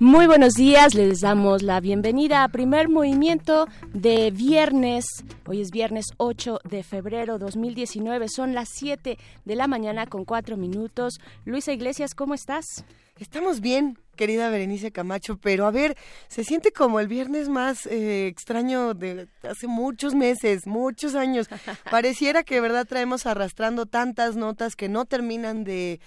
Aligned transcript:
Muy 0.00 0.26
buenos 0.26 0.54
días, 0.54 0.94
les 0.94 1.20
damos 1.20 1.62
la 1.62 1.78
bienvenida 1.78 2.42
a 2.42 2.48
primer 2.48 2.88
movimiento 2.88 3.68
de 3.92 4.30
viernes. 4.30 5.04
Hoy 5.44 5.60
es 5.60 5.70
viernes 5.70 6.06
8 6.16 6.60
de 6.64 6.82
febrero 6.82 7.38
2019, 7.38 8.30
son 8.30 8.54
las 8.54 8.70
7 8.70 9.18
de 9.44 9.54
la 9.56 9.66
mañana 9.66 10.06
con 10.06 10.24
4 10.24 10.56
minutos. 10.56 11.20
Luisa 11.44 11.72
Iglesias, 11.72 12.14
¿cómo 12.14 12.32
estás? 12.32 12.64
Estamos 13.18 13.60
bien, 13.60 13.98
querida 14.16 14.48
Berenice 14.48 14.90
Camacho, 14.90 15.36
pero 15.36 15.66
a 15.66 15.70
ver, 15.70 15.98
se 16.28 16.44
siente 16.44 16.72
como 16.72 16.98
el 16.98 17.06
viernes 17.06 17.50
más 17.50 17.84
eh, 17.84 18.26
extraño 18.26 18.94
de 18.94 19.28
hace 19.42 19.66
muchos 19.66 20.14
meses, 20.14 20.66
muchos 20.66 21.14
años. 21.14 21.46
Pareciera 21.90 22.42
que 22.42 22.54
de 22.54 22.62
verdad 22.62 22.86
traemos 22.86 23.26
arrastrando 23.26 23.84
tantas 23.84 24.34
notas 24.34 24.76
que 24.76 24.88
no 24.88 25.04
terminan 25.04 25.62
de 25.62 26.00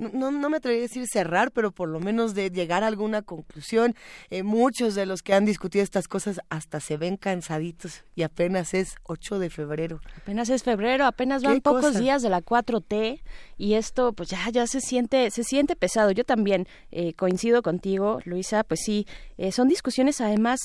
no, 0.00 0.30
no 0.30 0.48
me 0.48 0.56
atrevería 0.56 0.84
a 0.84 0.88
decir 0.88 1.06
cerrar, 1.06 1.50
pero 1.52 1.72
por 1.72 1.88
lo 1.88 2.00
menos 2.00 2.34
de 2.34 2.50
llegar 2.50 2.82
a 2.82 2.86
alguna 2.86 3.22
conclusión. 3.22 3.94
Eh, 4.30 4.42
muchos 4.42 4.94
de 4.94 5.06
los 5.06 5.22
que 5.22 5.34
han 5.34 5.44
discutido 5.44 5.82
estas 5.82 6.08
cosas 6.08 6.40
hasta 6.48 6.80
se 6.80 6.96
ven 6.96 7.16
cansaditos 7.16 8.04
y 8.14 8.22
apenas 8.22 8.74
es 8.74 8.96
8 9.04 9.38
de 9.38 9.50
febrero. 9.50 10.00
Apenas 10.16 10.48
es 10.48 10.62
febrero, 10.62 11.04
apenas 11.04 11.42
van 11.42 11.60
pocos 11.60 11.98
días 11.98 12.22
de 12.22 12.30
la 12.30 12.42
4T 12.42 13.20
y 13.58 13.74
esto 13.74 14.12
pues 14.12 14.30
ya 14.30 14.48
ya 14.50 14.66
se 14.66 14.80
siente 14.80 15.30
se 15.30 15.44
siente 15.44 15.76
pesado. 15.76 16.10
Yo 16.10 16.24
también 16.24 16.66
eh, 16.90 17.12
coincido 17.14 17.62
contigo, 17.62 18.20
Luisa, 18.24 18.64
pues 18.64 18.80
sí, 18.84 19.06
eh, 19.36 19.52
son 19.52 19.68
discusiones 19.68 20.20
además 20.20 20.58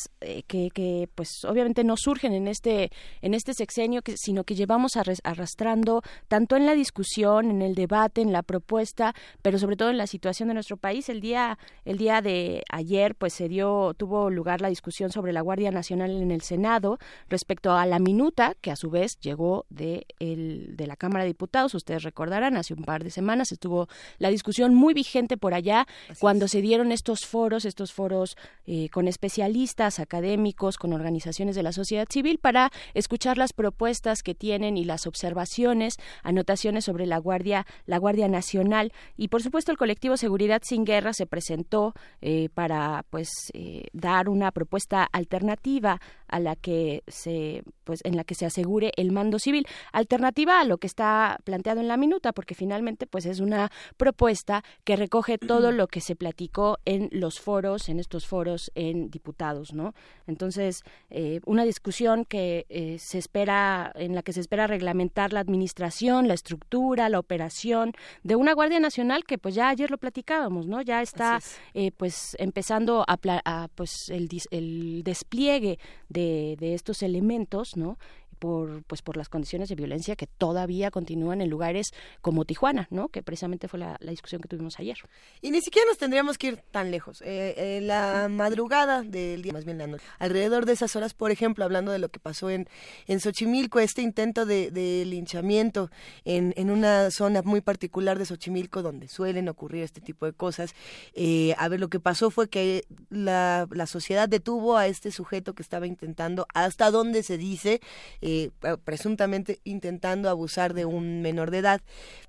que, 0.47 0.69
que 0.73 1.09
pues 1.13 1.29
obviamente 1.47 1.83
no 1.83 1.95
surgen 1.97 2.33
en 2.33 2.47
este 2.47 2.91
en 3.21 3.33
este 3.33 3.53
sexenio, 3.53 4.01
sino 4.15 4.43
que 4.43 4.55
llevamos 4.55 4.93
arrastrando 5.23 6.01
tanto 6.27 6.55
en 6.55 6.65
la 6.65 6.73
discusión, 6.73 7.51
en 7.51 7.61
el 7.61 7.75
debate, 7.75 8.21
en 8.21 8.31
la 8.31 8.43
propuesta, 8.43 9.13
pero 9.41 9.59
sobre 9.59 9.75
todo 9.75 9.89
en 9.89 9.97
la 9.97 10.07
situación 10.07 10.47
de 10.47 10.53
nuestro 10.53 10.77
país. 10.77 11.09
El 11.09 11.21
día, 11.21 11.57
el 11.83 11.97
día 11.97 12.21
de 12.21 12.63
ayer, 12.69 13.15
pues 13.15 13.33
se 13.33 13.49
dio, 13.49 13.93
tuvo 13.95 14.29
lugar 14.29 14.61
la 14.61 14.69
discusión 14.69 15.11
sobre 15.11 15.33
la 15.33 15.41
Guardia 15.41 15.71
Nacional 15.71 16.11
en 16.11 16.31
el 16.31 16.41
Senado 16.41 16.99
respecto 17.29 17.73
a 17.73 17.85
la 17.85 17.99
minuta 17.99 18.55
que 18.61 18.71
a 18.71 18.75
su 18.75 18.89
vez 18.89 19.19
llegó 19.19 19.65
de, 19.69 20.05
el, 20.19 20.75
de 20.75 20.87
la 20.87 20.95
Cámara 20.95 21.23
de 21.23 21.29
Diputados. 21.29 21.73
Ustedes 21.73 22.03
recordarán, 22.03 22.57
hace 22.57 22.73
un 22.73 22.83
par 22.83 23.03
de 23.03 23.11
semanas 23.11 23.51
estuvo 23.51 23.87
la 24.17 24.29
discusión 24.29 24.73
muy 24.75 24.93
vigente 24.93 25.37
por 25.37 25.53
allá 25.53 25.87
cuando 26.19 26.47
se 26.47 26.61
dieron 26.61 26.91
estos 26.91 27.25
foros, 27.25 27.65
estos 27.65 27.93
foros 27.93 28.37
eh, 28.65 28.89
con 28.89 29.07
especialistas, 29.07 29.99
académicos, 29.99 30.77
con 30.77 30.93
organizaciones 30.93 31.55
de 31.55 31.63
la 31.63 31.71
sociedad 31.71 32.07
civil 32.09 32.39
para 32.39 32.71
escuchar 32.93 33.37
las 33.37 33.53
propuestas 33.53 34.23
que 34.23 34.35
tienen 34.35 34.77
y 34.77 34.85
las 34.85 35.07
observaciones, 35.07 35.97
anotaciones 36.23 36.85
sobre 36.85 37.05
la 37.05 37.17
Guardia, 37.17 37.65
la 37.85 37.97
Guardia 37.97 38.27
Nacional. 38.27 38.93
Y 39.17 39.29
por 39.29 39.41
supuesto 39.41 39.71
el 39.71 39.77
colectivo 39.77 40.17
Seguridad 40.17 40.61
sin 40.63 40.85
Guerra 40.85 41.13
se 41.13 41.25
presentó 41.25 41.93
eh, 42.21 42.49
para 42.53 43.05
pues 43.09 43.29
eh, 43.53 43.85
dar 43.93 44.29
una 44.29 44.51
propuesta 44.51 45.03
alternativa 45.11 45.99
a 46.27 46.39
la 46.39 46.55
que 46.55 47.03
se 47.07 47.63
pues 47.85 48.01
en 48.03 48.17
la 48.17 48.23
que 48.23 48.35
se 48.35 48.45
asegure 48.45 48.91
el 48.97 49.11
mando 49.11 49.39
civil. 49.39 49.65
Alternativa 49.93 50.59
a 50.59 50.65
lo 50.65 50.77
que 50.77 50.87
está 50.87 51.37
planteado 51.43 51.79
en 51.79 51.87
la 51.87 51.97
minuta 51.97 52.33
porque 52.33 52.55
finalmente 52.55 53.07
pues 53.07 53.25
es 53.25 53.39
una 53.39 53.71
propuesta 53.95 54.63
que 54.83 54.95
recoge 54.95 55.37
todo 55.37 55.71
lo 55.71 55.87
que 55.87 56.01
se 56.01 56.15
platicó 56.15 56.77
en 56.85 57.09
los 57.11 57.39
foros 57.39 57.87
en 57.87 57.99
estos 57.99 58.27
foros 58.27 58.71
en 58.75 59.09
diputados 59.09 59.73
no 59.73 59.93
entonces 60.27 60.81
eh, 61.09 61.39
una 61.45 61.63
discusión 61.63 62.25
que 62.25 62.65
eh, 62.69 62.97
se 62.99 63.19
espera 63.19 63.91
en 63.95 64.15
la 64.15 64.23
que 64.23 64.33
se 64.33 64.41
espera 64.41 64.67
reglamentar 64.67 65.31
la 65.31 65.39
administración 65.39 66.27
la 66.27 66.33
estructura 66.33 67.07
la 67.09 67.19
operación 67.19 67.93
de 68.23 68.35
una 68.35 68.53
guardia 68.53 68.79
nacional 68.79 69.25
que 69.25 69.37
pues 69.37 69.53
ya 69.53 69.69
ayer 69.69 69.91
lo 69.91 69.99
platicábamos 69.99 70.67
no 70.67 70.81
ya 70.81 71.01
está 71.01 71.39
eh, 71.73 71.91
pues 71.91 72.35
empezando 72.39 73.05
a, 73.07 73.17
a 73.45 73.67
pues 73.75 74.09
el, 74.09 74.27
el 74.49 75.03
despliegue 75.03 75.77
de, 76.09 76.24
de 76.59 76.73
estos 76.73 77.03
elementos, 77.03 77.77
¿no? 77.77 77.97
Por 78.35 78.83
pues 78.83 79.01
por 79.01 79.17
las 79.17 79.29
condiciones 79.29 79.69
de 79.69 79.75
violencia 79.75 80.15
que 80.15 80.27
todavía 80.27 80.91
continúan 80.91 81.41
en 81.41 81.49
lugares 81.49 81.91
como 82.21 82.45
Tijuana, 82.45 82.87
¿no? 82.91 83.09
Que 83.09 83.23
precisamente 83.23 83.67
fue 83.67 83.79
la, 83.79 83.97
discusión 83.99 84.41
que 84.41 84.47
tuvimos 84.47 84.79
ayer. 84.79 84.97
Y 85.41 85.51
ni 85.51 85.61
siquiera 85.61 85.87
nos 85.87 85.97
tendríamos 85.97 86.37
que 86.37 86.47
ir 86.47 86.57
tan 86.71 86.91
lejos. 86.91 87.21
Eh, 87.21 87.53
eh, 87.57 87.81
la 87.81 88.27
madrugada 88.29 89.01
del 89.01 89.41
día, 89.41 89.53
más 89.53 89.65
bien 89.65 89.77
la 89.77 89.87
noche, 89.87 90.03
alrededor 90.19 90.65
de 90.65 90.73
esas 90.73 90.95
horas, 90.95 91.13
por 91.13 91.31
ejemplo, 91.31 91.65
hablando 91.65 91.91
de 91.91 91.99
lo 91.99 92.09
que 92.09 92.19
pasó 92.19 92.49
en, 92.49 92.67
en 93.07 93.19
Xochimilco, 93.19 93.79
este 93.79 94.01
intento 94.01 94.45
de, 94.45 94.71
linchamiento 95.05 95.89
en, 96.23 96.53
en, 96.55 96.69
una 96.69 97.11
zona 97.11 97.41
muy 97.41 97.61
particular 97.61 98.17
de 98.17 98.25
Xochimilco 98.25 98.81
donde 98.81 99.07
suelen 99.07 99.49
ocurrir 99.49 99.83
este 99.83 100.01
tipo 100.01 100.25
de 100.25 100.33
cosas. 100.33 100.73
Eh, 101.13 101.55
a 101.57 101.67
ver, 101.67 101.79
lo 101.79 101.89
que 101.89 101.99
pasó 101.99 102.31
fue 102.31 102.49
que 102.49 102.85
la, 103.09 103.67
la 103.71 103.87
sociedad 103.87 104.29
detuvo 104.29 104.77
a 104.77 104.87
este 104.87 105.11
sujeto 105.11 105.53
que 105.53 105.63
estaba 105.63 105.87
intentando, 105.87 106.47
hasta 106.53 106.91
donde 106.91 107.23
se 107.23 107.37
dice, 107.37 107.81
eh, 108.27 108.49
presuntamente 108.83 109.59
intentando 109.65 110.31
abusar 110.31 110.73
de 110.73 110.85
un 110.85 111.21
menor 111.21 111.51
de 111.51 111.59
edad. 111.59 111.81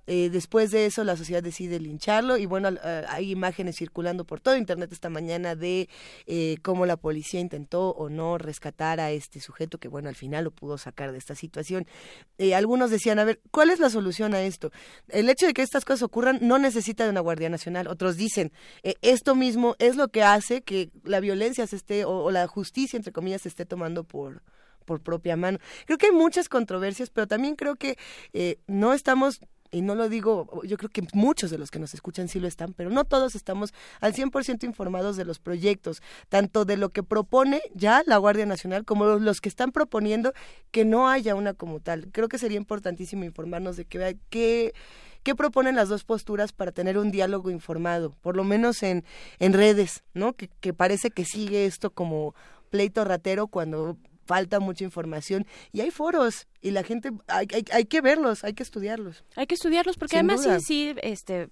Eh, 0.07 0.29
después 0.31 0.71
de 0.71 0.84
eso, 0.84 1.05
la 1.05 1.17
sociedad 1.17 1.43
decide 1.43 1.81
lincharlo 1.81 2.37
y 2.37 2.45
bueno, 2.45 2.69
eh, 2.69 3.05
hay 3.09 3.31
imágenes 3.31 3.77
circulando 3.77 4.27
por 4.27 4.41
todo 4.41 4.59
Internet 4.59 4.93
esta 4.93 5.09
mañana 5.09 5.57
de 5.57 5.89
cómo 6.62 6.84
la 6.84 6.99
policía 6.99 7.41
intentó 7.41 7.93
o 7.93 8.11
no 8.11 8.37
rescatar 8.37 9.01
a 9.01 9.11
este 9.11 9.41
sujeto 9.41 9.79
que 9.79 9.89
bueno, 9.89 10.11
al 10.11 10.17
final 10.17 10.45
lo 10.45 10.51
pudo 10.51 10.77
sacar 10.77 11.12
de 11.12 11.19
esta 11.19 11.34
situación. 11.34 11.87
algunos 12.55 12.91
decían, 12.91 13.19
a 13.19 13.25
ver, 13.25 13.41
¿cuál 13.51 13.71
es 13.71 13.81
la 13.81 13.89
solución 13.89 14.34
a 14.34 14.43
esto? 14.43 14.73
El 15.09 15.31
hecho 15.31 15.47
de 15.47 15.55
que 15.55 15.63
estas 15.63 15.87
cosas 15.87 16.03
ocurran 16.03 16.41
no 16.43 16.59
necesita 16.59 17.05
de 17.05 17.11
una 17.11 17.21
Guardia 17.21 17.49
Nacional. 17.49 17.89
Otros 17.89 18.19
dicen, 18.19 18.53
esto 18.83 19.34
mismo 19.34 19.77
es 19.78 19.97
lo 19.97 20.09
que 20.09 20.23
hace 20.23 20.61
que 20.61 20.91
la 21.05 21.21
violencia 21.21 21.67
se 21.67 21.77
esté, 21.77 22.05
o 22.05 22.31
la 22.31 22.47
justicia, 22.49 22.99
entre 22.99 23.13
comillas, 23.13 23.43
se 23.43 23.49
esté 23.49 23.65
tomando 23.65 24.05
por 24.05 24.43
por 24.87 25.01
propia 25.01 25.37
mano. 25.37 25.59
Creo 25.85 25.99
que 25.99 26.07
hay 26.07 26.13
muchas 26.13 26.49
controversias, 26.49 27.11
pero 27.11 27.27
también 27.27 27.57
creo 27.57 27.77
que 27.77 27.99
eh, 28.33 28.57
no 28.67 28.95
estamos 28.95 29.41
y 29.71 29.83
no 29.83 29.95
lo 29.95 30.09
digo, 30.09 30.63
yo 30.65 30.77
creo 30.77 30.91
que 30.91 31.03
muchos 31.13 31.51
de 31.51 31.59
los 31.59 31.71
que 31.71 31.79
nos 31.79 31.93
escuchan 31.93 32.29
sí 32.29 32.41
lo 32.41 32.49
están, 32.49 32.73
pero 32.73 32.89
no 32.89 33.05
todos 33.05 33.35
estamos 33.35 33.75
al 34.01 34.15
100% 34.15 34.65
informados 34.65 35.17
de 35.17 35.25
los 35.25 35.39
proyectos, 35.39 36.03
tanto 36.29 36.65
de 36.65 36.77
lo 36.77 36.91
que 36.91 37.03
propone 37.03 37.61
ya 37.75 38.03
la 38.07 38.17
Guardia 38.17 38.47
Nacional 38.47 38.85
como 38.85 39.05
los 39.05 39.41
que 39.41 39.49
están 39.49 39.73
proponiendo 39.73 40.33
que 40.71 40.85
no 40.85 41.09
haya 41.09 41.35
una 41.35 41.53
como 41.53 41.81
tal. 41.81 42.09
Creo 42.13 42.29
que 42.29 42.39
sería 42.39 42.59
importantísimo 42.59 43.25
informarnos 43.25 43.77
de 43.77 43.85
que, 43.85 44.19
qué 44.31 44.73
qué 45.23 45.35
proponen 45.35 45.75
las 45.75 45.89
dos 45.89 46.05
posturas 46.05 46.53
para 46.53 46.71
tener 46.71 46.99
un 46.99 47.11
diálogo 47.11 47.51
informado, 47.51 48.13
por 48.23 48.37
lo 48.37 48.45
menos 48.45 48.85
en, 48.85 49.05
en 49.41 49.55
redes, 49.55 50.05
¿no? 50.15 50.35
Que, 50.35 50.49
que 50.61 50.73
parece 50.73 51.11
que 51.11 51.25
sigue 51.25 51.67
esto 51.67 51.91
como 51.91 52.37
pleito 52.71 53.05
ratero 53.05 53.49
cuando 53.49 53.97
falta 54.27 54.61
mucha 54.61 54.85
información 54.85 55.47
y 55.73 55.81
hay 55.81 55.91
foros 55.91 56.47
y 56.61 56.73
la 56.73 56.83
gente 56.83 57.13
hay, 57.29 57.47
hay, 57.73 57.85
que 57.85 58.01
verlos, 58.01 58.43
hay 58.43 58.53
que 58.55 58.65
estudiarlos. 58.65 59.25
Hay 59.37 59.47
que 59.47 59.55
estudiarlos 59.55 59.97
porque 59.97 60.17
además 60.17 60.43
sí, 60.43 60.61
sí, 60.61 60.95
este, 61.03 61.49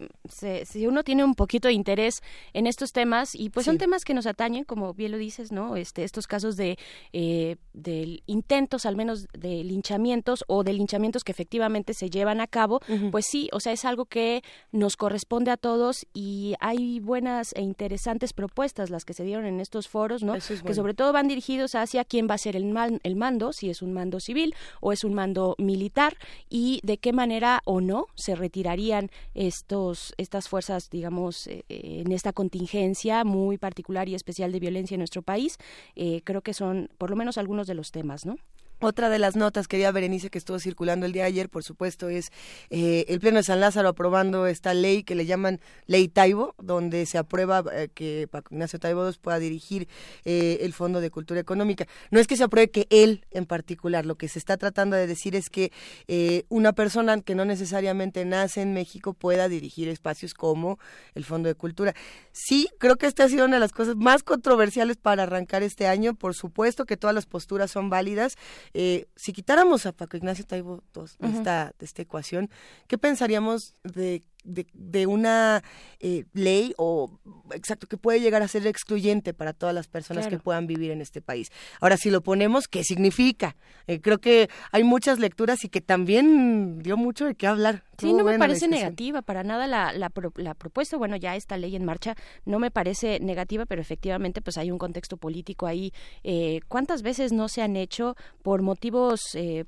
si 0.64 0.86
uno 0.86 1.04
tiene 1.04 1.24
un 1.24 1.36
poquito 1.36 1.68
de 1.68 1.74
interés 1.74 2.20
en 2.52 2.66
estos 2.66 2.92
temas 2.92 3.34
y 3.34 3.50
pues 3.50 3.64
son 3.66 3.78
temas 3.78 4.04
que 4.04 4.12
nos 4.12 4.26
atañen, 4.26 4.64
como 4.64 4.92
bien 4.92 5.12
lo 5.12 5.18
dices, 5.18 5.52
¿no? 5.52 5.76
Este, 5.76 6.02
estos 6.02 6.26
casos 6.26 6.56
de, 6.56 6.78
eh, 7.12 7.56
de 7.72 8.22
intentos, 8.26 8.86
al 8.86 8.96
menos 8.96 9.28
de 9.32 9.62
linchamientos 9.62 10.44
o 10.48 10.64
de 10.64 10.72
linchamientos 10.72 11.22
que 11.22 11.30
efectivamente 11.32 11.94
se 11.94 12.10
llevan 12.10 12.40
a 12.40 12.48
cabo, 12.48 12.80
pues 13.12 13.26
sí, 13.26 13.48
o 13.52 13.60
sea, 13.60 13.72
es 13.72 13.84
algo 13.84 14.06
que 14.06 14.42
nos 14.72 14.96
corresponde 14.96 15.50
a 15.52 15.56
todos 15.56 16.06
y 16.12 16.54
hay 16.58 16.98
buenas 16.98 17.52
e 17.54 17.62
interesantes 17.62 18.32
propuestas 18.32 18.90
las 18.90 19.04
que 19.04 19.14
se 19.14 19.22
dieron 19.22 19.46
en 19.46 19.60
estos 19.60 19.88
foros, 19.88 20.22
¿no? 20.24 20.34
Que 20.34 20.74
sobre 20.74 20.94
todo 20.94 21.12
van 21.12 21.28
dirigidos 21.28 21.74
hacia 21.74 22.04
quién 22.04 22.26
va 22.28 22.34
a 22.34 22.38
ser 22.38 22.56
el, 22.56 22.63
el 23.02 23.16
mando, 23.16 23.52
si 23.52 23.70
es 23.70 23.82
un 23.82 23.92
mando 23.92 24.20
civil 24.20 24.54
o 24.80 24.92
es 24.92 25.04
un 25.04 25.14
mando 25.14 25.54
militar 25.58 26.16
y 26.48 26.80
de 26.82 26.98
qué 26.98 27.12
manera 27.12 27.60
o 27.64 27.80
no 27.80 28.06
se 28.14 28.34
retirarían 28.34 29.10
estos 29.34 30.14
estas 30.16 30.48
fuerzas, 30.48 30.90
digamos, 30.90 31.46
eh, 31.46 31.64
en 31.68 32.12
esta 32.12 32.32
contingencia 32.32 33.24
muy 33.24 33.58
particular 33.58 34.08
y 34.08 34.14
especial 34.14 34.52
de 34.52 34.60
violencia 34.60 34.94
en 34.94 35.00
nuestro 35.00 35.22
país. 35.22 35.58
Eh, 35.96 36.22
creo 36.24 36.42
que 36.42 36.54
son 36.54 36.88
por 36.98 37.10
lo 37.10 37.16
menos 37.16 37.38
algunos 37.38 37.66
de 37.66 37.74
los 37.74 37.90
temas, 37.90 38.26
¿no? 38.26 38.36
Otra 38.86 39.08
de 39.08 39.18
las 39.18 39.34
notas, 39.34 39.66
querida 39.66 39.92
Berenice, 39.92 40.28
que 40.28 40.36
estuvo 40.36 40.58
circulando 40.58 41.06
el 41.06 41.12
día 41.12 41.22
de 41.22 41.28
ayer, 41.28 41.48
por 41.48 41.64
supuesto, 41.64 42.10
es 42.10 42.30
eh, 42.68 43.06
el 43.08 43.18
Pleno 43.18 43.38
de 43.38 43.44
San 43.44 43.58
Lázaro 43.58 43.88
aprobando 43.88 44.46
esta 44.46 44.74
ley 44.74 45.04
que 45.04 45.14
le 45.14 45.24
llaman 45.24 45.58
Ley 45.86 46.06
Taibo, 46.08 46.54
donde 46.58 47.06
se 47.06 47.16
aprueba 47.16 47.64
eh, 47.72 47.88
que 47.94 48.28
Paco 48.30 48.54
Ignacio 48.54 48.78
Taibo 48.78 49.08
II 49.08 49.16
pueda 49.22 49.38
dirigir 49.38 49.88
eh, 50.26 50.58
el 50.60 50.74
Fondo 50.74 51.00
de 51.00 51.08
Cultura 51.10 51.40
Económica. 51.40 51.86
No 52.10 52.20
es 52.20 52.26
que 52.26 52.36
se 52.36 52.44
apruebe 52.44 52.70
que 52.70 52.86
él 52.90 53.24
en 53.30 53.46
particular, 53.46 54.04
lo 54.04 54.16
que 54.16 54.28
se 54.28 54.38
está 54.38 54.58
tratando 54.58 54.96
de 54.96 55.06
decir 55.06 55.34
es 55.34 55.48
que 55.48 55.72
una 56.50 56.74
persona 56.74 57.18
que 57.22 57.34
no 57.34 57.46
necesariamente 57.46 58.26
nace 58.26 58.60
en 58.60 58.74
México 58.74 59.14
pueda 59.14 59.48
dirigir 59.48 59.88
espacios 59.88 60.34
como 60.34 60.78
el 61.14 61.24
Fondo 61.24 61.48
de 61.48 61.54
Cultura. 61.54 61.94
Sí, 62.32 62.68
creo 62.78 62.96
que 62.96 63.06
esta 63.06 63.24
ha 63.24 63.28
sido 63.30 63.46
una 63.46 63.56
de 63.56 63.60
las 63.60 63.72
cosas 63.72 63.96
más 63.96 64.22
controversiales 64.22 64.98
para 64.98 65.22
arrancar 65.22 65.62
este 65.62 65.86
año. 65.86 66.12
Por 66.12 66.34
supuesto 66.34 66.84
que 66.84 66.98
todas 66.98 67.14
las 67.14 67.24
posturas 67.24 67.70
son 67.70 67.88
válidas 67.88 68.36
eh, 68.74 69.06
si 69.14 69.32
quitáramos 69.32 69.86
a 69.86 69.92
Paco 69.92 70.16
Ignacio 70.16 70.44
Taibo 70.44 70.82
de, 70.92 71.28
esta, 71.28 71.72
de 71.78 71.84
esta 71.86 72.02
ecuación, 72.02 72.50
¿qué 72.88 72.98
pensaríamos 72.98 73.76
de 73.84 74.22
de, 74.44 75.06
una 75.06 75.62
eh, 76.00 76.24
ley 76.32 76.74
o 76.76 77.18
exacto 77.52 77.86
que 77.86 77.96
puede 77.96 78.20
llegar 78.20 78.42
a 78.42 78.48
ser 78.48 78.66
excluyente 78.66 79.34
para 79.34 79.52
todas 79.52 79.74
las 79.74 79.88
personas 79.88 80.28
que 80.28 80.38
puedan 80.38 80.66
vivir 80.66 80.90
en 80.90 81.00
este 81.00 81.20
país. 81.20 81.50
Ahora, 81.80 81.96
si 81.96 82.10
lo 82.10 82.22
ponemos, 82.22 82.68
¿qué 82.68 82.84
significa? 82.84 83.56
Eh, 83.86 84.00
creo 84.00 84.18
que 84.18 84.48
hay 84.72 84.84
muchas 84.84 85.18
lecturas 85.18 85.64
y 85.64 85.68
que 85.68 85.80
también 85.80 86.78
dio 86.80 86.96
mucho 86.96 87.26
de 87.26 87.34
qué 87.34 87.46
hablar. 87.46 87.84
Sí, 87.98 88.12
no 88.12 88.24
me 88.24 88.38
parece 88.38 88.66
negativa 88.66 89.22
para 89.22 89.44
nada 89.44 89.66
la, 89.66 89.92
la, 89.92 90.10
la, 90.36 90.54
propuesta. 90.54 90.96
Bueno, 90.96 91.16
ya 91.16 91.36
esta 91.36 91.56
ley 91.56 91.76
en 91.76 91.84
marcha 91.84 92.16
no 92.44 92.58
me 92.58 92.70
parece 92.70 93.20
negativa, 93.20 93.66
pero 93.66 93.80
efectivamente 93.80 94.42
pues 94.42 94.58
hay 94.58 94.70
un 94.70 94.78
contexto 94.78 95.16
político 95.16 95.66
ahí. 95.66 95.92
Eh, 96.22 96.60
¿Cuántas 96.68 97.02
veces 97.02 97.32
no 97.32 97.48
se 97.48 97.62
han 97.62 97.76
hecho 97.76 98.16
por 98.42 98.62
motivos, 98.62 99.20
eh, 99.34 99.64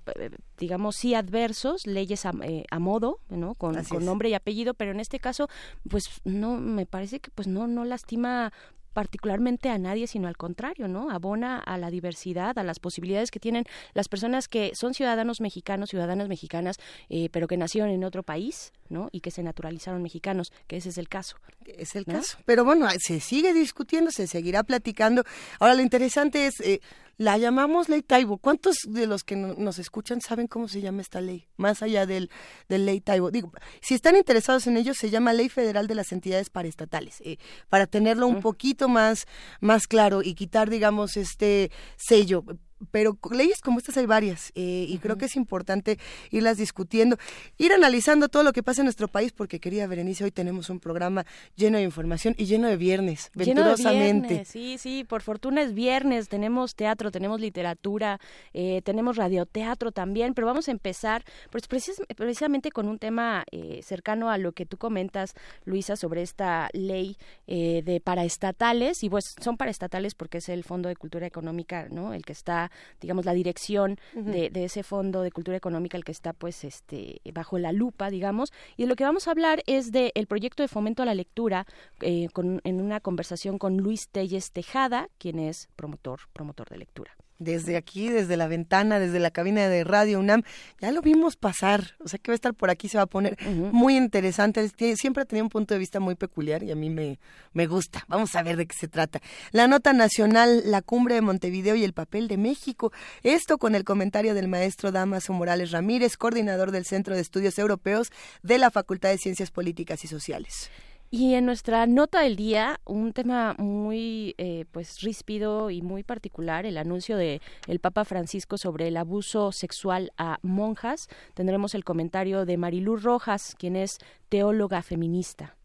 digamos, 0.59 0.97
sí 0.97 1.15
adversos, 1.15 1.87
leyes 1.87 2.27
a, 2.27 2.33
a 2.71 2.79
modo, 2.79 3.19
¿no? 3.29 3.55
Con, 3.55 3.83
con 3.85 4.05
nombre 4.05 4.29
y 4.29 4.35
apellido? 4.35 4.57
pero 4.75 4.93
en 4.93 5.01
este 5.01 5.19
caso, 5.19 5.49
pues 5.89 6.05
no, 6.25 6.57
me 6.57 6.87
parece 6.87 7.21
que 7.21 7.31
pues 7.31 7.49
no, 7.49 7.67
no 7.67 7.85
lastima 7.85 8.53
particularmente 8.93 9.69
a 9.69 9.77
nadie, 9.77 10.07
sino 10.07 10.27
al 10.27 10.39
contrario, 10.39 10.89
¿no? 10.89 11.11
Abona 11.11 11.59
a 11.59 11.77
la 11.77 11.91
diversidad, 11.91 12.59
a 12.59 12.63
las 12.63 12.79
posibilidades 12.79 13.31
que 13.31 13.39
tienen 13.39 13.65
las 13.93 14.09
personas 14.09 14.49
que 14.49 14.73
son 14.75 14.95
ciudadanos 14.95 15.43
mexicanos, 15.43 15.91
ciudadanas 15.91 16.29
mexicanas, 16.29 16.79
eh, 17.11 17.29
pero 17.31 17.47
que 17.47 17.59
nacieron 17.59 17.91
en 17.91 18.05
otro 18.05 18.23
país, 18.23 18.73
¿no? 18.89 19.11
Y 19.13 19.21
que 19.21 19.31
se 19.31 19.43
naturalizaron 19.43 20.03
mexicanos, 20.03 20.51
que 20.67 20.79
ese 20.79 20.89
es 20.89 20.97
el 20.97 21.11
caso. 21.11 21.37
Es 21.67 21.95
el 21.95 22.07
caso. 22.07 22.39
Pero 22.47 22.65
bueno, 22.65 22.89
se 22.99 23.21
sigue 23.21 23.53
discutiendo, 23.53 24.11
se 24.11 24.27
seguirá 24.27 24.63
platicando. 24.63 25.25
Ahora, 25.61 25.75
lo 25.75 25.83
interesante 25.83 26.47
es, 26.47 26.59
eh, 26.61 26.81
la 27.19 27.39
llamamos 27.39 27.89
ley 27.89 28.03
Taibo. 28.03 28.39
¿Cuántos 28.39 28.77
de 28.87 29.07
los 29.07 29.25
que 29.25 29.37
nos 29.37 29.79
escuchan 29.79 30.21
saben 30.21 30.47
cómo 30.47 30.69
se 30.69 30.81
llama 30.81 31.01
esta 31.01 31.21
ley? 31.21 31.47
Más 31.57 31.83
allá 31.83 32.07
del, 32.07 32.31
del 32.69 32.87
ley 32.87 33.01
Taibo. 33.01 33.31
Digo, 33.31 33.53
si 33.81 33.95
están 33.95 34.17
interesados 34.17 34.67
en 34.67 34.77
ello, 34.77 34.93
se 34.95 35.11
llama 35.11 35.33
Ley 35.33 35.49
Federal 35.49 35.87
de 35.87 35.95
las 35.95 36.13
Entidades 36.13 36.51
Paraestatales. 36.51 37.21
Eh, 37.23 37.39
para 37.69 37.87
tenerlo 37.87 38.27
un 38.27 38.41
poquito 38.41 38.89
más, 38.89 39.27
más 39.61 39.87
claro 39.87 40.23
y 40.23 40.35
quitar, 40.35 40.69
digamos, 40.69 41.17
este 41.17 41.71
sello 41.97 42.45
pero 42.91 43.19
leyes 43.31 43.61
como 43.61 43.79
estas 43.79 43.97
hay 43.97 44.07
varias 44.07 44.53
eh, 44.55 44.87
y 44.89 44.99
creo 44.99 45.17
que 45.17 45.27
es 45.27 45.37
importante 45.37 45.99
irlas 46.31 46.59
discutiendo, 46.59 47.17
ir 47.59 47.73
analizando 47.73 48.29
todo 48.29 48.43
lo 48.43 48.53
que 48.53 48.63
pasa 48.63 48.83
en 48.83 48.87
nuestro 48.87 49.09
país, 49.09 49.33
porque 49.33 49.61
quería 49.61 49.87
Berenice, 49.87 50.25
hoy 50.25 50.31
tenemos 50.31 50.71
un 50.71 50.81
programa 50.81 51.25
lleno 51.57 51.79
de 51.79 51.85
información 51.85 52.35
y 52.37 52.47
lleno 52.47 52.69
de 52.69 52.77
viernes, 52.77 53.31
venturosamente. 53.35 54.45
sí, 54.45 54.77
sí, 54.79 55.05
por 55.05 55.23
fortuna 55.23 55.63
es 55.63 55.75
viernes, 55.75 56.29
tenemos 56.29 56.75
teatro, 56.75 57.11
tenemos 57.11 57.41
literatura, 57.41 58.21
eh, 58.53 58.83
tenemos 58.85 59.17
radioteatro 59.17 59.93
también, 59.93 60.35
pero 60.35 60.47
vamos 60.47 60.69
a 60.69 60.71
empezar 60.71 61.25
pues, 61.51 61.67
precisamente 61.69 62.71
con 62.71 62.89
un 62.89 62.99
tema 62.99 63.45
eh, 63.51 63.81
cercano 63.83 64.31
a 64.31 64.39
lo 64.39 64.53
que 64.53 64.67
tú 64.67 64.77
comentas, 64.77 65.35
Luisa, 65.65 65.97
sobre 65.97 66.23
esta 66.23 66.69
ley 66.73 67.17
de 67.47 68.01
paraestatales, 68.03 69.03
y 69.03 69.11
pues 69.11 69.35
son 69.41 69.57
paraestatales 69.57 70.15
porque 70.15 70.39
es 70.39 70.49
el 70.49 70.65
Fondo 70.65 70.89
de 70.89 70.97
Cultura 70.97 71.27
Económica, 71.27 71.89
¿no? 71.91 72.13
El 72.13 72.25
que 72.25 72.33
está 72.33 72.66
digamos, 73.01 73.25
la 73.25 73.35
dirección 73.35 73.99
de, 74.15 74.51
ese 74.55 74.83
fondo 74.83 75.23
de 75.23 75.31
cultura 75.31 75.57
económica, 75.57 75.97
el 75.97 76.05
que 76.05 76.13
está, 76.13 76.33
pues, 76.33 76.65
este, 76.65 77.21
bajo 77.33 77.59
la 77.59 77.73
lupa, 77.73 78.11
digamos. 78.11 78.53
Y 78.77 78.83
de 78.83 78.89
lo 78.89 78.97
que 78.97 79.05
vamos 79.05 79.29
a 79.29 79.31
hablar 79.31 79.63
es 79.67 79.93
del 79.93 80.13
el 80.15 80.27
proyecto 80.27 80.63
de 80.63 80.69
fomento 80.69 81.03
a 81.03 81.07
la 81.07 81.15
lectura, 81.15 81.67
eh, 82.01 82.29
en 82.37 82.81
una 82.81 83.01
conversación 83.01 83.59
con 83.59 83.77
Luis 83.79 84.09
Telles 84.09 84.53
Tejada, 84.53 85.09
quien 85.19 85.39
es 85.39 85.69
promotor, 85.77 86.21
promotor 86.33 86.69
de 86.69 86.79
lectura 86.79 87.17
desde 87.39 87.77
aquí, 87.77 88.09
desde 88.09 88.37
la 88.37 88.49
ventana, 88.49 88.99
desde 88.99 89.19
la 89.19 89.31
cabina 89.31 89.69
de 89.69 89.85
Radio 89.85 90.21
UNAM. 90.21 90.43
Ya 90.81 90.93
lo 90.93 91.03
vimos 91.03 91.37
pasar, 91.37 91.97
o 91.99 92.09
sea 92.09 92.19
que 92.19 92.31
va 92.31 92.35
a 92.35 92.37
estar 92.37 92.55
por 92.55 92.71
aquí, 92.71 92.89
se 92.89 92.99
va 92.99 93.05
a 93.05 93.07
poner 93.07 93.37
muy 93.73 93.97
interesante. 93.97 94.71
Siempre 94.97 95.23
ha 95.23 95.27
tenido 95.27 95.45
un 95.45 95.51
punto 95.51 95.75
de 95.75 95.79
vista 95.79 96.01
muy 96.01 96.15
peculiar 96.15 96.63
y 96.63 96.71
a 96.71 96.77
mí 96.77 96.91
me, 96.91 97.19
me 97.53 97.67
gusta. 97.67 98.05
Vamos 98.09 98.35
a 98.35 98.43
ver 98.43 98.57
de 98.57 98.67
qué 98.67 98.77
se 98.79 98.89
trata. 98.89 99.21
La 99.53 99.69
nota 99.69 99.93
nacional, 99.93 100.63
la 100.67 100.83
cumbre 100.83 101.15
de 101.15 101.21
Montevideo 101.21 101.75
y 101.75 101.85
el 101.85 101.93
papel 101.93 102.29
de 102.29 102.37
México. 102.37 102.93
Esto 103.23 103.59
con 103.59 103.75
el 103.75 103.85
comentario 103.85 104.35
del 104.35 104.49
maestro 104.49 104.93
Damaso 104.93 105.33
Morales 105.33 105.71
Ramírez, 105.71 106.17
coordinador 106.17 106.71
del 106.71 106.87
Centro 106.87 107.15
de 107.15 107.21
Estudios 107.21 107.59
Europeos 107.59 108.11
de 108.43 108.59
la 108.59 108.71
Facultad 108.71 109.11
de 109.11 109.19
Ciencias 109.19 109.51
Políticas 109.51 110.05
y 110.05 110.09
Sociales. 110.09 110.71
Y 111.19 111.33
en 111.33 111.47
nuestra 111.47 111.87
nota 111.87 112.21
del 112.21 112.37
día, 112.37 112.79
un 112.85 113.15
tema 113.15 113.55
muy 113.57 114.35
eh, 114.37 114.67
pues 114.71 115.01
ríspido 115.01 115.71
y 115.71 115.81
muy 115.81 116.03
particular, 116.03 116.67
el 116.67 116.77
anuncio 116.77 117.17
de 117.17 117.41
el 117.67 117.81
Papa 117.81 118.05
Francisco 118.05 118.59
sobre 118.59 118.89
el 118.89 118.99
abuso 118.99 119.51
sexual 119.51 120.13
a 120.19 120.39
monjas. 120.43 121.09
Tendremos 121.33 121.75
el 121.75 121.85
comentario 121.85 122.45
de 122.45 122.59
Marilú 122.59 122.97
Rojas, 122.97 123.55
quien 123.59 123.77
es 123.77 123.97
teóloga 124.29 124.83
feminista. 124.83 125.56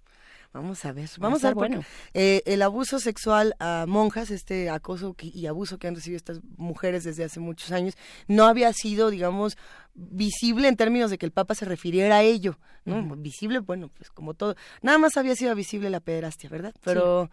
Vamos 0.53 0.83
a 0.83 0.91
ver, 0.91 1.09
vamos 1.17 1.45
a 1.45 1.49
ver. 1.49 1.55
Bueno. 1.55 1.83
Eh, 2.13 2.43
el 2.45 2.61
abuso 2.61 2.99
sexual 2.99 3.55
a 3.59 3.85
monjas, 3.87 4.31
este 4.31 4.69
acoso 4.69 5.15
y 5.21 5.45
abuso 5.45 5.77
que 5.77 5.87
han 5.87 5.95
recibido 5.95 6.17
estas 6.17 6.41
mujeres 6.57 7.05
desde 7.05 7.23
hace 7.23 7.39
muchos 7.39 7.71
años, 7.71 7.95
no 8.27 8.45
había 8.45 8.73
sido, 8.73 9.09
digamos, 9.09 9.57
visible 9.93 10.67
en 10.67 10.75
términos 10.75 11.09
de 11.09 11.17
que 11.17 11.25
el 11.25 11.31
Papa 11.31 11.55
se 11.55 11.63
refiriera 11.63 12.17
a 12.17 12.23
ello, 12.23 12.57
¿no? 12.83 13.15
Visible, 13.15 13.59
bueno, 13.59 13.89
pues 13.95 14.09
como 14.09 14.33
todo, 14.33 14.55
nada 14.81 14.97
más 14.97 15.15
había 15.15 15.35
sido 15.35 15.55
visible 15.55 15.89
la 15.89 16.01
pederastia, 16.01 16.49
¿verdad? 16.49 16.73
Pero 16.83 17.29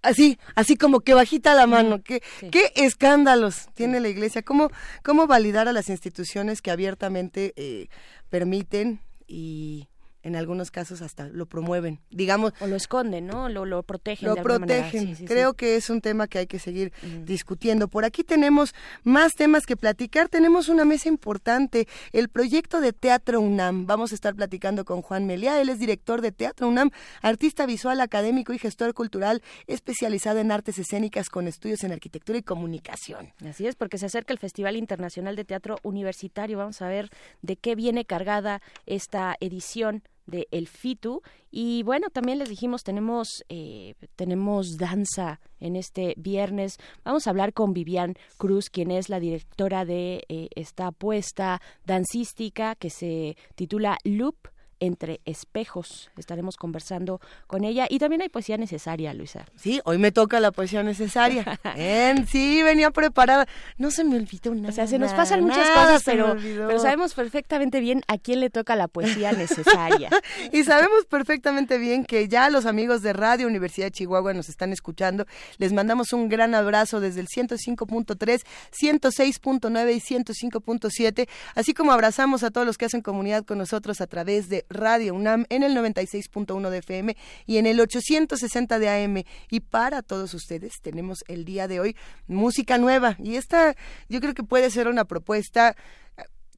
así, 0.00 0.38
así 0.54 0.76
como 0.76 1.00
que 1.00 1.12
bajita 1.12 1.54
la 1.54 1.66
mano, 1.66 2.02
¿qué, 2.02 2.22
qué 2.50 2.72
escándalos 2.76 3.68
tiene 3.74 4.00
la 4.00 4.08
Iglesia, 4.08 4.42
cómo, 4.42 4.70
cómo 5.02 5.26
validar 5.26 5.68
a 5.68 5.72
las 5.74 5.90
instituciones 5.90 6.62
que 6.62 6.70
abiertamente 6.70 7.52
eh, 7.56 7.88
permiten 8.30 9.00
y 9.26 9.88
en 10.22 10.36
algunos 10.36 10.70
casos 10.70 11.02
hasta 11.02 11.28
lo 11.28 11.46
promueven, 11.46 12.00
digamos. 12.10 12.52
O 12.60 12.66
lo 12.66 12.76
esconden, 12.76 13.26
¿no? 13.26 13.48
Lo, 13.48 13.64
lo 13.64 13.82
protegen. 13.82 14.28
Lo 14.28 14.36
protegen. 14.36 15.14
Creo 15.26 15.54
que 15.54 15.76
es 15.76 15.90
un 15.90 16.00
tema 16.00 16.26
que 16.26 16.38
hay 16.38 16.46
que 16.46 16.58
seguir 16.58 16.92
discutiendo. 17.24 17.88
Por 17.88 18.04
aquí 18.04 18.24
tenemos 18.24 18.74
más 19.04 19.34
temas 19.34 19.66
que 19.66 19.76
platicar. 19.76 20.28
Tenemos 20.28 20.68
una 20.68 20.84
mesa 20.84 21.08
importante, 21.08 21.86
el 22.12 22.28
proyecto 22.28 22.80
de 22.80 22.92
Teatro 22.92 23.40
UNAM. 23.40 23.86
Vamos 23.86 24.12
a 24.12 24.14
estar 24.14 24.34
platicando 24.34 24.84
con 24.84 25.02
Juan 25.02 25.26
Meliá. 25.26 25.60
Él 25.60 25.68
es 25.68 25.78
director 25.78 26.20
de 26.20 26.32
Teatro 26.32 26.68
UNAM, 26.68 26.90
artista 27.22 27.66
visual, 27.66 28.00
académico 28.00 28.52
y 28.52 28.58
gestor 28.58 28.94
cultural 28.94 29.42
especializado 29.66 30.38
en 30.38 30.52
artes 30.52 30.78
escénicas 30.78 31.28
con 31.28 31.46
estudios 31.48 31.84
en 31.84 31.92
arquitectura 31.92 32.38
y 32.38 32.42
comunicación. 32.42 33.32
Así 33.48 33.66
es, 33.66 33.76
porque 33.76 33.98
se 33.98 34.06
acerca 34.06 34.32
el 34.32 34.38
Festival 34.38 34.76
Internacional 34.76 35.36
de 35.36 35.44
Teatro 35.44 35.78
Universitario. 35.82 36.58
Vamos 36.58 36.82
a 36.82 36.88
ver 36.88 37.10
de 37.42 37.56
qué 37.56 37.74
viene 37.74 38.04
cargada 38.04 38.60
esta 38.86 39.36
edición 39.40 40.02
de 40.28 40.46
El 40.50 40.68
Fitu. 40.68 41.22
Y 41.50 41.82
bueno, 41.82 42.08
también 42.10 42.38
les 42.38 42.48
dijimos, 42.48 42.84
tenemos, 42.84 43.44
eh, 43.48 43.94
tenemos 44.14 44.76
danza 44.76 45.40
en 45.58 45.74
este 45.74 46.14
viernes. 46.16 46.76
Vamos 47.04 47.26
a 47.26 47.30
hablar 47.30 47.52
con 47.52 47.72
Vivian 47.72 48.14
Cruz, 48.36 48.70
quien 48.70 48.90
es 48.90 49.08
la 49.08 49.18
directora 49.18 49.84
de 49.84 50.24
eh, 50.28 50.48
esta 50.54 50.88
apuesta 50.88 51.60
dancística 51.84 52.76
que 52.76 52.90
se 52.90 53.36
titula 53.56 53.98
Loop 54.04 54.36
entre 54.80 55.20
espejos. 55.24 56.10
Estaremos 56.16 56.56
conversando 56.56 57.20
con 57.46 57.64
ella 57.64 57.86
y 57.88 57.98
también 57.98 58.22
hay 58.22 58.28
poesía 58.28 58.56
necesaria, 58.56 59.12
Luisa. 59.14 59.46
Sí, 59.56 59.80
hoy 59.84 59.98
me 59.98 60.12
toca 60.12 60.40
la 60.40 60.52
poesía 60.52 60.82
necesaria. 60.82 61.58
sí, 62.28 62.62
venía 62.62 62.90
preparada. 62.90 63.46
No 63.76 63.90
se 63.90 64.04
me 64.04 64.16
olvidó 64.16 64.54
nada. 64.54 64.68
O 64.70 64.72
sea, 64.72 64.86
se 64.86 64.98
nos 64.98 65.12
pasan 65.12 65.42
muchas 65.42 65.68
cosas, 65.70 66.02
pero, 66.04 66.36
pero 66.36 66.78
sabemos 66.78 67.14
perfectamente 67.14 67.80
bien 67.80 68.02
a 68.08 68.18
quién 68.18 68.40
le 68.40 68.50
toca 68.50 68.76
la 68.76 68.88
poesía 68.88 69.32
necesaria. 69.32 70.10
y 70.52 70.64
sabemos 70.64 71.06
perfectamente 71.06 71.78
bien 71.78 72.04
que 72.04 72.28
ya 72.28 72.50
los 72.50 72.66
amigos 72.66 73.02
de 73.02 73.12
Radio 73.12 73.46
Universidad 73.46 73.86
de 73.86 73.92
Chihuahua 73.92 74.34
nos 74.34 74.48
están 74.48 74.72
escuchando. 74.72 75.26
Les 75.58 75.72
mandamos 75.72 76.12
un 76.12 76.28
gran 76.28 76.54
abrazo 76.54 77.00
desde 77.00 77.20
el 77.20 77.28
105.3, 77.28 78.44
106.9 78.72 79.94
y 79.94 80.00
105.7, 80.00 81.28
así 81.54 81.74
como 81.74 81.92
abrazamos 81.92 82.42
a 82.42 82.50
todos 82.50 82.66
los 82.66 82.78
que 82.78 82.86
hacen 82.86 83.02
comunidad 83.02 83.44
con 83.44 83.58
nosotros 83.58 84.00
a 84.00 84.06
través 84.06 84.48
de 84.48 84.64
Radio 84.68 85.14
UNAM 85.14 85.46
en 85.48 85.62
el 85.62 85.76
96.1 85.76 86.70
de 86.70 86.78
FM 86.78 87.16
y 87.46 87.58
en 87.58 87.66
el 87.66 87.80
860 87.80 88.78
de 88.78 88.88
AM. 88.88 89.24
Y 89.50 89.60
para 89.60 90.02
todos 90.02 90.34
ustedes 90.34 90.74
tenemos 90.82 91.24
el 91.28 91.44
día 91.44 91.68
de 91.68 91.80
hoy 91.80 91.96
música 92.26 92.78
nueva. 92.78 93.16
Y 93.18 93.36
esta 93.36 93.74
yo 94.08 94.20
creo 94.20 94.34
que 94.34 94.44
puede 94.44 94.70
ser 94.70 94.88
una 94.88 95.04
propuesta... 95.04 95.76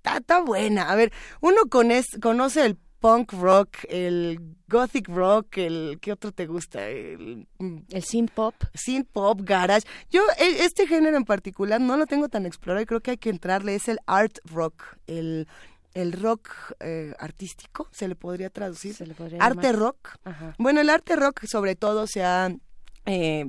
Está, 0.02 0.40
buena. 0.40 0.90
A 0.90 0.96
ver, 0.96 1.12
uno 1.42 1.58
conoce 1.68 2.64
el 2.64 2.78
punk 3.00 3.32
rock, 3.32 3.78
el 3.88 4.38
gothic 4.68 5.08
rock, 5.08 5.58
el 5.58 5.98
¿qué 6.00 6.12
otro 6.12 6.32
te 6.32 6.46
gusta? 6.46 6.86
El, 6.86 7.46
mm, 7.58 7.78
el 7.90 8.04
synth 8.04 8.30
pop. 8.32 8.54
Synth 8.74 9.08
pop, 9.10 9.40
garage. 9.42 9.86
Yo 10.10 10.22
e, 10.38 10.64
este 10.64 10.86
género 10.86 11.16
en 11.16 11.24
particular 11.24 11.80
no 11.80 11.96
lo 11.96 12.06
tengo 12.06 12.28
tan 12.28 12.46
explorado 12.46 12.82
y 12.82 12.86
creo 12.86 13.00
que 13.00 13.12
hay 13.12 13.16
que 13.16 13.30
entrarle 13.30 13.74
es 13.74 13.88
el 13.88 13.98
art 14.06 14.38
rock, 14.44 14.96
el 15.06 15.48
el 15.94 16.12
rock 16.12 16.50
eh, 16.80 17.14
artístico, 17.18 17.88
se 17.92 18.08
le 18.08 18.14
podría 18.14 18.50
traducir. 18.50 18.94
Se 18.94 19.06
le 19.06 19.14
podría 19.14 19.42
arte 19.42 19.72
rock. 19.72 20.16
Bueno, 20.58 20.80
el 20.80 20.90
arte 20.90 21.16
rock 21.16 21.44
sobre 21.46 21.76
todo 21.76 22.06
se 22.06 22.24
ha 22.24 22.50
eh, 23.06 23.48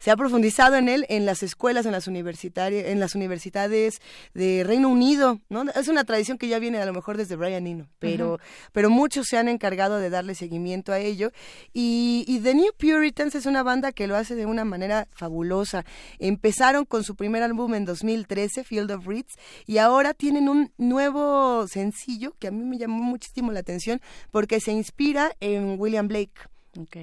se 0.00 0.10
ha 0.10 0.16
profundizado 0.16 0.76
en 0.76 0.88
él 0.88 1.04
en 1.10 1.26
las 1.26 1.42
escuelas, 1.42 1.84
en 1.84 1.92
las 1.92 2.08
universitarias, 2.08 2.86
en 2.86 3.00
las 3.00 3.14
universidades 3.14 4.00
de 4.32 4.64
Reino 4.64 4.88
Unido, 4.88 5.40
¿no? 5.50 5.62
Es 5.74 5.88
una 5.88 6.04
tradición 6.04 6.38
que 6.38 6.48
ya 6.48 6.58
viene 6.58 6.78
a 6.78 6.86
lo 6.86 6.94
mejor 6.94 7.18
desde 7.18 7.36
Brian 7.36 7.66
Eno, 7.66 7.86
pero, 7.98 8.38
pero 8.72 8.88
muchos 8.88 9.26
se 9.28 9.36
han 9.36 9.46
encargado 9.48 9.98
de 9.98 10.08
darle 10.08 10.34
seguimiento 10.34 10.92
a 10.92 10.98
ello. 11.00 11.32
Y, 11.74 12.24
y, 12.26 12.40
The 12.40 12.54
New 12.54 12.72
Puritans 12.78 13.34
es 13.34 13.44
una 13.44 13.62
banda 13.62 13.92
que 13.92 14.06
lo 14.06 14.16
hace 14.16 14.34
de 14.34 14.46
una 14.46 14.64
manera 14.64 15.06
fabulosa. 15.12 15.84
Empezaron 16.18 16.86
con 16.86 17.04
su 17.04 17.14
primer 17.14 17.42
álbum 17.42 17.74
en 17.74 17.84
2013, 17.84 18.64
Field 18.64 18.90
of 18.92 19.06
Reeds, 19.06 19.34
y 19.66 19.76
ahora 19.76 20.14
tienen 20.14 20.48
un 20.48 20.72
nuevo 20.78 21.68
sencillo 21.68 22.34
que 22.38 22.48
a 22.48 22.50
mí 22.50 22.64
me 22.64 22.78
llamó 22.78 23.02
muchísimo 23.02 23.52
la 23.52 23.60
atención 23.60 24.00
porque 24.30 24.60
se 24.60 24.72
inspira 24.72 25.36
en 25.40 25.78
William 25.78 26.08
Blake. 26.08 26.40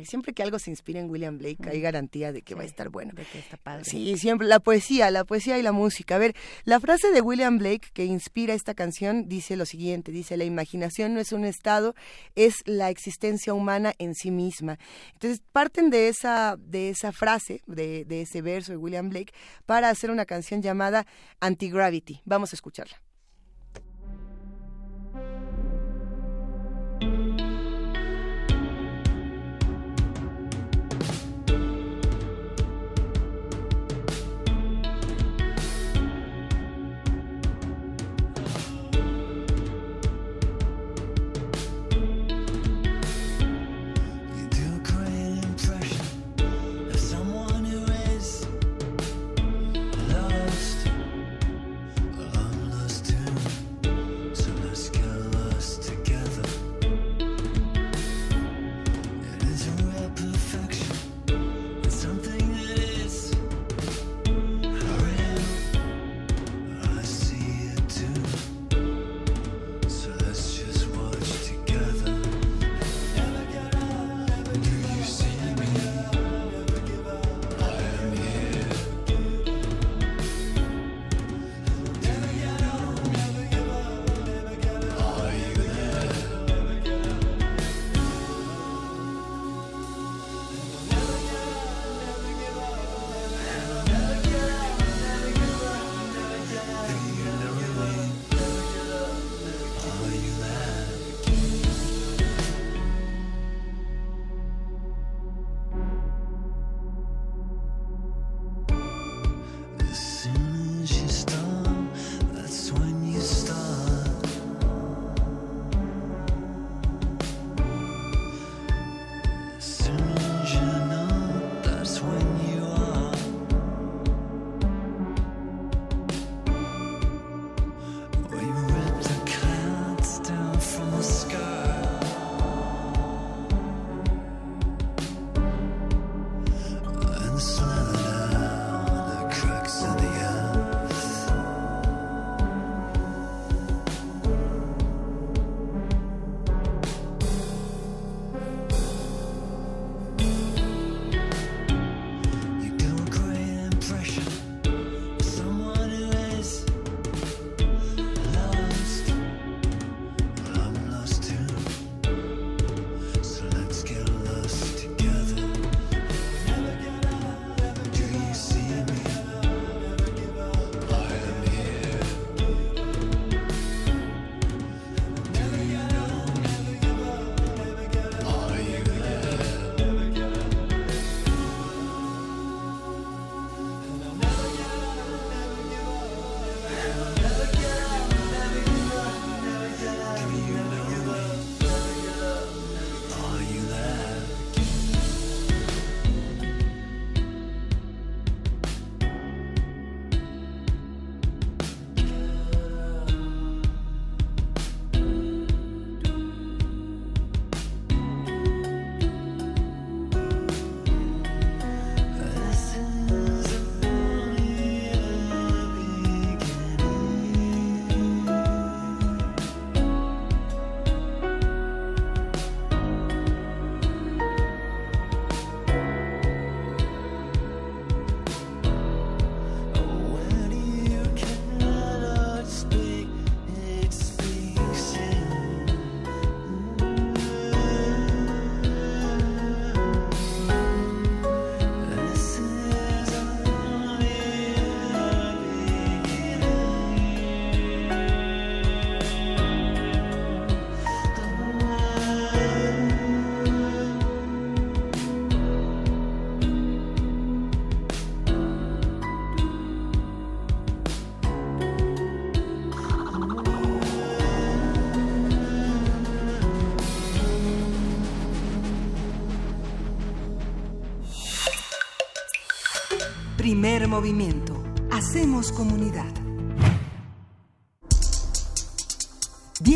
Siempre 0.06 0.34
que 0.34 0.44
algo 0.44 0.60
se 0.60 0.70
inspira 0.70 1.00
en 1.00 1.10
William 1.10 1.38
Blake, 1.38 1.58
hay 1.70 1.82
garantía 1.82 2.32
de 2.32 2.42
que 2.42 2.56
va 2.56 2.64
a 2.64 2.66
estar 2.66 2.90
bueno. 2.90 3.14
De 3.14 3.26
que 3.26 3.40
está 3.40 3.58
padre. 3.58 3.84
Sí, 3.86 4.18
siempre 4.18 4.48
la 4.48 4.60
poesía, 4.60 5.12
la 5.12 5.26
poesía 5.26 5.58
y 5.58 5.62
la 5.62 5.72
música. 5.72 6.16
A 6.16 6.20
ver, 6.20 6.36
la 6.64 6.80
frase 6.80 7.12
de 7.12 7.22
William 7.22 7.58
Blake 7.58 7.90
que 7.94 8.06
inspira 8.06 8.54
esta 8.54 8.74
canción 8.74 9.28
dice 9.28 9.56
lo 9.56 9.66
siguiente, 9.66 10.12
dice, 10.12 10.38
la 10.38 10.46
imaginación 10.46 11.14
no 11.14 11.20
es 11.20 11.32
un 11.32 11.46
estado, 11.46 11.96
es 12.36 12.56
la 12.66 12.90
existencia 12.90 13.54
humana 13.54 13.94
en 13.98 14.16
sí 14.16 14.32
misma. 14.32 14.78
Entonces, 15.14 15.42
parten 15.52 15.90
de 15.90 16.08
esa, 16.08 16.56
de 16.58 16.90
esa 16.90 17.12
frase, 17.12 17.62
de, 17.68 18.06
de 18.06 18.22
ese 18.22 18.42
verso 18.42 18.72
de 18.72 18.78
William 18.78 19.10
Blake, 19.10 19.34
para 19.66 19.90
hacer 19.90 20.12
una 20.12 20.26
canción 20.26 20.62
llamada 20.62 21.06
Anti-Gravity. 21.40 22.22
Vamos 22.26 22.54
a 22.54 22.56
escucharla. 22.56 23.07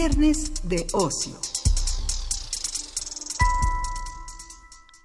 Viernes 0.02 0.68
de 0.68 0.88
ocio. 0.94 1.34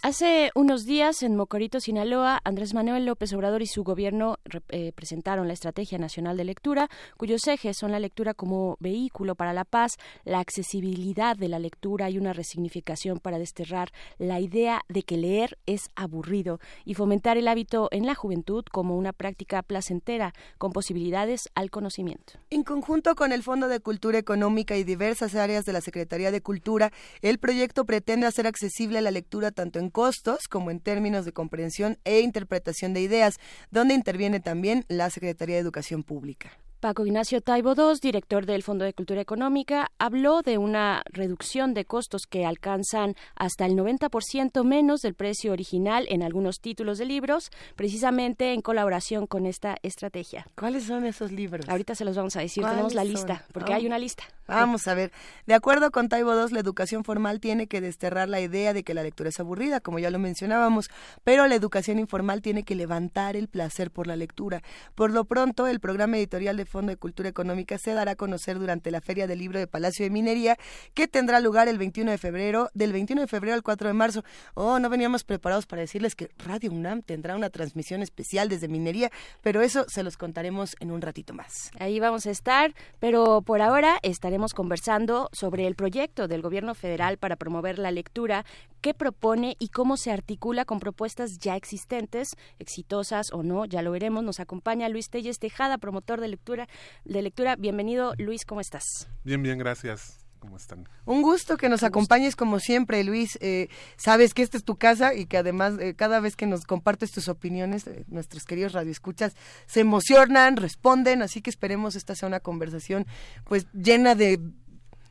Hace 0.00 0.50
unos 0.54 0.86
días 0.86 1.22
en 1.22 1.36
Mocorito, 1.36 1.80
Sinaloa, 1.80 2.40
Andrés 2.44 2.72
Manuel 2.72 3.04
López 3.04 3.34
Obrador 3.34 3.60
y 3.60 3.66
su 3.66 3.84
gobierno 3.84 4.38
eh, 4.68 4.92
presentaron 4.94 5.46
la 5.46 5.54
Estrategia 5.54 5.98
Nacional 5.98 6.36
de 6.36 6.44
Lectura, 6.44 6.88
cuyos 7.16 7.46
ejes 7.46 7.76
son 7.76 7.92
la 7.92 8.00
lectura 8.00 8.34
como 8.34 8.76
vehículo 8.80 9.34
para 9.34 9.52
la 9.52 9.64
paz, 9.64 9.96
la 10.24 10.40
accesibilidad 10.40 11.36
de 11.36 11.48
la 11.48 11.58
lectura 11.58 12.10
y 12.10 12.18
una 12.18 12.32
resignificación 12.32 13.18
para 13.18 13.38
desterrar 13.38 13.92
la 14.18 14.40
idea 14.40 14.82
de 14.88 15.02
que 15.02 15.16
leer 15.16 15.58
es 15.66 15.90
aburrido 15.94 16.60
y 16.84 16.94
fomentar 16.94 17.36
el 17.36 17.48
hábito 17.48 17.88
en 17.90 18.06
la 18.06 18.14
juventud 18.14 18.64
como 18.70 18.96
una 18.96 19.12
práctica 19.12 19.62
placentera 19.62 20.32
con 20.58 20.72
posibilidades 20.72 21.48
al 21.54 21.70
conocimiento. 21.70 22.34
En 22.50 22.62
conjunto 22.62 23.14
con 23.14 23.32
el 23.32 23.42
Fondo 23.42 23.68
de 23.68 23.80
Cultura 23.80 24.18
Económica 24.18 24.76
y 24.76 24.84
diversas 24.84 25.34
áreas 25.34 25.64
de 25.64 25.72
la 25.72 25.80
Secretaría 25.80 26.30
de 26.30 26.40
Cultura, 26.40 26.92
el 27.22 27.38
proyecto 27.38 27.84
pretende 27.84 28.26
hacer 28.26 28.46
accesible 28.46 29.00
la 29.00 29.10
lectura 29.10 29.50
tanto 29.50 29.78
en 29.78 29.90
costos 29.90 30.48
como 30.48 30.70
en 30.70 30.80
términos 30.80 31.24
de 31.24 31.32
comprensión 31.32 31.98
e 32.04 32.20
interpretación 32.20 32.94
de 32.94 33.00
ideas, 33.00 33.36
donde 33.70 33.94
interviene 33.94 34.40
también 34.46 34.84
la 34.86 35.10
Secretaría 35.10 35.56
de 35.56 35.60
Educación 35.60 36.04
Pública. 36.04 36.52
Paco 36.80 37.06
Ignacio 37.06 37.40
Taibo 37.40 37.72
II, 37.74 37.98
director 38.02 38.44
del 38.44 38.62
Fondo 38.62 38.84
de 38.84 38.92
Cultura 38.92 39.20
Económica, 39.20 39.90
habló 39.98 40.42
de 40.42 40.58
una 40.58 41.02
reducción 41.06 41.72
de 41.72 41.86
costos 41.86 42.26
que 42.26 42.44
alcanzan 42.44 43.14
hasta 43.34 43.64
el 43.64 43.72
90% 43.72 44.62
menos 44.62 45.00
del 45.00 45.14
precio 45.14 45.52
original 45.52 46.06
en 46.10 46.22
algunos 46.22 46.60
títulos 46.60 46.98
de 46.98 47.06
libros, 47.06 47.50
precisamente 47.76 48.52
en 48.52 48.60
colaboración 48.60 49.26
con 49.26 49.46
esta 49.46 49.76
estrategia. 49.82 50.46
¿Cuáles 50.54 50.84
son 50.84 51.06
esos 51.06 51.32
libros? 51.32 51.66
Ahorita 51.68 51.94
se 51.94 52.04
los 52.04 52.14
vamos 52.14 52.36
a 52.36 52.40
decir, 52.40 52.62
tenemos 52.64 52.94
la 52.94 53.04
lista, 53.04 53.44
porque 53.52 53.72
hay 53.72 53.86
una 53.86 53.98
lista. 53.98 54.24
Vamos 54.46 54.86
a 54.86 54.94
ver. 54.94 55.10
De 55.46 55.54
acuerdo 55.54 55.90
con 55.90 56.08
Taibo 56.08 56.32
II, 56.32 56.52
la 56.52 56.60
educación 56.60 57.02
formal 57.02 57.40
tiene 57.40 57.66
que 57.66 57.80
desterrar 57.80 58.28
la 58.28 58.40
idea 58.40 58.72
de 58.72 58.84
que 58.84 58.94
la 58.94 59.02
lectura 59.02 59.30
es 59.30 59.40
aburrida, 59.40 59.80
como 59.80 59.98
ya 59.98 60.10
lo 60.10 60.18
mencionábamos, 60.18 60.88
pero 61.24 61.46
la 61.48 61.56
educación 61.56 61.98
informal 61.98 62.42
tiene 62.42 62.62
que 62.62 62.76
levantar 62.76 63.34
el 63.34 63.48
placer 63.48 63.90
por 63.90 64.06
la 64.06 64.14
lectura. 64.14 64.62
Por 64.94 65.10
lo 65.10 65.24
pronto, 65.24 65.66
el 65.66 65.80
programa 65.80 66.18
editorial 66.18 66.56
de 66.56 66.65
Fondo 66.66 66.90
de 66.90 66.96
Cultura 66.96 67.28
Económica 67.28 67.78
se 67.78 67.92
dará 67.92 68.12
a 68.12 68.16
conocer 68.16 68.58
durante 68.58 68.90
la 68.90 69.00
Feria 69.00 69.26
del 69.26 69.38
Libro 69.38 69.58
de 69.58 69.66
Palacio 69.66 70.04
de 70.04 70.10
Minería, 70.10 70.56
que 70.94 71.08
tendrá 71.08 71.40
lugar 71.40 71.68
el 71.68 71.78
21 71.78 72.10
de 72.10 72.18
febrero, 72.18 72.70
del 72.74 72.92
21 72.92 73.22
de 73.22 73.28
febrero 73.28 73.54
al 73.54 73.62
4 73.62 73.88
de 73.88 73.94
marzo. 73.94 74.24
Oh, 74.54 74.78
no 74.78 74.88
veníamos 74.88 75.24
preparados 75.24 75.66
para 75.66 75.82
decirles 75.82 76.14
que 76.14 76.30
Radio 76.38 76.72
UNAM 76.72 77.02
tendrá 77.02 77.36
una 77.36 77.50
transmisión 77.50 78.02
especial 78.02 78.48
desde 78.48 78.68
Minería, 78.68 79.10
pero 79.42 79.62
eso 79.62 79.84
se 79.88 80.02
los 80.02 80.16
contaremos 80.16 80.76
en 80.80 80.90
un 80.90 81.00
ratito 81.00 81.34
más. 81.34 81.70
Ahí 81.78 82.00
vamos 82.00 82.26
a 82.26 82.30
estar, 82.30 82.74
pero 82.98 83.42
por 83.42 83.62
ahora 83.62 83.98
estaremos 84.02 84.54
conversando 84.54 85.28
sobre 85.32 85.66
el 85.66 85.74
proyecto 85.74 86.28
del 86.28 86.42
Gobierno 86.42 86.74
federal 86.74 87.18
para 87.18 87.36
promover 87.36 87.78
la 87.78 87.90
lectura, 87.90 88.44
qué 88.80 88.94
propone 88.94 89.56
y 89.58 89.68
cómo 89.68 89.96
se 89.96 90.12
articula 90.12 90.64
con 90.64 90.80
propuestas 90.80 91.38
ya 91.38 91.56
existentes, 91.56 92.36
exitosas 92.58 93.32
o 93.32 93.42
no, 93.42 93.64
ya 93.64 93.82
lo 93.82 93.90
veremos. 93.90 94.24
Nos 94.24 94.40
acompaña 94.40 94.88
Luis 94.88 95.10
Telles 95.10 95.38
Tejada, 95.38 95.78
promotor 95.78 96.20
de 96.20 96.28
lectura 96.28 96.55
de 97.04 97.22
lectura. 97.22 97.56
Bienvenido, 97.56 98.14
Luis, 98.18 98.44
¿cómo 98.44 98.60
estás? 98.60 99.08
Bien, 99.24 99.42
bien, 99.42 99.58
gracias. 99.58 100.26
¿Cómo 100.38 100.56
están? 100.56 100.88
Un 101.06 101.22
gusto 101.22 101.56
que 101.56 101.68
nos 101.68 101.82
acompañes 101.82 102.36
como 102.36 102.60
siempre, 102.60 103.02
Luis. 103.04 103.38
Eh, 103.40 103.68
sabes 103.96 104.34
que 104.34 104.42
esta 104.42 104.56
es 104.56 104.64
tu 104.64 104.76
casa 104.76 105.14
y 105.14 105.26
que 105.26 105.38
además 105.38 105.74
eh, 105.80 105.94
cada 105.94 106.20
vez 106.20 106.36
que 106.36 106.46
nos 106.46 106.64
compartes 106.64 107.10
tus 107.10 107.28
opiniones, 107.28 107.86
eh, 107.86 108.04
nuestros 108.08 108.44
queridos 108.44 108.72
radioescuchas 108.72 109.34
se 109.66 109.80
emocionan, 109.80 110.56
responden, 110.56 111.22
así 111.22 111.40
que 111.40 111.50
esperemos 111.50 111.96
esta 111.96 112.14
sea 112.14 112.28
una 112.28 112.40
conversación 112.40 113.06
pues 113.44 113.66
llena 113.72 114.14
de 114.14 114.40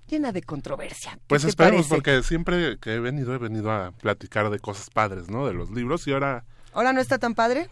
llena 0.08 0.32
de 0.32 0.44
controversia. 0.44 1.20
Pues 1.28 1.44
esperemos 1.44 1.88
porque 1.88 2.22
siempre 2.22 2.78
que 2.80 2.94
he 2.94 3.00
venido 3.00 3.34
he 3.34 3.40
venido 3.40 3.72
a 3.72 3.92
platicar 3.92 4.50
de 4.52 4.60
cosas 4.60 4.90
padres, 4.90 5.30
¿no? 5.30 5.48
De 5.48 5.54
los 5.54 5.72
libros 5.72 6.08
y 6.08 6.14
ahora 6.14 6.46
¿Ahora 6.76 6.92
no 6.92 7.00
está 7.00 7.18
tan 7.18 7.36
padre? 7.36 7.70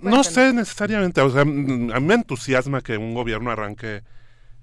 No 0.00 0.24
sé 0.24 0.52
necesariamente, 0.52 1.20
o 1.20 1.30
sea, 1.30 1.42
a 1.42 1.44
mí 1.44 2.00
me 2.00 2.14
entusiasma 2.14 2.80
que 2.80 2.96
un 2.96 3.14
gobierno 3.14 3.50
arranque 3.50 4.02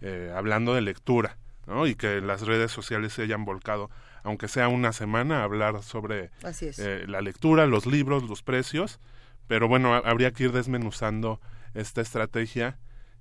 eh, 0.01 0.31
hablando 0.35 0.73
de 0.73 0.81
lectura, 0.81 1.37
¿no? 1.65 1.87
Y 1.87 1.95
que 1.95 2.21
las 2.21 2.41
redes 2.41 2.71
sociales 2.71 3.13
se 3.13 3.23
hayan 3.23 3.45
volcado, 3.45 3.89
aunque 4.23 4.47
sea 4.47 4.67
una 4.67 4.93
semana, 4.93 5.41
a 5.41 5.43
hablar 5.43 5.81
sobre 5.81 6.31
eh, 6.43 7.05
la 7.07 7.21
lectura, 7.21 7.67
los 7.67 7.85
libros, 7.85 8.23
los 8.23 8.43
precios, 8.43 8.99
pero 9.47 9.67
bueno, 9.67 9.93
habría 9.93 10.31
que 10.31 10.43
ir 10.43 10.51
desmenuzando 10.51 11.39
esta 11.73 12.01
estrategia 12.01 12.77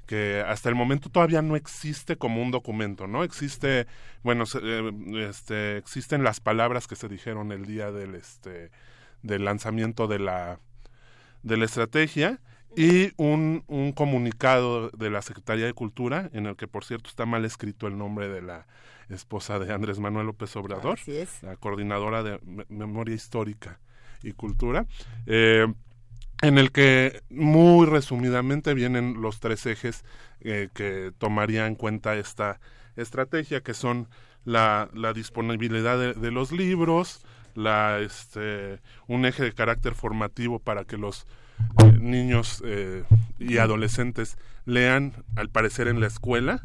que 0.07 0.43
hasta 0.47 0.69
el 0.69 0.75
momento 0.75 1.09
todavía 1.09 1.43
no 1.43 1.57
existe 1.57 2.17
como 2.17 2.43
un 2.43 2.51
documento, 2.51 3.07
¿no? 3.07 3.25
Existe, 3.25 3.87
bueno, 4.23 4.45
eh, 4.61 4.93
este, 5.29 5.77
existen 5.77 6.25
las 6.25 6.41
palabras 6.41 6.87
que 6.87 6.97
se 6.97 7.09
dijeron 7.09 7.53
el 7.53 7.67
día 7.67 7.93
del, 7.93 8.15
este, 8.15 8.71
del 9.23 9.45
lanzamiento 9.45 10.09
de 10.09 10.19
la 10.19 10.59
de 11.43 11.57
la 11.57 11.65
estrategia 11.65 12.41
y 12.77 13.13
un, 13.17 13.65
un 13.67 13.93
comunicado 13.93 14.91
de 14.91 15.11
la 15.11 15.23
Secretaría 15.23 15.67
de 15.67 15.75
Cultura, 15.75 16.31
en 16.33 16.47
el 16.47 16.57
que 16.57 16.69
por 16.69 16.85
cierto 16.85 17.11
está 17.11 17.27
mal 17.27 17.45
escrito 17.45 17.87
el 17.87 17.99
nombre 17.99 18.29
de 18.29 18.43
la 18.43 18.67
esposa 19.11 19.59
de 19.59 19.73
Andrés 19.73 19.99
Manuel 19.99 20.27
López 20.27 20.55
Obrador, 20.57 20.99
la 21.43 21.57
coordinadora 21.57 22.23
de 22.23 22.39
Memoria 22.69 23.15
Histórica 23.15 23.81
y 24.23 24.33
Cultura, 24.33 24.87
eh, 25.27 25.67
en 26.41 26.59
el 26.59 26.73
que 26.73 27.23
muy 27.31 27.87
resumidamente 27.87 28.75
vienen 28.75 29.21
los 29.21 29.39
tres 29.39 29.67
ejes 29.67 30.05
eh, 30.41 30.69
que 30.75 31.13
tomaría 31.19 31.67
en 31.67 31.75
cuenta 31.75 32.17
esta 32.17 32.61
estrategia, 32.97 33.61
que 33.63 33.75
son 33.75 34.09
la, 34.45 34.89
la 34.93 35.13
disponibilidad 35.13 36.15
de 36.15 36.31
los 36.31 36.51
libros, 36.51 37.25
la 37.55 38.01
este 38.01 38.81
un 39.07 39.27
eje 39.27 39.45
de 39.45 39.53
carácter 39.53 39.95
formativo 39.95 40.59
para 40.59 40.85
que 40.85 40.97
los 40.97 41.27
eh, 41.85 41.99
niños 41.99 42.63
eh, 42.65 43.05
y 43.39 43.59
adolescentes 43.59 44.37
lean 44.65 45.13
al 45.37 45.49
parecer 45.49 45.89
en 45.89 46.01
la 46.01 46.07
escuela. 46.07 46.63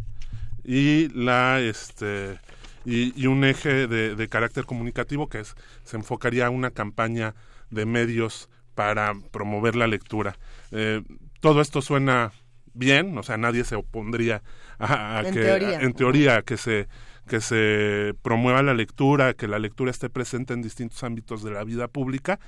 Y 0.64 1.10
la 1.10 1.60
este 1.60 2.40
y, 2.86 3.28
un 3.28 3.44
eje 3.44 3.88
de, 3.88 4.28
carácter 4.30 4.66
comunicativo 4.66 5.28
que 5.28 5.42
es, 5.42 5.56
se 5.84 5.98
enfocaría 5.98 6.48
a 6.48 6.50
una 6.50 6.72
campaña 6.72 7.36
de 7.70 7.86
medios 7.86 8.50
para 8.76 9.14
promover 9.32 9.76
la 9.76 9.88
lectura. 9.88 10.38
Eh, 10.72 11.04
todo 11.42 11.62
esto 11.62 11.82
suena 11.82 12.32
bien 12.78 13.18
o 13.18 13.24
sea 13.24 13.38
nadie 13.38 13.64
se 13.64 13.76
opondría 13.76 14.44
a, 14.80 15.24
que 15.34 15.56
en 15.82 15.94
teoría 15.94 16.38
a 16.38 16.42
que 16.44 16.58
se 16.58 16.88
que 17.28 17.42
se 17.42 18.16
promueva 18.22 18.64
la 18.64 18.74
lectura, 18.74 19.34
que 19.34 19.48
la 19.48 19.60
lectura 19.60 19.92
esté 19.92 20.10
presente 20.10 20.54
en 20.54 20.62
distintos 20.62 21.04
ámbitos 21.04 21.44
de 21.44 21.52
la 21.52 21.64
vida 21.64 21.88
pública, 21.88 22.40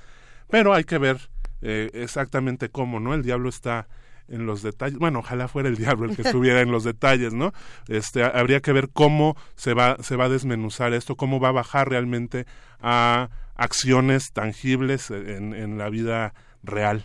pero 0.48 0.74
hay 0.74 0.84
que 0.84 0.98
ver 0.98 1.30
eh, 1.62 1.90
exactamente 1.94 2.70
cómo, 2.70 3.00
¿no? 3.00 3.14
El 3.14 3.22
diablo 3.22 3.48
está 3.48 3.86
en 4.28 4.46
los 4.46 4.62
detalles. 4.62 4.98
Bueno, 4.98 5.20
ojalá 5.20 5.48
fuera 5.48 5.68
el 5.68 5.76
diablo 5.76 6.08
el 6.08 6.16
que 6.16 6.22
estuviera 6.28 6.60
en 6.60 6.70
los 6.70 6.84
detalles, 6.84 7.34
¿no? 7.34 7.52
Este, 7.88 8.24
habría 8.24 8.60
que 8.60 8.72
ver 8.72 8.88
cómo 8.92 9.36
se 9.56 9.74
va, 9.74 9.96
se 10.00 10.16
va 10.16 10.24
a 10.24 10.28
desmenuzar 10.28 10.94
esto, 10.94 11.16
cómo 11.16 11.40
va 11.40 11.48
a 11.48 11.52
bajar 11.52 11.88
realmente 11.88 12.46
a 12.80 13.28
acciones 13.56 14.32
tangibles 14.32 15.10
en, 15.10 15.52
en 15.54 15.78
la 15.78 15.90
vida 15.90 16.34
real. 16.62 17.04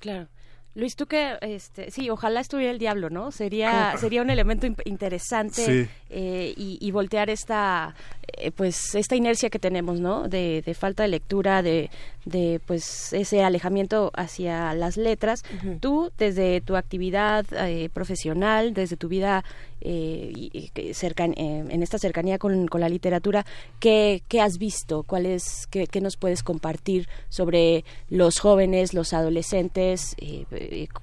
Claro. 0.00 0.28
Luis, 0.74 0.94
tú 0.94 1.06
que, 1.06 1.36
este, 1.40 1.90
sí, 1.90 2.10
ojalá 2.10 2.40
estuviera 2.40 2.70
el 2.70 2.78
diablo, 2.78 3.10
¿no? 3.10 3.32
Sería, 3.32 3.96
sería 3.98 4.22
un 4.22 4.30
elemento 4.30 4.68
interesante 4.84 5.88
eh, 6.08 6.54
y, 6.56 6.90
voltear 6.92 7.28
esta, 7.28 7.96
eh, 8.36 8.52
pues, 8.52 8.94
esta 8.94 9.16
inercia 9.16 9.50
que 9.50 9.58
tenemos, 9.58 9.98
¿no? 9.98 10.28
De, 10.28 10.62
falta 10.78 11.02
de 11.02 11.08
lectura, 11.08 11.62
de, 11.62 11.90
de, 12.24 12.60
pues, 12.66 13.12
ese 13.12 13.42
alejamiento 13.42 14.12
hacia 14.14 14.72
las 14.74 14.96
letras. 14.96 15.42
Tú, 15.80 16.12
desde 16.16 16.60
tu 16.60 16.76
actividad 16.76 17.44
eh, 17.52 17.90
profesional, 17.92 18.72
desde 18.72 18.96
tu 18.96 19.08
vida 19.08 19.44
eh, 19.82 20.50
en 20.52 21.82
esta 21.82 21.98
cercanía 21.98 22.38
con, 22.38 22.68
la 22.72 22.88
literatura, 22.88 23.46
¿qué, 23.78 24.22
has 24.40 24.58
visto? 24.58 25.04
¿Cuál 25.04 25.26
es, 25.26 25.66
qué, 25.70 26.00
nos 26.00 26.16
puedes 26.16 26.42
compartir 26.42 27.08
sobre 27.28 27.84
los 28.08 28.38
jóvenes, 28.40 28.92
los 28.92 29.12
adolescentes 29.14 30.14
eh, 30.18 30.44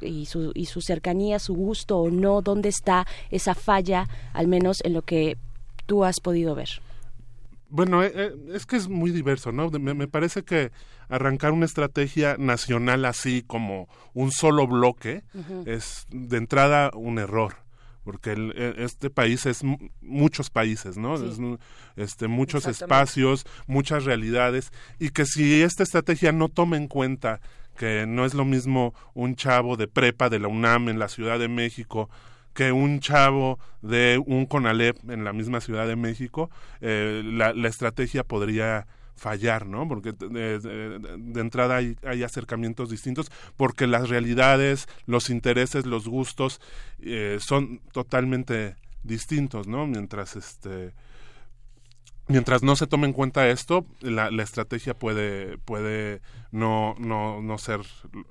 y, 0.02 0.26
su, 0.26 0.52
y 0.54 0.66
su 0.66 0.82
cercanía, 0.82 1.40
su 1.40 1.54
gusto 1.54 1.98
o 1.98 2.12
no? 2.12 2.42
¿Dónde 2.42 2.70
está 2.70 3.06
esa 3.32 3.56
falla, 3.56 4.08
al 4.34 4.48
menos 4.48 4.82
en 4.84 4.94
lo 4.94 5.02
que 5.02 5.38
tú 5.86 6.04
has 6.04 6.20
podido 6.20 6.56
ver? 6.56 6.70
Bueno, 7.70 8.04
eh, 8.04 8.34
es 8.54 8.66
que 8.66 8.78
es 8.78 8.88
muy 8.88 9.12
diverso, 9.12 9.52
¿no? 9.52 9.70
Me, 9.70 10.08
parece 10.08 10.44
que 10.44 10.72
arrancar 11.10 11.52
una 11.52 11.66
estrategia 11.66 12.36
nacional 12.38 13.04
así 13.06 13.44
como 13.46 13.90
un 14.14 14.32
solo 14.32 14.68
bloque 14.68 15.24
es 15.66 16.06
de 16.10 16.38
entrada 16.38 16.92
un 16.94 17.20
error 17.20 17.68
porque 18.08 18.32
e, 18.32 18.86
este 18.86 19.10
país 19.10 19.46
es 19.46 19.64
muchos 20.00 20.50
países, 20.50 20.96
¿no? 20.98 21.16
este, 21.98 22.30
muchos 22.30 22.66
espacios, 22.66 23.46
muchas 23.66 24.06
realidades, 24.06 24.72
y 24.98 25.10
que 25.10 25.26
si 25.26 25.62
esta 25.62 25.84
estrategia 25.84 26.32
no 26.32 26.48
toma 26.48 26.78
en 26.78 26.88
cuenta 26.88 27.42
que 27.78 28.06
no 28.08 28.26
es 28.26 28.34
lo 28.34 28.44
mismo 28.44 28.94
un 29.14 29.36
chavo 29.36 29.78
de 29.78 29.88
prepa 29.88 30.30
de 30.30 30.40
la 30.40 30.48
UNAM 30.48 30.90
en 30.90 31.00
la 31.00 31.08
Ciudad 31.08 31.40
de 31.40 31.48
México 31.48 32.10
que 32.58 32.72
un 32.72 33.00
chavo 33.02 33.60
de 33.84 34.20
un 34.26 34.48
CONALEP 34.48 35.12
en 35.12 35.24
la 35.24 35.32
misma 35.32 35.62
Ciudad 35.62 35.88
de 35.88 35.96
México, 35.96 36.50
eh, 36.82 37.22
la, 37.24 37.54
la, 37.54 37.68
estrategia 37.68 38.24
podría 38.24 38.88
fallar, 39.16 39.68
¿no? 39.68 39.88
Porque 39.88 40.12
de, 40.12 40.60
de, 40.60 41.40
entrada 41.40 41.76
hay, 41.76 41.96
hay, 42.04 42.24
acercamientos 42.24 42.90
distintos, 42.90 43.32
porque 43.58 43.86
las 43.86 44.10
realidades, 44.10 44.88
los 45.06 45.30
intereses, 45.30 45.86
los 45.86 46.08
gustos 46.08 46.60
eh, 47.00 47.38
son 47.40 47.80
totalmente 47.92 48.76
distintos, 49.04 49.68
¿no? 49.68 49.86
Mientras 49.86 50.36
este 50.36 50.94
mientras 52.28 52.64
no 52.64 52.76
se 52.76 52.88
tome 52.88 53.08
en 53.08 53.14
cuenta 53.14 53.48
esto, 53.48 53.86
la, 54.02 54.32
la 54.32 54.44
estrategia 54.44 54.94
puede, 54.94 55.58
puede 55.60 56.22
no, 56.52 56.96
no, 57.00 57.42
no 57.42 57.58
ser 57.58 57.82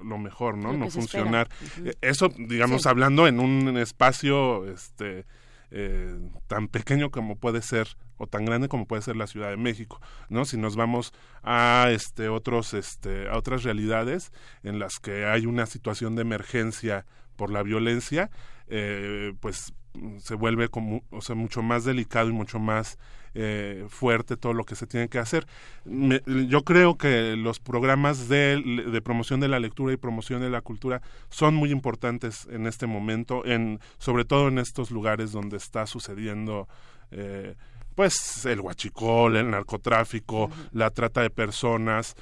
lo 0.02 0.18
mejor, 0.18 0.56
¿no? 0.56 0.72
no 0.72 0.90
funcionar. 0.90 1.48
Uh 1.60 1.84
-huh. 1.84 1.96
Eso, 2.00 2.28
digamos, 2.36 2.82
sí. 2.82 2.88
hablando 2.88 3.26
en 3.26 3.40
un 3.40 3.76
espacio 3.78 4.66
este, 4.66 5.26
eh, 5.70 6.16
tan 6.46 6.68
pequeño 6.68 7.10
como 7.10 7.36
puede 7.36 7.62
ser 7.62 7.88
o 8.18 8.26
tan 8.26 8.44
grande 8.44 8.68
como 8.68 8.86
puede 8.86 9.02
ser 9.02 9.16
la 9.16 9.26
Ciudad 9.26 9.50
de 9.50 9.56
México, 9.56 10.00
¿no? 10.28 10.44
Si 10.44 10.56
nos 10.56 10.76
vamos 10.76 11.12
a 11.42 11.88
este 11.90 12.28
otros 12.28 12.72
este 12.72 13.28
a 13.28 13.36
otras 13.36 13.62
realidades 13.62 14.32
en 14.62 14.78
las 14.78 15.00
que 15.00 15.26
hay 15.26 15.44
una 15.44 15.66
situación 15.66 16.14
de 16.16 16.22
emergencia 16.22 17.04
por 17.36 17.50
la 17.50 17.62
violencia, 17.62 18.30
eh, 18.68 19.34
pues 19.40 19.74
se 20.18 20.34
vuelve 20.34 20.68
como, 20.68 21.02
o 21.10 21.20
sea, 21.20 21.34
mucho 21.34 21.62
más 21.62 21.84
delicado 21.84 22.28
y 22.28 22.32
mucho 22.32 22.58
más 22.58 22.98
eh, 23.38 23.84
fuerte 23.90 24.38
todo 24.38 24.54
lo 24.54 24.64
que 24.64 24.76
se 24.76 24.86
tiene 24.86 25.08
que 25.08 25.18
hacer. 25.18 25.46
Me, 25.84 26.22
yo 26.48 26.62
creo 26.64 26.96
que 26.96 27.36
los 27.36 27.60
programas 27.60 28.28
de, 28.30 28.62
de, 28.90 29.02
promoción 29.02 29.40
de 29.40 29.48
la 29.48 29.60
lectura 29.60 29.92
y 29.92 29.98
promoción 29.98 30.40
de 30.40 30.48
la 30.48 30.62
cultura 30.62 31.02
son 31.28 31.54
muy 31.54 31.70
importantes 31.70 32.48
en 32.50 32.66
este 32.66 32.86
momento, 32.86 33.44
en, 33.44 33.78
sobre 33.98 34.24
todo 34.24 34.48
en 34.48 34.58
estos 34.58 34.90
lugares 34.90 35.32
donde 35.32 35.58
está 35.58 35.86
sucediendo 35.86 36.66
eh, 37.10 37.56
pues 37.94 38.46
el 38.46 38.60
huachicol, 38.60 39.36
el 39.36 39.50
narcotráfico, 39.50 40.44
uh 40.44 40.48
-huh. 40.48 40.68
la 40.72 40.90
trata 40.90 41.20
de 41.20 41.28
personas. 41.28 42.14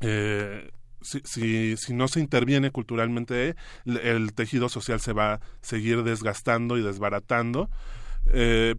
Eh, 0.00 0.68
si, 1.00 1.20
si, 1.24 1.76
si, 1.76 1.94
no 1.94 2.08
se 2.08 2.18
interviene 2.18 2.72
culturalmente, 2.72 3.54
el 3.84 4.32
tejido 4.34 4.68
social 4.68 5.00
se 5.00 5.12
va 5.12 5.34
a 5.34 5.40
seguir 5.60 6.02
desgastando 6.02 6.76
y 6.76 6.82
desbaratando. 6.82 7.70
Eh, 8.32 8.74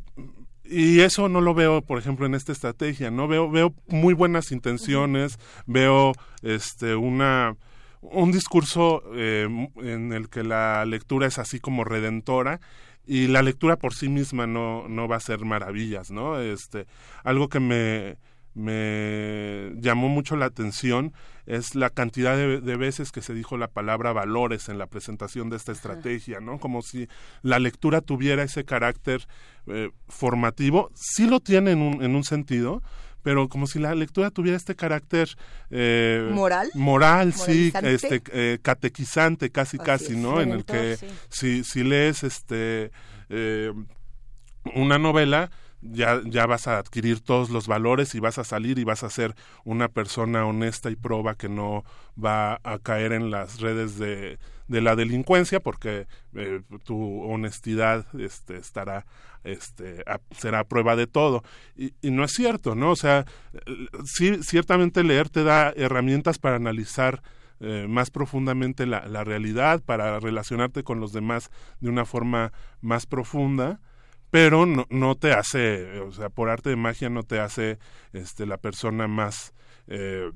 y 0.70 1.02
eso 1.02 1.30
no 1.30 1.42
lo 1.42 1.54
veo, 1.54 1.82
por 1.82 1.98
ejemplo, 1.98 2.26
en 2.26 2.36
esta 2.36 2.52
estrategia, 2.52 3.10
¿no? 3.12 3.28
Veo, 3.28 3.50
veo 3.50 3.74
muy 3.88 4.14
buenas 4.14 4.52
intenciones, 4.52 5.40
veo 5.66 6.14
este 6.44 6.96
una 6.96 7.56
un 8.02 8.32
discurso 8.32 9.04
eh, 9.14 9.48
en 9.82 10.14
el 10.14 10.30
que 10.30 10.44
la 10.44 10.86
lectura 10.86 11.28
es 11.28 11.38
así 11.38 11.60
como 11.60 11.84
redentora 11.84 12.62
y 13.06 13.28
la 13.28 13.42
lectura 13.42 13.76
por 13.76 13.94
sí 13.94 14.08
misma 14.08 14.48
no, 14.48 14.88
no 14.88 15.08
va 15.08 15.18
a 15.18 15.20
ser 15.20 15.44
maravillas, 15.44 16.12
¿no? 16.12 16.40
Este, 16.40 16.86
algo 17.24 17.50
que 17.50 17.60
me, 17.60 18.18
me 18.54 19.72
llamó 19.80 20.10
mucho 20.10 20.36
la 20.36 20.46
atención 20.46 21.14
es 21.46 21.76
la 21.76 21.90
cantidad 21.90 22.36
de, 22.36 22.62
de, 22.62 22.76
veces 22.78 23.12
que 23.12 23.22
se 23.22 23.34
dijo 23.34 23.58
la 23.58 23.70
palabra 23.70 24.14
valores 24.14 24.70
en 24.70 24.78
la 24.78 24.88
presentación 24.88 25.50
de 25.50 25.58
esta 25.58 25.72
estrategia, 25.72 26.40
¿no? 26.40 26.60
Como 26.60 26.82
si 26.82 27.08
la 27.42 27.58
lectura 27.58 28.02
tuviera 28.02 28.44
ese 28.44 28.66
carácter 28.66 29.28
eh, 29.68 29.90
formativo, 30.08 30.92
sí 30.94 31.28
lo 31.28 31.40
tiene 31.40 31.72
en 31.72 31.82
un, 31.82 32.04
en 32.04 32.16
un 32.16 32.24
sentido, 32.24 32.84
pero 33.24 33.50
como 33.50 33.68
si 33.68 33.80
la 33.80 33.94
lectura 33.96 34.32
tuviera 34.32 34.58
este 34.58 34.76
carácter 34.76 35.30
eh, 35.70 36.30
moral. 36.32 36.70
moral 36.74 37.34
sí 37.34 37.72
este 37.84 38.22
eh, 38.32 38.60
catequizante 38.62 39.50
casi 39.50 39.78
Así 39.78 39.86
casi 39.86 40.16
no 40.16 40.42
en 40.42 40.52
el 40.52 40.66
que 40.66 40.98
sí. 40.98 41.08
si 41.30 41.64
si 41.64 41.84
lees 41.84 42.24
este 42.24 42.92
eh, 43.30 43.72
una 44.74 44.98
novela 44.98 45.52
ya, 45.82 46.22
ya 46.26 46.46
vas 46.46 46.68
a 46.68 46.78
adquirir 46.78 47.22
todos 47.22 47.50
los 47.50 47.68
valores 47.68 48.16
y 48.16 48.20
vas 48.20 48.38
a 48.38 48.44
salir 48.44 48.80
y 48.80 48.84
vas 48.84 49.04
a 49.04 49.10
ser 49.10 49.36
una 49.64 49.88
persona 49.88 50.46
honesta 50.46 50.90
y 50.92 50.96
proba 50.96 51.36
que 51.36 51.50
no 51.50 51.84
va 52.22 52.60
a 52.64 52.80
caer 52.80 53.14
en 53.14 53.32
las 53.32 53.62
redes 53.62 53.98
de, 53.98 54.40
de 54.68 54.82
la 54.82 54.96
delincuencia 54.96 55.60
porque 55.60 56.08
eh, 56.36 56.62
tu 56.84 57.22
honestidad 57.24 58.06
este, 58.18 58.58
estará 58.58 59.06
este 59.46 60.04
será 60.38 60.66
prueba 60.66 60.98
de 60.98 61.08
todo. 61.08 61.44
Y, 61.78 61.94
y, 62.02 62.12
no 62.12 62.26
es 62.26 62.32
cierto 62.32 62.76
no 62.76 62.92
o 62.92 62.96
sea 62.96 63.26
sí 64.04 64.44
ciertamente 64.44 65.04
leer 65.04 65.30
te 65.30 65.44
da 65.44 65.72
herramientas 65.76 66.40
para 66.40 66.58
analizar 66.58 67.22
eh, 67.62 67.88
más 67.90 68.10
profundamente 68.10 68.86
la, 68.86 69.08
la 69.08 69.24
realidad 69.24 69.82
para 69.84 70.20
relacionarte 70.20 70.84
con 70.84 71.00
los 71.00 71.14
demás 71.14 71.52
de 71.80 71.90
una 71.90 72.06
forma 72.06 72.52
más 72.82 73.06
profunda 73.06 73.80
pero 74.32 74.66
no, 74.66 74.86
no 74.90 75.16
te 75.16 75.32
hace, 75.34 76.00
o 76.00 76.12
sea, 76.12 76.30
por 76.30 76.50
arte 76.50 76.70
de 76.70 76.76
magia 76.76 77.10
no 77.10 77.24
te 77.24 77.40
hace 77.40 77.80
este, 78.14 78.46
la 78.46 78.58
persona 78.58 79.08
más, 79.08 79.54
eh, 79.88 80.30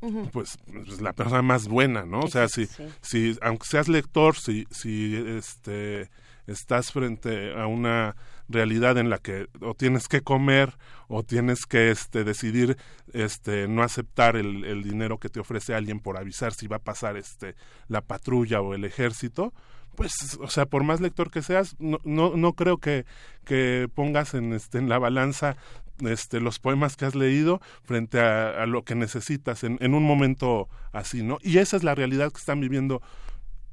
uh 0.00 0.08
-huh. 0.08 0.30
pues, 0.30 0.58
pues, 0.66 1.00
la 1.00 1.12
persona 1.12 1.42
más 1.42 1.68
buena, 1.68 2.04
¿no? 2.04 2.20
O 2.20 2.28
sea, 2.28 2.48
si, 2.48 2.66
sí. 2.66 2.86
si 3.00 3.38
aunque 3.42 3.66
seas 3.66 3.88
lector, 3.88 4.36
si, 4.36 4.66
si 4.70 5.16
este, 5.16 6.08
estás 6.46 6.92
frente 6.92 7.54
a 7.54 7.66
una 7.66 8.16
realidad 8.48 8.96
en 8.98 9.10
la 9.10 9.18
que 9.18 9.48
o 9.60 9.74
tienes 9.74 10.06
que 10.06 10.20
comer 10.20 10.78
o 11.08 11.24
tienes 11.24 11.66
que 11.66 11.90
este, 11.90 12.22
decidir 12.22 12.76
este, 13.12 13.66
no 13.66 13.82
aceptar 13.82 14.36
el, 14.36 14.64
el 14.64 14.84
dinero 14.84 15.18
que 15.18 15.28
te 15.28 15.40
ofrece 15.40 15.74
alguien 15.74 15.98
por 15.98 16.16
avisar 16.16 16.54
si 16.54 16.68
va 16.68 16.76
a 16.76 16.84
pasar 16.84 17.16
este, 17.16 17.56
la 17.88 18.02
patrulla 18.02 18.60
o 18.60 18.74
el 18.74 18.84
ejército, 18.84 19.52
pues, 19.96 20.38
o 20.40 20.48
sea, 20.48 20.66
por 20.66 20.84
más 20.84 21.00
lector 21.00 21.30
que 21.30 21.42
seas, 21.42 21.74
no, 21.78 21.98
no, 22.04 22.36
no 22.36 22.52
creo 22.52 22.78
que, 22.78 23.06
que 23.44 23.88
pongas 23.92 24.34
en, 24.34 24.52
este, 24.52 24.78
en 24.78 24.88
la 24.88 24.98
balanza 24.98 25.56
este, 26.04 26.40
los 26.40 26.58
poemas 26.58 26.96
que 26.96 27.06
has 27.06 27.14
leído 27.14 27.60
frente 27.82 28.20
a, 28.20 28.66
lo 28.66 28.84
que 28.84 28.94
necesitas 28.94 29.64
en, 29.64 29.94
un 29.94 30.02
momento 30.04 30.68
así, 30.92 31.22
¿no? 31.22 31.38
Y 31.42 31.58
esa 31.58 31.76
es 31.76 31.82
la 31.82 31.94
realidad 31.94 32.30
que 32.30 32.38
están 32.38 32.60
viviendo 32.60 33.02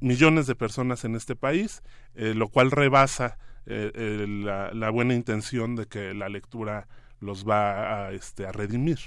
millones 0.00 0.46
de 0.46 0.54
personas 0.54 1.04
en 1.04 1.14
este 1.14 1.36
país, 1.36 1.82
eh, 2.14 2.34
lo 2.34 2.48
cual 2.48 2.70
rebasa 2.70 3.38
eh, 3.66 3.90
eh, 3.94 4.70
la 4.74 4.90
buena 4.90 5.14
intención 5.14 5.76
de 5.76 5.86
que 5.86 6.14
la 6.14 6.28
lectura 6.28 6.88
los 7.24 7.48
va 7.48 8.06
a, 8.06 8.12
este, 8.12 8.46
a 8.46 8.52
redimir. 8.52 8.98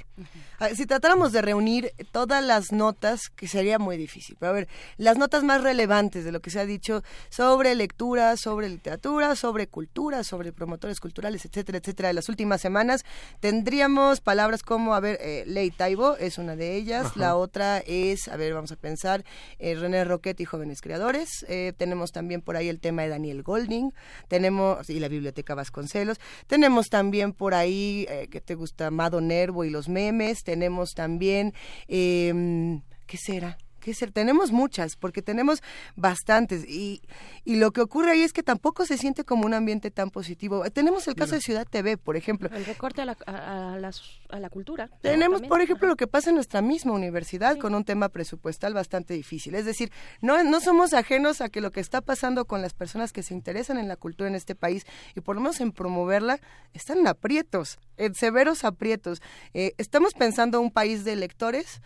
Si 0.75 0.86
tratáramos 0.86 1.32
de 1.32 1.41
reunir 1.41 1.93
todas 2.12 2.43
las 2.43 2.71
notas, 2.71 3.30
que 3.30 3.47
sería 3.47 3.77
muy 3.77 3.95
difícil, 3.95 4.36
pero 4.39 4.49
a 4.49 4.53
ver, 4.53 4.67
las 4.97 5.17
notas 5.17 5.43
más 5.43 5.62
relevantes 5.62 6.25
de 6.25 6.32
lo 6.32 6.41
que 6.41 6.49
se 6.49 6.60
ha 6.60 6.65
dicho 6.65 7.03
sobre 7.30 7.75
lectura, 7.75 8.36
sobre 8.38 8.69
literatura, 8.69 9.36
sobre 9.36 9.67
cultura, 9.67 10.23
sobre 10.23 10.51
promotores 10.51 10.99
culturales, 10.99 11.45
etcétera, 11.45 11.77
etcétera, 11.77 12.08
de 12.08 12.15
las 12.15 12.27
últimas 12.27 12.60
semanas, 12.60 13.06
tendríamos 13.39 14.19
palabras 14.19 14.63
como, 14.63 14.95
a 14.95 14.99
ver, 14.99 15.19
eh, 15.21 15.43
Ley 15.45 15.69
Taibo 15.69 16.17
es 16.17 16.39
una 16.39 16.56
de 16.56 16.75
ellas, 16.75 17.08
Ajá. 17.08 17.19
la 17.19 17.36
otra 17.36 17.77
es, 17.86 18.27
a 18.27 18.36
ver, 18.36 18.53
vamos 18.53 18.71
a 18.71 18.77
pensar, 18.77 19.23
eh, 19.60 19.75
René 19.75 20.03
Roquette 20.03 20.41
y 20.41 20.45
Jóvenes 20.45 20.82
Creadores, 20.82 21.45
eh, 21.47 21.73
tenemos 21.77 22.12
también 22.12 22.41
por 22.41 22.58
ahí 22.58 22.67
el 22.67 22.80
tema 22.80 23.03
de 23.03 23.10
Daniel 23.10 23.43
Golding, 23.43 23.91
tenemos, 24.27 24.89
y 24.89 24.99
la 24.99 25.08
Biblioteca 25.08 25.53
Vasconcelos, 25.53 26.19
tenemos 26.47 26.89
también 26.89 27.34
por 27.34 27.53
ahí 27.53 28.07
eh, 28.08 28.28
que 28.30 28.41
te 28.41 28.56
gusta 28.56 28.91
Mado 28.91 29.22
Nervo 29.22 29.63
y 29.63 29.70
los 29.70 29.89
memes, 29.89 30.43
tenemos 30.43 30.93
también, 30.93 31.54
eh, 31.88 32.80
¿qué 33.06 33.17
será? 33.17 33.58
¿Qué 33.88 33.93
ser? 33.93 34.12
Tenemos 34.12 34.52
muchas, 34.52 34.97
porque 34.97 35.21
tenemos 35.21 35.63
bastantes. 35.95 36.65
Y, 36.67 37.02
y 37.45 37.56
lo 37.56 37.71
que 37.71 37.80
ocurre 37.80 38.12
ahí 38.12 38.21
es 38.21 38.34
que 38.34 38.43
tampoco 38.43 38.86
se 38.86 38.97
siente 38.97 39.23
como 39.23 39.45
un 39.45 39.54
ambiente 39.54 39.91
tan 39.91 40.10
positivo. 40.10 40.69
Tenemos 40.71 41.08
el 41.08 41.15
caso 41.15 41.36
de 41.36 41.39
Ciudad 41.39 41.65
TV, 41.65 41.95
por 41.95 42.17
ejemplo. 42.17 42.50
El 42.54 42.65
recorte 42.65 43.04
a 43.04 43.06
la, 43.06 43.17
a, 43.26 43.76
a 43.76 43.80
las, 43.80 44.02
a 44.28 44.41
la 44.41 44.50
cultura. 44.50 44.89
Tenemos, 45.02 45.41
por 45.43 45.62
ejemplo, 45.62 45.88
lo 45.88 45.95
que 45.95 46.06
pasa 46.06 46.32
en 46.32 46.36
nuestra 46.36 46.62
misma 46.62 46.91
universidad 46.91 47.54
sí. 47.54 47.60
con 47.60 47.73
un 47.76 47.86
tema 47.86 48.10
presupuestal 48.10 48.73
bastante 48.73 49.13
difícil. 49.13 49.56
Es 49.56 49.63
decir, 49.63 49.89
no, 50.19 50.43
no 50.43 50.60
somos 50.60 50.91
ajenos 50.91 51.39
a 51.39 51.47
que 51.47 51.62
lo 51.62 51.71
que 51.71 51.80
está 51.80 52.02
pasando 52.02 52.43
con 52.43 52.62
las 52.62 52.73
personas 52.73 53.13
que 53.13 53.23
se 53.23 53.34
interesan 53.34 53.78
en 53.78 53.88
la 53.88 53.95
cultura 53.95 54.28
en 54.28 54.36
este 54.36 54.54
país 54.54 54.86
y 55.15 55.21
por 55.21 55.38
lo 55.38 55.41
menos 55.41 55.62
en 55.62 55.71
promoverla, 55.71 56.41
están 56.73 56.97
en 56.97 57.08
aprietos, 57.08 57.80
en 57.95 58.15
severos 58.15 58.65
aprietos. 58.65 59.21
Eh, 59.54 59.76
estamos 59.78 60.13
pensando 60.13 60.60
un 60.60 60.71
país 60.71 61.06
de 61.06 61.15
lectores 61.15 61.80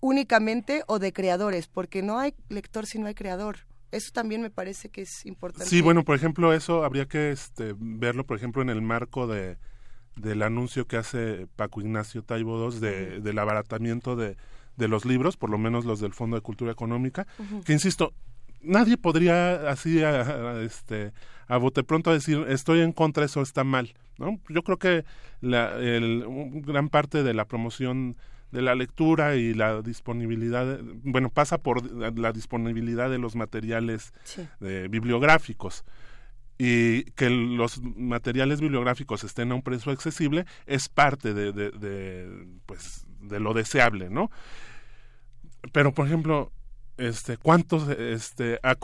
únicamente 0.00 0.82
o 0.86 0.98
de 0.98 1.12
creadores, 1.12 1.68
porque 1.68 2.02
no 2.02 2.18
hay 2.18 2.34
lector 2.48 2.86
si 2.86 2.98
no 2.98 3.06
hay 3.06 3.14
creador. 3.14 3.58
Eso 3.90 4.10
también 4.12 4.40
me 4.40 4.50
parece 4.50 4.88
que 4.88 5.02
es 5.02 5.26
importante. 5.26 5.68
Sí, 5.68 5.80
bueno, 5.80 6.04
por 6.04 6.14
ejemplo, 6.14 6.52
eso 6.52 6.84
habría 6.84 7.06
que 7.06 7.32
este, 7.32 7.74
verlo, 7.76 8.24
por 8.24 8.36
ejemplo, 8.36 8.62
en 8.62 8.70
el 8.70 8.82
marco 8.82 9.26
de 9.26 9.58
del 10.16 10.42
anuncio 10.42 10.86
que 10.86 10.96
hace 10.96 11.46
Paco 11.56 11.80
Ignacio 11.80 12.22
Taibo 12.22 12.68
II 12.70 12.80
de, 12.80 13.20
del 13.20 13.38
abaratamiento 13.38 14.16
de, 14.16 14.36
de 14.76 14.88
los 14.88 15.04
libros, 15.04 15.36
por 15.36 15.50
lo 15.50 15.56
menos 15.56 15.84
los 15.84 16.00
del 16.00 16.12
Fondo 16.12 16.36
de 16.36 16.42
Cultura 16.42 16.72
Económica, 16.72 17.26
uh 17.38 17.42
-huh. 17.42 17.64
que 17.64 17.72
insisto, 17.72 18.12
nadie 18.62 18.96
podría 18.96 19.70
así 19.70 20.02
a, 20.02 20.20
a, 20.20 20.62
este 20.62 21.12
a 21.46 21.56
bote 21.56 21.82
pronto 21.82 22.12
decir 22.12 22.44
estoy 22.48 22.80
en 22.80 22.92
contra 22.92 23.24
eso 23.24 23.42
está 23.42 23.64
mal 23.64 23.94
no 24.18 24.38
yo 24.48 24.62
creo 24.62 24.78
que 24.78 25.04
la 25.40 25.76
el, 25.78 26.24
gran 26.62 26.88
parte 26.88 27.22
de 27.22 27.34
la 27.34 27.46
promoción 27.46 28.16
de 28.52 28.62
la 28.62 28.74
lectura 28.74 29.36
y 29.36 29.54
la 29.54 29.82
disponibilidad, 29.82 30.80
bueno, 31.02 31.30
pasa 31.30 31.58
por 31.58 31.84
la 32.18 32.32
disponibilidad 32.32 33.10
de 33.10 33.18
los 33.18 33.36
materiales 33.36 34.12
bibliográficos 34.60 35.84
y 36.58 37.04
que 37.12 37.30
los 37.30 37.80
materiales 37.82 38.60
bibliográficos 38.60 39.24
estén 39.24 39.50
a 39.50 39.54
un 39.54 39.62
precio 39.62 39.92
accesible 39.92 40.44
es 40.66 40.90
parte 40.90 41.32
de, 41.32 41.52
de, 41.52 42.46
pues, 42.66 43.06
de 43.22 43.40
lo 43.40 43.54
deseable, 43.54 44.10
¿no? 44.10 44.30
Pero, 45.72 45.94
por 45.94 46.06
ejemplo, 46.06 46.52
este 47.00 47.36
cuántos 47.36 47.88
este 47.88 48.60
a, 48.62 48.76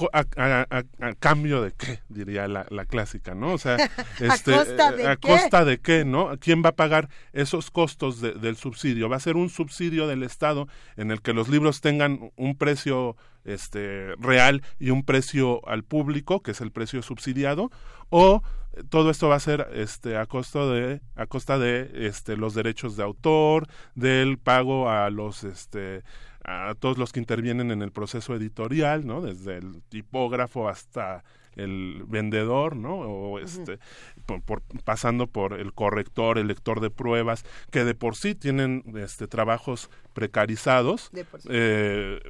cambio 1.19 1.63
de 1.63 1.73
qué 1.73 2.01
diría 2.09 2.49
la, 2.49 2.65
clásica 2.87 3.35
no 3.35 3.53
o 3.53 3.59
sea 3.59 3.77
este 4.21 4.55
a 4.55 4.59
costa 4.59 4.93
de 4.93 5.07
a 5.07 5.17
qué? 5.17 5.29
costa 5.29 5.65
de 5.65 5.79
qué 5.79 6.05
no 6.05 6.31
quién 6.41 6.63
va 6.65 6.71
a 6.71 6.77
pagar 6.77 7.09
esos 7.33 7.71
costos 7.71 8.21
del 8.21 8.57
subsidio 8.57 9.09
va 9.09 9.17
a 9.17 9.21
ser 9.21 9.37
un 9.37 9.51
subsidio 9.51 10.07
del 10.07 10.23
estado 10.23 10.69
en 10.97 11.11
el 11.11 11.21
que 11.21 11.33
los 11.33 11.49
libros 11.49 11.81
tengan 11.81 12.31
un 12.37 12.57
precio 12.57 13.17
este 13.45 14.15
real 14.17 14.63
y 14.79 14.91
un 14.91 15.05
precio 15.05 15.67
al 15.69 15.85
público 15.85 16.43
que 16.43 16.53
es 16.53 16.61
el 16.61 16.73
precio 16.73 17.03
subsidiado 17.03 17.71
o 18.11 18.43
todo 18.89 19.11
esto 19.11 19.29
va 19.29 19.37
a 19.37 19.41
ser 19.41 19.69
este 19.75 20.17
a 20.17 20.27
costa 20.27 20.67
de 20.67 21.01
a 21.15 21.27
costa 21.27 21.59
de 21.59 22.07
este 22.07 22.37
los 22.37 22.55
derechos 22.55 22.97
de 22.97 23.05
autor 23.05 23.67
del 23.95 24.39
pago 24.39 24.91
a 24.91 25.11
los 25.11 25.45
este 25.45 26.03
a 26.47 26.75
todos 26.79 26.97
los 26.97 27.13
que 27.13 27.19
intervienen 27.19 27.73
en 27.73 27.83
el 27.83 27.91
proceso 27.91 28.35
editorial, 28.35 29.05
¿no? 29.05 29.21
Desde 29.21 29.57
el 29.57 29.83
tipógrafo 29.89 30.69
hasta 30.69 31.25
el 31.57 32.05
vendedor, 32.07 32.77
¿no? 32.77 32.99
O 33.01 33.39
este, 33.39 33.79
por, 34.45 34.63
pasando 34.85 35.27
por 35.27 35.55
el 35.55 35.73
corrector, 35.73 36.39
el 36.39 36.47
lector 36.47 36.81
de 36.81 36.91
pruebas, 36.91 37.45
que 37.71 37.85
de 37.85 37.95
por 37.95 38.15
sí 38.15 38.35
tienen 38.35 38.85
este 38.95 39.27
trabajos 39.27 39.91
precarizados, 40.13 41.11
eh, 41.49 42.21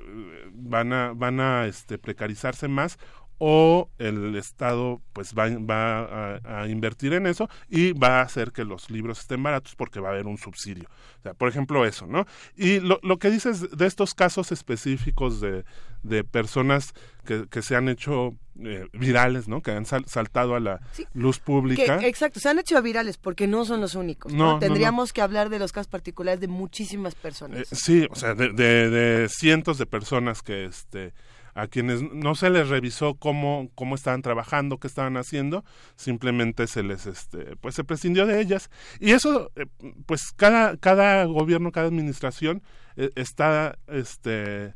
van 0.52 0.92
a 0.92 1.12
van 1.12 1.40
a 1.40 1.66
este 1.66 1.98
precarizarse 1.98 2.68
más 2.68 2.98
o 3.38 3.90
el 3.98 4.36
Estado 4.36 5.00
pues 5.12 5.34
va, 5.34 5.48
va 5.58 6.40
a, 6.44 6.68
invertir 6.68 7.12
en 7.12 7.26
eso 7.26 7.48
y 7.68 7.92
va 7.92 8.20
a 8.20 8.22
hacer 8.22 8.52
que 8.52 8.64
los 8.64 8.90
libros 8.90 9.20
estén 9.20 9.42
baratos 9.42 9.74
porque 9.74 10.00
va 10.00 10.08
a 10.08 10.12
haber 10.12 10.26
un 10.26 10.38
subsidio. 10.38 10.88
O 11.20 11.22
sea, 11.22 11.34
por 11.34 11.48
ejemplo, 11.48 11.84
eso, 11.84 12.06
¿no? 12.06 12.26
Y 12.56 12.80
lo, 12.80 12.98
lo 13.02 13.18
que 13.18 13.30
dices 13.30 13.76
de 13.76 13.86
estos 13.86 14.14
casos 14.14 14.52
específicos 14.52 15.40
de, 15.40 15.64
de 16.02 16.24
personas 16.24 16.94
que, 17.24 17.46
que 17.48 17.62
se 17.62 17.76
han 17.76 17.88
hecho 17.88 18.34
eh, 18.60 18.86
virales, 18.92 19.48
¿no? 19.48 19.60
Que 19.60 19.72
han 19.72 19.84
saltado 19.84 20.54
a 20.54 20.60
la 20.60 20.80
luz 21.12 21.38
pública. 21.38 21.98
exacto, 22.02 22.40
se 22.40 22.48
han 22.48 22.58
hecho 22.58 22.80
virales 22.80 23.18
porque 23.18 23.46
no 23.46 23.64
son 23.64 23.80
los 23.80 23.94
únicos. 23.94 24.32
No, 24.32 24.58
Tendríamos 24.58 25.12
que 25.12 25.20
hablar 25.20 25.50
de 25.50 25.58
los 25.58 25.72
casos 25.72 25.88
particulares 25.88 26.40
de 26.40 26.48
muchísimas 26.48 27.14
personas. 27.14 27.60
Eh, 27.60 27.66
sí, 27.74 28.06
o 28.10 28.14
sea, 28.14 28.34
de, 28.34 28.52
de, 28.52 28.88
de 28.88 29.28
cientos 29.28 29.76
de 29.76 29.86
personas 29.86 30.42
que 30.42 30.64
este 30.64 31.12
a 31.56 31.68
quienes 31.68 32.02
no 32.12 32.34
se 32.34 32.50
les 32.50 32.68
revisó 32.68 33.14
cómo, 33.14 33.70
cómo 33.74 33.94
estaban 33.94 34.20
trabajando, 34.20 34.78
qué 34.78 34.86
estaban 34.86 35.16
haciendo, 35.16 35.64
simplemente 35.96 36.66
se 36.66 36.82
les, 36.82 37.06
este, 37.06 37.56
pues 37.56 37.74
se 37.74 37.82
prescindió 37.82 38.26
de 38.26 38.40
ellas. 38.42 38.70
Y 39.00 39.12
eso, 39.12 39.50
eh, 39.56 39.64
pues 40.04 40.32
cada, 40.32 40.76
cada 40.76 41.24
gobierno, 41.24 41.72
cada 41.72 41.86
administración 41.86 42.62
eh, 42.96 43.10
está, 43.14 43.78
este, 43.86 44.74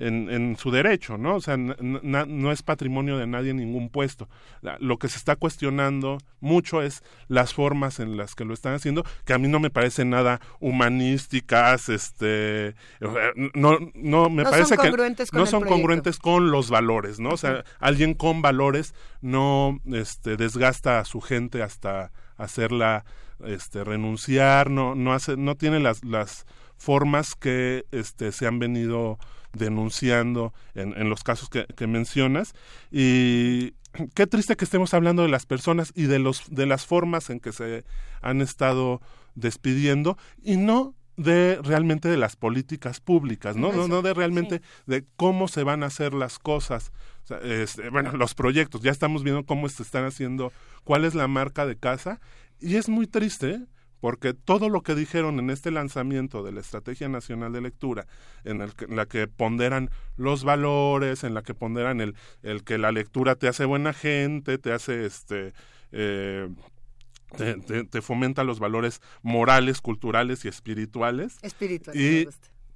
en, 0.00 0.30
en 0.30 0.56
su 0.56 0.70
derecho, 0.70 1.18
¿no? 1.18 1.36
O 1.36 1.40
sea, 1.40 1.58
no 1.58 2.52
es 2.52 2.62
patrimonio 2.62 3.18
de 3.18 3.26
nadie 3.26 3.52
ningún 3.52 3.90
puesto. 3.90 4.28
lo 4.78 4.98
que 4.98 5.08
se 5.08 5.18
está 5.18 5.36
cuestionando 5.36 6.18
mucho 6.40 6.80
es 6.80 7.02
las 7.28 7.52
formas 7.52 8.00
en 8.00 8.16
las 8.16 8.34
que 8.34 8.46
lo 8.46 8.54
están 8.54 8.74
haciendo, 8.74 9.04
que 9.26 9.34
a 9.34 9.38
mí 9.38 9.46
no 9.46 9.60
me 9.60 9.68
parecen 9.68 10.10
nada 10.10 10.40
humanísticas, 10.58 11.90
este, 11.90 12.74
no, 13.54 13.78
no 13.94 14.30
me 14.30 14.44
parece 14.44 14.78
que 14.78 14.90
no 15.32 15.46
son 15.46 15.64
congruentes 15.64 16.18
con 16.18 16.50
los 16.50 16.70
valores, 16.70 17.20
¿no? 17.20 17.30
O 17.30 17.36
sea, 17.36 17.64
alguien 17.78 18.14
con 18.14 18.40
valores 18.40 18.94
no, 19.20 19.80
este, 19.92 20.38
desgasta 20.38 20.98
a 20.98 21.04
su 21.04 21.20
gente 21.20 21.62
hasta 21.62 22.10
hacerla, 22.38 23.04
este, 23.44 23.84
renunciar, 23.84 24.70
no, 24.70 24.94
no 24.94 25.12
hace, 25.12 25.36
no 25.36 25.56
tiene 25.56 25.78
las, 25.78 26.02
las 26.04 26.46
formas 26.78 27.34
que, 27.34 27.84
este, 27.92 28.32
se 28.32 28.46
han 28.46 28.58
venido 28.58 29.18
denunciando 29.52 30.52
en, 30.74 30.96
en 30.96 31.08
los 31.08 31.24
casos 31.24 31.48
que, 31.48 31.66
que 31.66 31.86
mencionas 31.86 32.54
y 32.90 33.74
qué 34.14 34.26
triste 34.26 34.56
que 34.56 34.64
estemos 34.64 34.94
hablando 34.94 35.22
de 35.22 35.28
las 35.28 35.46
personas 35.46 35.92
y 35.94 36.04
de 36.04 36.18
los 36.18 36.48
de 36.50 36.66
las 36.66 36.86
formas 36.86 37.30
en 37.30 37.40
que 37.40 37.52
se 37.52 37.84
han 38.22 38.40
estado 38.40 39.00
despidiendo 39.34 40.16
y 40.42 40.56
no 40.56 40.94
de 41.16 41.60
realmente 41.62 42.08
de 42.08 42.16
las 42.16 42.36
políticas 42.36 43.00
públicas, 43.00 43.54
¿no? 43.54 43.72
no, 43.72 43.88
no 43.88 44.00
de 44.00 44.14
realmente 44.14 44.62
de 44.86 45.04
cómo 45.16 45.48
se 45.48 45.64
van 45.64 45.82
a 45.82 45.86
hacer 45.86 46.14
las 46.14 46.38
cosas. 46.38 46.92
este, 47.42 47.90
bueno, 47.90 48.12
los 48.12 48.34
proyectos, 48.34 48.80
ya 48.80 48.90
estamos 48.90 49.22
viendo 49.22 49.44
cómo 49.44 49.68
se 49.68 49.82
están 49.82 50.06
haciendo, 50.06 50.50
cuál 50.82 51.04
es 51.04 51.14
la 51.14 51.28
marca 51.28 51.66
de 51.66 51.76
casa, 51.76 52.20
y 52.58 52.76
es 52.76 52.88
muy 52.88 53.06
triste 53.06 53.66
porque 54.00 54.34
todo 54.34 54.68
lo 54.68 54.82
que 54.82 54.94
dijeron 54.94 55.38
en 55.38 55.50
este 55.50 55.70
lanzamiento 55.70 56.42
de 56.42 56.52
la 56.52 56.60
Estrategia 56.60 57.08
Nacional 57.08 57.52
de 57.52 57.60
Lectura, 57.60 58.06
en, 58.44 58.60
el 58.60 58.72
la 58.88 59.06
que 59.06 59.28
ponderan 59.28 59.90
los 60.16 60.44
valores, 60.44 61.24
en 61.24 61.34
la 61.34 61.42
que 61.42 61.54
ponderan 61.54 62.00
el, 62.00 62.14
el 62.42 62.64
que 62.64 62.78
la 62.78 62.92
lectura 62.92 63.36
te 63.36 63.48
hace 63.48 63.64
buena 63.64 63.92
gente, 63.92 64.58
te 64.58 64.72
hace 64.72 65.04
este 65.04 65.52
eh, 65.92 66.48
te, 67.36 67.84
te, 67.84 68.02
fomenta 68.02 68.42
los 68.42 68.58
valores 68.58 69.00
morales, 69.22 69.80
culturales 69.80 70.44
y 70.44 70.48
espirituales. 70.48 71.38
Espirituales. 71.42 72.00
Y 72.00 72.26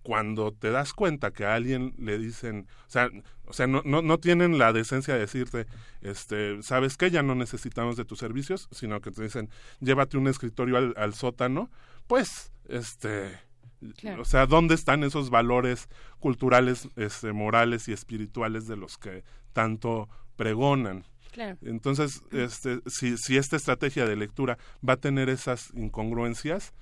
cuando 0.05 0.53
te 0.53 0.71
das 0.71 0.93
cuenta 0.93 1.33
que 1.33 1.47
a 1.47 1.55
alguien 1.55 1.95
le 1.99 2.19
dicen, 2.19 2.69
o 2.87 2.91
sea, 2.91 3.11
o 3.47 3.53
sea, 3.53 3.67
no, 3.67 3.83
no, 3.85 4.03
no 4.03 4.19
tienen 4.19 4.59
la 4.59 4.73
decencia 4.73 5.15
de 5.15 5.21
decirte, 5.21 5.67
este, 6.03 6.63
¿sabes 6.63 6.97
qué? 6.97 7.11
Ya 7.11 7.23
no 7.23 7.35
necesitamos 7.35 7.97
de 7.97 8.05
tus 8.05 8.19
servicios, 8.19 8.69
sino 8.71 9.01
que 9.01 9.11
te 9.11 9.23
dicen, 9.23 9.49
llévate 9.81 10.19
un 10.19 10.29
escritorio 10.29 10.77
al, 10.77 10.95
al 10.97 11.15
sótano, 11.15 11.71
pues, 12.07 12.53
este, 12.69 13.33
o 14.19 14.25
sea, 14.27 14.47
¿dónde 14.47 14.75
están 14.75 15.05
esos 15.05 15.31
valores 15.31 15.89
culturales, 16.21 16.89
este, 16.97 17.33
morales 17.33 17.89
y 17.89 17.93
espirituales 17.93 18.67
de 18.67 18.77
los 18.77 18.99
que 18.99 19.25
tanto 19.55 20.09
pregonan? 20.37 21.07
Entonces, 21.63 22.23
este, 22.31 22.81
si, 22.87 23.17
si 23.17 23.37
esta 23.37 23.57
estrategia 23.57 24.07
de 24.07 24.17
lectura 24.17 24.59
va 24.87 24.93
a 24.93 24.99
tener 24.99 25.29
esas 25.29 25.73
incongruencias, 25.75 26.73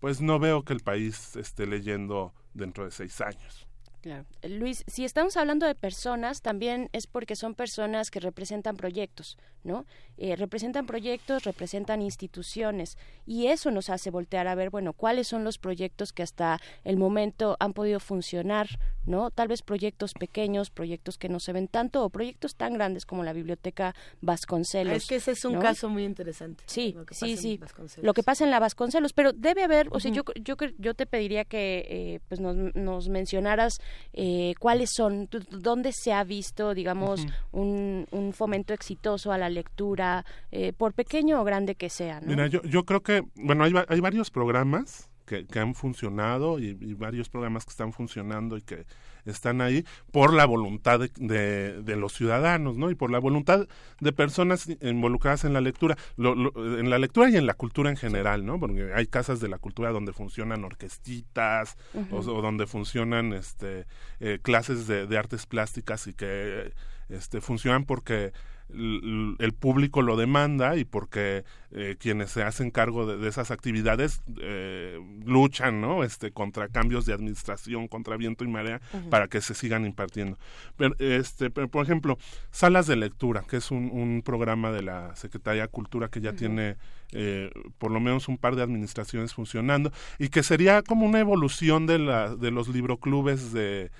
pues 0.00 0.20
no 0.20 0.38
veo 0.38 0.64
que 0.64 0.72
el 0.72 0.80
país 0.80 1.36
esté 1.36 1.66
leyendo 1.66 2.32
dentro 2.54 2.84
de 2.84 2.90
seis 2.90 3.20
años. 3.20 3.67
Claro. 4.00 4.26
Luis, 4.42 4.84
si 4.86 5.04
estamos 5.04 5.36
hablando 5.36 5.66
de 5.66 5.74
personas, 5.74 6.40
también 6.40 6.88
es 6.92 7.06
porque 7.06 7.34
son 7.34 7.54
personas 7.54 8.10
que 8.10 8.20
representan 8.20 8.76
proyectos, 8.76 9.36
¿no? 9.64 9.86
Eh, 10.16 10.36
representan 10.36 10.86
proyectos, 10.86 11.44
representan 11.44 12.00
instituciones 12.00 12.96
y 13.26 13.48
eso 13.48 13.70
nos 13.70 13.90
hace 13.90 14.10
voltear 14.10 14.46
a 14.46 14.54
ver, 14.54 14.70
bueno, 14.70 14.92
cuáles 14.92 15.26
son 15.26 15.42
los 15.42 15.58
proyectos 15.58 16.12
que 16.12 16.22
hasta 16.22 16.60
el 16.84 16.96
momento 16.96 17.56
han 17.58 17.72
podido 17.72 17.98
funcionar, 17.98 18.68
¿no? 19.04 19.30
Tal 19.32 19.48
vez 19.48 19.62
proyectos 19.62 20.14
pequeños, 20.14 20.70
proyectos 20.70 21.18
que 21.18 21.28
no 21.28 21.40
se 21.40 21.52
ven 21.52 21.66
tanto 21.66 22.04
o 22.04 22.10
proyectos 22.10 22.54
tan 22.54 22.74
grandes 22.74 23.04
como 23.04 23.24
la 23.24 23.32
Biblioteca 23.32 23.96
Vasconcelos. 24.20 24.96
Es 24.96 25.06
que 25.06 25.16
ese 25.16 25.32
es 25.32 25.44
un 25.44 25.58
caso 25.58 25.88
muy 25.88 26.04
interesante. 26.04 26.62
Sí, 26.66 26.96
sí, 27.10 27.36
sí. 27.36 27.60
Lo 28.00 28.14
que 28.14 28.22
pasa 28.22 28.44
en 28.44 28.50
la 28.50 28.60
Vasconcelos, 28.60 29.12
pero 29.12 29.32
debe 29.32 29.64
haber, 29.64 29.88
o 29.90 29.98
sea, 29.98 30.12
yo, 30.12 30.22
yo, 30.40 30.54
yo 30.78 30.94
te 30.94 31.06
pediría 31.06 31.44
que 31.44 31.86
eh, 31.88 32.20
pues 32.28 32.40
nos, 32.40 32.74
nos 32.74 33.08
mencionaras 33.08 33.80
eh, 34.12 34.54
cuáles 34.58 34.90
son, 34.94 35.28
dónde 35.50 35.92
se 35.92 36.12
ha 36.12 36.24
visto, 36.24 36.74
digamos, 36.74 37.26
un, 37.52 38.06
un, 38.10 38.32
fomento 38.32 38.74
exitoso 38.74 39.32
a 39.32 39.38
la 39.38 39.48
lectura, 39.48 40.24
eh, 40.50 40.72
por 40.72 40.92
pequeño 40.92 41.40
o 41.40 41.44
grande 41.44 41.74
que 41.74 41.90
sea. 41.90 42.20
Mira, 42.20 42.46
yo, 42.46 42.62
yo 42.62 42.84
creo 42.84 43.02
que, 43.02 43.24
bueno, 43.36 43.64
hay, 43.64 43.72
hay 43.88 44.00
varios 44.00 44.30
programas 44.30 45.10
que, 45.26 45.46
que 45.46 45.58
han 45.58 45.74
funcionado 45.74 46.58
y, 46.58 46.76
y, 46.80 46.94
varios 46.94 47.28
programas 47.28 47.64
que 47.64 47.70
están 47.70 47.92
funcionando 47.92 48.56
y 48.56 48.62
que 48.62 48.86
están 49.30 49.60
ahí 49.60 49.84
por 50.12 50.32
la 50.32 50.46
voluntad 50.46 51.00
de, 51.00 51.82
de, 51.82 51.96
los 51.96 52.12
ciudadanos, 52.12 52.76
¿no? 52.76 52.90
Y 52.90 52.94
por 52.94 53.10
la 53.10 53.18
voluntad 53.18 53.66
de 54.00 54.12
personas 54.12 54.68
involucradas 54.80 55.44
en 55.44 55.52
la 55.52 55.60
lectura, 55.60 55.96
lo, 56.16 56.34
lo, 56.34 56.78
en 56.78 56.90
la 56.90 56.98
lectura 56.98 57.30
y 57.30 57.36
en 57.36 57.46
la 57.46 57.54
cultura 57.54 57.90
en 57.90 57.96
general, 57.96 58.44
¿no? 58.44 58.58
Porque 58.58 58.92
hay 58.94 59.06
casas 59.06 59.40
de 59.40 59.48
la 59.48 59.58
cultura 59.58 59.90
donde 59.90 60.12
funcionan 60.12 60.64
orquestitas 60.64 61.76
uh 61.94 62.00
-huh. 62.00 62.26
o, 62.28 62.36
o, 62.36 62.42
donde 62.42 62.66
funcionan 62.66 63.32
este, 63.32 63.86
eh, 64.20 64.38
clases 64.42 64.86
de, 64.86 65.06
de, 65.06 65.18
artes 65.18 65.46
plásticas 65.46 66.06
y 66.06 66.14
que 66.14 66.72
este, 67.08 67.40
funcionan 67.40 67.84
porque 67.84 68.32
el 68.70 69.54
público 69.58 70.02
lo 70.02 70.16
demanda 70.16 70.76
y 70.76 70.84
porque 70.84 71.44
eh, 71.70 71.96
quienes 71.98 72.30
se 72.30 72.42
hacen 72.42 72.70
cargo 72.70 73.06
de, 73.06 73.16
de 73.16 73.28
esas 73.28 73.50
actividades 73.50 74.22
eh, 74.40 74.98
luchan 75.24 75.80
no 75.80 76.04
este 76.04 76.32
contra 76.32 76.68
cambios 76.68 77.06
de 77.06 77.14
administración 77.14 77.88
contra 77.88 78.16
viento 78.16 78.44
y 78.44 78.48
marea 78.48 78.80
uh 78.92 78.96
-huh. 78.96 79.08
para 79.08 79.28
que 79.28 79.40
se 79.40 79.54
sigan 79.54 79.86
impartiendo. 79.86 80.38
Pero, 80.76 80.94
este, 80.98 81.50
por 81.50 81.82
ejemplo, 81.82 82.18
salas 82.50 82.86
de 82.86 82.96
lectura, 82.96 83.44
que 83.48 83.56
es 83.56 83.70
un, 83.70 83.90
un 83.90 84.22
programa 84.22 84.70
de 84.70 84.82
la 84.82 85.16
Secretaría 85.16 85.62
de 85.62 85.68
Cultura 85.68 86.08
que 86.08 86.20
ya 86.20 86.32
tiene 86.34 86.76
eh, 87.12 87.50
por 87.78 87.90
lo 87.90 88.00
menos 88.00 88.28
un 88.28 88.36
par 88.36 88.54
de 88.54 88.62
administraciones 88.62 89.32
funcionando 89.32 89.90
y 90.18 90.28
que 90.28 90.42
sería 90.42 90.82
como 90.82 91.06
una 91.06 91.20
evolución 91.20 91.86
de, 91.86 91.98
la, 91.98 92.36
de 92.36 92.50
los 92.50 92.68
libroclubes 92.68 93.52
de, 93.52 93.90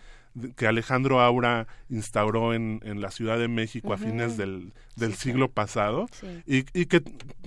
que 0.56 0.66
Alejandro 0.66 1.20
Aura 1.20 1.66
instauró 1.88 2.54
en, 2.54 2.80
en 2.84 3.00
la 3.00 3.10
Ciudad 3.10 3.38
de 3.38 3.48
México 3.48 3.92
a 3.92 3.98
fines 3.98 4.36
del, 4.36 4.72
del 4.96 5.14
siglo 5.14 5.50
pasado. 5.50 6.08
Y, 6.46 6.64
y, 6.78 6.86
que 6.86 7.02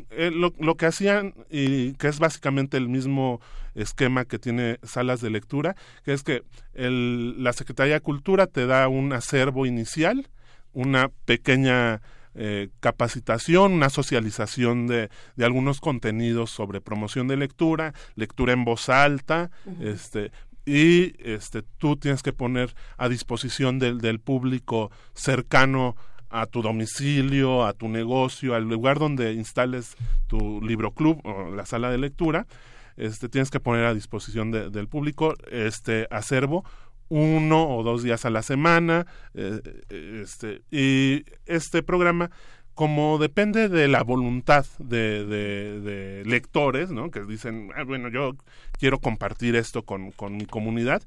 eh, 0.09 0.31
lo, 0.31 0.53
lo, 0.59 0.75
que 0.75 0.85
hacían 0.85 1.33
y 1.49 1.93
que 1.93 2.07
es 2.07 2.19
básicamente 2.19 2.77
el 2.77 2.89
mismo 2.89 3.39
esquema 3.75 4.25
que 4.25 4.39
tiene 4.39 4.79
salas 4.83 5.21
de 5.21 5.29
lectura, 5.29 5.75
que 6.03 6.13
es 6.13 6.23
que 6.23 6.43
el, 6.73 7.43
la 7.43 7.53
Secretaría 7.53 7.95
de 7.95 8.01
Cultura 8.01 8.47
te 8.47 8.65
da 8.65 8.87
un 8.87 9.13
acervo 9.13 9.65
inicial, 9.65 10.27
una 10.73 11.09
pequeña 11.25 12.01
eh, 12.33 12.69
capacitación, 12.79 13.73
una 13.73 13.89
socialización 13.89 14.87
de, 14.87 15.09
de, 15.35 15.45
algunos 15.45 15.81
contenidos 15.81 16.49
sobre 16.49 16.79
promoción 16.79 17.27
de 17.27 17.35
lectura, 17.35 17.93
lectura 18.15 18.53
en 18.53 18.63
voz 18.63 18.87
alta, 18.87 19.51
este, 19.81 20.31
y 20.71 21.15
este, 21.19 21.63
tú 21.63 21.97
tienes 21.97 22.23
que 22.23 22.31
poner 22.31 22.73
a 22.95 23.09
disposición 23.09 23.77
del, 23.77 23.99
del 23.99 24.21
público 24.21 24.89
cercano 25.13 25.97
a 26.29 26.45
tu 26.45 26.61
domicilio, 26.61 27.65
a 27.65 27.73
tu 27.73 27.89
negocio, 27.89 28.55
al 28.55 28.69
lugar 28.69 28.97
donde 28.97 29.33
instales 29.33 29.97
tu 30.27 30.61
libro 30.61 30.91
club 30.91 31.19
o 31.25 31.53
la 31.53 31.65
sala 31.65 31.91
de 31.91 31.97
lectura, 31.97 32.47
este, 32.95 33.27
tienes 33.27 33.51
que 33.51 33.59
poner 33.59 33.83
a 33.83 33.93
disposición 33.93 34.51
de, 34.51 34.69
del 34.69 34.87
público 34.87 35.35
este 35.51 36.07
acervo 36.09 36.63
uno 37.09 37.67
o 37.67 37.83
dos 37.83 38.03
días 38.03 38.23
a 38.23 38.29
la 38.29 38.41
semana 38.41 39.05
eh, 39.33 39.59
este 39.89 40.61
y 40.71 41.25
este 41.45 41.83
programa 41.83 42.31
como 42.73 43.17
depende 43.17 43.69
de 43.69 43.87
la 43.87 44.03
voluntad 44.03 44.65
de, 44.79 45.25
de, 45.25 45.81
de 45.81 46.25
lectores, 46.25 46.89
¿no? 46.91 47.11
Que 47.11 47.21
dicen, 47.21 47.69
ah, 47.75 47.83
bueno, 47.83 48.09
yo 48.09 48.35
quiero 48.79 48.99
compartir 48.99 49.55
esto 49.55 49.83
con, 49.83 50.11
con 50.11 50.37
mi 50.37 50.45
comunidad, 50.45 51.03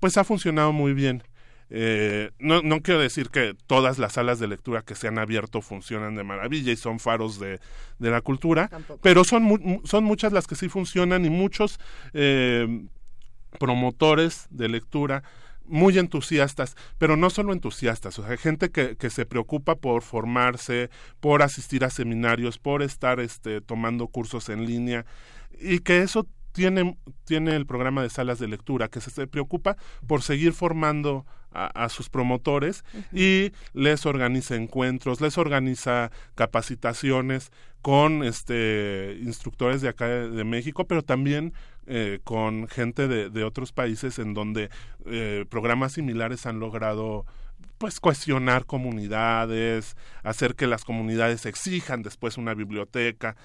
pues 0.00 0.16
ha 0.18 0.24
funcionado 0.24 0.72
muy 0.72 0.92
bien. 0.92 1.22
Eh, 1.68 2.30
no, 2.38 2.62
no 2.62 2.80
quiero 2.80 3.00
decir 3.00 3.28
que 3.30 3.56
todas 3.66 3.98
las 3.98 4.12
salas 4.12 4.38
de 4.38 4.46
lectura 4.46 4.82
que 4.82 4.94
se 4.94 5.08
han 5.08 5.18
abierto 5.18 5.62
funcionan 5.62 6.14
de 6.14 6.22
maravilla 6.22 6.70
y 6.70 6.76
son 6.76 7.00
faros 7.00 7.40
de, 7.40 7.58
de 7.98 8.10
la 8.10 8.20
cultura, 8.20 8.68
Tampoco. 8.68 9.00
pero 9.02 9.24
son, 9.24 9.80
son 9.84 10.04
muchas 10.04 10.32
las 10.32 10.46
que 10.46 10.54
sí 10.54 10.68
funcionan 10.68 11.24
y 11.24 11.30
muchos 11.30 11.80
eh, 12.12 12.84
promotores 13.58 14.46
de 14.50 14.68
lectura 14.68 15.22
muy 15.68 15.98
entusiastas, 15.98 16.76
pero 16.98 17.16
no 17.16 17.30
solo 17.30 17.52
entusiastas, 17.52 18.18
o 18.18 18.26
sea, 18.26 18.36
gente 18.36 18.70
que, 18.70 18.96
que 18.96 19.10
se 19.10 19.26
preocupa 19.26 19.76
por 19.76 20.02
formarse, 20.02 20.90
por 21.20 21.42
asistir 21.42 21.84
a 21.84 21.90
seminarios, 21.90 22.58
por 22.58 22.82
estar 22.82 23.20
este, 23.20 23.60
tomando 23.60 24.08
cursos 24.08 24.48
en 24.48 24.66
línea 24.66 25.06
y 25.60 25.80
que 25.80 26.02
eso 26.02 26.26
tiene, 26.52 26.96
tiene 27.24 27.54
el 27.54 27.66
programa 27.66 28.02
de 28.02 28.08
salas 28.08 28.38
de 28.38 28.48
lectura, 28.48 28.88
que 28.88 29.00
se 29.00 29.26
preocupa 29.26 29.76
por 30.06 30.22
seguir 30.22 30.54
formando 30.54 31.26
a, 31.52 31.66
a 31.66 31.88
sus 31.90 32.08
promotores 32.08 32.82
uh 32.94 32.98
-huh. 32.98 33.18
y 33.18 33.52
les 33.78 34.06
organiza 34.06 34.56
encuentros, 34.56 35.20
les 35.20 35.36
organiza 35.36 36.10
capacitaciones 36.34 37.52
con 37.82 38.24
este 38.24 39.18
instructores 39.22 39.82
de 39.82 39.90
acá 39.90 40.08
de, 40.08 40.30
de 40.30 40.44
México, 40.44 40.86
pero 40.86 41.02
también 41.02 41.52
eh, 41.86 42.20
con 42.24 42.68
gente 42.68 43.08
de, 43.08 43.30
de, 43.30 43.44
otros 43.44 43.72
países 43.72 44.18
en 44.18 44.34
donde 44.34 44.70
eh, 45.06 45.44
programas 45.48 45.92
similares 45.92 46.46
han 46.46 46.58
logrado 46.58 47.24
pues 47.78 48.00
cuestionar 48.00 48.64
comunidades, 48.64 49.96
hacer 50.22 50.54
que 50.54 50.66
las 50.66 50.84
comunidades 50.84 51.46
exijan 51.46 52.02
después 52.02 52.38
una 52.38 52.54
biblioteca. 52.54 53.36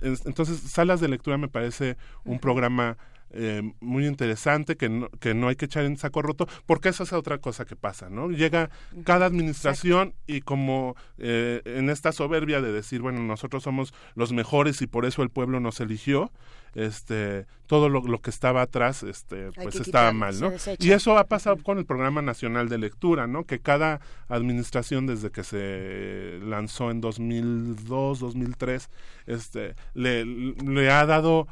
Entonces, 0.00 0.60
salas 0.60 1.00
de 1.00 1.08
lectura 1.08 1.38
me 1.38 1.48
parece 1.48 1.96
un 2.24 2.38
programa 2.38 2.96
eh, 3.32 3.72
muy 3.80 4.06
interesante 4.06 4.76
que 4.76 4.88
no, 4.88 5.08
que 5.20 5.34
no 5.34 5.48
hay 5.48 5.56
que 5.56 5.66
echar 5.66 5.84
en 5.84 5.96
saco 5.96 6.22
roto, 6.22 6.48
porque 6.66 6.88
esa 6.88 7.04
es 7.04 7.12
otra 7.12 7.38
cosa 7.38 7.64
que 7.64 7.76
pasa, 7.76 8.10
¿no? 8.10 8.30
Llega 8.30 8.70
cada 9.04 9.26
administración 9.26 10.08
Exacto. 10.08 10.24
y 10.26 10.40
como 10.40 10.96
eh, 11.18 11.62
en 11.64 11.90
esta 11.90 12.12
soberbia 12.12 12.60
de 12.60 12.72
decir, 12.72 13.00
bueno, 13.00 13.20
nosotros 13.20 13.62
somos 13.62 13.94
los 14.14 14.32
mejores 14.32 14.82
y 14.82 14.86
por 14.86 15.04
eso 15.04 15.22
el 15.22 15.30
pueblo 15.30 15.60
nos 15.60 15.80
eligió, 15.80 16.32
este 16.74 17.46
todo 17.66 17.88
lo, 17.88 18.00
lo 18.02 18.20
que 18.20 18.30
estaba 18.30 18.62
atrás 18.62 19.02
este 19.02 19.50
pues 19.52 19.76
estaba 19.76 20.12
mal 20.12 20.38
no 20.40 20.52
y 20.78 20.90
eso 20.92 21.18
ha 21.18 21.24
pasado 21.24 21.56
con 21.62 21.78
el 21.78 21.84
programa 21.84 22.22
nacional 22.22 22.68
de 22.68 22.78
lectura 22.78 23.26
no 23.26 23.44
que 23.44 23.60
cada 23.60 24.00
administración 24.28 25.06
desde 25.06 25.30
que 25.30 25.44
se 25.44 26.38
lanzó 26.42 26.90
en 26.90 27.00
2002 27.00 28.20
2003 28.20 28.90
este 29.26 29.74
le, 29.94 30.24
le 30.24 30.90
ha 30.90 31.06
dado 31.06 31.48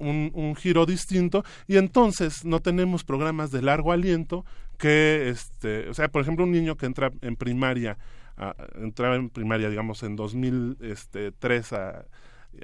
un, 0.00 0.30
un, 0.34 0.56
giro 0.56 0.86
distinto 0.86 1.44
y 1.68 1.76
entonces 1.76 2.44
no 2.44 2.60
tenemos 2.60 3.04
programas 3.04 3.50
de 3.50 3.62
largo 3.62 3.92
aliento 3.92 4.44
que 4.78 5.28
este 5.28 5.88
o 5.88 5.94
sea 5.94 6.08
por 6.08 6.22
ejemplo 6.22 6.44
un 6.44 6.52
niño 6.52 6.76
que 6.76 6.86
entra 6.86 7.10
en 7.20 7.36
primaria 7.36 7.98
a, 8.36 8.54
entraba 8.80 9.16
en 9.16 9.30
primaria 9.30 9.68
digamos 9.68 10.02
en 10.02 10.16
2003 10.16 11.72
a 11.74 12.04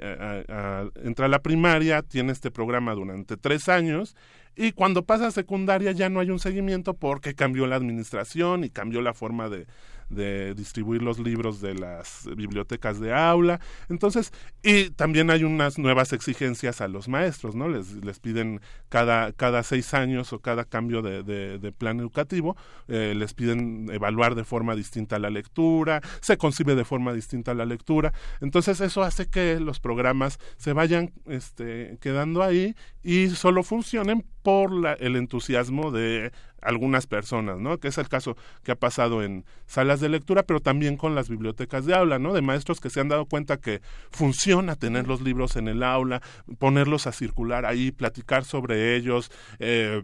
a, 0.01 0.43
a, 0.49 0.89
entra 1.03 1.27
a 1.27 1.29
la 1.29 1.39
primaria, 1.39 2.01
tiene 2.01 2.33
este 2.33 2.51
programa 2.51 2.93
durante 2.93 3.37
tres 3.37 3.69
años 3.69 4.15
y 4.55 4.71
cuando 4.71 5.05
pasa 5.05 5.27
a 5.27 5.31
secundaria 5.31 5.91
ya 5.91 6.09
no 6.09 6.19
hay 6.19 6.31
un 6.31 6.39
seguimiento 6.39 6.93
porque 6.93 7.35
cambió 7.35 7.67
la 7.67 7.75
administración 7.75 8.63
y 8.63 8.69
cambió 8.69 9.01
la 9.01 9.13
forma 9.13 9.49
de, 9.49 9.67
de 10.09 10.53
distribuir 10.53 11.01
los 11.01 11.19
libros 11.19 11.61
de 11.61 11.73
las 11.73 12.27
bibliotecas 12.35 12.99
de 12.99 13.13
aula. 13.13 13.59
Entonces, 13.89 14.31
y 14.63 14.89
también 14.91 15.29
hay 15.29 15.43
unas 15.43 15.77
nuevas 15.77 16.13
exigencias 16.13 16.81
a 16.81 16.87
los 16.87 17.07
maestros, 17.07 17.55
¿no? 17.55 17.67
Les, 17.67 17.93
les 18.03 18.19
piden 18.19 18.61
cada, 18.89 19.31
cada 19.33 19.63
seis 19.63 19.93
años 19.93 20.33
o 20.33 20.39
cada 20.39 20.65
cambio 20.65 21.01
de, 21.01 21.73
plan 21.77 21.99
educativo, 21.99 22.55
eh, 22.87 23.13
les 23.15 23.33
piden 23.33 23.89
evaluar 23.91 24.35
de 24.35 24.43
forma 24.43 24.75
distinta 24.75 25.19
la 25.19 25.29
lectura, 25.29 26.01
se 26.21 26.37
concibe 26.37 26.75
de 26.75 26.85
forma 26.85 27.13
distinta 27.13 27.53
la 27.53 27.65
lectura. 27.65 28.13
Entonces, 28.41 28.81
eso 28.81 29.03
hace 29.03 29.27
que 29.27 29.59
los 29.59 29.79
programas 29.79 30.39
se 30.57 30.73
vayan 30.73 31.13
este, 31.27 31.97
quedando 32.01 32.43
ahí 32.43 32.75
y 33.03 33.29
solo 33.29 33.63
funcionen 33.63 34.25
por 34.47 34.71
la, 34.71 34.93
el 34.93 35.17
entusiasmo 35.17 35.91
de 35.91 36.31
algunas 36.61 37.05
personas, 37.05 37.59
¿no? 37.59 37.81
Que 37.81 37.89
es 37.89 37.97
el 37.97 38.07
caso 38.07 38.37
que 38.63 38.71
ha 38.71 38.77
pasado 38.77 39.21
en 39.21 39.43
salas 39.65 39.99
de 39.99 40.07
lectura, 40.07 40.43
pero 40.43 40.61
también 40.61 40.95
con 40.95 41.15
las 41.15 41.27
bibliotecas 41.27 41.85
de 41.85 41.93
aula, 41.93 42.17
¿no? 42.17 42.31
De 42.33 42.41
maestros 42.41 42.79
que 42.79 42.89
se 42.89 43.01
han 43.01 43.09
dado 43.09 43.25
cuenta 43.25 43.57
que 43.57 43.81
funciona 44.09 44.77
tener 44.77 45.05
los 45.05 45.19
libros 45.19 45.57
en 45.57 45.67
el 45.67 45.83
aula, 45.83 46.21
ponerlos 46.59 47.07
a 47.07 47.11
circular 47.11 47.65
ahí, 47.65 47.91
platicar 47.91 48.45
sobre 48.45 48.95
ellos, 48.95 49.33
eh, 49.59 50.03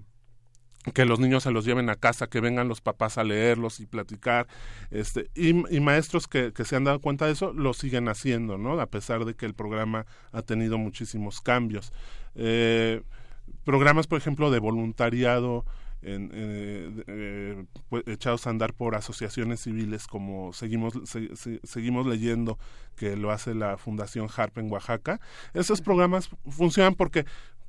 que 0.94 1.06
los 1.06 1.22
niños 1.22 1.44
se 1.44 1.52
los 1.52 1.64
lleven 1.64 1.90
a 1.90 1.96
casa, 1.96 2.28
que 2.28 2.42
vengan 2.42 2.68
los 2.68 2.82
papás 2.82 3.18
a 3.18 3.24
leerlos 3.24 3.80
y 3.80 3.86
platicar, 3.86 4.48
este, 4.92 5.30
y, 5.36 5.52
y 5.74 5.80
maestros 5.80 6.28
que, 6.28 6.52
se 6.66 6.76
han 6.76 6.84
dado 6.84 7.00
cuenta 7.00 7.28
de 7.28 7.32
eso 7.32 7.54
lo 7.54 7.74
siguen 7.74 8.10
haciendo, 8.10 8.58
¿no? 8.58 8.78
A 8.82 8.88
pesar 8.88 9.24
de 9.24 9.36
que 9.36 9.46
el 9.46 9.54
programa 9.54 10.06
ha 10.34 10.42
tenido 10.42 10.78
muchísimos 10.78 11.40
cambios. 11.40 11.94
Eh, 12.36 13.04
programas, 13.64 14.08
por 14.08 14.18
ejemplo, 14.18 14.52
de 14.52 14.60
voluntariado 14.60 15.66
en, 16.02 16.32
eh, 16.34 17.04
eh, 17.08 17.66
pues, 17.90 18.04
echados 18.08 18.46
a 18.46 18.50
andar 18.50 18.74
por 18.74 18.96
asociaciones 18.96 19.62
civiles 19.62 20.06
como 20.06 20.52
seguimos 20.52 20.94
se, 21.06 21.34
se, 21.36 21.62
seguimos 21.64 22.06
leyendo 22.06 22.60
que 22.98 23.16
lo 23.16 23.32
hace 23.32 23.56
la 23.56 23.78
Fundación 23.78 24.28
Harp 24.36 24.58
en 24.58 24.72
Oaxaca. 24.72 25.20
Esos 25.54 25.82
programas 25.82 26.30
funcionan 26.50 26.96
porque 26.96 27.26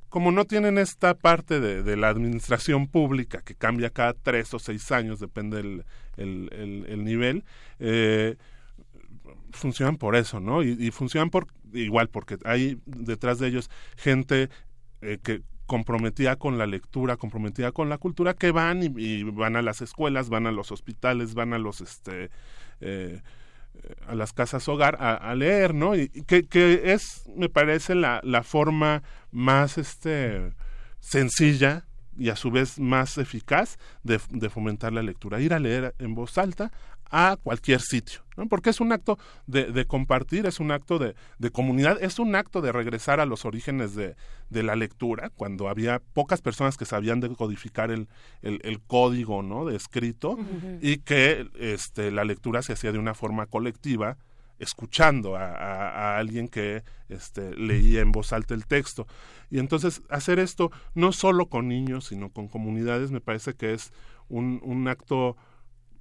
como 0.09 0.31
no 0.31 0.45
tienen 0.45 0.77
esta 0.77 1.13
parte 1.13 1.59
de, 1.59 1.83
de, 1.83 1.97
la 1.97 2.07
administración 2.07 2.87
pública 2.87 3.41
que 3.41 3.53
cambia 3.53 3.89
cada 3.89 4.13
tres 4.13 4.53
o 4.53 4.59
seis 4.59 4.91
años, 4.91 5.19
depende 5.19 5.59
el, 5.59 5.85
el, 6.15 6.49
el, 6.53 6.85
el 6.87 7.03
nivel, 7.03 7.43
eh, 7.79 8.37
funcionan 9.51 9.97
por 9.97 10.15
eso, 10.15 10.39
¿no? 10.39 10.63
Y, 10.63 10.77
y, 10.79 10.91
funcionan 10.91 11.29
por 11.29 11.47
igual 11.73 12.07
porque 12.07 12.37
hay 12.45 12.79
detrás 12.85 13.39
de 13.39 13.47
ellos 13.47 13.69
gente 13.97 14.49
eh, 15.01 15.19
que 15.21 15.41
comprometida 15.65 16.35
con 16.35 16.57
la 16.57 16.67
lectura, 16.67 17.17
comprometida 17.17 17.71
con 17.71 17.89
la 17.89 17.97
cultura, 17.97 18.33
que 18.33 18.51
van 18.51 18.83
y, 18.83 19.23
van 19.23 19.55
a 19.55 19.61
las 19.61 19.81
escuelas, 19.81 20.29
van 20.29 20.47
a 20.47 20.51
los 20.51 20.71
hospitales, 20.71 21.33
van 21.33 21.53
a 21.53 21.59
los 21.59 21.81
este 21.81 22.29
eh, 22.81 23.21
a 24.07 24.15
las 24.15 24.33
casas 24.33 24.67
hogar 24.69 24.97
a, 24.99 25.35
leer, 25.35 25.73
¿no? 25.73 25.95
Y, 25.95 26.07
que, 26.09 26.43
que 26.47 26.93
es, 26.93 27.29
me 27.35 27.49
parece, 27.49 27.93
la, 27.93 28.21
la 28.23 28.41
forma 28.41 29.03
más 29.31 29.77
este 29.77 30.53
sencilla 30.99 31.85
y 32.17 32.29
a 32.29 32.35
su 32.35 32.51
vez 32.51 32.79
más 32.79 33.17
eficaz 33.17 33.77
de, 34.03 34.19
fomentar 34.49 34.93
la 34.93 35.03
lectura. 35.03 35.41
Ir 35.41 35.53
a 35.53 35.59
leer 35.59 35.95
en 35.99 36.15
voz 36.15 36.37
alta 36.37 36.71
a 37.11 37.37
cualquier 37.41 37.81
sitio, 37.81 38.21
¿no? 38.35 38.47
porque 38.47 38.69
es 38.69 38.79
un 38.79 38.91
acto 38.91 39.17
de, 39.47 39.85
compartir, 39.85 40.45
es 40.45 40.59
un 40.59 40.71
acto 40.71 40.99
de, 40.99 41.15
comunidad, 41.51 42.01
es 42.01 42.19
un 42.19 42.35
acto 42.35 42.61
de 42.61 42.71
regresar 42.71 43.19
a 43.19 43.25
los 43.25 43.45
orígenes 43.45 43.95
de, 43.95 44.15
la 44.49 44.75
lectura, 44.75 45.29
cuando 45.35 45.69
había 45.69 46.01
pocas 46.13 46.41
personas 46.41 46.77
que 46.77 46.85
sabían 46.85 47.19
decodificar 47.19 47.91
el, 47.91 48.07
el, 48.41 48.79
código 48.81 49.43
¿no? 49.43 49.65
de 49.65 49.75
escrito 49.75 50.37
y 50.81 50.97
que 50.97 51.47
este, 51.59 52.11
la 52.11 52.23
lectura 52.23 52.61
se 52.61 52.73
hacía 52.73 52.91
de 52.91 52.99
una 52.99 53.13
forma 53.13 53.45
colectiva, 53.47 54.17
escuchando 54.59 55.35
a, 55.35 56.17
alguien 56.17 56.47
que 56.47 56.83
este, 57.09 57.55
leía 57.55 58.01
en 58.01 58.11
voz 58.11 58.33
alta 58.33 58.53
el 58.53 58.65
texto. 58.65 59.07
Y 59.49 59.59
entonces 59.59 60.01
hacer 60.09 60.39
esto 60.39 60.71
no 60.93 61.11
solo 61.11 61.47
con 61.47 61.67
niños, 61.67 62.05
sino 62.05 62.29
con 62.29 62.47
comunidades, 62.47 63.11
me 63.11 63.21
parece 63.21 63.53
que 63.53 63.73
es 63.73 63.91
un, 64.29 64.61
un 64.63 64.87
acto 64.87 65.35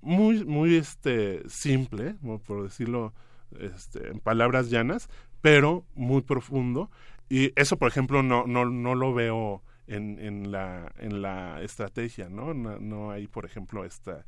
muy, 0.05 0.45
muy 0.45 0.77
este, 0.77 1.43
simple, 1.49 2.15
por 2.47 2.63
decirlo 2.63 3.13
este, 3.59 4.09
en 4.11 4.21
palabras 4.21 4.71
llanas, 4.71 5.09
pero 5.41 5.85
muy 5.95 6.23
profundo. 6.23 6.91
Y 7.29 7.53
eso, 7.57 7.79
por 7.79 7.89
ejemplo, 7.89 8.23
no, 8.23 8.47
no, 8.47 8.67
no 8.67 8.95
lo 8.95 9.15
veo 9.15 9.63
en, 9.87 10.19
en, 10.19 10.53
la, 10.53 10.93
en 10.99 11.23
la 11.23 11.63
estrategia, 11.63 12.29
¿no? 12.29 12.55
¿no? 12.55 12.79
No 12.79 13.11
hay, 13.11 13.27
por 13.27 13.45
ejemplo, 13.45 13.85
esta... 13.85 14.25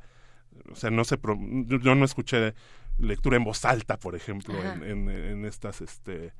O 0.71 0.75
sea, 0.75 0.89
no 0.89 1.03
se... 1.03 1.17
Yo 1.19 1.95
no 1.95 2.05
escuché 2.05 2.53
lectura 2.97 3.37
en 3.37 3.43
voz 3.43 3.63
alta, 3.65 3.97
por 3.97 4.15
ejemplo, 4.15 4.55
en, 4.63 5.09
en, 5.09 5.45
estas 5.45 5.81
este, 5.81 6.33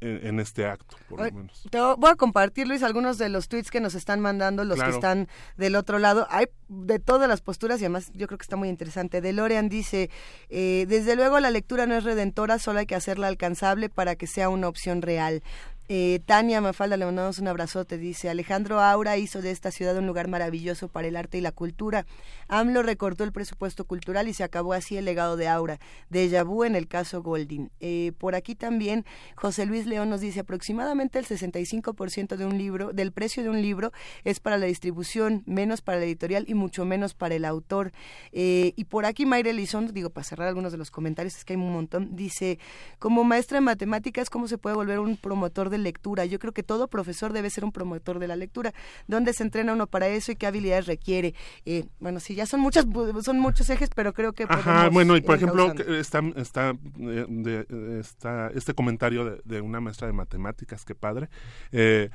en, 0.00 0.40
este 0.40 0.66
acto, 0.66 0.96
por 1.08 1.20
lo 1.20 1.32
menos. 1.32 1.66
Te 1.70 1.80
voy 1.80 2.10
a 2.10 2.14
compartir, 2.14 2.68
Luis, 2.68 2.82
algunos 2.82 3.18
de 3.18 3.28
los 3.28 3.48
tweets 3.48 3.70
que 3.70 3.80
nos 3.80 3.94
están 3.94 4.20
mandando 4.20 4.64
los 4.64 4.80
que 4.80 4.90
están 4.90 5.28
del 5.56 5.76
otro 5.76 5.98
lado. 5.98 6.26
Hay 6.30 6.46
de 6.68 6.98
todas 6.98 7.28
las 7.28 7.40
posturas 7.40 7.80
y 7.80 7.84
además 7.84 8.10
yo 8.14 8.26
creo 8.26 8.38
que 8.38 8.44
está 8.44 8.56
muy 8.56 8.68
interesante. 8.68 9.20
DeLorean 9.20 9.68
dice, 9.68 10.10
eh, 10.48 10.86
desde 10.88 11.16
luego 11.16 11.40
la 11.40 11.50
lectura 11.50 11.86
no 11.86 11.94
es 11.94 12.04
redentora, 12.04 12.58
solo 12.58 12.80
hay 12.80 12.86
que 12.86 12.94
hacerla 12.94 13.28
alcanzable 13.28 13.88
para 13.88 14.16
que 14.16 14.26
sea 14.26 14.48
una 14.48 14.68
opción 14.68 15.02
real. 15.02 15.42
Eh, 15.88 16.20
Tania 16.24 16.62
Mafalda, 16.62 16.96
le 16.96 17.04
mandamos 17.04 17.38
un 17.38 17.48
abrazote, 17.48 17.98
dice 17.98 18.30
Alejandro 18.30 18.80
Aura 18.80 19.18
hizo 19.18 19.42
de 19.42 19.50
esta 19.50 19.70
ciudad 19.70 19.98
un 19.98 20.06
lugar 20.06 20.28
maravilloso 20.28 20.88
para 20.88 21.08
el 21.08 21.16
arte 21.16 21.36
y 21.36 21.40
la 21.42 21.52
cultura. 21.52 22.06
AMLO 22.48 22.82
recortó 22.82 23.22
el 23.22 23.32
presupuesto 23.32 23.84
cultural 23.84 24.26
y 24.28 24.32
se 24.32 24.44
acabó 24.44 24.72
así 24.72 24.96
el 24.96 25.04
legado 25.04 25.36
de 25.36 25.48
Aura. 25.48 25.78
De 26.08 26.42
vu 26.42 26.64
en 26.64 26.74
el 26.74 26.88
caso 26.88 27.22
Goldin. 27.22 27.70
Eh, 27.80 28.12
por 28.16 28.34
aquí 28.34 28.54
también 28.54 29.04
José 29.36 29.66
Luis 29.66 29.84
León 29.84 30.08
nos 30.08 30.22
dice 30.22 30.40
aproximadamente 30.40 31.18
el 31.18 31.26
65% 31.26 32.36
de 32.36 32.46
un 32.46 32.56
libro, 32.56 32.92
del 32.94 33.12
precio 33.12 33.42
de 33.42 33.50
un 33.50 33.60
libro 33.60 33.92
es 34.24 34.40
para 34.40 34.56
la 34.56 34.66
distribución, 34.66 35.42
menos 35.44 35.82
para 35.82 35.98
la 35.98 36.06
editorial 36.06 36.46
y 36.48 36.54
mucho 36.54 36.86
menos 36.86 37.12
para 37.12 37.34
el 37.34 37.44
autor. 37.44 37.92
Eh, 38.32 38.72
y 38.76 38.84
por 38.84 39.04
aquí 39.04 39.26
Mayra 39.26 39.50
Elizondo, 39.50 39.92
digo, 39.92 40.08
para 40.08 40.24
cerrar 40.24 40.48
algunos 40.48 40.72
de 40.72 40.78
los 40.78 40.90
comentarios, 40.90 41.36
es 41.36 41.44
que 41.44 41.52
hay 41.52 41.58
un 41.58 41.72
montón, 41.72 42.16
dice, 42.16 42.58
como 42.98 43.22
maestra 43.22 43.56
de 43.56 43.62
matemáticas, 43.62 44.30
¿cómo 44.30 44.48
se 44.48 44.56
puede 44.56 44.76
volver 44.76 44.98
un 44.98 45.18
promotor 45.18 45.68
de 45.68 45.73
lectura. 45.82 46.24
Yo 46.24 46.38
creo 46.38 46.52
que 46.52 46.62
todo 46.62 46.88
profesor 46.88 47.32
debe 47.32 47.50
ser 47.50 47.64
un 47.64 47.72
promotor 47.72 48.18
de 48.18 48.28
la 48.28 48.36
lectura. 48.36 48.72
¿Dónde 49.06 49.32
se 49.32 49.42
entrena 49.42 49.72
uno 49.72 49.86
para 49.86 50.08
eso 50.08 50.32
y 50.32 50.36
qué 50.36 50.46
habilidades 50.46 50.86
requiere? 50.86 51.34
Eh, 51.64 51.84
bueno, 52.00 52.20
sí, 52.20 52.34
ya 52.34 52.46
son 52.46 52.60
muchas, 52.60 52.86
son 53.22 53.40
muchos 53.40 53.68
ejes, 53.70 53.90
pero 53.94 54.12
creo 54.12 54.32
que 54.32 54.44
Ajá, 54.48 54.88
bueno, 54.88 55.16
y 55.16 55.20
por 55.20 55.36
ejemplo, 55.36 55.72
está, 55.72 56.22
está, 56.36 56.74
eh, 57.00 57.64
está 58.00 58.50
este 58.54 58.74
comentario 58.74 59.40
de, 59.44 59.60
una 59.60 59.80
maestra 59.80 60.06
de 60.06 60.12
matemáticas, 60.12 60.84
qué 60.84 60.94
padre. 60.94 61.28
Eh, 61.72 62.10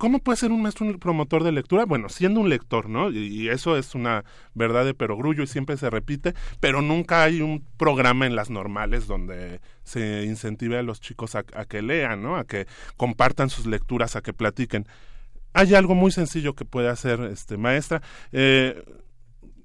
¿Cómo 0.00 0.18
puede 0.20 0.38
ser 0.38 0.50
un 0.50 0.62
maestro 0.62 0.86
un 0.86 0.98
promotor 0.98 1.44
de 1.44 1.52
lectura? 1.52 1.84
Bueno, 1.84 2.08
siendo 2.08 2.40
un 2.40 2.48
lector, 2.48 2.88
¿no? 2.88 3.10
Y, 3.10 3.50
eso 3.50 3.76
es 3.76 3.94
una 3.94 4.24
verdad 4.54 4.86
de 4.86 4.94
perogrullo 4.94 5.42
y 5.42 5.46
siempre 5.46 5.76
se 5.76 5.90
repite, 5.90 6.32
pero 6.58 6.80
nunca 6.80 7.22
hay 7.22 7.42
un 7.42 7.66
programa 7.76 8.24
en 8.24 8.34
las 8.34 8.48
normales 8.48 9.06
donde 9.06 9.60
se 9.84 10.24
incentive 10.24 10.78
a 10.78 10.82
los 10.82 11.02
chicos 11.02 11.34
a, 11.34 11.42
que 11.42 11.82
lean, 11.82 12.22
¿no? 12.22 12.36
A 12.36 12.46
que 12.46 12.66
compartan 12.96 13.50
sus 13.50 13.66
lecturas, 13.66 14.16
a 14.16 14.22
que 14.22 14.32
platiquen. 14.32 14.86
Hay 15.52 15.74
algo 15.74 15.94
muy 15.94 16.12
sencillo 16.12 16.54
que 16.54 16.64
puede 16.64 16.88
hacer 16.88 17.20
este 17.20 17.58
maestra. 17.58 18.00
Eh, 18.32 18.82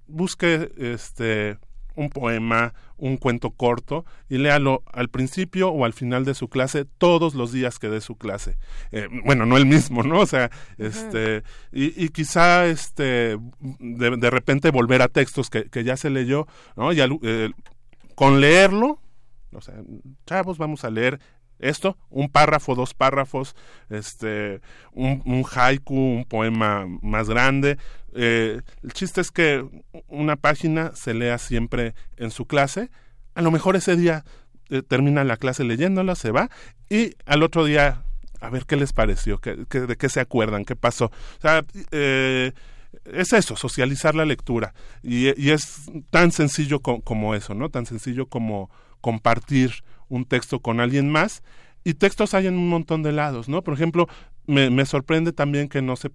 busque 0.06 0.70
este 0.76 1.60
un 1.96 2.10
poema, 2.10 2.74
un 2.98 3.18
cuento 3.18 3.52
corto 3.52 4.06
y 4.30 4.38
léalo 4.38 4.84
al 4.91 5.10
principio 5.10 5.70
o 5.70 5.86
al 5.86 5.93
final 5.93 6.26
de 6.26 6.34
su 6.34 6.48
clase 6.48 6.86
todos 6.86 7.36
los 7.36 7.52
días 7.52 7.80
que 7.80 7.89
dé 7.89 8.02
su 8.02 8.16
clase. 8.16 8.58
Eh, 8.91 9.08
bueno, 9.26 9.46
no 9.46 9.58
el 9.58 9.66
mismo, 9.66 10.04
¿no? 10.04 10.20
O 10.20 10.26
sea, 10.26 10.52
este, 10.78 11.43
y, 11.72 12.10
quizá 12.10 12.66
este, 12.68 13.38
de, 13.80 14.30
repente 14.30 14.72
volver 14.72 15.02
a 15.02 15.08
textos 15.08 15.50
que, 15.50 15.70
que 15.70 15.84
ya 15.84 15.98
se 15.98 16.10
leyó, 16.10 16.48
¿no? 16.76 16.93
Y 16.93 17.00
eh, 17.02 17.52
con 18.16 18.39
leerlo, 18.41 19.00
o 19.52 19.62
sea, 19.62 19.76
chavos, 20.26 20.58
vamos 20.58 20.84
a 20.84 20.89
leer 20.89 21.20
esto, 21.60 21.97
un 22.10 22.30
párrafo, 22.30 22.76
dos 22.76 22.93
párrafos, 22.93 23.56
este, 23.89 24.62
un, 24.93 25.45
haiku, 25.56 25.95
un 25.95 26.26
poema 26.26 26.86
más 27.01 27.30
grande, 27.30 27.78
eh, 28.14 28.62
el 28.84 28.93
chiste 28.93 29.22
es 29.22 29.32
que 29.32 29.66
una 30.08 30.36
página 30.38 30.91
se 30.95 31.14
lea 31.14 31.38
siempre 31.38 31.95
en 32.18 32.32
su 32.32 32.45
clase. 32.45 32.89
A 33.34 33.41
lo 33.41 33.51
mejor 33.51 33.76
ese 33.76 33.95
día 33.97 34.24
eh, 34.70 34.82
termina 34.82 35.24
la 35.24 35.38
clase 35.38 35.64
leyéndola, 35.64 36.16
se 36.16 36.32
va 36.32 36.49
y 36.89 37.16
al 37.26 37.43
otro 37.43 37.66
día 37.66 38.03
a 38.39 38.49
ver 38.49 38.66
qué 38.66 38.76
les 38.76 38.93
pareció, 38.93 39.39
qué, 39.39 39.56
de 39.56 39.95
qué 39.97 40.10
se 40.10 40.20
acuerdan, 40.20 40.66
qué 40.66 40.76
pasó. 40.76 41.06
O 41.06 41.41
sea, 41.41 41.64
eh, 41.91 42.53
es 43.06 43.34
eso, 43.34 43.56
socializar 43.56 44.16
la 44.16 44.26
lectura. 44.26 44.74
Y, 45.03 45.28
es 45.49 45.91
tan 46.10 46.32
sencillo 46.32 46.80
como 46.80 47.36
eso, 47.36 47.53
¿no? 47.53 47.70
Tan 47.70 47.86
sencillo 47.86 48.28
como 48.28 48.70
compartir 49.06 49.84
un 50.10 50.26
texto 50.26 50.62
con 50.62 50.80
alguien 50.80 51.12
más. 51.12 51.43
Y 51.84 51.93
textos 51.93 52.34
hay 52.34 52.47
en 52.47 52.56
un 52.56 52.70
montón 52.70 53.03
de 53.03 53.12
lados, 53.12 53.47
¿no? 53.47 53.62
Por 53.62 53.76
ejemplo, 53.76 54.08
me, 54.47 54.72
me 54.72 54.84
sorprende 54.88 55.32
también 55.32 55.70
que 55.70 55.84
no 55.84 55.95
se 55.95 56.10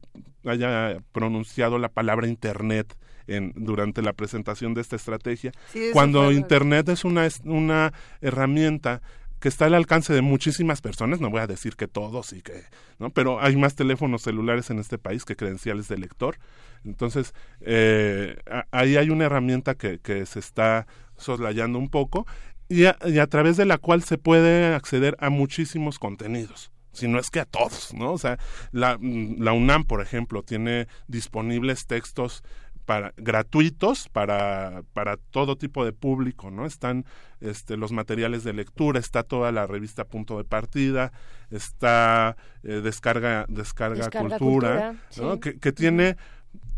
haya 0.45 0.99
pronunciado 1.13 1.79
la 1.79 1.89
palabra 1.89 2.27
Internet 2.27 2.97
en, 3.29 3.53
durante 3.55 4.03
la 4.03 4.13
presentación 4.13 4.75
de 4.75 4.81
esta 4.81 4.97
estrategia, 4.97 5.53
cuando 5.93 6.33
Internet 6.33 6.89
es 6.89 7.05
una, 7.05 7.29
una 7.45 7.93
herramienta 8.21 9.03
que 9.39 9.49
está 9.49 9.67
al 9.67 9.75
alcance 9.75 10.13
de 10.13 10.21
muchísimas 10.21 10.81
personas, 10.81 11.21
no 11.21 11.31
voy 11.31 11.41
a 11.41 11.47
decir 11.47 11.77
que 11.77 11.87
todos 11.87 12.33
y 12.33 12.43
que, 12.43 12.65
¿no? 12.99 13.11
Pero 13.11 13.41
hay 13.41 13.55
más 13.55 13.77
teléfonos 13.77 14.23
celulares 14.23 14.69
en 14.71 14.81
este 14.81 14.99
país 14.99 15.25
que 15.25 15.37
credenciales 15.37 15.87
de 15.87 15.97
lector. 15.97 16.39
Entonces, 16.85 17.35
eh, 17.61 18.37
ahí 18.73 18.97
hay 18.97 19.11
una 19.11 19.27
herramienta 19.27 19.77
que, 19.77 20.01
que 20.01 20.27
se 20.27 20.41
está 20.41 20.89
soslayando 21.17 21.79
un 21.79 21.89
poco 21.89 22.27
y 22.71 22.85
y 22.85 23.19
a 23.19 23.27
través 23.27 23.59
de 23.59 23.67
la 23.67 23.77
cual 23.77 24.03
se 24.03 24.17
puede 24.17 24.75
acceder 24.75 25.17
a 25.21 25.29
muchísimos 25.29 25.99
contenidos 25.99 26.71
si 26.93 27.09
no 27.09 27.19
es 27.19 27.31
que 27.31 27.41
a 27.41 27.45
todos, 27.45 27.95
¿no? 27.95 28.13
O 28.13 28.19
sea, 28.19 28.39
la, 28.73 28.99
la 29.01 29.53
UNAM, 29.53 29.85
por 29.85 30.01
ejemplo, 30.01 30.43
tiene 30.43 30.89
disponibles 31.07 31.87
textos 31.87 32.43
para, 32.85 33.15
gratuitos 33.17 34.09
para, 34.09 34.83
para 34.93 35.17
todo 35.17 35.57
tipo 35.57 35.85
de 35.85 35.93
público, 35.93 36.51
¿no? 36.51 36.67
Están 36.67 37.05
este, 37.41 37.77
los 37.77 37.93
materiales 37.93 38.43
de 38.43 38.53
lectura, 38.53 38.99
está 38.99 39.23
toda 39.23 39.53
la 39.53 39.67
revista 39.67 40.05
Punto 40.05 40.39
de 40.39 40.45
Partida, 40.45 41.13
está 41.51 42.37
eh, 42.65 42.81
Descarga, 42.83 43.47
Descarga, 43.49 44.11
Cultura, 44.11 44.97
¿no? 45.17 45.39
que, 45.39 45.59
que, 45.61 45.73
tiene 45.73 46.17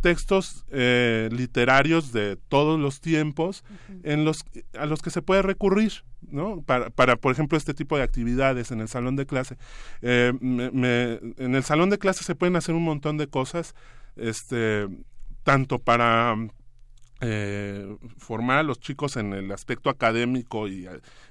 textos 0.03 0.67
eh, 0.71 1.31
literarios 1.33 2.13
de 2.13 2.37
todos 2.37 2.79
los 2.79 3.01
tiempos 3.01 3.65
en 4.03 4.27
los 4.27 4.45
a 4.79 4.85
los 4.85 5.01
que 5.01 5.11
se 5.11 5.23
puede 5.23 5.41
recurrir 5.41 6.05
no 6.21 6.61
para, 6.63 6.91
para 6.91 7.17
por 7.17 7.33
ejemplo 7.33 7.57
este 7.57 7.73
tipo 7.73 7.97
de 7.97 8.03
actividades 8.03 8.71
en 8.71 8.81
el 8.81 8.89
salón 8.89 9.17
de 9.17 9.27
clase. 9.27 9.57
Eh, 10.03 10.33
en 10.41 11.55
el 11.55 11.63
salón 11.63 11.89
de 11.89 11.99
clase 11.99 12.25
se 12.25 12.35
pueden 12.35 12.57
hacer 12.57 12.75
un 12.75 12.85
montón 12.85 13.17
de 13.17 13.29
cosas 13.29 13.75
este 14.17 14.89
tanto 15.45 15.79
para 15.79 16.37
eh, 17.25 17.97
formar 18.19 18.59
a 18.59 18.63
los 18.65 18.81
chicos 18.81 19.17
en 19.17 19.33
el 19.33 19.53
aspecto 19.53 19.91
académico 19.91 20.67
y 20.67 20.89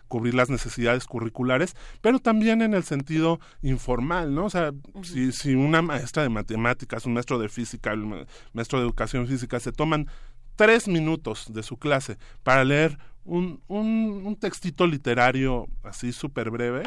cubrir 0.08 0.34
las 0.34 0.50
necesidades 0.50 1.06
curriculares, 1.06 1.76
pero 2.00 2.20
también 2.20 2.62
en 2.62 2.74
el 2.74 2.84
sentido 2.84 3.42
informal, 3.62 4.34
¿no? 4.34 4.46
O 4.46 4.50
sea, 4.50 4.72
si, 5.04 5.34
si 5.34 5.54
una 5.54 5.82
maestra 5.82 6.24
de 6.24 6.30
matemáticas, 6.30 7.06
un 7.06 7.14
maestro 7.14 7.40
de 7.40 7.50
física, 7.50 7.94
un 7.94 8.26
maestro 8.54 8.80
de 8.80 8.86
educación 8.86 9.28
física 9.28 9.60
se 9.60 9.74
toman 9.74 10.08
tres 10.56 10.88
minutos 10.88 11.52
de 11.54 11.62
su 11.62 11.76
clase 11.78 12.18
para 12.42 12.64
leer 12.64 12.98
un, 13.26 13.62
un, 13.68 14.22
un 14.26 14.36
textito 14.38 14.88
literario 14.88 15.68
así 15.84 16.14
súper 16.14 16.52
breve, 16.52 16.84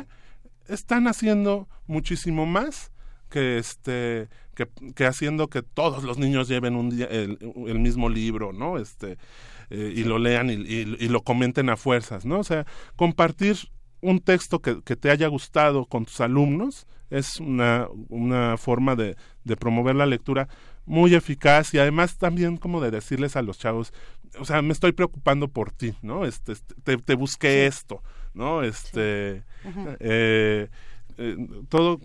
están 0.67 1.09
haciendo 1.09 1.69
muchísimo 1.87 2.47
más 2.47 2.91
que 3.35 3.59
este 3.59 4.29
que, 4.55 4.69
que, 4.95 5.07
haciendo 5.07 5.49
que 5.49 5.63
todos 5.63 6.05
los 6.05 6.19
niños 6.19 6.47
lleven 6.47 6.77
un 6.77 6.91
día 6.91 7.07
el, 7.07 7.37
el 7.67 7.81
mismo 7.81 8.09
libro 8.09 8.53
no 8.53 8.79
este 8.79 9.19
eh, 9.71 9.93
y 9.97 10.05
lo 10.05 10.21
lean 10.21 10.51
y, 10.51 10.53
y, 10.53 11.09
lo 11.09 11.23
comenten 11.23 11.69
a 11.69 11.77
fuerzas, 11.77 12.25
¿no? 12.25 12.39
O 12.39 12.45
sea, 12.45 12.65
compartir 12.95 13.57
un 14.03 14.21
texto 14.21 14.61
que, 14.61 14.83
que 14.83 14.95
te 14.95 15.11
haya 15.11 15.27
gustado 15.27 15.87
con 15.87 16.05
tus 16.05 16.21
alumnos 16.21 16.87
es 17.11 17.41
una, 17.41 17.89
una 18.09 18.57
forma 18.57 18.95
de, 18.95 19.17
de, 19.43 19.57
promover 19.57 19.97
la 19.97 20.07
lectura 20.07 20.49
muy 20.85 21.15
eficaz 21.15 21.73
y 21.73 21.79
además 21.79 22.19
también 22.19 22.57
como 22.59 22.81
de 22.81 22.91
decirles 22.91 23.37
a 23.37 23.43
los 23.43 23.59
chavos, 23.59 23.93
o 24.39 24.45
sea, 24.45 24.61
me 24.63 24.73
estoy 24.73 24.93
preocupando 24.93 25.49
por 25.49 25.73
ti, 25.73 25.95
¿no? 26.03 26.25
Este, 26.25 26.53
este 26.53 26.75
te, 26.85 26.97
te, 26.99 27.15
busqué 27.15 27.67
esto, 27.67 28.03
¿no? 28.35 28.63
Este, 28.63 29.43
eh, 29.99 30.69
eh, 31.19 31.37
todo, 31.69 32.01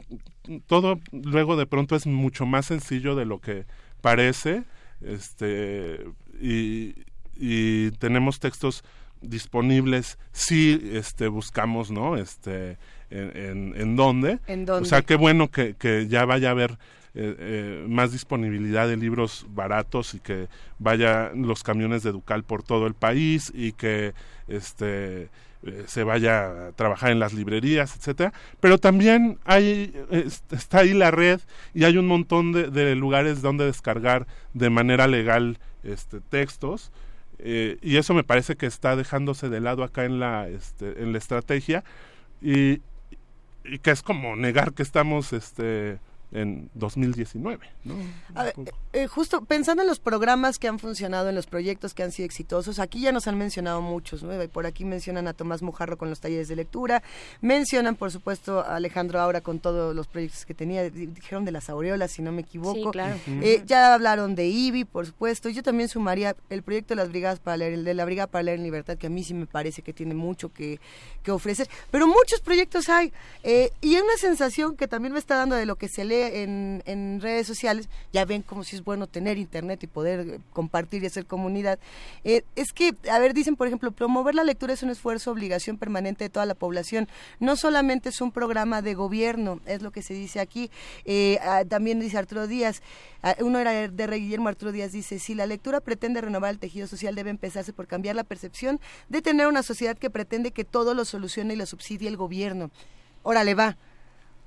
todo 0.68 1.00
luego 1.12 1.56
de 1.56 1.66
pronto 1.66 1.96
es 1.96 2.06
mucho 2.06 2.46
más 2.46 2.68
sencillo 2.68 3.16
de 3.16 3.26
lo 3.26 3.40
que 3.40 3.66
parece, 4.02 4.64
este, 5.02 6.06
y, 6.42 6.96
y 7.36 7.92
tenemos 7.92 8.40
textos 8.40 8.84
disponibles 9.22 10.18
si 10.32 10.92
este 10.94 11.28
buscamos 11.28 11.92
no 11.92 12.16
este 12.16 12.78
en, 13.10 13.74
en, 13.76 13.96
dónde. 13.96 14.40
o 14.70 14.86
sea 14.86 15.02
qué 15.02 15.16
bueno 15.16 15.50
que, 15.50 15.76
que 15.76 16.08
ya 16.08 16.26
vaya 16.26 16.50
a 16.50 16.52
haber 16.52 16.78
eh, 17.16 17.36
eh, 17.40 17.86
más 17.88 18.12
disponibilidad 18.12 18.88
de 18.88 18.96
libros 18.96 19.48
baratos 19.50 20.14
y 20.14 20.20
que 20.20 20.48
vaya 20.78 21.32
los 21.34 21.64
camiones 21.64 22.04
de 22.04 22.12
Ducal 22.12 22.44
por 22.44 22.62
todo 22.62 22.86
el 22.86 22.94
país 22.94 23.52
y 23.54 23.72
que 23.72 24.14
este 24.48 25.30
eh, 25.64 25.84
se 25.88 26.04
vaya 26.04 26.68
a 26.68 26.72
trabajar 26.74 27.12
en 27.12 27.20
las 27.20 27.34
librerías, 27.34 27.96
etcétera, 27.96 28.34
pero 28.60 28.78
también 28.78 29.40
hay 29.46 29.94
está 30.52 30.80
ahí 30.80 30.94
la 30.94 31.12
red 31.12 31.40
y 31.74 31.84
hay 31.84 31.98
un 31.98 32.08
montón 32.08 32.52
de, 32.52 32.96
lugares 32.96 33.42
donde 33.42 33.66
descargar 33.66 34.28
de 34.54 34.70
manera 34.70 35.08
legal 35.08 35.60
este 35.84 36.20
textos 36.22 36.92
y 37.42 37.96
eso 37.96 38.14
me 38.14 38.26
parece 38.26 38.58
que 38.58 38.66
está 38.66 38.98
dejándose 38.98 39.48
de 39.48 39.62
lado 39.62 39.84
acá 39.84 40.04
en 40.04 40.20
la 40.20 40.50
este, 40.50 41.02
en 41.02 41.14
la 41.14 41.18
estrategia 41.18 41.86
y, 42.42 42.82
y 43.64 43.80
que 43.82 43.92
es 43.92 44.02
como 44.02 44.36
negar 44.36 44.74
que 44.74 44.84
estamos 44.84 45.32
este 45.32 46.00
en 46.32 46.70
2019. 46.74 47.68
¿no? 47.86 47.96
Eh, 48.94 49.08
justo 49.08 49.46
pensando 49.46 49.84
en 49.84 49.88
los 49.88 50.00
programas 50.00 50.60
que 50.60 50.68
han 50.68 50.80
funcionado, 50.80 51.30
en 51.30 51.36
los 51.36 51.48
proyectos 51.48 51.94
que 51.94 52.04
han 52.04 52.12
sido 52.12 52.26
exitosos, 52.26 52.80
aquí 52.80 53.02
ya 53.02 53.12
nos 53.12 53.28
han 53.28 53.38
mencionado 53.38 53.82
muchos, 53.82 54.24
¿no? 54.24 54.32
por 54.50 54.66
aquí 54.66 54.86
mencionan 54.86 55.28
a 55.28 55.34
Tomás 55.34 55.62
Mojarro 55.62 55.98
con 55.98 56.10
los 56.10 56.20
talleres 56.20 56.48
de 56.48 56.56
lectura, 56.56 57.04
mencionan 57.42 57.96
por 57.96 58.12
supuesto 58.12 58.60
a 58.60 58.76
Alejandro 58.76 59.20
Aura 59.20 59.42
con 59.42 59.60
todos 59.60 59.96
los 59.96 60.08
proyectos 60.08 60.46
que 60.46 60.54
tenía, 60.54 60.90
dijeron 60.90 61.46
de 61.46 61.52
las 61.52 61.70
aureolas, 61.70 62.12
si 62.12 62.22
no 62.22 62.32
me 62.32 62.42
equivoco. 62.42 62.92
Eh, 63.28 63.64
ya 63.66 63.94
hablaron 63.94 64.36
de 64.36 64.48
IBI, 64.48 64.86
por 64.86 65.06
supuesto. 65.06 65.50
Yo 65.50 65.64
también 65.64 65.90
sumaría 65.90 66.36
el 66.50 66.64
proyecto 66.64 66.94
de 66.94 67.02
las 67.02 67.10
brigadas 67.10 67.40
para 67.40 67.58
leer, 67.58 67.74
el 67.74 67.84
de 67.84 67.94
la 67.94 68.06
Brigada 68.06 68.28
para 68.28 68.44
leer 68.44 68.58
en 68.58 68.64
libertad, 68.64 68.98
que 68.98 69.08
a 69.08 69.10
mí 69.10 69.24
sí 69.24 69.34
me 69.34 69.46
parece 69.46 69.82
que 69.82 69.94
tiene 69.94 70.14
mucho 70.14 70.52
que, 70.52 70.80
que 71.24 71.32
ofrecer. 71.32 71.68
Pero 71.92 72.08
muchos 72.08 72.42
proyectos 72.42 72.90
hay. 72.90 73.14
Eh, 73.44 73.72
y 73.82 73.96
hay 73.96 74.02
una 74.02 74.18
sensación 74.18 74.76
que 74.76 74.88
también 74.88 75.14
me 75.14 75.20
está 75.20 75.36
dando 75.36 75.56
de 75.56 75.66
lo 75.66 75.76
que 75.76 75.88
se 75.88 76.06
lee 76.06 76.19
en, 76.28 77.20
redes 77.22 77.48
sociales, 77.48 77.90
ya 78.14 78.24
ven 78.26 78.42
como 78.42 78.64
si 78.64 78.76
es 78.76 78.84
bueno 78.84 79.08
tener 79.08 79.38
internet 79.38 79.84
y 79.84 79.88
poder 79.88 80.40
compartir 80.54 81.04
y 81.04 81.08
hacer 81.08 81.26
comunidad, 81.26 81.80
eh, 82.24 82.44
es 82.56 82.72
que, 82.72 82.96
a 83.12 83.20
ver, 83.20 83.34
dicen, 83.34 83.56
por 83.56 83.68
ejemplo, 83.68 83.92
promover 83.92 84.36
la 84.36 84.44
lectura 84.44 84.74
es 84.74 84.84
un 84.84 84.90
esfuerzo, 84.90 85.32
obligación 85.32 85.78
permanente 85.78 86.24
de 86.24 86.30
toda 86.30 86.46
la 86.46 86.56
población, 86.56 87.08
no 87.40 87.56
solamente 87.56 88.10
es 88.10 88.22
un 88.22 88.32
programa 88.32 88.82
de 88.82 88.94
gobierno, 88.94 89.60
es 89.66 89.82
lo 89.82 89.92
que 89.92 90.02
se 90.02 90.14
dice 90.14 90.40
aquí, 90.40 90.72
eh, 91.06 91.40
ah, 91.42 91.64
también 91.68 92.00
dice 92.00 92.18
Arturo 92.18 92.48
Díaz, 92.48 92.82
ah, 93.24 93.36
uno 93.40 93.60
era 93.60 93.90
de 93.90 94.08
Rey 94.08 94.22
Guillermo 94.22 94.50
Arturo 94.50 94.72
Díaz, 94.72 94.92
dice, 94.92 95.20
si 95.20 95.36
la 95.36 95.46
lectura 95.46 95.82
pretende 95.82 96.22
renovar 96.22 96.52
el 96.52 96.60
tejido 96.60 96.88
social, 96.88 97.16
debe 97.16 97.30
empezarse 97.30 97.74
por 97.74 97.88
cambiar 97.88 98.16
la 98.16 98.24
percepción 98.24 98.80
de 99.10 99.22
tener 99.22 99.48
una 99.48 99.64
sociedad 99.64 99.98
que 99.98 100.10
pretende 100.10 100.52
que 100.52 100.64
todo 100.64 100.94
lo 100.94 101.06
solucione 101.06 101.54
y 101.54 101.58
lo 101.58 101.66
subsidie 101.66 102.08
el 102.08 102.18
gobierno. 102.18 102.72
Órale, 103.24 103.54
va 103.54 103.78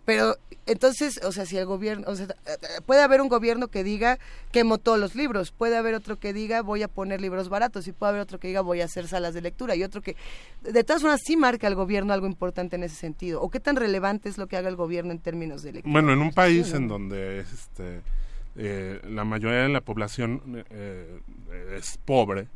pero 0.05 0.36
entonces, 0.66 1.20
o 1.24 1.32
sea, 1.32 1.44
si 1.44 1.57
el 1.57 1.66
gobierno, 1.66 2.05
o 2.09 2.14
sea, 2.14 2.28
puede 2.86 3.03
haber 3.03 3.20
un 3.20 3.28
gobierno 3.28 3.68
que 3.68 3.82
diga 3.82 4.18
quemo 4.53 4.78
todos 4.78 4.98
los 4.98 5.14
libros, 5.14 5.50
puede 5.50 5.76
haber 5.76 5.94
otro 5.94 6.18
que 6.18 6.32
diga 6.32 6.62
voy 6.62 6.82
a 6.82 6.88
poner 6.88 7.20
libros 7.20 7.48
baratos 7.48 7.88
y 7.88 7.92
puede 7.92 8.11
haber 8.11 8.22
otro 8.22 8.38
que 8.38 8.48
diga 8.48 8.61
voy 8.61 8.80
a 8.80 8.84
hacer 8.84 9.09
salas 9.09 9.34
de 9.34 9.40
lectura 9.40 9.74
y 9.74 9.82
otro 9.82 10.03
que, 10.03 10.16
de 10.62 10.84
todas 10.84 11.03
formas, 11.03 11.20
sí 11.24 11.36
marca 11.36 11.66
el 11.66 11.74
gobierno 11.74 12.12
algo 12.12 12.26
importante 12.26 12.76
en 12.76 12.84
ese 12.84 12.96
sentido. 12.96 13.40
¿O 13.40 13.50
qué 13.50 13.59
tan 13.59 13.76
relevante 13.76 14.28
es 14.28 14.38
lo 14.38 14.46
que 14.46 14.57
haga 14.57 14.68
el 14.68 14.76
gobierno 14.76 15.11
en 15.11 15.18
términos 15.18 15.62
de 15.62 15.72
lectura? 15.72 15.92
Bueno, 15.92 16.12
en 16.12 16.20
un 16.20 16.32
país 16.32 16.72
en 16.74 16.86
donde 16.86 17.40
este, 17.40 18.03
eh, 18.57 19.00
la 19.09 19.24
mayoría 19.24 19.62
de 19.62 19.68
la 19.68 19.80
población 19.80 20.64
eh, 20.70 21.20
es 21.76 21.98
pobre, 22.05 22.46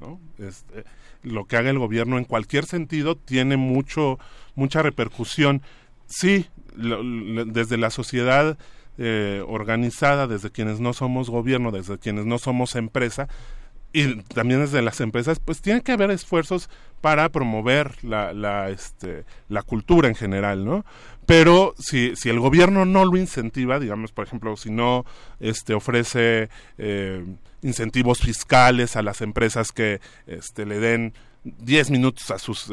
¿no? 0.00 0.18
Este, 0.38 0.84
lo 1.22 1.44
que 1.44 1.56
haga 1.56 1.68
el 1.68 1.78
gobierno 1.78 2.16
en 2.16 2.24
cualquier 2.24 2.64
sentido 2.64 3.16
tiene 3.16 3.58
mucho 3.58 4.18
mucha 4.54 4.82
repercusión. 4.82 5.62
Sí, 6.06 6.48
desde 6.76 7.76
la 7.76 7.90
sociedad 7.90 8.58
eh, 8.98 9.42
organizada, 9.46 10.26
desde 10.26 10.50
quienes 10.50 10.80
no 10.80 10.92
somos 10.92 11.30
gobierno, 11.30 11.70
desde 11.70 11.98
quienes 11.98 12.26
no 12.26 12.38
somos 12.38 12.74
empresa, 12.74 13.28
y 13.92 14.22
también 14.22 14.60
desde 14.60 14.82
las 14.82 15.00
empresas, 15.00 15.40
pues 15.40 15.60
tiene 15.62 15.80
que 15.82 15.92
haber 15.92 16.10
esfuerzos 16.10 16.70
para 17.00 17.28
promover 17.30 17.92
la, 18.04 18.68
este, 18.68 19.24
cultura 19.66 20.08
en 20.08 20.14
general, 20.14 20.64
¿no? 20.64 20.84
Pero 21.26 21.74
si, 21.78 22.14
si 22.14 22.28
el 22.28 22.40
gobierno 22.40 22.84
no 22.84 23.04
lo 23.04 23.16
incentiva, 23.16 23.80
digamos, 23.80 24.12
por 24.12 24.26
ejemplo, 24.26 24.56
si 24.56 24.70
no 24.70 25.04
este, 25.40 25.74
ofrece 25.74 26.50
eh, 26.78 27.24
incentivos 27.62 28.20
fiscales 28.20 28.96
a 28.96 29.02
las 29.02 29.20
empresas 29.20 29.72
que 29.72 30.00
este, 30.26 30.66
le 30.66 30.78
den 30.78 31.14
10 31.44 31.90
minutos 31.90 32.30
a 32.30 32.38
sus 32.38 32.68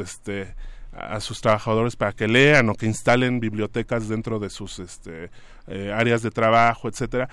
a 0.98 1.20
sus 1.20 1.42
trabajadores 1.42 1.96
para 1.96 2.14
que 2.14 2.28
lean 2.28 2.70
o 2.70 2.76
que 2.76 2.86
instalen 2.86 3.40
bibliotecas 3.40 4.10
dentro 4.10 4.40
de 4.40 4.50
sus 4.50 4.80
este, 4.80 5.30
eh, 5.68 5.94
áreas 5.94 6.22
de 6.22 6.32
trabajo, 6.32 6.90
etcétera. 6.90 7.30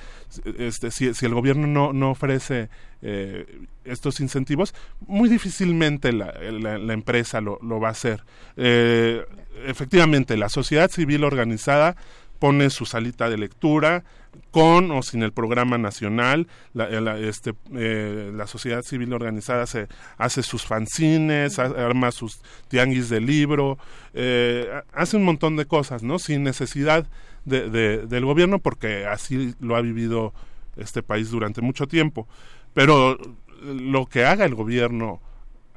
Este, 0.58 0.90
si, 0.90 1.06
el 1.06 1.34
gobierno 1.34 1.92
no, 1.92 2.10
ofrece 2.10 2.68
eh, 3.02 3.46
estos 3.84 4.20
incentivos, 4.20 4.74
muy 5.06 5.28
difícilmente 5.28 6.12
la, 6.12 6.32
la, 6.40 6.92
empresa 6.92 7.40
lo, 7.40 7.58
lo, 7.62 7.80
va 7.80 7.88
a 7.88 7.92
hacer. 7.92 8.22
Eh, 8.56 9.24
efectivamente, 9.66 10.36
la 10.36 10.48
sociedad 10.48 10.90
civil 10.90 11.24
organizada 11.24 11.96
pone 12.38 12.68
su 12.70 12.84
salita 12.84 13.30
de 13.30 13.38
lectura, 13.38 14.04
con 14.50 14.90
o 14.90 15.02
sin 15.02 15.22
el 15.22 15.32
programa 15.32 15.78
nacional, 15.78 16.46
la, 16.72 16.88
eh, 16.88 17.28
este, 17.28 17.54
eh, 17.74 18.30
la 18.34 18.46
sociedad 18.46 18.82
civil 18.82 19.12
organizada 19.12 19.66
se 19.66 19.88
hace 20.16 20.42
sus 20.42 20.64
fanzines, 20.64 21.58
arma 21.58 22.12
sus 22.12 22.40
tianguis 22.68 23.08
de 23.08 23.20
libro, 23.20 23.78
eh, 24.12 24.68
hace 24.92 25.16
un 25.16 25.24
montón 25.24 25.56
de 25.56 25.66
cosas, 25.66 26.02
¿no? 26.02 26.18
Sin 26.18 26.42
necesidad 26.42 27.06
de, 27.44 27.68
del 28.06 28.24
gobierno, 28.24 28.58
porque 28.58 29.06
así 29.06 29.54
lo 29.60 29.76
ha 29.76 29.80
vivido 29.80 30.32
este 30.76 31.02
país 31.02 31.30
durante 31.30 31.60
mucho 31.60 31.86
tiempo. 31.86 32.26
Pero 32.72 33.18
lo 33.62 34.06
que 34.06 34.24
haga 34.24 34.44
el 34.44 34.54
gobierno 34.54 35.20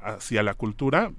hacia 0.00 0.42
la 0.42 0.54
cultura 0.54 1.12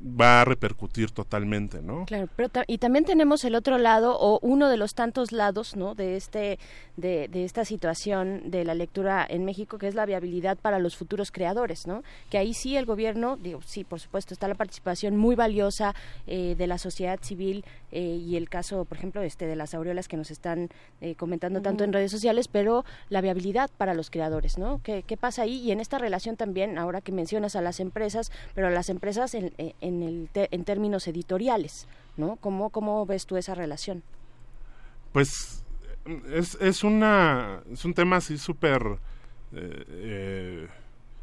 va 0.00 0.40
a 0.40 0.44
repercutir 0.44 1.10
totalmente, 1.10 1.82
¿no? 1.82 2.06
Claro, 2.06 2.28
pero 2.36 2.48
y 2.66 2.78
también 2.78 3.04
tenemos 3.04 3.44
el 3.44 3.54
otro 3.54 3.78
lado 3.78 4.16
o 4.18 4.38
uno 4.40 4.68
de 4.68 4.76
los 4.76 4.94
tantos 4.94 5.32
lados, 5.32 5.76
¿no? 5.76 5.94
De 5.94 6.16
este 6.16 6.58
de, 6.96 7.28
de, 7.28 7.44
esta 7.44 7.64
situación 7.64 8.50
de 8.50 8.64
la 8.64 8.74
lectura 8.74 9.26
en 9.28 9.44
México, 9.44 9.78
que 9.78 9.88
es 9.88 9.94
la 9.94 10.06
viabilidad 10.06 10.58
para 10.58 10.78
los 10.78 10.96
futuros 10.96 11.30
creadores, 11.30 11.86
¿no? 11.86 12.02
Que 12.28 12.38
ahí 12.38 12.54
sí 12.54 12.76
el 12.76 12.84
gobierno, 12.86 13.36
digo, 13.36 13.60
sí, 13.62 13.84
por 13.84 14.00
supuesto, 14.00 14.34
está 14.34 14.48
la 14.48 14.54
participación 14.54 15.16
muy 15.16 15.34
valiosa 15.34 15.94
eh, 16.26 16.54
de 16.56 16.66
la 16.66 16.78
sociedad 16.78 17.18
civil 17.22 17.64
eh, 17.92 18.00
y 18.00 18.36
el 18.36 18.48
caso, 18.48 18.84
por 18.84 18.98
ejemplo, 18.98 19.22
este 19.22 19.46
de 19.46 19.56
las 19.56 19.74
aureolas 19.74 20.08
que 20.08 20.16
nos 20.16 20.30
están 20.30 20.68
eh, 21.00 21.14
comentando 21.14 21.62
tanto 21.62 21.84
en 21.84 21.92
redes 21.92 22.10
sociales, 22.10 22.48
pero 22.48 22.84
la 23.08 23.20
viabilidad 23.20 23.70
para 23.76 23.94
los 23.94 24.10
creadores, 24.10 24.58
¿no? 24.58 24.80
¿Qué, 24.82 25.02
¿Qué, 25.02 25.16
pasa 25.16 25.42
ahí? 25.42 25.56
Y 25.60 25.72
en 25.72 25.80
esta 25.80 25.98
relación 25.98 26.36
también, 26.36 26.78
ahora 26.78 27.00
que 27.00 27.12
mencionas 27.12 27.56
a 27.56 27.62
las 27.62 27.80
empresas, 27.80 28.30
pero 28.54 28.68
a 28.68 28.70
las 28.70 28.88
empresas 28.90 29.34
en, 29.34 29.52
en, 29.58 29.89
el 30.02 30.30
en 30.34 30.64
términos 30.64 31.06
editoriales, 31.08 31.86
¿no? 32.16 32.36
¿Cómo, 32.36 32.70
¿Cómo 32.70 33.04
ves 33.06 33.26
tú 33.26 33.36
esa 33.36 33.54
relación? 33.54 34.02
Pues 35.12 35.64
es, 36.32 36.56
es, 36.60 36.84
una, 36.84 37.60
es 37.72 37.84
un 37.84 37.94
tema 37.94 38.16
así 38.16 38.38
súper, 38.38 38.82
eh, 39.54 39.84
eh, 39.88 40.68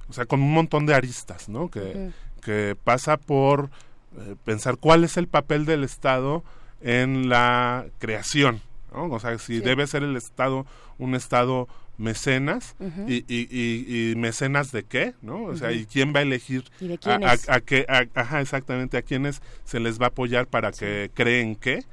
o 0.10 0.14
sea, 0.14 0.26
con 0.26 0.42
un 0.42 0.54
montón 0.54 0.86
de 0.86 0.94
aristas, 0.94 1.50
¿no? 1.50 1.70
Que, 1.70 2.12
que 2.42 2.76
pasa 2.84 3.18
por 3.18 3.70
eh, 4.18 4.36
pensar 4.46 4.78
cuál 4.78 5.04
es 5.04 5.18
el 5.18 5.28
papel 5.28 5.66
del 5.66 5.84
Estado 5.84 6.44
en 6.82 7.30
la 7.30 7.86
creación, 8.00 8.62
¿no? 8.94 9.06
O 9.12 9.20
sea, 9.20 9.38
si 9.40 9.60
debe 9.60 9.88
ser 9.88 10.04
el 10.04 10.16
Estado 10.16 10.66
un 10.98 11.16
Estado 11.16 11.68
mecenas 11.98 12.76
y, 13.08 13.26
y, 13.28 14.12
y, 14.12 14.16
mecenas 14.16 14.72
de 14.72 14.84
qué, 14.84 15.16
¿no? 15.22 15.44
O 15.44 15.56
sea, 15.56 15.72
y 15.72 15.86
quién 15.86 16.14
va 16.16 16.20
a 16.20 16.24
elegir 16.24 16.64
a, 17.04 17.60
qué, 17.62 17.86
ajá, 18.14 18.42
exactamente, 18.42 18.98
a 18.98 19.02
quiénes 19.02 19.42
se 19.64 19.80
les 19.80 20.00
va 20.00 20.06
a 20.06 20.10
apoyar 20.10 20.48
para 20.48 20.72
que 20.72 21.12
creen 21.14 21.56
qué. 21.56 21.84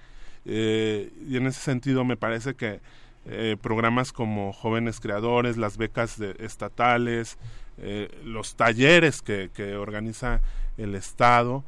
Eh, 0.44 1.10
y 1.26 1.36
en 1.38 1.46
ese 1.46 1.60
sentido 1.60 2.04
me 2.04 2.18
parece 2.18 2.54
que 2.54 2.80
eh, 3.26 3.56
programas 3.60 4.12
como 4.12 4.52
Jóvenes 4.52 5.00
Creadores, 5.00 5.56
las 5.56 5.78
becas 5.78 6.20
estatales, 6.20 7.38
eh, 7.78 8.08
los 8.22 8.56
talleres 8.56 9.22
que, 9.22 9.50
que, 9.54 9.74
organiza 9.76 10.42
el 10.76 10.94
Estado, 10.94 11.64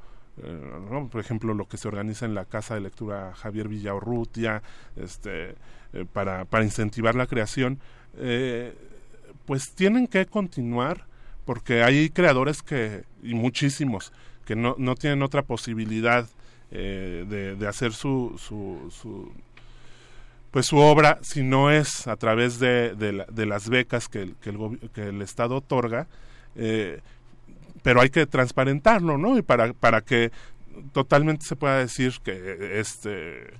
por 1.10 1.18
ejemplo, 1.18 1.54
lo 1.54 1.66
que 1.66 1.78
se 1.78 1.88
organiza 1.88 2.26
en 2.26 2.34
la 2.34 2.44
Casa 2.44 2.74
de 2.74 2.82
Lectura 2.82 3.32
Javier 3.34 3.68
Villaurrutia, 3.68 4.62
este, 4.96 5.54
para, 6.12 6.44
para 6.44 6.62
incentivar 6.62 7.14
la 7.14 7.26
creación, 7.26 7.80
pues 9.44 9.72
tienen 9.74 10.06
que 10.06 10.26
continuar 10.26 11.04
porque 11.44 11.82
hay 11.82 12.10
creadores 12.10 12.62
que, 12.62 13.04
y 13.22 13.34
muchísimos, 13.34 14.12
que 14.44 14.56
no, 14.56 14.74
no 14.78 14.94
tienen 14.94 15.22
otra 15.22 15.42
posibilidad 15.42 16.26
de, 16.70 17.56
de, 17.56 17.68
hacer 17.68 17.92
su, 17.92 18.36
su, 18.38 18.90
su, 18.90 19.32
pues 20.50 20.66
su 20.66 20.78
obra 20.78 21.18
si 21.22 21.42
no 21.42 21.70
es 21.70 22.06
a 22.06 22.16
través 22.16 22.58
de, 22.58 22.94
de, 22.94 23.46
las 23.46 23.68
becas 23.68 24.08
que, 24.08 24.34
que, 24.40 24.50
el, 24.50 24.90
que 24.94 25.08
el 25.08 25.22
Estado 25.22 25.56
otorga, 25.56 26.06
eh, 26.56 27.00
pero 27.82 28.00
hay 28.00 28.10
que 28.10 28.26
transparentarlo, 28.26 29.18
¿no? 29.18 29.38
Y 29.38 29.42
para, 29.42 29.72
para 29.74 30.00
que 30.00 30.32
totalmente 30.92 31.44
se 31.46 31.56
pueda 31.56 31.78
decir 31.78 32.14
que 32.24 32.80
este 32.80 33.54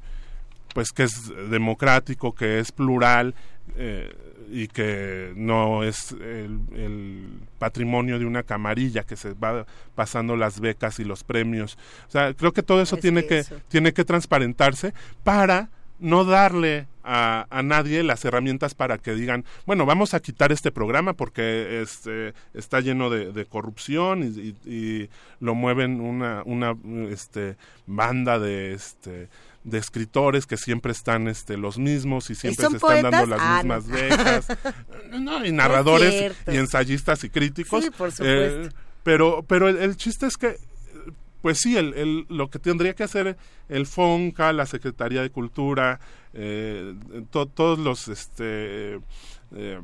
pues 0.75 0.91
que 0.91 1.05
es 1.05 1.33
democrático, 1.51 2.35
que 2.35 2.59
es 2.59 2.73
plural 2.73 3.35
eh, 3.77 4.15
y 4.51 4.69
que 4.69 5.33
no 5.37 5.83
es 5.83 6.13
el, 6.13 7.29
patrimonio 7.59 8.19
de 8.19 8.27
una 8.27 8.43
camarilla 8.43 9.03
que 9.03 9.17
se 9.17 9.33
va 9.33 9.65
pasando 9.95 10.37
las 10.37 10.61
becas 10.61 11.01
y 11.01 11.05
los 11.05 11.25
premios. 11.25 11.79
O 12.07 12.11
sea, 12.11 12.35
creo 12.35 12.53
que 12.53 12.63
todo 12.63 12.83
eso 12.83 12.99
tiene 12.99 13.27
que, 13.27 13.45
tiene 13.69 13.95
que 13.95 14.05
transparentarse 14.05 14.93
para 15.25 15.71
no 15.99 16.25
darle 16.25 16.87
a, 17.03 17.47
a, 17.49 17.63
nadie 17.63 18.03
las 18.03 18.25
herramientas 18.25 18.75
para 18.75 18.99
que 18.99 19.15
digan, 19.15 19.45
bueno, 19.65 19.87
vamos 19.87 20.13
a 20.13 20.21
quitar 20.21 20.53
este 20.53 20.71
programa 20.71 21.15
porque 21.15 21.81
este, 21.81 22.35
está 22.53 22.81
lleno 22.81 23.09
de, 23.09 23.47
corrupción 23.47 24.23
y, 24.23 25.09
lo 25.39 25.55
mueven 25.55 26.01
una, 26.01 26.43
una 26.45 26.75
este, 27.11 27.57
banda 27.87 28.39
de, 28.39 28.75
este, 28.75 29.29
de 29.67 29.79
escritores 29.79 30.47
que 30.47 30.57
siempre 30.57 30.93
están 30.93 31.27
este, 31.27 31.57
los 31.57 31.77
mismos 31.77 32.31
y 32.31 32.37
siempre 32.37 32.69
se 32.69 32.77
están 32.77 33.03
dando 33.03 33.27
las 33.27 33.41
ah, 33.43 33.57
mismas 33.57 33.89
becas. 33.89 34.47
no, 35.21 35.45
y 35.45 35.51
narradores 35.51 36.33
y 36.47 36.57
ensayistas 36.57 37.25
y 37.25 37.31
críticos. 37.31 37.85
Sí, 37.85 37.91
por 37.91 38.13
supuesto. 38.13 38.67
Eh, 38.67 38.69
pero 39.03 39.45
pero 39.47 39.69
el, 39.69 39.97
chiste 39.97 40.27
es 40.27 40.37
que 40.37 40.57
pues 41.43 41.59
sí, 41.59 41.77
el, 41.77 42.27
lo 42.29 42.49
que 42.49 42.61
tendría 42.61 42.95
que 42.95 43.03
hacer 43.03 43.37
el 43.69 43.87
FONCA, 43.87 44.53
la 44.53 44.67
Secretaría 44.67 45.23
de 45.23 45.31
Cultura, 45.31 46.01
eh, 46.33 46.95
todos 47.31 47.79
los, 47.79 48.09
este, 48.09 49.01
eh, 49.53 49.81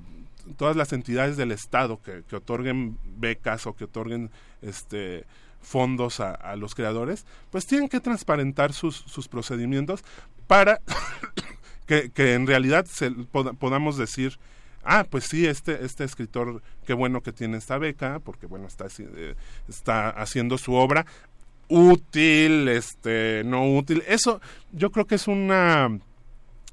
todas 0.57 0.77
las 0.77 0.93
entidades 0.93 1.37
del 1.37 1.53
Estado 1.53 2.01
que, 2.03 2.25
otorguen 2.35 2.99
becas 3.17 3.67
o 3.67 3.75
que 3.75 3.85
otorguen, 3.85 4.31
este, 4.61 5.25
fondos 5.63 6.21
a, 6.21 6.57
los 6.57 6.75
creadores, 6.75 7.25
pues 7.51 7.67
tienen 7.67 7.89
que 7.89 8.01
transparentar 8.01 8.73
sus, 8.73 8.97
sus 8.97 9.29
procedimientos 9.29 10.05
para 10.47 10.81
que, 11.87 12.11
que, 12.11 12.35
en 12.35 12.47
realidad 12.47 12.85
se, 12.87 13.11
podamos 13.11 13.97
decir, 13.97 14.39
ah, 14.85 15.07
pues 15.09 15.25
sí, 15.25 15.47
este, 15.47 15.85
este 15.85 16.05
escritor, 16.05 16.63
qué 16.87 16.93
bueno 16.95 17.23
que 17.23 17.33
tiene 17.33 17.57
esta 17.57 17.79
beca, 17.79 18.19
porque 18.19 18.47
bueno, 18.47 18.67
está, 18.67 18.87
eh, 18.99 19.35
está 19.69 20.11
haciendo 20.11 20.59
su 20.59 20.75
obra, 20.75 21.07
útil, 21.69 22.69
este, 22.69 23.43
no 23.45 23.75
útil. 23.75 24.03
Eso 24.07 24.41
yo 24.73 24.91
creo 24.91 25.07
que 25.07 25.15
es 25.15 25.29
una 25.29 25.99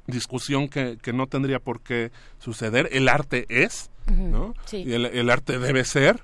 discusión 0.07 0.67
que, 0.67 0.97
que 1.01 1.13
no 1.13 1.27
tendría 1.27 1.59
por 1.59 1.81
qué 1.81 2.11
suceder. 2.39 2.89
El 2.91 3.07
arte 3.07 3.45
es, 3.49 3.91
¿no? 4.07 4.53
Y 4.71 4.91
el, 4.93 5.29
arte 5.29 5.59
debe 5.59 5.85
ser, 5.85 6.21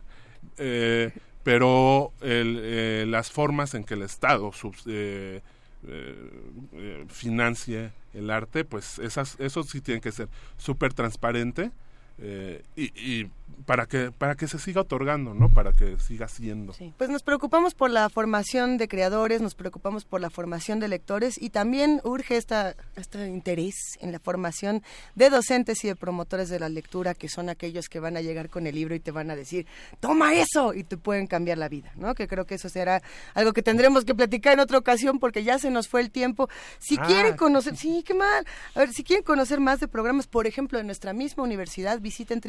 eh, 0.58 1.12
pero 1.46 2.12
el, 2.22 2.60
eh, 2.60 3.06
las 3.08 3.30
formas 3.30 3.76
en 3.76 3.84
que 3.84 3.94
el 3.94 4.02
Estado 4.02 4.52
eh, 4.88 5.42
eh, 5.88 7.06
financie 7.08 7.92
el 8.16 8.32
arte, 8.32 8.66
pues 8.66 8.98
esas, 8.98 9.40
eso 9.40 9.62
sí 9.62 9.80
tiene 9.80 10.02
que 10.02 10.12
ser 10.12 10.28
súper 10.58 10.96
transparente 10.96 11.70
eh, 12.18 12.64
y, 12.76 13.28
para 13.66 13.86
que 13.86 14.12
para 14.12 14.36
que 14.36 14.48
se 14.48 14.60
siga 14.60 14.82
otorgando 14.82 15.34
no 15.34 15.50
para 15.50 15.74
que 15.74 16.00
siga 16.00 16.28
siendo. 16.28 16.74
Pues 16.98 17.10
nos 17.10 17.24
preocupamos 17.24 17.74
por 17.74 17.90
la 17.90 18.10
formación 18.10 18.78
de 18.78 18.88
creadores 18.88 19.42
nos 19.42 19.56
preocupamos 19.56 20.06
por 20.06 20.22
la 20.22 20.30
formación 20.30 20.80
de 20.80 20.88
lectores 20.88 21.42
y 21.42 21.50
también 21.50 22.02
urge 22.04 22.38
esta 22.38 22.76
este 22.96 23.28
interés 23.28 23.76
en 24.00 24.12
la 24.12 24.20
formación 24.20 24.84
de 25.16 25.30
docentes 25.30 25.84
y 25.84 25.88
de 25.88 25.96
promotores 25.96 26.50
de 26.50 26.60
la 26.60 26.70
lectura 26.70 27.14
que 27.14 27.30
son 27.30 27.50
aquellos 27.50 27.90
que 27.90 28.00
van 28.00 28.18
a 28.18 28.22
llegar 28.22 28.50
con 28.50 28.68
el 28.68 28.76
libro 28.76 28.96
y 28.96 29.00
te 29.00 29.12
van 29.12 29.32
a 29.32 29.36
decir 29.36 29.66
toma 30.00 30.34
eso 30.36 30.74
y 30.74 30.84
te 30.84 30.98
pueden 30.98 31.28
cambiar 31.28 31.58
la 31.58 31.70
vida 31.70 31.92
no 31.96 32.16
que 32.16 32.28
creo 32.28 32.46
que 32.46 32.56
eso 32.56 32.70
será 32.70 33.02
algo 33.34 33.54
que 33.54 33.62
tendremos 33.62 34.06
que 34.06 34.16
platicar 34.16 34.54
en 34.54 34.60
otra 34.60 34.78
ocasión 34.78 35.20
porque 35.20 35.44
ya 35.44 35.60
se 35.60 35.72
nos 35.72 35.88
fue 35.88 36.02
el 36.02 36.12
tiempo. 36.12 36.50
Si 36.80 36.98
ah. 37.00 37.04
quieren 37.06 37.36
conocer 37.36 37.76
sí 37.76 38.04
qué 38.06 38.14
mal. 38.14 38.46
A 38.74 38.80
ver 38.80 38.92
si 38.92 39.04
quieren 39.04 39.24
conocer 39.24 39.60
más 39.60 39.80
de 39.80 39.88
programas 39.88 40.28
por 40.28 40.48
ejemplo 40.48 40.80
en 40.80 40.86
nuestra 40.86 41.14
misma 41.14 41.44
universidad 41.44 42.00
visiten 42.00 42.42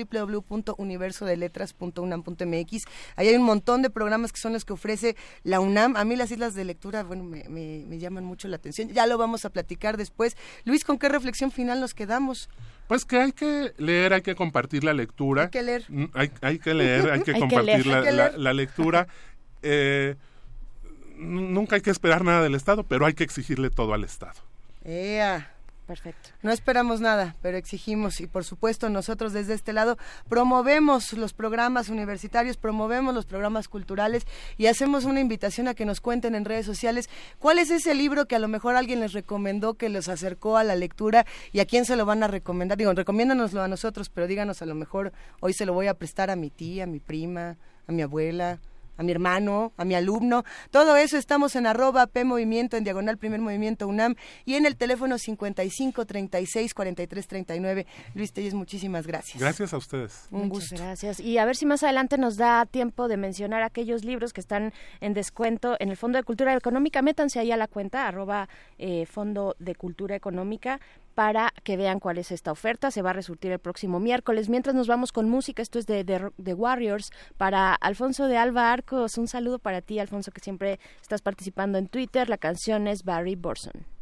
www.universodeletras.unam.mx. 0.97 2.85
Ahí 3.17 3.29
hay 3.29 3.37
un 3.37 3.45
montón 3.45 3.83
de 3.83 3.91
programas 3.91 4.33
que 4.33 4.41
son 4.41 4.53
los 4.53 4.65
que 4.65 4.73
ofrece 4.73 5.17
la 5.45 5.61
UNAM. 5.61 5.97
A 5.97 6.05
mí 6.05 6.17
las 6.17 6.31
islas 6.31 6.55
de 6.55 6.65
lectura, 6.65 7.03
bueno, 7.03 7.25
me, 7.25 7.99
llaman 7.99 8.25
mucho 8.25 8.49
la 8.49 8.57
atención. 8.57 8.89
Ya 8.91 9.07
lo 9.07 9.19
vamos 9.19 9.45
a 9.45 9.51
platicar 9.51 9.97
después. 9.97 10.37
Luis, 10.65 10.85
¿con 10.85 10.99
qué 10.99 11.09
reflexión 11.09 11.51
final 11.51 11.81
nos 11.81 11.95
quedamos? 11.95 12.49
Pues 12.89 13.05
que 13.05 13.19
hay 13.19 13.33
que 13.33 13.73
leer, 13.79 14.13
hay 14.13 14.23
que 14.23 14.35
compartir 14.35 14.85
la 14.85 14.95
lectura. 14.95 15.45
Hay 15.45 15.51
que 15.51 15.63
leer. 15.63 15.85
Mm, 15.89 16.05
hay, 16.15 16.59
que 16.59 16.75
leer, 16.75 17.11
hay 17.11 17.23
que 17.23 17.33
compartir 17.39 17.87
La, 17.87 18.53
lectura. 18.53 19.07
Eh, 19.69 20.15
nunca 21.17 21.75
hay 21.77 21.81
que 21.81 21.91
esperar 21.91 22.23
nada 22.23 22.43
del 22.43 22.55
Estado, 22.55 22.85
pero 22.85 23.05
hay 23.05 23.15
que 23.15 23.25
exigirle 23.25 23.71
todo 23.71 23.95
al 23.95 24.05
Estado. 24.05 24.39
¡Ea! 24.85 25.56
Perfecto. 25.87 26.31
No 26.43 26.51
esperamos 26.51 27.01
nada, 27.01 27.37
pero 27.43 27.57
exigimos 27.57 28.21
y 28.21 28.27
por 28.27 28.45
supuesto 28.45 28.89
nosotros 28.89 29.33
desde 29.33 29.55
este 29.55 29.73
lado 29.73 29.97
promovemos 30.29 31.13
los 31.13 31.33
programas 31.33 31.89
universitarios, 31.89 32.57
promovemos 32.57 33.15
los 33.15 33.25
programas 33.25 33.69
culturales 33.69 34.27
y 34.59 34.67
hacemos 34.67 35.05
una 35.05 35.21
invitación 35.21 35.69
a 35.69 35.75
que 35.75 35.85
nos 35.85 36.01
cuenten 36.01 36.35
en 36.35 36.45
redes 36.45 36.67
sociales 36.67 37.09
cuál 37.39 37.61
es 37.61 37.71
ese 37.71 37.95
libro 37.95 38.27
que 38.27 38.35
a 38.35 38.41
lo 38.41 38.49
mejor 38.49 38.75
alguien 38.75 38.99
les 38.99 39.13
recomendó, 39.13 39.75
que 39.75 39.89
los 39.89 40.09
acercó 40.09 40.57
a 40.57 40.65
la 40.65 40.75
lectura 40.75 41.25
y 41.53 41.61
a 41.61 41.67
quién 41.67 41.85
se 41.85 41.95
lo 41.95 42.05
van 42.05 42.25
a 42.25 42.29
recomendar. 42.29 42.77
Digo, 42.77 42.93
recomiéndanoslo 42.93 43.63
a 43.63 43.69
nosotros, 43.69 44.09
pero 44.09 44.27
díganos 44.27 44.63
a 44.63 44.67
lo 44.67 44.75
mejor 44.75 45.13
hoy 45.41 45.53
se 45.53 45.67
lo 45.67 45.73
voy 45.73 45.87
a 45.87 45.95
prestar 45.95 46.31
a 46.31 46.37
mi 46.37 46.51
tía, 46.51 46.85
a 46.85 46.89
mi 46.89 46.99
prima, 46.99 47.59
a 47.87 47.93
mi 47.93 48.03
abuela 48.03 48.59
a 48.97 49.03
mi 49.03 49.13
hermano, 49.13 49.73
a 49.77 49.85
mi 49.85 49.95
alumno. 49.95 50.45
Todo 50.71 50.97
eso 50.97 51.17
estamos 51.17 51.57
en 51.57 51.67
arroba 51.67 52.07
P 52.07 52.25
Movimiento, 52.25 52.77
en 52.77 52.85
diagonal 52.85 53.19
Primer 53.19 53.41
Movimiento 53.41 53.87
UNAM 53.87 54.17
y 54.45 54.55
en 54.55 54.67
el 54.67 54.77
teléfono 54.77 55.19
55 55.19 56.05
36 56.05 56.75
43 56.75 57.27
39. 57.27 57.87
Luis 58.15 58.33
Telles, 58.33 58.55
muchísimas 58.55 59.07
gracias. 59.07 59.41
Gracias 59.41 59.73
a 59.73 59.77
ustedes. 59.77 60.27
Un 60.31 60.49
gusto. 60.49 60.77
Gracias. 60.77 61.21
Y 61.21 61.39
a 61.39 61.45
ver 61.45 61.57
si 61.57 61.67
más 61.67 61.83
adelante 61.83 62.19
nos 62.19 62.37
da 62.37 62.67
tiempo 62.67 63.09
de 63.09 63.17
mencionar 63.17 63.63
aquellos 63.63 64.05
libros 64.05 64.33
que 64.33 64.41
están 64.41 64.73
en 65.01 65.15
descuento 65.15 65.77
en 65.79 65.91
el 65.91 65.97
Fondo 65.97 66.19
de 66.19 66.25
Cultura 66.25 66.55
Económica. 66.55 67.03
Métanse 67.03 67.39
ahí 67.39 67.53
a 67.53 67.57
la 67.57 67.69
cuenta, 67.69 68.07
arroba 68.07 68.49
eh, 68.79 69.07
Fondo 69.07 69.57
de 69.59 69.75
Cultura 69.75 70.17
Económica 70.17 70.81
para 71.17 71.55
que 71.65 71.79
vean 71.79 71.99
cuál 71.99 72.19
es 72.19 72.31
esta 72.31 72.53
oferta. 72.53 72.91
Se 72.91 73.01
va 73.01 73.11
a 73.11 73.15
resurtir 73.15 73.51
el 73.51 73.59
próximo 73.59 74.01
miércoles. 74.01 74.51
Mientras 74.51 74.77
nos 74.77 74.87
vamos 74.87 75.13
con 75.13 75.31
música, 75.31 75.63
esto 75.63 75.79
es 75.79 75.87
de, 75.87 76.05
The 76.05 76.55
Warriors 76.55 77.11
para 77.39 77.75
Alfonso 77.75 78.27
de 78.27 78.37
Alba 78.37 78.71
Arcos. 78.71 79.17
Un 79.17 79.27
saludo 79.27 79.59
para 79.59 79.81
ti, 79.81 79.99
Alfonso, 79.99 80.31
que 80.31 80.43
siempre 80.43 80.79
estás 81.01 81.23
participando 81.23 81.79
en 81.79 81.89
Twitter. 81.89 82.29
La 82.29 82.37
canción 82.37 82.87
es 82.87 83.03
Barry 83.03 83.35
Borson. 83.35 83.96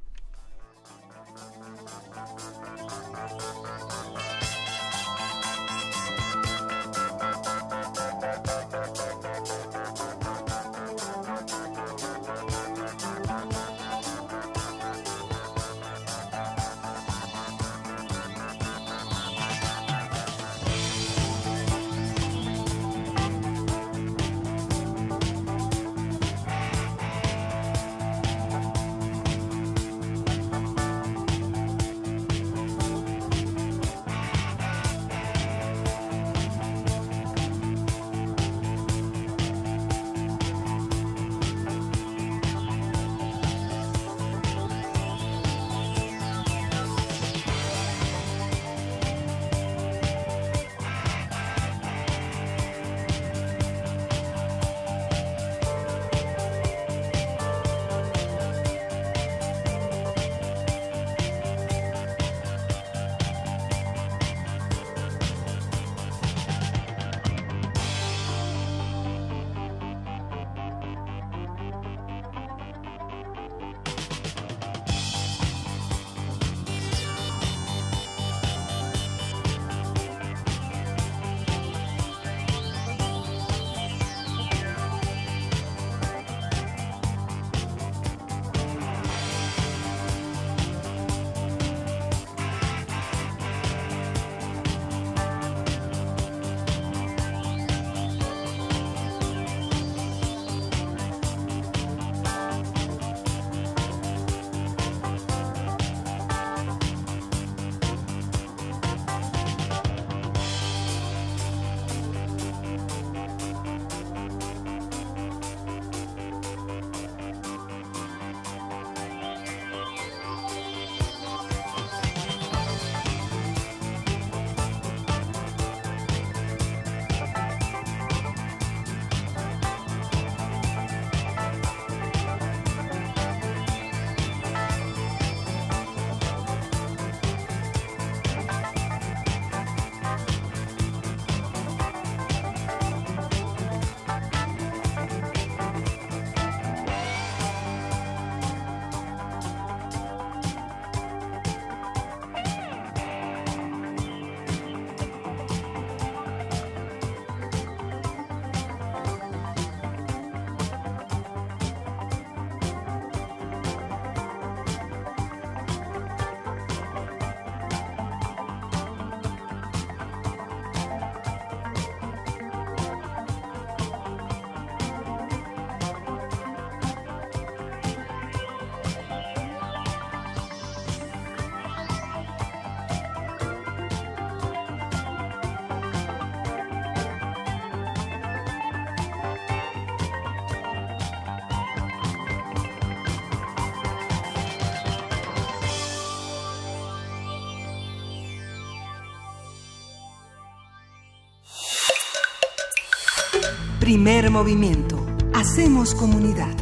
Primer 203.94 204.28
movimiento. 204.28 205.06
Hacemos 205.32 205.94
comunidad. 205.94 206.52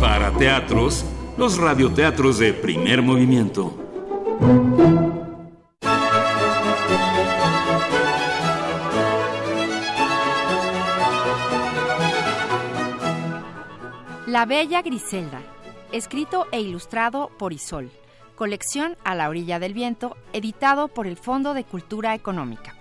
Para 0.00 0.32
teatros, 0.32 1.04
los 1.38 1.56
radioteatros 1.56 2.40
de 2.40 2.52
primer 2.52 3.02
movimiento. 3.02 3.72
La 14.26 14.46
Bella 14.46 14.82
Griselda, 14.82 15.42
escrito 15.92 16.48
e 16.50 16.60
ilustrado 16.60 17.30
por 17.38 17.52
Isol, 17.52 17.92
colección 18.34 18.96
A 19.04 19.14
la 19.14 19.28
orilla 19.28 19.60
del 19.60 19.74
viento, 19.74 20.16
editado 20.32 20.88
por 20.88 21.06
el 21.06 21.16
Fondo 21.16 21.54
de 21.54 21.62
Cultura 21.62 22.12
Económica. 22.16 22.75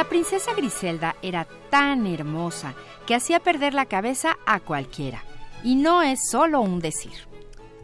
La 0.00 0.08
princesa 0.08 0.54
Griselda 0.54 1.14
era 1.20 1.46
tan 1.68 2.06
hermosa 2.06 2.72
que 3.06 3.14
hacía 3.14 3.38
perder 3.38 3.74
la 3.74 3.84
cabeza 3.84 4.38
a 4.46 4.58
cualquiera. 4.58 5.22
Y 5.62 5.74
no 5.74 6.00
es 6.00 6.20
solo 6.30 6.62
un 6.62 6.80
decir. 6.80 7.12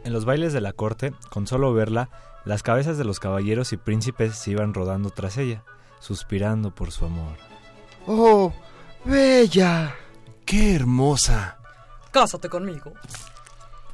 En 0.03 0.13
los 0.13 0.25
bailes 0.25 0.51
de 0.51 0.59
la 0.59 0.73
corte, 0.73 1.13
con 1.29 1.45
solo 1.45 1.75
verla, 1.75 2.09
las 2.43 2.63
cabezas 2.63 2.97
de 2.97 3.03
los 3.03 3.19
caballeros 3.19 3.71
y 3.71 3.77
príncipes 3.77 4.35
se 4.35 4.49
iban 4.49 4.73
rodando 4.73 5.11
tras 5.11 5.37
ella, 5.37 5.63
suspirando 5.99 6.73
por 6.73 6.91
su 6.91 7.05
amor. 7.05 7.37
¡Oh, 8.07 8.51
bella! 9.05 9.93
¡Qué 10.43 10.73
hermosa! 10.73 11.59
Cásate 12.09 12.49
conmigo. 12.49 12.93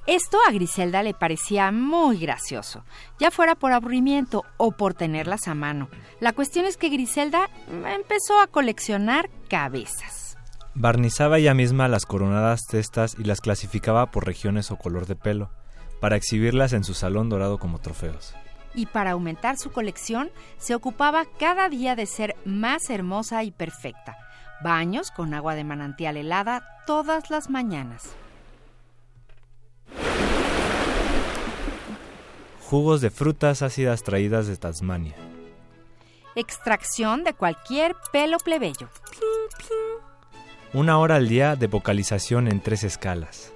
Esto 0.06 0.38
a 0.46 0.52
Griselda 0.52 1.02
le 1.02 1.14
parecía 1.14 1.72
muy 1.72 2.18
gracioso, 2.20 2.84
ya 3.20 3.32
fuera 3.32 3.56
por 3.56 3.72
aburrimiento 3.72 4.44
o 4.58 4.74
por 4.74 4.94
tenerlas 4.94 5.48
a 5.48 5.56
mano. 5.56 5.88
La 6.20 6.34
cuestión 6.34 6.66
es 6.66 6.76
que 6.76 6.90
Griselda 6.90 7.50
empezó 7.70 8.42
a 8.42 8.48
coleccionar 8.48 9.30
cabezas. 9.48 10.38
Barnizaba 10.76 11.38
ella 11.38 11.54
misma 11.54 11.88
las 11.88 12.06
coronadas 12.06 12.66
testas 12.68 13.16
y 13.18 13.24
las 13.24 13.40
clasificaba 13.40 14.08
por 14.08 14.26
regiones 14.26 14.72
o 14.72 14.76
color 14.76 15.06
de 15.06 15.16
pelo, 15.16 15.52
para 16.02 16.18
exhibirlas 16.18 16.74
en 16.74 16.84
su 16.84 16.94
salón 16.94 17.30
dorado 17.30 17.58
como 17.58 17.80
trofeos. 17.80 18.36
Y 18.76 18.88
para 18.88 19.12
aumentar 19.12 19.58
su 19.58 19.72
colección, 19.72 20.32
se 20.58 20.76
ocupaba 20.76 21.24
cada 21.40 21.70
día 21.70 21.96
de 21.96 22.08
ser 22.08 22.36
más 22.44 22.90
hermosa 22.90 23.44
y 23.44 23.52
perfecta. 23.52 24.18
Baños 24.62 25.12
con 25.12 25.34
agua 25.34 25.56
de 25.56 25.64
manantial 25.64 26.18
helada 26.18 26.82
todas 26.86 27.30
las 27.30 27.50
mañanas. 27.50 28.16
Jugos 32.74 33.02
de 33.02 33.12
frutas 33.12 33.62
ácidas 33.62 34.02
traídas 34.02 34.48
de 34.48 34.58
Tasmania. 34.58 35.14
Extracción 36.36 37.24
de 37.24 37.36
cualquier 37.36 37.96
pelo 38.12 38.40
plebeyo. 38.40 38.90
Una 40.74 40.98
hora 40.98 41.18
al 41.18 41.30
día 41.30 41.56
de 41.56 41.68
vocalización 41.68 42.48
en 42.48 42.62
tres 42.62 42.84
escalas. 42.84 43.54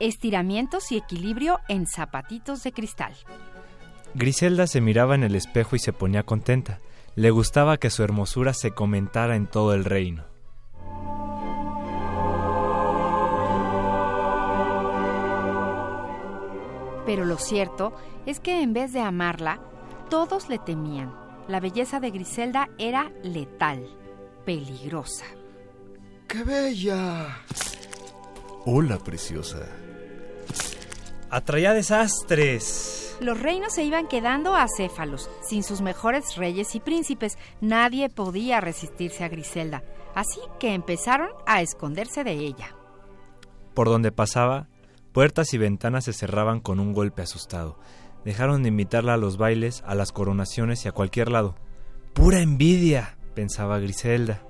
Estiramientos 0.00 0.90
y 0.90 0.96
equilibrio 0.96 1.60
en 1.68 1.86
zapatitos 1.86 2.64
de 2.64 2.72
cristal. 2.72 3.14
Griselda 4.14 4.66
se 4.66 4.80
miraba 4.80 5.14
en 5.14 5.22
el 5.22 5.36
espejo 5.36 5.76
y 5.76 5.78
se 5.78 5.92
ponía 5.92 6.24
contenta. 6.24 6.80
Le 7.14 7.30
gustaba 7.30 7.76
que 7.76 7.90
su 7.90 8.02
hermosura 8.02 8.54
se 8.54 8.72
comentara 8.72 9.36
en 9.36 9.46
todo 9.46 9.72
el 9.72 9.84
reino. 9.84 10.35
Pero 17.06 17.24
lo 17.24 17.38
cierto 17.38 17.94
es 18.26 18.40
que 18.40 18.60
en 18.60 18.72
vez 18.72 18.92
de 18.92 19.00
amarla, 19.00 19.60
todos 20.10 20.48
le 20.48 20.58
temían. 20.58 21.14
La 21.48 21.60
belleza 21.60 22.00
de 22.00 22.10
Griselda 22.10 22.68
era 22.76 23.12
letal, 23.22 23.88
peligrosa. 24.44 25.24
¡Qué 26.26 26.42
bella! 26.42 27.38
Hola, 28.64 28.98
preciosa. 28.98 29.68
Atraía 31.30 31.72
desastres. 31.72 33.16
Los 33.20 33.40
reinos 33.40 33.72
se 33.72 33.84
iban 33.84 34.08
quedando 34.08 34.56
acéfalos. 34.56 35.30
Sin 35.48 35.62
sus 35.62 35.80
mejores 35.80 36.36
reyes 36.36 36.74
y 36.74 36.80
príncipes, 36.80 37.38
nadie 37.60 38.08
podía 38.08 38.60
resistirse 38.60 39.22
a 39.22 39.28
Griselda. 39.28 39.84
Así 40.14 40.40
que 40.58 40.74
empezaron 40.74 41.28
a 41.46 41.62
esconderse 41.62 42.24
de 42.24 42.32
ella. 42.32 42.74
Por 43.74 43.88
donde 43.88 44.10
pasaba, 44.10 44.68
Puertas 45.16 45.54
y 45.54 45.56
ventanas 45.56 46.04
se 46.04 46.12
cerraban 46.12 46.60
con 46.60 46.78
un 46.78 46.92
golpe 46.92 47.22
asustado. 47.22 47.78
Dejaron 48.26 48.62
de 48.62 48.68
invitarla 48.68 49.14
a 49.14 49.16
los 49.16 49.38
bailes, 49.38 49.82
a 49.86 49.94
las 49.94 50.12
coronaciones 50.12 50.84
y 50.84 50.88
a 50.88 50.92
cualquier 50.92 51.30
lado. 51.30 51.54
¡Pura 52.12 52.40
envidia! 52.40 53.16
pensaba 53.34 53.78
Griselda. 53.78 54.42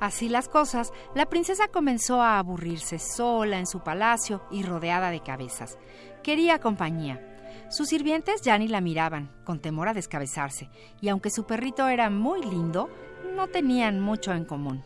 Así 0.00 0.28
las 0.28 0.48
cosas, 0.48 0.92
la 1.14 1.26
princesa 1.26 1.68
comenzó 1.68 2.20
a 2.20 2.40
aburrirse 2.40 2.98
sola 2.98 3.60
en 3.60 3.68
su 3.68 3.78
palacio 3.84 4.42
y 4.50 4.64
rodeada 4.64 5.10
de 5.10 5.20
cabezas. 5.20 5.78
Quería 6.24 6.58
compañía. 6.58 7.22
Sus 7.70 7.90
sirvientes 7.90 8.42
ya 8.42 8.58
ni 8.58 8.66
la 8.66 8.80
miraban, 8.80 9.30
con 9.44 9.60
temor 9.60 9.86
a 9.86 9.94
descabezarse, 9.94 10.68
y 11.00 11.10
aunque 11.10 11.30
su 11.30 11.46
perrito 11.46 11.86
era 11.86 12.10
muy 12.10 12.42
lindo, 12.42 12.90
no 13.36 13.46
tenían 13.46 14.00
mucho 14.00 14.32
en 14.32 14.46
común. 14.46 14.84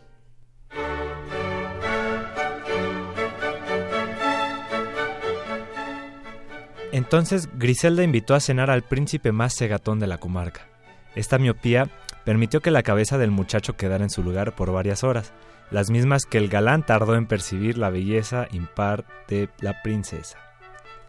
Entonces 6.93 7.49
Griselda 7.59 8.05
invitó 8.05 8.35
a 8.35 8.41
cenar 8.41 8.71
al 8.71 8.83
príncipe 8.83 9.33
más 9.33 9.57
cegatón 9.57 9.99
de 9.99 10.07
la 10.07 10.19
comarca. 10.19 10.69
Esta 11.15 11.39
miopía 11.39 11.89
permitió 12.25 12.61
que 12.61 12.71
la 12.71 12.83
cabeza 12.83 13.17
del 13.17 13.31
muchacho 13.31 13.77
quedara 13.77 14.05
en 14.05 14.11
su 14.11 14.23
lugar 14.23 14.55
por 14.55 14.73
varias 14.73 15.03
horas, 15.03 15.33
las 15.71 15.91
mismas 15.91 16.27
que 16.27 16.37
el 16.37 16.49
galán 16.49 16.85
tardó 16.85 17.17
en 17.17 17.27
percibir 17.27 17.79
la 17.79 17.89
belleza 17.89 18.47
impar 18.53 19.07
de 19.27 19.49
la 19.61 19.83
princesa. 19.83 20.39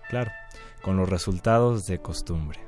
Claro, 0.09 0.31
con 0.81 0.95
los 0.95 1.09
resultados 1.09 1.86
de 1.86 1.99
costumbre. 1.99 2.59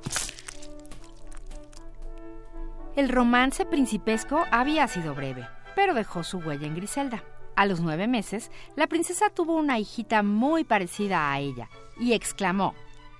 El 2.97 3.09
romance 3.09 3.65
principesco 3.65 4.43
había 4.51 4.87
sido 4.89 5.15
breve, 5.15 5.47
pero 5.73 5.93
dejó 5.93 6.23
su 6.23 6.39
huella 6.39 6.67
en 6.67 6.75
Griselda. 6.75 7.23
A 7.55 7.65
los 7.65 7.79
nueve 7.79 8.07
meses, 8.07 8.51
la 8.75 8.87
princesa 8.87 9.29
tuvo 9.29 9.55
una 9.55 9.79
hijita 9.79 10.21
muy 10.23 10.65
parecida 10.65 11.31
a 11.31 11.39
ella 11.39 11.69
y 11.97 12.11
exclamó, 12.11 12.73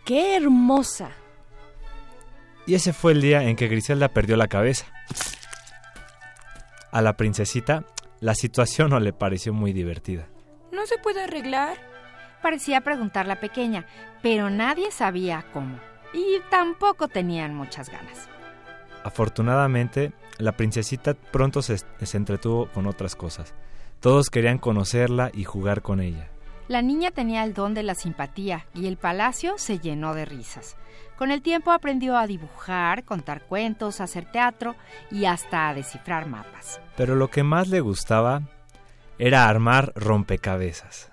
¡Qué 0.05 0.35
hermosa! 0.35 1.09
Y 2.67 2.75
ese 2.75 2.93
fue 2.93 3.13
el 3.13 3.21
día 3.21 3.43
en 3.43 3.55
que 3.55 3.67
Griselda 3.67 4.07
perdió 4.09 4.37
la 4.37 4.47
cabeza. 4.47 4.85
A 6.91 7.01
la 7.01 7.17
princesita, 7.17 7.83
la 8.19 8.35
situación 8.35 8.91
no 8.91 8.99
le 8.99 9.13
pareció 9.13 9.51
muy 9.51 9.73
divertida. 9.73 10.27
¿No 10.71 10.85
se 10.85 10.99
puede 10.99 11.23
arreglar? 11.23 11.77
Parecía 12.43 12.81
preguntar 12.81 13.25
la 13.25 13.39
pequeña, 13.39 13.87
pero 14.21 14.51
nadie 14.51 14.91
sabía 14.91 15.45
cómo. 15.51 15.79
Y 16.13 16.39
tampoco 16.51 17.07
tenían 17.07 17.55
muchas 17.55 17.89
ganas. 17.89 18.29
Afortunadamente, 19.03 20.13
la 20.37 20.51
princesita 20.51 21.15
pronto 21.15 21.61
se, 21.63 21.77
se 21.77 22.17
entretuvo 22.17 22.67
con 22.71 22.85
otras 22.85 23.15
cosas. 23.15 23.55
Todos 23.99 24.29
querían 24.29 24.59
conocerla 24.59 25.31
y 25.33 25.45
jugar 25.45 25.81
con 25.81 25.99
ella. 25.99 26.29
La 26.67 26.81
niña 26.81 27.11
tenía 27.11 27.43
el 27.43 27.53
don 27.53 27.75
de 27.75 27.83
la 27.83 27.93
simpatía 27.93 28.65
y 28.73 28.87
el 28.87 28.97
palacio 28.97 29.53
se 29.57 29.77
llenó 29.77 30.15
de 30.15 30.25
risas. 30.25 30.77
Con 31.15 31.29
el 31.29 31.43
tiempo 31.43 31.71
aprendió 31.71 32.17
a 32.17 32.25
dibujar, 32.25 33.03
contar 33.03 33.43
cuentos, 33.43 34.01
hacer 34.01 34.25
teatro 34.31 34.75
y 35.11 35.25
hasta 35.25 35.69
a 35.69 35.75
descifrar 35.75 36.27
mapas. 36.27 36.81
Pero 36.97 37.15
lo 37.15 37.29
que 37.29 37.43
más 37.43 37.67
le 37.67 37.81
gustaba 37.81 38.41
era 39.19 39.47
armar 39.47 39.93
rompecabezas. 39.95 41.11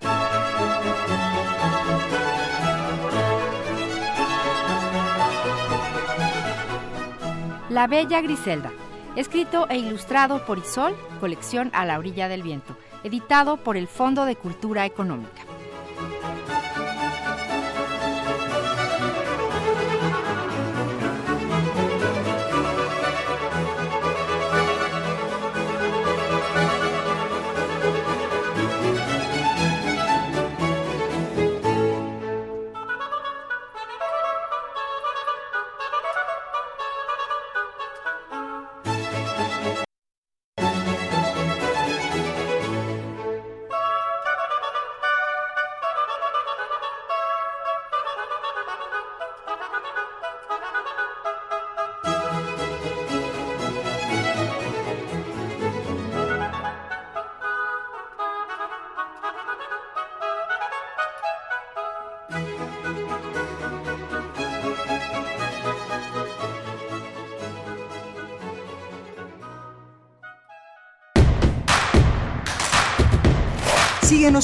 La 7.69 7.87
Bella 7.87 8.23
Griselda, 8.23 8.71
escrito 9.17 9.69
e 9.69 9.77
ilustrado 9.77 10.47
por 10.47 10.59
Isol, 10.59 10.97
colección 11.21 11.71
A 11.75 11.85
la 11.85 11.99
orilla 11.99 12.29
del 12.29 12.43
viento 12.43 12.75
editado 13.05 13.57
por 13.57 13.77
el 13.77 13.89
Fondo 13.89 14.25
de 14.25 14.37
Cultura 14.37 14.87
Económica. 14.87 15.43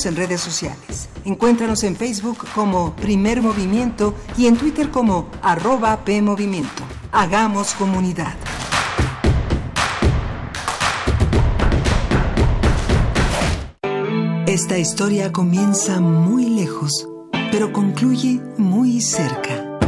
En 0.07 0.15
redes 0.15 0.41
sociales. 0.41 1.09
Encuéntranos 1.25 1.83
en 1.83 1.97
Facebook 1.97 2.39
como 2.55 2.95
Primer 2.95 3.43
Movimiento 3.43 4.15
y 4.37 4.47
en 4.47 4.57
Twitter 4.57 4.91
como 4.91 5.29
arroba 5.43 6.05
PMovimiento. 6.05 6.85
Hagamos 7.11 7.75
comunidad. 7.75 8.35
Esta 14.47 14.79
historia 14.79 15.33
comienza 15.33 16.01
muy 16.01 16.49
lejos, 16.49 17.09
pero 17.51 17.73
concluye 17.73 18.41
muy 18.57 19.01
cerca. 19.01 19.81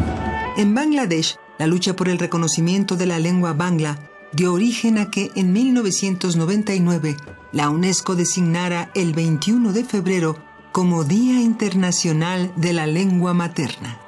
En 0.57 0.75
Bangladesh, 0.75 1.37
la 1.59 1.69
lucha 1.69 1.95
por 1.95 2.09
el 2.09 2.19
reconocimiento 2.19 2.97
de 2.97 3.07
la 3.07 3.21
lengua 3.21 3.53
bangla 3.53 4.11
dio 4.33 4.53
origen 4.55 4.99
a 4.99 5.09
que 5.11 5.31
en 5.37 5.53
1999 5.53 7.17
la 7.53 7.69
UNESCO 7.71 8.15
designara 8.15 8.91
el 8.95 9.13
21 9.13 9.73
de 9.73 9.85
febrero 9.85 10.37
como 10.73 11.05
Día 11.05 11.41
Internacional 11.41 12.53
de 12.57 12.73
la 12.73 12.87
Lengua 12.87 13.35
Materna. 13.35 13.99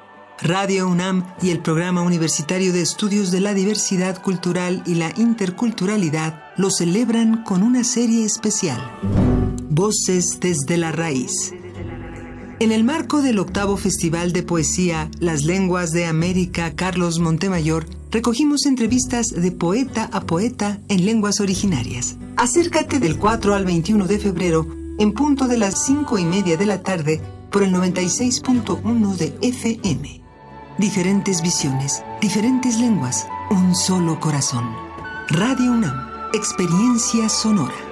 Radio 0.41 0.89
UNAM 0.89 1.25
y 1.41 1.51
el 1.51 1.61
Programa 1.61 2.03
Universitario 2.03 2.73
de 2.73 2.83
Estudios 2.83 3.31
de 3.31 3.41
la 3.41 3.55
Diversidad 3.55 4.21
Cultural 4.21 4.83
y 4.87 4.97
la 4.97 5.13
Interculturalidad 5.17 6.43
lo 6.57 6.71
celebran 6.71 7.45
con 7.45 7.63
una 7.63 7.85
serie 7.85 8.25
especial. 8.25 8.81
Voces 9.71 10.39
desde 10.41 10.77
la 10.77 10.93
raíz. 10.93 11.53
En 12.59 12.71
el 12.71 12.85
marco 12.85 13.23
del 13.23 13.39
octavo 13.39 13.77
Festival 13.77 14.33
de 14.33 14.45
Poesía 14.45 15.11
Las 15.19 15.45
Lenguas 15.45 15.91
de 15.91 16.07
América 16.07 16.75
Carlos 16.77 17.19
Montemayor, 17.19 17.87
recogimos 18.13 18.67
entrevistas 18.67 19.31
de 19.31 19.51
poeta 19.51 20.09
a 20.13 20.21
poeta 20.21 20.79
en 20.89 21.05
lenguas 21.05 21.41
originarias. 21.41 22.17
Acércate 22.37 23.01
del 23.01 23.19
4 23.19 23.55
al 23.55 23.65
21 23.65 24.07
de 24.07 24.19
febrero 24.19 24.67
en 24.99 25.13
punto 25.13 25.49
de 25.49 25.57
las 25.59 25.85
5 25.87 26.19
y 26.19 26.25
media 26.25 26.57
de 26.57 26.67
la 26.67 26.83
tarde 26.83 27.21
por 27.51 27.63
el 27.63 27.73
96.1 27.73 29.17
de 29.17 29.35
FM. 29.41 30.21
Diferentes 30.79 31.43
visiones, 31.43 32.05
diferentes 32.21 32.79
lenguas, 32.79 33.27
un 33.51 33.75
solo 33.75 34.21
corazón. 34.21 34.65
Radio 35.29 35.73
UNAM, 35.73 36.31
experiencia 36.35 37.29
sonora. 37.29 37.92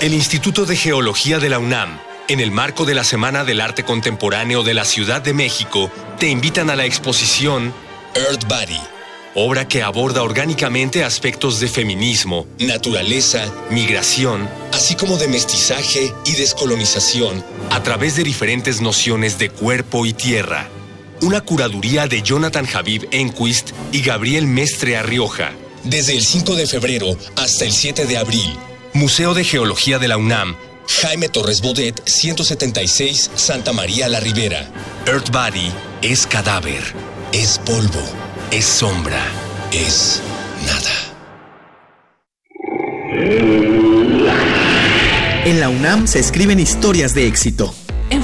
El 0.00 0.14
Instituto 0.14 0.64
de 0.64 0.76
Geología 0.76 1.40
de 1.40 1.48
la 1.48 1.58
UNAM, 1.58 1.98
en 2.28 2.38
el 2.38 2.52
marco 2.52 2.84
de 2.84 2.94
la 2.94 3.02
Semana 3.02 3.42
del 3.42 3.60
Arte 3.60 3.82
Contemporáneo 3.82 4.62
de 4.62 4.72
la 4.72 4.84
Ciudad 4.84 5.20
de 5.20 5.34
México, 5.34 5.90
te 6.20 6.28
invitan 6.28 6.70
a 6.70 6.76
la 6.76 6.84
exposición 6.84 7.74
Earth 8.14 8.44
Body, 8.46 8.80
obra 9.34 9.66
que 9.66 9.82
aborda 9.82 10.22
orgánicamente 10.22 11.02
aspectos 11.02 11.58
de 11.58 11.66
feminismo, 11.66 12.46
naturaleza, 12.60 13.52
migración, 13.70 14.48
así 14.72 14.94
como 14.94 15.16
de 15.16 15.26
mestizaje 15.26 16.14
y 16.24 16.32
descolonización, 16.36 17.44
a 17.70 17.82
través 17.82 18.14
de 18.14 18.22
diferentes 18.22 18.80
nociones 18.80 19.36
de 19.40 19.50
cuerpo 19.50 20.06
y 20.06 20.12
tierra. 20.12 20.68
Una 21.22 21.40
curaduría 21.40 22.06
de 22.06 22.22
Jonathan 22.22 22.68
Habib 22.72 23.08
Enquist 23.10 23.70
y 23.90 24.02
Gabriel 24.02 24.46
Mestre 24.46 24.96
Arrioja. 24.96 25.50
Desde 25.82 26.14
el 26.14 26.24
5 26.24 26.54
de 26.54 26.68
febrero 26.68 27.16
hasta 27.34 27.64
el 27.64 27.72
7 27.72 28.06
de 28.06 28.16
abril, 28.16 28.56
Museo 28.98 29.32
de 29.32 29.44
Geología 29.44 30.00
de 30.00 30.08
la 30.08 30.16
UNAM, 30.16 30.56
Jaime 31.02 31.28
Torres 31.28 31.60
Bodet, 31.60 32.02
176, 32.04 33.30
Santa 33.36 33.72
María 33.72 34.08
la 34.08 34.18
Ribera. 34.18 34.68
Earth 35.06 35.30
Body 35.30 35.70
es 36.02 36.26
cadáver, 36.26 36.82
es 37.30 37.60
polvo, 37.64 38.02
es 38.50 38.64
sombra, 38.64 39.24
es 39.70 40.20
nada. 40.66 40.90
En 45.44 45.60
la 45.60 45.68
UNAM 45.68 46.08
se 46.08 46.18
escriben 46.18 46.58
historias 46.58 47.14
de 47.14 47.28
éxito. 47.28 47.72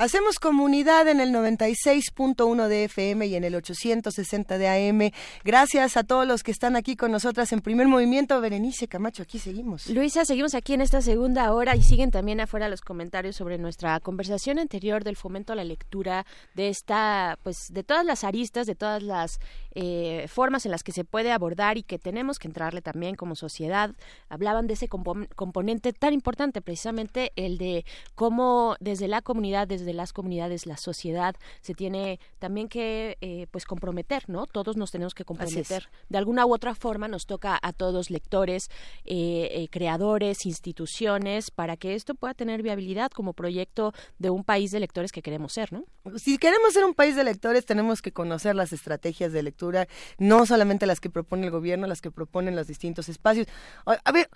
Hacemos 0.00 0.38
comunidad 0.38 1.08
en 1.08 1.20
el 1.20 1.30
96.1 1.30 2.68
de 2.68 2.84
FM 2.84 3.26
y 3.26 3.34
en 3.34 3.44
el 3.44 3.54
860 3.54 4.56
de 4.56 4.66
AM. 4.66 5.10
Gracias 5.44 5.98
a 5.98 6.04
todos 6.04 6.26
los 6.26 6.42
que 6.42 6.52
están 6.52 6.74
aquí 6.74 6.96
con 6.96 7.12
nosotras 7.12 7.52
en 7.52 7.60
primer 7.60 7.86
movimiento. 7.86 8.40
Berenice 8.40 8.88
Camacho, 8.88 9.22
aquí 9.24 9.38
seguimos. 9.38 9.90
Luisa, 9.90 10.24
seguimos 10.24 10.54
aquí 10.54 10.72
en 10.72 10.80
esta 10.80 11.02
segunda 11.02 11.52
hora 11.52 11.76
y 11.76 11.82
siguen 11.82 12.10
también 12.10 12.40
afuera 12.40 12.70
los 12.70 12.80
comentarios 12.80 13.36
sobre 13.36 13.58
nuestra 13.58 14.00
conversación 14.00 14.58
anterior 14.58 15.04
del 15.04 15.16
fomento 15.16 15.52
a 15.52 15.56
la 15.56 15.64
lectura, 15.64 16.24
de 16.54 16.70
esta, 16.70 17.38
pues, 17.42 17.66
de 17.70 17.84
todas 17.84 18.06
las 18.06 18.24
aristas, 18.24 18.66
de 18.66 18.76
todas 18.76 19.02
las 19.02 19.38
eh, 19.74 20.24
formas 20.28 20.64
en 20.64 20.70
las 20.70 20.82
que 20.82 20.92
se 20.92 21.04
puede 21.04 21.30
abordar 21.30 21.76
y 21.76 21.82
que 21.82 21.98
tenemos 21.98 22.38
que 22.38 22.48
entrarle 22.48 22.80
también 22.80 23.16
como 23.16 23.36
sociedad. 23.36 23.90
Hablaban 24.30 24.66
de 24.66 24.72
ese 24.72 24.88
componente 24.88 25.92
tan 25.92 26.14
importante, 26.14 26.62
precisamente 26.62 27.32
el 27.36 27.58
de 27.58 27.84
cómo 28.14 28.76
desde 28.80 29.06
la 29.06 29.20
comunidad, 29.20 29.68
desde 29.68 29.89
las 29.92 30.12
comunidades, 30.12 30.66
la 30.66 30.76
sociedad, 30.76 31.34
se 31.60 31.74
tiene 31.74 32.20
también 32.38 32.68
que 32.68 33.18
eh, 33.20 33.46
pues 33.50 33.64
comprometer, 33.64 34.28
¿no? 34.28 34.46
Todos 34.46 34.76
nos 34.76 34.90
tenemos 34.90 35.14
que 35.14 35.24
comprometer. 35.24 35.88
De 36.08 36.18
alguna 36.18 36.46
u 36.46 36.54
otra 36.54 36.74
forma 36.74 37.08
nos 37.08 37.26
toca 37.26 37.58
a 37.60 37.72
todos 37.72 38.10
lectores, 38.10 38.70
eh, 39.04 39.48
eh, 39.52 39.68
creadores, 39.70 40.46
instituciones, 40.46 41.50
para 41.50 41.76
que 41.76 41.94
esto 41.94 42.14
pueda 42.14 42.34
tener 42.34 42.62
viabilidad 42.62 43.10
como 43.10 43.32
proyecto 43.32 43.92
de 44.18 44.30
un 44.30 44.44
país 44.44 44.70
de 44.70 44.80
lectores 44.80 45.12
que 45.12 45.22
queremos 45.22 45.52
ser, 45.52 45.72
¿no? 45.72 45.84
Si 46.16 46.38
queremos 46.38 46.72
ser 46.72 46.84
un 46.84 46.94
país 46.94 47.16
de 47.16 47.24
lectores, 47.24 47.66
tenemos 47.66 48.02
que 48.02 48.12
conocer 48.12 48.54
las 48.54 48.72
estrategias 48.72 49.32
de 49.32 49.42
lectura, 49.42 49.86
no 50.18 50.46
solamente 50.46 50.86
las 50.86 51.00
que 51.00 51.10
propone 51.10 51.46
el 51.46 51.50
gobierno, 51.50 51.86
las 51.86 52.00
que 52.00 52.10
proponen 52.10 52.56
los 52.56 52.66
distintos 52.66 53.08
espacios. 53.08 53.46
A 53.84 54.12
ver, 54.12 54.28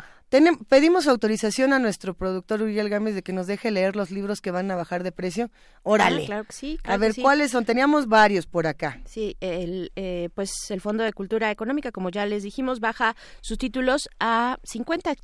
pedimos 0.69 1.07
autorización 1.07 1.73
a 1.73 1.79
nuestro 1.79 2.15
productor 2.15 2.63
Uriel 2.63 2.89
Gámez 2.89 3.15
de 3.15 3.23
que 3.23 3.33
nos 3.33 3.47
deje 3.47 3.71
leer 3.71 3.97
los 3.97 4.11
libros 4.11 4.41
que 4.41 4.51
van 4.51 4.71
a 4.71 4.77
bajar 4.77 5.03
de 5.03 5.13
precio 5.13 5.44
Órale. 5.87 6.23
Ah, 6.23 6.27
claro 6.27 6.45
que 6.45 6.53
sí. 6.53 6.79
a 6.83 6.97
ver, 6.97 7.15
¿cuáles 7.21 7.51
son? 7.51 7.67
Teníamos 7.67 8.09
varios 8.09 8.47
por 8.47 8.67
acá. 8.67 9.01
Sí, 9.05 9.37
el, 9.41 9.93
eh, 9.97 10.31
pues 10.35 10.71
el 10.71 10.81
Fondo 10.81 11.05
de 11.05 11.13
Cultura 11.13 11.51
Económica, 11.51 11.93
como 11.93 12.09
ya 12.09 12.25
les 12.25 12.43
dijimos, 12.43 12.81
baja 12.81 13.15
sus 13.43 13.59
títulos 13.59 14.09
a 14.19 14.59
50 14.65 15.15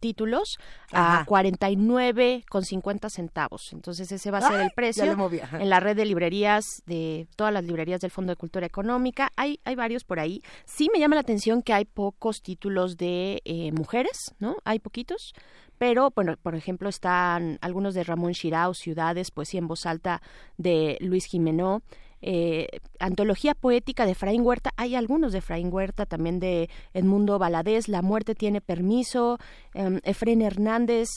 títulos 0.00 0.58
a 0.92 1.24
49 1.24 2.44
con 2.48 2.64
50 2.64 3.10
centavos. 3.10 3.72
Entonces 3.72 4.10
ese 4.10 4.30
va 4.32 4.38
a 4.38 4.48
ser 4.48 4.60
el 4.60 4.70
precio 4.74 5.04
en 5.52 5.70
la 5.70 5.78
red 5.78 5.96
de 5.96 6.04
librerías 6.04 6.64
de 6.86 7.28
todas 7.36 7.52
las 7.52 7.64
librerías 7.64 8.00
del 8.00 8.10
Fondo 8.10 8.32
de 8.32 8.36
Cultura 8.36 8.66
Económica. 8.66 9.30
Hay 9.36 9.60
hay 9.64 9.76
varios 9.76 10.02
por 10.02 10.18
ahí. 10.18 10.42
Sí 10.64 10.88
me 10.92 10.98
llama 10.98 11.14
la 11.14 11.20
atención 11.20 11.62
que 11.62 11.72
hay 11.72 11.84
pocos 11.84 12.42
títulos 12.42 12.96
de 12.96 13.40
eh, 13.44 13.70
mujeres, 13.72 14.34
¿no? 14.40 14.56
Hay 14.64 14.80
poquitos 14.80 15.32
pero 15.78 16.12
bueno, 16.14 16.36
por 16.42 16.54
ejemplo 16.54 16.88
están 16.88 17.58
algunos 17.60 17.94
de 17.94 18.04
Ramón 18.04 18.34
Chirao, 18.34 18.74
Ciudades, 18.74 19.30
Poesía 19.30 19.58
en 19.58 19.68
voz 19.68 19.86
alta 19.86 20.20
de 20.56 20.98
Luis 21.00 21.24
Jiménez, 21.24 21.82
eh, 22.20 22.68
antología 22.98 23.54
poética 23.54 24.06
de 24.06 24.14
Fraín 24.14 24.42
Huerta, 24.42 24.70
hay 24.76 24.94
algunos 24.94 25.32
de 25.32 25.40
Fraín 25.40 25.72
Huerta, 25.72 26.06
también 26.06 26.40
de 26.40 26.68
Edmundo 26.92 27.38
Valadez, 27.38 27.88
La 27.88 28.02
muerte 28.02 28.34
tiene 28.34 28.60
permiso, 28.60 29.38
eh, 29.74 30.00
Efren 30.04 30.42
Hernández, 30.42 31.08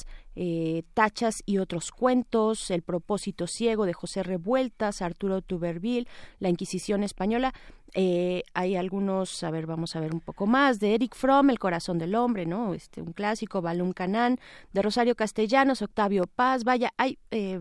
Tachas 0.94 1.44
y 1.46 1.58
otros 1.58 1.92
cuentos, 1.92 2.72
El 2.72 2.84
propósito 2.84 3.48
ciego 3.48 3.86
de 3.86 3.94
José 3.94 4.24
Revueltas, 4.24 5.02
Arturo 5.02 5.42
Tuberville, 5.42 6.08
La 6.40 6.48
Inquisición 6.48 7.04
española. 7.04 7.54
Eh, 7.94 8.44
hay 8.54 8.76
algunos, 8.78 9.44
a 9.44 9.52
ver, 9.52 9.66
vamos 9.66 9.96
a 9.96 10.00
ver 10.00 10.14
un 10.14 10.22
poco 10.22 10.48
más, 10.48 10.80
de 10.80 10.96
Eric 10.96 11.16
Fromm, 11.16 11.50
El 11.50 11.60
corazón 11.60 11.98
del 11.98 12.16
hombre, 12.16 12.46
¿no? 12.46 12.74
Este, 12.74 13.02
un 13.02 13.12
clásico, 13.12 13.62
Balún 13.62 13.92
Canán, 13.92 14.40
de 14.72 14.82
Rosario 14.82 15.16
Castellanos, 15.16 15.82
Octavio 15.82 16.26
Paz, 16.26 16.64
vaya, 16.64 16.92
hay 16.98 17.18
eh, 17.32 17.60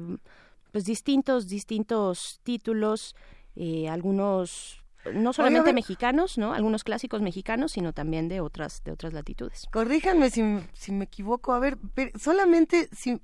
pues 0.73 0.85
distintos, 0.85 1.49
distintos 1.49 2.41
títulos, 2.43 3.15
eh, 3.57 3.89
algunos 3.89 4.83
no 5.15 5.33
solamente 5.33 5.73
mexicanos, 5.73 6.37
¿no? 6.37 6.53
Algunos 6.53 6.85
clásicos 6.85 7.23
mexicanos, 7.23 7.73
sino 7.73 7.93
también 7.93 8.29
de 8.29 8.41
otras 8.41 8.83
de 8.85 8.93
otras 8.93 9.13
latitudes. 9.13 9.67
Corríjanme 9.73 10.31
si, 10.31 10.43
si 10.75 10.93
me 10.93 11.05
equivoco. 11.05 11.53
A 11.53 11.59
ver, 11.59 11.79
solamente 12.19 12.89
si 12.93 13.21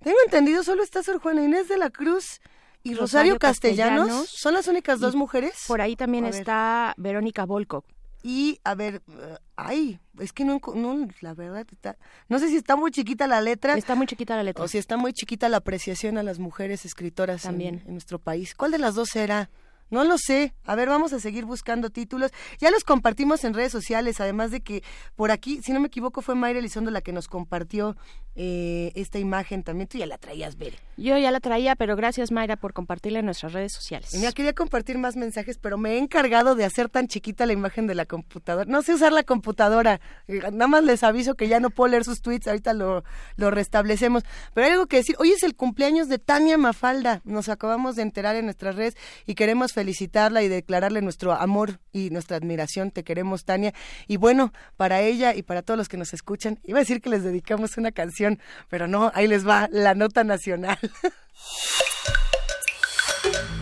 tengo 0.00 0.16
entendido 0.24 0.62
solo 0.62 0.82
está 0.82 1.02
Sor 1.02 1.20
Juana 1.20 1.44
Inés 1.44 1.68
de 1.68 1.76
la 1.76 1.90
Cruz 1.90 2.40
y 2.82 2.94
Rosario, 2.94 3.38
Castellanos, 3.38 4.30
son 4.30 4.54
las 4.54 4.66
únicas 4.68 5.00
dos 5.00 5.14
mujeres. 5.14 5.64
Por 5.68 5.82
ahí 5.82 5.96
también 5.96 6.24
está 6.24 6.94
Verónica 6.96 7.44
Volco. 7.44 7.84
Y 8.22 8.60
a 8.64 8.74
ver, 8.74 9.02
uh, 9.08 9.36
ay, 9.56 9.98
es 10.18 10.32
que 10.32 10.44
no, 10.44 10.60
no 10.74 11.08
la 11.20 11.34
verdad 11.34 11.66
está, 11.70 11.96
no 12.28 12.38
sé 12.38 12.48
si 12.48 12.56
está 12.56 12.76
muy 12.76 12.90
chiquita 12.90 13.26
la 13.26 13.40
letra. 13.40 13.76
Está 13.76 13.94
muy 13.94 14.06
chiquita 14.06 14.36
la 14.36 14.42
letra. 14.42 14.64
O 14.64 14.68
si 14.68 14.78
está 14.78 14.96
muy 14.96 15.12
chiquita 15.12 15.48
la 15.48 15.58
apreciación 15.58 16.18
a 16.18 16.22
las 16.22 16.38
mujeres 16.38 16.84
escritoras 16.84 17.42
también 17.42 17.82
en 17.86 17.92
nuestro 17.92 18.18
país. 18.18 18.54
¿Cuál 18.54 18.72
de 18.72 18.78
las 18.78 18.94
dos 18.94 19.08
será? 19.10 19.50
No 19.90 20.04
lo 20.04 20.18
sé. 20.18 20.54
A 20.64 20.74
ver, 20.76 20.88
vamos 20.88 21.12
a 21.12 21.20
seguir 21.20 21.44
buscando 21.44 21.90
títulos. 21.90 22.30
Ya 22.58 22.70
los 22.70 22.84
compartimos 22.84 23.44
en 23.44 23.54
redes 23.54 23.72
sociales, 23.72 24.20
además 24.20 24.50
de 24.50 24.60
que 24.60 24.82
por 25.16 25.30
aquí, 25.30 25.60
si 25.62 25.72
no 25.72 25.80
me 25.80 25.88
equivoco, 25.88 26.22
fue 26.22 26.34
Mayra 26.34 26.58
Elizondo 26.60 26.90
la 26.90 27.00
que 27.00 27.12
nos 27.12 27.28
compartió 27.28 27.96
eh, 28.36 28.92
esta 28.94 29.18
imagen 29.18 29.62
también. 29.64 29.88
Tú 29.88 29.98
ya 29.98 30.06
la 30.06 30.18
traías, 30.18 30.56
Bere. 30.56 30.78
Yo 30.96 31.18
ya 31.18 31.30
la 31.30 31.40
traía, 31.40 31.74
pero 31.76 31.96
gracias, 31.96 32.30
Mayra, 32.30 32.56
por 32.56 32.72
compartirla 32.72 33.18
en 33.18 33.24
nuestras 33.24 33.52
redes 33.52 33.72
sociales. 33.72 34.12
Ya 34.12 34.32
quería 34.32 34.52
compartir 34.52 34.98
más 34.98 35.16
mensajes, 35.16 35.58
pero 35.58 35.78
me 35.78 35.94
he 35.94 35.98
encargado 35.98 36.54
de 36.54 36.64
hacer 36.64 36.88
tan 36.88 37.08
chiquita 37.08 37.46
la 37.46 37.52
imagen 37.52 37.86
de 37.86 37.94
la 37.94 38.06
computadora. 38.06 38.70
No 38.70 38.82
sé 38.82 38.94
usar 38.94 39.12
la 39.12 39.24
computadora. 39.24 40.00
Eh, 40.28 40.40
nada 40.52 40.68
más 40.68 40.84
les 40.84 41.02
aviso 41.02 41.34
que 41.34 41.48
ya 41.48 41.58
no 41.58 41.70
puedo 41.70 41.90
leer 41.90 42.04
sus 42.04 42.22
tweets. 42.22 42.46
Ahorita 42.46 42.72
lo, 42.72 43.02
lo 43.36 43.50
restablecemos. 43.50 44.24
Pero 44.54 44.66
hay 44.66 44.72
algo 44.74 44.86
que 44.86 44.98
decir. 44.98 45.16
Hoy 45.18 45.32
es 45.32 45.42
el 45.42 45.56
cumpleaños 45.56 46.08
de 46.08 46.18
Tania 46.18 46.56
Mafalda. 46.56 47.22
Nos 47.24 47.48
acabamos 47.48 47.96
de 47.96 48.02
enterar 48.02 48.36
en 48.36 48.44
nuestras 48.44 48.76
redes 48.76 48.96
y 49.26 49.34
queremos 49.34 49.72
felicitarla 49.80 50.42
y 50.42 50.48
declararle 50.48 51.00
nuestro 51.00 51.32
amor 51.32 51.80
y 51.90 52.10
nuestra 52.10 52.36
admiración. 52.36 52.90
Te 52.90 53.02
queremos, 53.02 53.46
Tania. 53.46 53.72
Y 54.06 54.18
bueno, 54.18 54.52
para 54.76 55.00
ella 55.00 55.34
y 55.34 55.42
para 55.42 55.62
todos 55.62 55.78
los 55.78 55.88
que 55.88 55.96
nos 55.96 56.12
escuchan, 56.12 56.58
iba 56.64 56.78
a 56.78 56.82
decir 56.82 57.00
que 57.00 57.08
les 57.08 57.24
dedicamos 57.24 57.78
una 57.78 57.92
canción, 57.92 58.38
pero 58.68 58.86
no, 58.86 59.10
ahí 59.14 59.26
les 59.26 59.48
va 59.48 59.70
la 59.72 59.94
nota 59.94 60.22
nacional. 60.22 60.78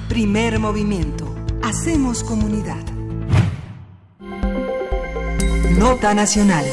Primer 0.09 0.59
movimiento. 0.59 1.33
Hacemos 1.63 2.25
comunidad. 2.25 2.85
Nota 5.79 6.15
nacional. 6.15 6.65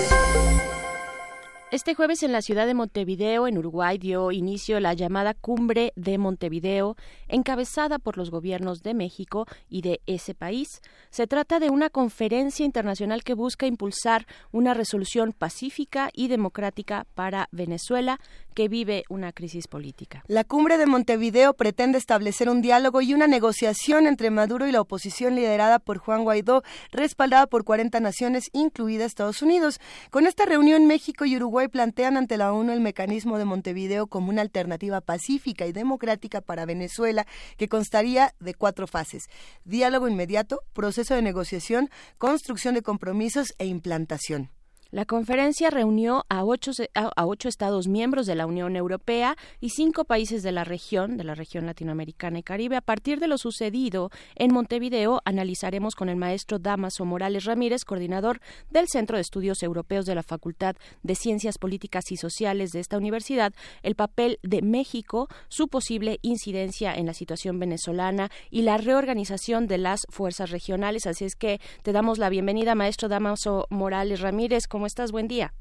Este 1.72 1.96
jueves 1.96 2.22
en 2.22 2.32
la 2.32 2.44
ciudad 2.44 2.68
de 2.68 2.76
Montevideo, 2.76 3.48
en 3.48 3.58
Uruguay, 3.58 3.98
dio 3.98 4.32
inicio 4.32 4.80
la 4.80 4.94
llamada 4.94 5.34
Cumbre 5.34 5.94
de 5.96 6.20
Montevideo, 6.20 6.96
encabezada 7.28 7.98
por 7.98 8.18
los 8.18 8.30
gobiernos 8.30 8.84
de 8.84 8.94
México 8.94 9.48
y 9.68 9.82
de 9.82 10.00
ese 10.06 10.36
país. 10.36 10.80
Se 11.10 11.26
trata 11.26 11.60
de 11.60 11.72
una 11.72 11.90
conferencia 11.90 12.68
internacional 12.68 13.24
que 13.24 13.34
busca 13.34 13.66
impulsar 13.66 14.28
una 14.52 14.76
resolución 14.76 15.34
pacífica 15.34 16.12
y 16.14 16.28
democrática 16.28 17.08
para 17.16 17.50
Venezuela, 17.52 18.20
que 18.54 18.70
vive 18.70 19.04
una 19.10 19.34
crisis 19.34 19.68
política. 19.68 20.24
La 20.28 20.44
cumbre 20.44 20.78
de 20.78 20.86
Montevideo 20.86 21.56
pretende 21.56 21.98
establecer 21.98 22.48
un 22.48 22.62
diálogo 22.62 23.02
y 23.02 23.14
una 23.14 23.28
negociación 23.28 24.06
entre 24.06 24.30
Maduro 24.30 24.68
y 24.68 24.72
la 24.72 24.82
oposición 24.82 25.36
liderada 25.36 25.80
por 25.80 25.98
Juan 25.98 26.24
Guaidó, 26.24 26.64
respaldada 26.92 27.48
por 27.48 27.66
40 27.66 28.00
naciones, 28.00 28.46
incluida 28.54 29.04
Estados 29.04 29.42
Unidos. 29.42 29.82
Con 30.12 30.28
esta 30.28 30.46
reunión, 30.46 30.86
México 30.86 31.26
y 31.26 31.36
Uruguay 31.36 31.55
plantean 31.70 32.18
ante 32.18 32.38
la 32.38 32.52
ONU 32.54 32.72
el 32.74 32.82
mecanismo 32.82 33.38
de 33.38 33.46
Montevideo 33.46 34.08
como 34.08 34.30
una 34.30 34.42
alternativa 34.42 35.02
pacífica 35.02 35.66
y 35.66 35.72
democrática 35.72 36.42
para 36.42 36.66
Venezuela 36.66 37.26
que 37.58 37.70
constaría 37.70 38.34
de 38.40 38.54
cuatro 38.54 38.88
fases. 38.88 39.30
Diálogo 39.64 40.08
inmediato, 40.08 40.62
proceso 40.74 41.16
de 41.16 41.22
negociación, 41.22 41.90
construcción 42.18 42.76
de 42.76 42.82
compromisos 42.82 43.54
e 43.58 43.66
implantación. 43.66 44.55
La 44.92 45.06
conferencia 45.06 45.72
reunió 45.72 46.26
a 46.30 46.46
ocho, 46.46 46.72
a 46.94 47.26
ocho, 47.26 47.50
estados 47.50 47.88
miembros 47.88 48.28
de 48.28 48.36
la 48.36 48.46
Unión 48.46 48.76
Europea 48.76 49.36
y 49.60 49.70
cinco 49.70 50.06
países 50.06 50.44
de 50.44 50.52
la 50.52 50.64
región, 50.64 51.18
de 51.18 51.24
la 51.24 51.36
región 51.36 51.66
latinoamericana 51.66 52.40
y 52.40 52.44
caribe. 52.44 52.76
A 52.76 52.82
partir 52.82 53.20
de 53.20 53.28
lo 53.28 53.38
sucedido 53.38 54.12
en 54.36 54.54
Montevideo, 54.54 55.22
analizaremos 55.26 55.96
con 55.96 56.08
el 56.08 56.16
maestro 56.16 56.60
Damaso 56.60 57.04
Morales 57.04 57.46
Ramírez, 57.46 57.84
coordinador 57.84 58.42
del 58.70 58.88
Centro 58.88 59.18
de 59.18 59.22
Estudios 59.22 59.64
Europeos 59.64 60.06
de 60.06 60.16
la 60.16 60.24
Facultad 60.24 60.76
de 61.04 61.16
Ciencias 61.16 61.58
Políticas 61.58 62.12
y 62.12 62.18
Sociales 62.18 62.72
de 62.72 62.80
esta 62.80 62.98
universidad, 62.98 63.54
el 63.82 63.96
papel 63.96 64.40
de 64.44 64.62
México, 64.62 65.28
su 65.50 65.68
posible 65.68 66.20
incidencia 66.22 66.94
en 66.94 67.08
la 67.08 67.14
situación 67.14 67.60
venezolana 67.60 68.30
y 68.52 68.62
la 68.62 68.78
reorganización 68.78 69.68
de 69.68 69.80
las 69.80 70.06
fuerzas 70.10 70.52
regionales. 70.52 71.08
Así 71.08 71.26
es 71.26 71.36
que 71.36 71.60
te 71.82 71.92
damos 71.92 72.18
la 72.18 72.30
bienvenida, 72.30 72.76
maestro 72.76 73.10
Damaso 73.10 73.66
Morales 73.70 74.22
Ramírez. 74.22 74.68
¿Cómo 74.76 74.88
estás? 74.88 75.14
Buen 75.14 75.30
día. 75.30 75.54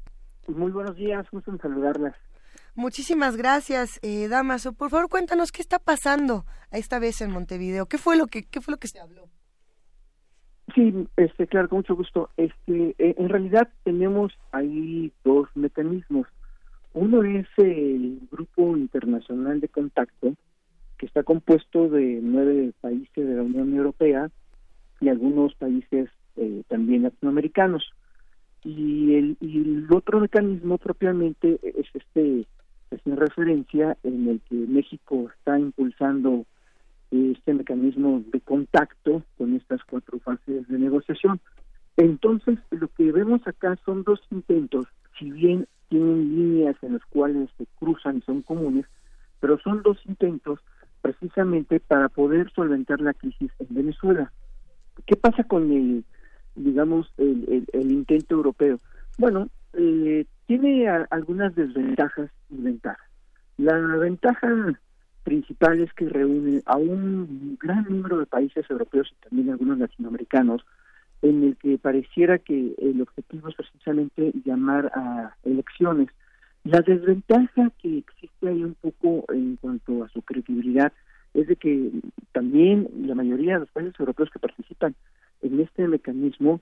Muy 0.45 0.73
buenos 0.73 0.97
días, 0.97 1.25
gusto 1.31 1.49
en 1.49 1.57
saludarlas. 1.59 2.13
Muchísimas 2.75 3.37
gracias, 3.37 3.97
eh, 4.03 4.27
Damaso. 4.27 4.73
Por 4.73 4.89
favor, 4.89 5.07
cuéntanos 5.07 5.53
qué 5.53 5.61
está 5.61 5.79
pasando 5.79 6.43
esta 6.69 6.99
vez 6.99 7.21
en 7.21 7.31
Montevideo. 7.31 7.85
¿Qué 7.85 7.97
fue 7.97 8.17
lo 8.17 8.27
que 8.27 8.43
qué 8.43 8.59
fue 8.59 8.73
lo 8.73 8.77
que 8.77 8.89
se 8.89 8.99
habló? 8.99 9.29
Sí, 10.75 11.07
este, 11.15 11.47
claro, 11.47 11.69
con 11.69 11.77
mucho 11.77 11.95
gusto. 11.95 12.29
Este, 12.35 12.93
eh, 12.97 13.15
en 13.17 13.29
realidad 13.29 13.69
tenemos 13.85 14.33
ahí 14.51 15.13
dos 15.23 15.47
mecanismos. 15.55 16.27
Uno 16.93 17.23
es 17.23 17.47
el 17.55 18.19
Grupo 18.29 18.75
Internacional 18.75 19.61
de 19.61 19.69
Contacto, 19.69 20.33
que 20.97 21.05
está 21.05 21.23
compuesto 21.23 21.87
de 21.87 22.19
nueve 22.21 22.73
países 22.81 23.25
de 23.25 23.33
la 23.33 23.43
Unión 23.43 23.73
Europea 23.77 24.29
y 24.99 25.07
algunos 25.07 25.55
países 25.55 26.09
eh, 26.35 26.63
también 26.67 27.03
latinoamericanos 27.03 27.93
y 28.65 29.13
el, 29.13 29.37
y 29.39 29.57
el 29.59 29.87
otro 29.91 30.19
mecanismo 30.19 30.77
propiamente 30.79 31.59
es 31.61 31.85
este 31.93 32.47
es 32.91 33.01
una 33.05 33.15
referencia 33.15 33.97
en 34.03 34.27
el 34.27 34.41
que 34.41 34.55
México 34.55 35.29
está 35.37 35.59
impulsando 35.59 36.45
este 37.11 37.53
mecanismo 37.53 38.23
de 38.31 38.41
contacto 38.41 39.23
con 39.37 39.55
estas 39.55 39.83
cuatro 39.83 40.19
fases 40.19 40.67
de 40.67 40.79
negociación. 40.79 41.39
Entonces, 41.97 42.59
lo 42.71 42.87
que 42.89 43.11
vemos 43.11 43.45
acá 43.47 43.77
son 43.85 44.03
dos 44.03 44.19
intentos, 44.31 44.87
si 45.17 45.31
bien 45.31 45.67
tienen 45.89 46.35
líneas 46.35 46.75
en 46.81 46.93
las 46.93 47.05
cuales 47.05 47.49
se 47.57 47.65
cruzan 47.79 48.17
y 48.17 48.21
son 48.21 48.41
comunes, 48.41 48.85
pero 49.39 49.59
son 49.59 49.81
dos 49.83 49.97
intentos 50.05 50.59
precisamente 51.01 51.79
para 51.79 52.09
poder 52.09 52.51
solventar 52.51 52.99
la 52.99 53.13
crisis 53.13 53.51
en 53.59 53.67
Venezuela. 53.69 54.31
¿Qué 55.05 55.15
pasa 55.15 55.43
con 55.43 55.71
el 55.71 56.03
digamos, 56.55 57.11
el, 57.17 57.65
el, 57.73 57.91
intento 57.91 58.35
europeo? 58.35 58.79
Bueno, 59.17 59.49
eh, 59.73 60.25
tiene 60.47 60.87
algunas 60.87 61.55
desventajas 61.55 62.29
y 62.49 62.57
ventajas. 62.61 63.09
La 63.57 63.77
ventaja 63.77 64.79
principal 65.23 65.79
es 65.81 65.91
que 65.93 66.07
reúne 66.07 66.61
a 66.65 66.77
un 66.77 67.57
gran 67.59 67.85
número 67.89 68.19
de 68.19 68.25
países 68.25 68.65
europeos 68.69 69.11
y 69.11 69.29
también 69.29 69.49
algunos 69.49 69.79
latinoamericanos, 69.79 70.65
en 71.21 71.43
el 71.43 71.57
que 71.57 71.77
pareciera 71.77 72.37
que 72.37 72.75
el 72.77 73.01
objetivo 73.01 73.49
es 73.49 73.55
precisamente 73.55 74.31
llamar 74.45 74.91
a 74.93 75.35
elecciones. 75.43 76.09
La 76.63 76.81
desventaja 76.81 77.71
que 77.81 77.99
existe 77.99 78.49
ahí 78.49 78.63
un 78.63 78.75
poco 78.75 79.25
en 79.33 79.55
cuanto 79.57 80.03
a 80.03 80.09
su 80.09 80.21
credibilidad 80.21 80.91
es 81.33 81.47
de 81.47 81.55
que 81.55 81.91
también 82.31 82.87
la 83.01 83.15
mayoría 83.15 83.55
de 83.55 83.59
los 83.61 83.71
países 83.71 83.99
europeos 83.99 84.29
que 84.31 84.39
participan 84.39 84.95
en 85.41 85.59
este 85.59 85.87
mecanismo 85.87 86.61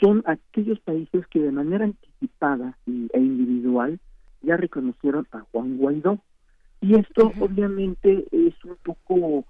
son 0.00 0.22
aquellos 0.26 0.80
países 0.80 1.26
que 1.28 1.40
de 1.40 1.52
manera 1.52 1.84
anticipada 1.84 2.76
e 2.86 3.18
individual 3.18 4.00
ya 4.42 4.56
reconocieron 4.56 5.26
a 5.32 5.40
Juan 5.52 5.78
Guaidó. 5.78 6.18
Y 6.80 6.98
esto 6.98 7.32
obviamente 7.40 8.26
es 8.32 8.54
un 8.64 8.76
poco, 8.82 9.44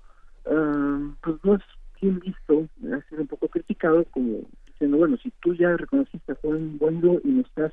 ah, 0.47 1.15
pues 1.23 1.37
no 1.43 1.55
es 1.55 1.63
bien 2.01 2.21
visto, 2.21 2.69
ha 2.93 3.01
sido 3.09 3.23
un 3.23 3.29
poco 3.29 3.49
criticado 3.49 4.05
como 4.11 4.41
diciendo, 4.67 4.99
bueno, 4.99 5.17
si 5.23 5.33
tú 5.41 5.55
ya 5.55 5.77
reconociste 5.77 6.33
a 6.33 6.37
Juan 6.37 6.77
Guaidó 6.79 7.21
y 7.25 7.29
me 7.29 7.43
estás 7.43 7.73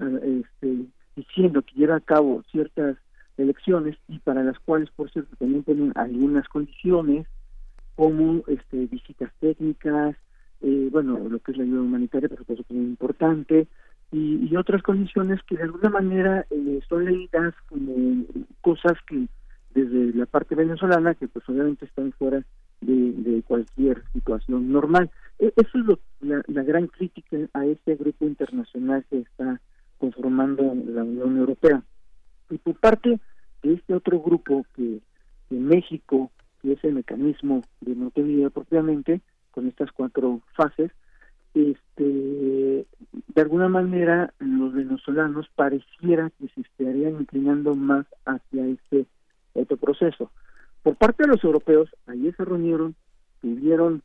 ah, 0.00 0.18
este, 0.22 0.86
diciendo 1.16 1.62
que 1.62 1.74
lleva 1.74 1.96
a 1.96 2.00
cabo 2.00 2.42
ciertas 2.50 2.98
elecciones 3.38 3.96
y 4.08 4.18
para 4.18 4.44
las 4.44 4.58
cuales, 4.58 4.90
por 4.90 5.10
cierto, 5.10 5.34
también 5.36 5.62
tienen 5.62 5.92
algunas 5.94 6.46
condiciones 6.48 7.26
como 7.94 8.42
este, 8.46 8.86
visitas 8.86 9.30
técnicas, 9.40 10.16
eh, 10.60 10.88
bueno, 10.90 11.18
lo 11.28 11.38
que 11.40 11.52
es 11.52 11.58
la 11.58 11.64
ayuda 11.64 11.82
humanitaria, 11.82 12.28
por 12.28 12.38
supuesto 12.38 12.64
que 12.64 12.74
es 12.74 12.80
muy 12.80 12.88
importante, 12.88 13.66
y, 14.12 14.54
otras 14.56 14.82
condiciones 14.82 15.40
que 15.44 15.56
de 15.56 15.62
alguna 15.62 15.88
manera 15.88 16.46
eh, 16.50 16.80
son 16.86 17.06
leídas 17.06 17.54
como 17.68 18.24
cosas 18.60 18.98
que 19.08 19.26
desde 19.74 20.12
la 20.12 20.26
parte 20.26 20.54
venezolana, 20.54 21.14
que 21.14 21.28
pues 21.28 21.48
obviamente 21.48 21.86
están 21.86 22.12
fuera 22.12 22.44
de, 22.82 23.42
cualquier 23.46 24.02
situación 24.12 24.70
normal. 24.70 25.10
E, 25.38 25.52
eso 25.56 25.78
es 25.78 25.84
lo, 25.86 25.98
la, 26.20 26.62
gran 26.62 26.88
crítica 26.88 27.38
a 27.54 27.64
este 27.64 27.96
grupo 27.96 28.26
internacional 28.26 29.04
que 29.08 29.20
está 29.20 29.60
conformando 29.98 30.62
la 30.62 31.04
Unión 31.04 31.38
Europea. 31.38 31.82
Y 32.50 32.58
por 32.58 32.74
parte 32.74 33.18
de 33.62 33.72
este 33.72 33.94
otro 33.94 34.20
grupo 34.20 34.66
que, 34.74 35.00
en 35.50 35.66
México, 35.66 36.30
que 36.62 36.72
es 36.72 36.84
el 36.84 36.94
mecanismo 36.94 37.62
de 37.80 37.94
Montevideo 37.94 38.50
propiamente, 38.50 39.20
con 39.50 39.66
estas 39.66 39.90
cuatro 39.92 40.40
fases, 40.54 40.90
este, 41.54 42.04
de 42.04 43.40
alguna 43.40 43.68
manera 43.68 44.32
los 44.38 44.72
venezolanos 44.72 45.48
pareciera 45.54 46.30
que 46.38 46.48
se 46.48 46.62
estarían 46.62 47.20
inclinando 47.20 47.74
más 47.74 48.06
hacia 48.24 48.66
este 48.66 49.06
otro 49.52 49.76
proceso. 49.76 50.30
Por 50.82 50.96
parte 50.96 51.24
de 51.24 51.28
los 51.28 51.44
europeos, 51.44 51.90
ayer 52.06 52.34
se 52.34 52.44
reunieron, 52.44 52.94
tuvieron 53.40 54.02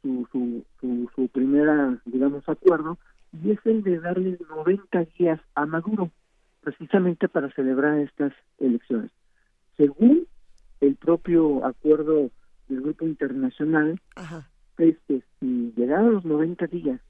su, 0.00 0.26
su, 0.32 0.64
su, 0.80 1.10
su 1.14 1.28
primera, 1.28 1.98
digamos, 2.06 2.48
acuerdo, 2.48 2.98
y 3.32 3.50
es 3.50 3.58
el 3.64 3.82
de 3.82 4.00
darle 4.00 4.38
90 4.48 5.04
días 5.18 5.40
a 5.54 5.66
Maduro, 5.66 6.10
precisamente 6.62 7.28
para 7.28 7.50
celebrar 7.50 7.98
estas 7.98 8.32
elecciones. 8.58 9.10
Según 9.76 10.26
el 10.80 10.96
propio 10.96 11.64
acuerdo 11.64 12.30
del 12.68 12.82
grupo 12.82 13.06
internacional, 13.06 14.00
es 14.78 14.96
que 15.06 15.22
si 15.40 15.72
llegaran 15.76 16.12
los 16.12 16.24
90 16.24 16.66
días 16.66 17.00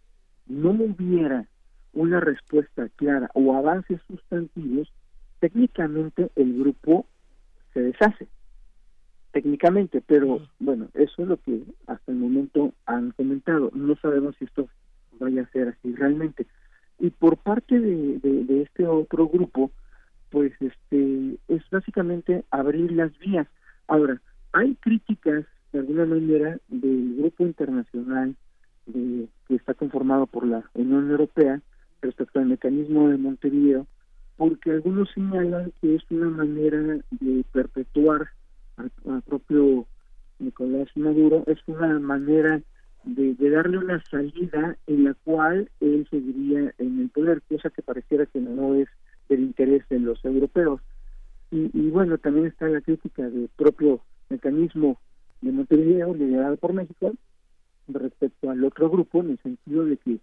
no 0.46 0.70
hubiera 0.70 1.46
una 1.92 2.20
respuesta 2.20 2.88
clara 2.96 3.30
o 3.34 3.54
avances 3.54 4.00
sustantivos, 4.06 4.92
técnicamente 5.40 6.30
el 6.36 6.58
grupo 6.58 7.06
se 7.74 7.80
deshace. 7.80 8.28
Técnicamente, 9.32 10.02
pero 10.06 10.48
bueno, 10.58 10.88
eso 10.94 11.22
es 11.22 11.28
lo 11.28 11.36
que 11.36 11.62
hasta 11.86 12.12
el 12.12 12.18
momento 12.18 12.72
han 12.86 13.10
comentado. 13.12 13.70
No 13.74 13.94
sabemos 13.96 14.36
si 14.38 14.46
esto 14.46 14.68
vaya 15.18 15.42
a 15.42 15.50
ser 15.50 15.68
así 15.68 15.94
realmente. 15.94 16.46
Y 16.98 17.10
por 17.10 17.36
parte 17.36 17.78
de, 17.78 18.18
de, 18.18 18.62
este 18.62 18.86
otro 18.86 19.28
grupo, 19.28 19.70
pues 20.30 20.52
este 20.60 21.38
es 21.48 21.62
básicamente 21.70 22.44
abrir 22.50 22.90
las 22.92 23.16
vías. 23.18 23.46
Ahora, 23.88 24.20
hay 24.52 24.74
críticas 24.76 25.44
de 25.72 25.78
alguna 25.80 26.06
manera 26.06 26.58
del 26.68 27.16
grupo 27.18 27.44
internacional 27.44 28.36
de, 28.86 29.28
que 29.46 29.54
está 29.56 29.74
conformado 29.74 30.26
por 30.26 30.46
la 30.46 30.64
Unión 30.74 31.10
Europea 31.10 31.60
respecto 32.00 32.38
al 32.38 32.46
mecanismo 32.46 33.08
de 33.08 33.18
Montevideo, 33.18 33.86
porque 34.36 34.70
algunos 34.70 35.10
señalan 35.10 35.72
que 35.80 35.96
es 35.96 36.02
una 36.10 36.28
manera 36.28 36.98
de 37.10 37.44
perpetuar 37.52 38.28
al 38.76 39.22
propio 39.22 39.86
Nicolás 40.38 40.88
Maduro, 40.94 41.42
es 41.46 41.58
una 41.66 41.98
manera 41.98 42.60
de, 43.04 43.50
darle 43.50 43.78
una 43.78 44.02
salida 44.04 44.76
en 44.86 45.04
la 45.04 45.14
cual 45.24 45.70
él 45.80 46.06
seguiría 46.10 46.72
en 46.78 47.00
el 47.00 47.08
poder, 47.08 47.42
cosa 47.48 47.70
que 47.70 47.82
pareciera 47.82 48.26
que 48.26 48.40
no 48.40 48.74
es 48.74 48.88
del 49.28 49.40
interés 49.40 49.88
de 49.88 49.98
los 49.98 50.24
europeos. 50.24 50.80
Y, 51.50 51.70
y 51.72 51.90
bueno, 51.90 52.18
también 52.18 52.46
está 52.46 52.68
la 52.68 52.80
crítica 52.80 53.22
del 53.22 53.48
propio 53.56 54.00
mecanismo 54.28 55.00
de 55.40 55.52
Montevideo 55.52 56.14
liderado 56.14 56.56
por 56.56 56.72
México 56.72 57.12
respecto 57.88 58.50
al 58.50 58.64
otro 58.64 58.90
grupo 58.90 59.20
en 59.20 59.30
el 59.30 59.38
sentido 59.38 59.84
de 59.84 59.96
que 59.96 60.18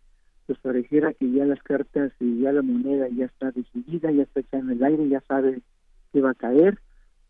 pues 0.45 0.59
pareciera 0.59 1.13
que 1.13 1.31
ya 1.31 1.45
las 1.45 1.61
cartas 1.63 2.11
y 2.19 2.41
ya 2.41 2.51
la 2.51 2.61
moneda 2.61 3.07
ya 3.09 3.25
está 3.25 3.51
decidida, 3.51 4.11
ya 4.11 4.23
está 4.23 4.41
echada 4.41 4.63
en 4.63 4.69
el 4.71 4.83
aire, 4.83 5.09
ya 5.09 5.21
sabe 5.21 5.61
que 6.13 6.21
va 6.21 6.31
a 6.31 6.35
caer 6.35 6.79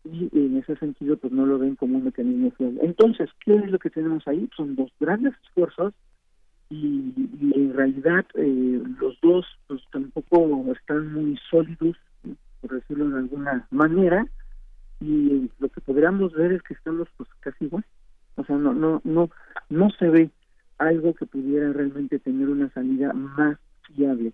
y 0.04 0.28
en 0.32 0.58
ese 0.58 0.76
sentido 0.76 1.16
pues 1.16 1.32
no 1.32 1.46
lo 1.46 1.58
ven 1.58 1.76
como 1.76 1.96
un 1.96 2.04
mecanismo 2.04 2.50
fiable. 2.52 2.80
Entonces, 2.82 3.30
¿qué 3.44 3.56
es 3.56 3.70
lo 3.70 3.78
que 3.78 3.90
tenemos 3.90 4.26
ahí? 4.28 4.48
Son 4.56 4.76
dos 4.76 4.90
grandes 5.00 5.34
esfuerzos 5.46 5.94
y, 6.68 7.12
en 7.54 7.72
realidad 7.74 8.26
eh, 8.34 8.82
los 9.00 9.18
dos 9.20 9.46
pues 9.66 9.80
tampoco 9.90 10.64
están 10.72 11.12
muy 11.12 11.38
sólidos, 11.50 11.96
por 12.60 12.72
decirlo 12.72 13.08
de 13.10 13.18
alguna 13.18 13.66
manera, 13.70 14.26
y 15.00 15.50
lo 15.58 15.68
que 15.68 15.80
podríamos 15.80 16.32
ver 16.32 16.52
es 16.52 16.62
que 16.62 16.74
estamos 16.74 17.08
pues 17.16 17.28
casi 17.40 17.66
igual. 17.66 17.84
O 18.36 18.44
sea, 18.44 18.56
no 18.56 18.74
no 18.74 19.00
no 19.04 19.30
no 19.68 19.90
se 19.98 20.08
ve 20.08 20.30
algo 20.78 21.14
que 21.14 21.26
pudiera 21.26 21.72
realmente 21.72 22.18
tener 22.18 22.48
una 22.48 22.70
salida 22.70 23.12
más 23.12 23.58
fiable 23.82 24.32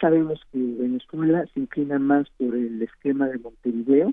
sabemos 0.00 0.40
que 0.52 0.58
Venezuela 0.58 1.46
se 1.52 1.60
inclina 1.60 1.98
más 1.98 2.28
por 2.38 2.54
el 2.54 2.82
esquema 2.82 3.28
de 3.28 3.38
Montevideo, 3.38 4.12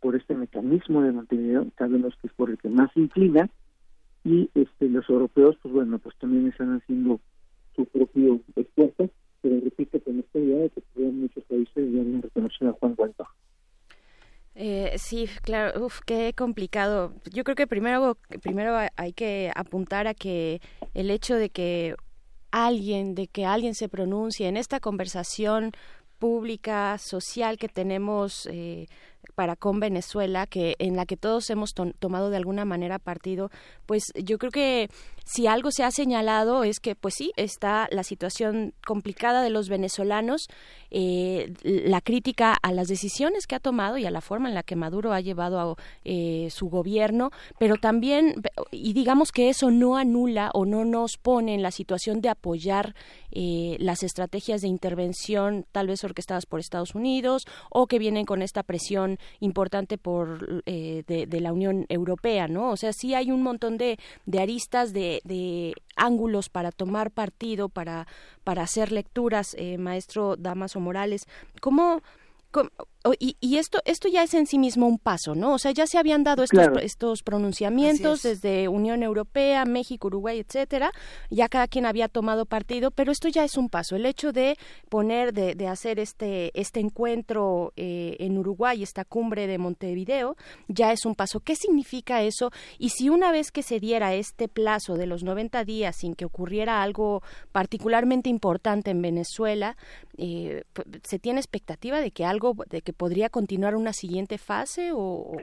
por 0.00 0.16
este 0.16 0.34
mecanismo 0.34 1.02
de 1.02 1.12
Montevideo, 1.12 1.66
sabemos 1.78 2.14
que 2.20 2.26
es 2.26 2.32
por 2.34 2.50
el 2.50 2.58
que 2.58 2.68
más 2.68 2.90
se 2.92 3.00
inclina, 3.00 3.48
y 4.24 4.50
este 4.54 4.88
los 4.88 5.08
europeos, 5.08 5.56
pues 5.62 5.74
bueno, 5.74 5.98
pues 5.98 6.16
también 6.18 6.48
están 6.48 6.76
haciendo 6.76 7.20
su 7.74 7.84
propio 7.86 8.40
esfuerzo, 8.56 9.10
pero 9.42 9.60
repito 9.60 10.00
con 10.00 10.20
esta 10.20 10.38
idea 10.38 10.62
de 10.62 10.70
que 10.70 11.00
muchos 11.00 11.44
países 11.44 11.92
ya 11.92 12.00
han 12.00 12.22
reconocido 12.22 12.70
a 12.70 12.74
Juan 12.74 12.94
Guaidó. 12.94 13.28
Eh, 14.54 14.94
sí, 14.98 15.28
claro, 15.42 15.84
uf, 15.86 16.00
qué 16.06 16.34
complicado. 16.34 17.14
Yo 17.32 17.42
creo 17.42 17.56
que 17.56 17.66
primero, 17.66 18.16
primero 18.42 18.76
hay 18.96 19.12
que 19.12 19.50
apuntar 19.54 20.06
a 20.06 20.14
que 20.14 20.60
el 20.94 21.10
hecho 21.10 21.36
de 21.36 21.50
que 21.50 21.96
alguien, 22.50 23.14
de 23.14 23.26
que 23.26 23.46
alguien 23.46 23.74
se 23.74 23.88
pronuncie 23.88 24.48
en 24.48 24.56
esta 24.56 24.78
conversación 24.78 25.72
pública, 26.18 26.98
social 26.98 27.58
que 27.58 27.68
tenemos 27.68 28.46
eh, 28.46 28.86
para 29.34 29.56
con 29.56 29.80
Venezuela, 29.80 30.46
que 30.46 30.74
en 30.78 30.96
la 30.96 31.06
que 31.06 31.16
todos 31.16 31.48
hemos 31.50 31.74
tomado 31.74 32.30
de 32.30 32.36
alguna 32.36 32.64
manera 32.64 32.98
partido, 32.98 33.50
pues 33.86 34.12
yo 34.14 34.38
creo 34.38 34.50
que 34.50 34.88
si 35.24 35.46
algo 35.46 35.70
se 35.70 35.84
ha 35.84 35.90
señalado 35.90 36.64
es 36.64 36.80
que, 36.80 36.94
pues 36.94 37.14
sí, 37.14 37.32
está 37.36 37.88
la 37.90 38.02
situación 38.02 38.74
complicada 38.84 39.42
de 39.42 39.50
los 39.50 39.68
venezolanos, 39.68 40.48
eh, 40.90 41.52
la 41.62 42.00
crítica 42.00 42.56
a 42.60 42.72
las 42.72 42.88
decisiones 42.88 43.46
que 43.46 43.54
ha 43.54 43.60
tomado 43.60 43.98
y 43.98 44.06
a 44.06 44.10
la 44.10 44.20
forma 44.20 44.48
en 44.48 44.54
la 44.54 44.62
que 44.62 44.76
Maduro 44.76 45.12
ha 45.12 45.20
llevado 45.20 45.60
a 45.60 45.76
eh, 46.04 46.48
su 46.50 46.68
gobierno, 46.68 47.30
pero 47.58 47.76
también, 47.76 48.42
y 48.70 48.92
digamos 48.92 49.30
que 49.30 49.48
eso 49.48 49.70
no 49.70 49.96
anula 49.96 50.50
o 50.54 50.64
no 50.66 50.84
nos 50.84 51.16
pone 51.16 51.54
en 51.54 51.62
la 51.62 51.70
situación 51.70 52.20
de 52.20 52.28
apoyar 52.28 52.94
eh, 53.30 53.76
las 53.78 54.02
estrategias 54.02 54.60
de 54.60 54.68
intervención, 54.68 55.64
tal 55.72 55.86
vez 55.86 56.04
orquestadas 56.04 56.46
por 56.46 56.60
Estados 56.60 56.94
Unidos, 56.94 57.44
o 57.70 57.86
que 57.86 57.98
vienen 57.98 58.26
con 58.26 58.42
esta 58.42 58.62
presión 58.62 59.11
importante 59.40 59.98
por 59.98 60.62
de, 60.64 61.40
la 61.40 61.52
Unión 61.52 61.86
Europea, 61.88 62.48
¿no? 62.48 62.70
O 62.70 62.76
sea, 62.76 62.92
sí 62.92 63.14
hay 63.14 63.30
un 63.30 63.42
montón 63.42 63.78
de, 63.78 63.98
de 64.26 64.40
aristas 64.40 64.92
de 64.92 65.02
de, 65.24 65.74
ángulos 65.96 66.48
para 66.48 66.72
tomar 66.72 67.10
partido, 67.10 67.68
para, 67.68 68.06
para 68.44 68.62
hacer 68.62 68.92
lecturas, 68.92 69.54
eh, 69.58 69.78
maestro 69.78 70.36
Damaso 70.36 70.80
Morales. 70.80 71.26
¿Cómo, 71.60 72.02
y, 73.18 73.56
esto, 73.56 73.80
esto 73.84 74.08
ya 74.08 74.22
es 74.22 74.34
en 74.34 74.46
sí 74.46 74.58
mismo 74.58 74.86
un 74.86 74.98
paso, 74.98 75.34
¿no? 75.34 75.54
O 75.54 75.58
sea, 75.58 75.72
ya 75.72 75.86
se 75.86 75.98
habían 75.98 76.22
dado 76.22 76.44
estos, 76.44 76.68
estos 76.82 77.22
pronunciamientos 77.22 78.22
desde 78.22 78.68
Unión 78.68 79.02
Europea, 79.02 79.64
México, 79.64 80.06
Uruguay, 80.06 80.38
etcétera. 80.38 80.92
Ya 81.30 81.48
cada 81.48 81.66
quien 81.66 81.86
había 81.86 82.08
tomado 82.08 82.46
partido, 82.46 82.90
pero 82.90 83.10
esto 83.10 83.28
ya 83.28 83.44
es 83.44 83.56
un 83.56 83.68
paso. 83.68 83.96
El 83.96 84.06
hecho 84.06 84.32
de 84.32 84.56
poner, 84.88 85.32
de, 85.32 85.54
de 85.54 85.66
hacer 85.66 85.98
este, 85.98 86.52
este 86.58 86.80
encuentro 86.80 87.72
eh, 87.76 88.16
en 88.20 88.38
Uruguay, 88.38 88.82
esta 88.82 89.04
cumbre 89.04 89.46
de 89.46 89.58
Montevideo, 89.58 90.36
ya 90.68 90.92
es 90.92 91.04
un 91.04 91.14
paso. 91.14 91.40
¿Qué 91.40 91.56
significa 91.56 92.22
eso? 92.22 92.50
Y 92.78 92.90
si 92.90 93.08
una 93.08 93.32
vez 93.32 93.50
que 93.50 93.62
se 93.62 93.80
diera 93.80 94.14
este 94.14 94.48
plazo 94.48 94.94
de 94.96 95.06
los 95.06 95.24
90 95.24 95.64
días 95.64 95.96
sin 95.96 96.14
que 96.14 96.24
ocurriera 96.24 96.82
algo 96.82 97.22
particularmente 97.50 98.28
importante 98.28 98.90
en 98.90 99.02
Venezuela, 99.02 99.76
eh, 100.16 100.62
se 101.02 101.18
tiene 101.18 101.40
expectativa 101.40 102.00
de 102.00 102.10
que 102.10 102.24
algo, 102.24 102.54
de 102.68 102.82
que 102.82 102.91
podría 102.92 103.28
continuar 103.28 103.76
una 103.76 103.92
siguiente 103.92 104.38
fase 104.38 104.90
o, 104.92 105.36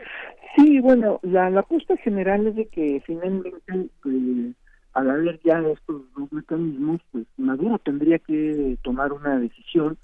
Sí, 0.55 0.79
bueno, 0.79 1.19
la, 1.21 1.49
la 1.49 1.61
apuesta 1.61 1.95
general 1.97 2.47
es 2.47 2.55
de 2.55 2.65
que 2.67 3.01
finalmente, 3.05 3.89
eh, 4.05 4.53
al 4.93 5.09
haber 5.09 5.39
ya 5.43 5.59
estos 5.59 6.01
dos 6.17 6.33
mecanismos, 6.33 7.01
pues 7.11 7.25
Maduro 7.37 7.79
tendría 7.79 8.19
que 8.19 8.77
tomar 8.81 9.13
una 9.13 9.39
decisión 9.39 9.97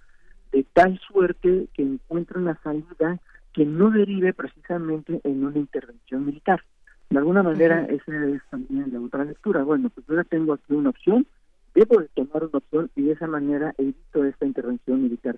de 0.52 0.64
tal 0.72 1.00
suerte 1.00 1.68
que 1.74 1.82
encuentre 1.82 2.40
una 2.40 2.58
salida 2.62 3.20
que 3.54 3.66
no 3.66 3.90
derive 3.90 4.34
precisamente 4.34 5.20
en 5.24 5.44
una 5.44 5.58
intervención 5.58 6.26
militar. 6.26 6.62
De 7.10 7.18
alguna 7.18 7.44
manera, 7.44 7.86
esa 7.86 8.26
es 8.26 8.42
también 8.50 8.92
la 8.94 9.02
otra 9.02 9.26
lectura. 9.26 9.64
Bueno, 9.64 9.90
pues 9.90 10.06
yo 10.08 10.24
tengo 10.26 10.54
aquí 10.54 10.74
una 10.74 10.90
opción, 10.90 11.26
debo 11.74 12.00
de 12.00 12.08
tomar 12.10 12.44
una 12.44 12.58
opción 12.60 12.90
y 12.96 13.04
de 13.04 13.14
esa 13.14 13.28
manera 13.28 13.74
evito 13.78 14.24
esta 14.24 14.46
intervención 14.46 15.04
militar. 15.04 15.38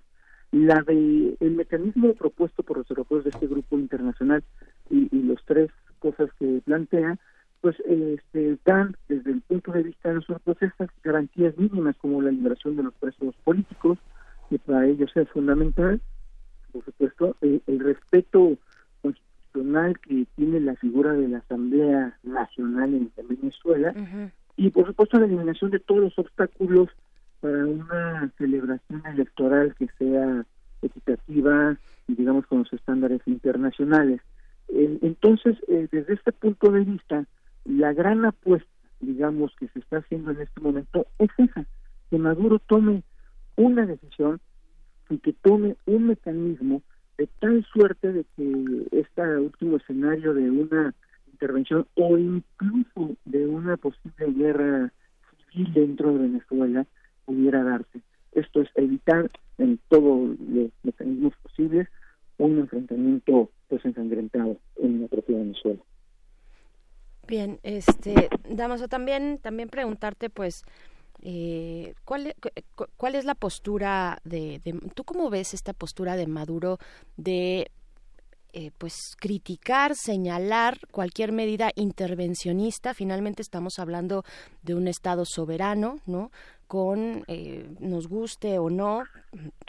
La 0.51 0.81
de 0.81 1.35
el 1.39 1.51
mecanismo 1.51 2.13
propuesto 2.13 2.63
por 2.63 2.77
los 2.77 2.89
europeos 2.89 3.23
de 3.23 3.31
este 3.31 3.47
grupo 3.47 3.77
internacional 3.77 4.43
y, 4.89 5.07
y 5.15 5.23
los 5.23 5.43
tres 5.45 5.69
cosas 5.99 6.29
que 6.39 6.61
plantea, 6.65 7.17
pues 7.61 7.75
este, 7.85 8.57
dan 8.65 8.95
desde 9.09 9.31
el 9.31 9.41
punto 9.41 9.71
de 9.71 9.83
vista 9.83 10.09
de 10.09 10.15
los 10.15 10.29
europeos 10.29 10.57
estas 10.61 10.89
garantías 11.03 11.57
mínimas 11.57 11.95
como 11.97 12.21
la 12.21 12.31
liberación 12.31 12.75
de 12.75 12.83
los 12.83 12.93
presos 12.95 13.35
políticos, 13.43 13.97
que 14.49 14.59
para 14.59 14.85
ellos 14.85 15.11
es 15.15 15.29
fundamental, 15.29 15.99
por 16.71 16.85
supuesto, 16.85 17.35
el, 17.41 17.79
respeto 17.79 18.57
constitucional 19.01 19.99
que 19.99 20.25
tiene 20.35 20.59
la 20.59 20.75
figura 20.75 21.13
de 21.13 21.27
la 21.27 21.39
Asamblea 21.39 22.17
Nacional 22.23 22.93
en, 22.93 23.11
Venezuela 23.27 23.93
y 24.55 24.69
por 24.69 24.87
supuesto 24.87 25.19
la 25.19 25.25
eliminación 25.25 25.71
de 25.71 25.79
todos 25.79 26.01
los 26.01 26.19
obstáculos 26.19 26.89
para 27.39 27.65
una 27.65 28.31
celebración 28.37 29.03
electoral 29.05 29.75
que 29.75 29.87
sea 29.97 30.45
equitativa 30.81 31.77
y 32.07 32.15
digamos 32.15 32.45
con 32.47 32.59
los 32.59 32.73
estándares 32.73 33.21
internacionales. 33.25 34.21
entonces, 34.69 35.57
eh, 35.67 35.87
desde 35.91 36.13
este 36.13 36.31
punto 36.31 36.71
de 36.71 36.81
vista, 36.81 37.25
la 37.65 37.93
gran 37.93 38.25
apuesta, 38.25 38.69
digamos, 38.99 39.55
que 39.59 39.67
se 39.69 39.79
está 39.79 39.97
haciendo 39.97 40.31
en 40.31 40.41
este 40.41 40.61
momento 40.61 41.07
es 41.19 41.29
esa, 41.37 41.65
que 42.09 42.17
Maduro 42.17 42.59
tome 42.59 43.03
una 43.55 43.85
decisión 43.85 44.39
y 45.09 45.17
que 45.19 45.33
tome 45.33 45.75
un 45.85 46.07
mecanismo 46.07 46.81
de 47.17 47.27
tal 47.39 47.65
suerte 47.73 48.13
de 48.13 48.25
que 48.35 48.87
este 48.91 49.21
último 49.37 49.77
escenario 49.77 50.33
de 50.33 50.49
una 50.49 50.93
intervención 51.31 51.87
o 51.95 52.17
incluso 52.17 53.15
de 53.25 53.47
una 53.47 53.77
posible 53.77 54.31
guerra 54.33 54.91
civil 55.51 55.73
dentro 55.73 56.13
de 56.13 56.19
Venezuela 56.19 56.85
pudiera 57.27 57.63
darse. 57.63 58.01
Esto 58.31 58.61
es 58.61 58.69
evitar 58.75 59.29
en 59.57 59.79
todos 59.89 60.39
los 60.39 60.71
mecanismos 60.83 61.33
posibles 61.43 61.87
un 62.37 62.59
enfrentamiento 62.59 63.51
pues 63.67 63.83
ensangrentado 63.83 64.57
en 64.77 65.01
la 65.01 65.07
propia 65.07 65.37
Venezuela. 65.37 65.79
Bien, 67.27 67.59
este, 67.63 68.29
Damaso, 68.49 68.87
también, 68.87 69.39
también 69.39 69.67
preguntarte, 69.67 70.29
pues, 70.29 70.63
eh, 71.21 71.93
¿cuál, 72.05 72.33
¿cuál 72.95 73.15
es 73.15 73.25
la 73.25 73.35
postura 73.35 74.19
de, 74.23 74.61
de, 74.63 74.79
tú 74.95 75.03
cómo 75.03 75.29
ves 75.29 75.53
esta 75.53 75.73
postura 75.73 76.15
de 76.15 76.27
Maduro 76.27 76.77
de 77.17 77.69
eh, 78.53 78.71
pues 78.77 79.15
criticar, 79.19 79.95
señalar 79.95 80.79
cualquier 80.91 81.31
medida 81.31 81.71
intervencionista. 81.75 82.93
Finalmente 82.93 83.41
estamos 83.41 83.77
hablando 83.77 84.23
de 84.63 84.73
un 84.73 84.87
Estado 84.87 85.25
soberano, 85.25 85.99
¿no? 86.05 86.31
Con, 86.65 87.23
eh, 87.27 87.69
nos 87.79 88.07
guste 88.07 88.57
o 88.57 88.69
no, 88.69 89.03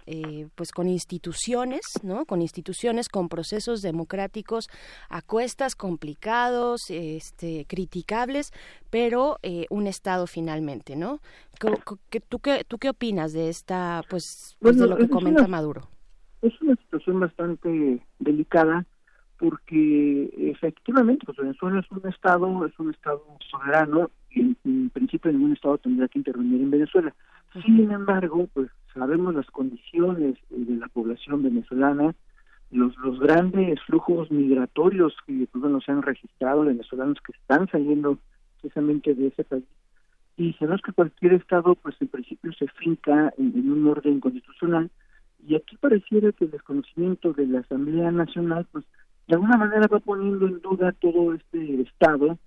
eh, 0.07 0.49
pues 0.55 0.73
con 0.73 0.89
instituciones, 0.89 1.83
¿no? 2.03 2.25
Con 2.25 2.41
instituciones, 2.41 3.09
con 3.09 3.29
procesos 3.29 3.83
democráticos 3.83 4.69
a 5.09 5.23
cuestas 5.23 5.75
complicados, 5.75 6.83
este, 6.89 7.67
criticables, 7.69 8.53
pero 8.91 9.39
un 9.71 9.87
Estado 9.87 10.27
finalmente, 10.27 10.97
¿no? 10.97 11.21
¿Tú 11.59 11.99
qué, 12.11 12.21
¿Tú 12.65 12.79
qué 12.79 12.89
opinas 12.89 13.33
de 13.33 13.49
esta, 13.49 14.03
pues, 14.09 14.57
pues 14.61 14.79
de 14.79 14.87
lo 14.87 14.97
que 14.97 15.09
comenta 15.09 15.47
Maduro? 15.47 15.89
Es 16.43 16.61
una 16.61 16.77
situación 16.77 17.21
bastante 17.21 18.03
delicada 18.19 18.85
porque 19.39 20.31
efectivamente 20.37 21.25
pues 21.25 21.39
Venezuela 21.39 21.81
es 21.81 21.91
un 21.91 22.09
estado 22.09 22.67
es 22.67 22.79
un 22.79 22.91
estado 22.91 23.23
soberano 23.51 24.11
y 24.31 24.57
en, 24.65 24.91
principio 24.91 25.33
ningún 25.33 25.53
estado 25.53 25.79
tendría 25.79 26.09
que 26.09 26.19
intervenir 26.19 26.61
en 26.61 26.71
Venezuela. 26.71 27.15
Sin 27.65 27.91
embargo 27.91 28.49
pues 28.53 28.71
sabemos 28.93 29.35
las 29.35 29.47
condiciones 29.47 30.37
de 30.51 30.77
la 30.77 30.89
población 30.89 31.43
venezolana 31.43 32.15
los 32.71 32.97
los 32.99 33.19
grandes 33.19 33.81
flujos 33.83 34.31
migratorios 34.31 35.17
que 35.27 35.49
pues, 35.51 35.63
bueno, 35.63 35.81
se 35.81 35.93
han 35.93 36.03
registrado 36.03 36.65
venezolanos 36.65 37.19
que 37.25 37.33
están 37.33 37.69
saliendo 37.69 38.19
precisamente 38.61 39.15
de 39.15 39.29
ese 39.29 39.45
país. 39.45 39.65
Y 40.37 40.53
sabemos 40.55 40.83
que 40.83 40.93
cualquier 40.93 41.35
estado 41.35 41.75
pues 41.77 41.97
en 42.01 42.09
principio 42.09 42.53
se 42.53 42.69
finca 42.69 43.33
en 43.39 43.71
un 43.71 43.87
orden 43.87 44.21
constitucional 44.21 44.91
y 45.47 45.55
aquí 45.55 45.77
pareciera 45.77 46.33
que 46.33 46.45
el 46.45 46.51
desconocimiento 46.51 47.33
de 47.33 47.47
la 47.47 47.61
Asamblea 47.61 48.11
Nacional, 48.11 48.67
pues 48.73 48.85
de 49.27 49.35
alguna 49.35 49.57
manera 49.57 49.87
va 49.87 50.01
poniendo 50.01 50.47
en 50.47 50.61
duda 50.61 50.93
todo 50.93 51.35
este 51.35 51.83
Estado, 51.83 52.39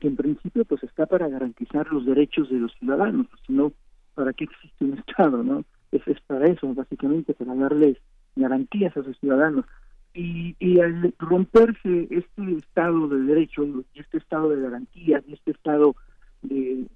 que 0.00 0.08
en 0.08 0.16
principio 0.16 0.64
pues 0.64 0.82
está 0.82 1.06
para 1.06 1.28
garantizar 1.28 1.90
los 1.92 2.04
derechos 2.04 2.50
de 2.50 2.58
los 2.58 2.72
ciudadanos, 2.74 3.26
pues, 3.28 3.42
sino 3.46 3.72
para 4.14 4.32
qué 4.32 4.44
existe 4.44 4.84
un 4.84 4.98
Estado, 4.98 5.42
¿no? 5.42 5.64
Es, 5.92 6.06
es 6.06 6.20
para 6.26 6.46
eso, 6.46 6.72
básicamente, 6.74 7.34
para 7.34 7.54
darles 7.54 7.96
garantías 8.36 8.96
a 8.96 9.02
sus 9.02 9.18
ciudadanos. 9.18 9.64
Y, 10.14 10.56
y 10.58 10.80
al 10.80 11.14
romperse 11.18 12.08
este 12.10 12.56
Estado 12.56 13.08
de 13.08 13.22
derecho 13.22 13.64
y 13.64 14.00
este 14.00 14.18
Estado 14.18 14.50
de 14.50 14.62
garantías 14.62 15.22
y 15.28 15.34
este 15.34 15.52
Estado 15.52 15.94
de, 16.42 16.86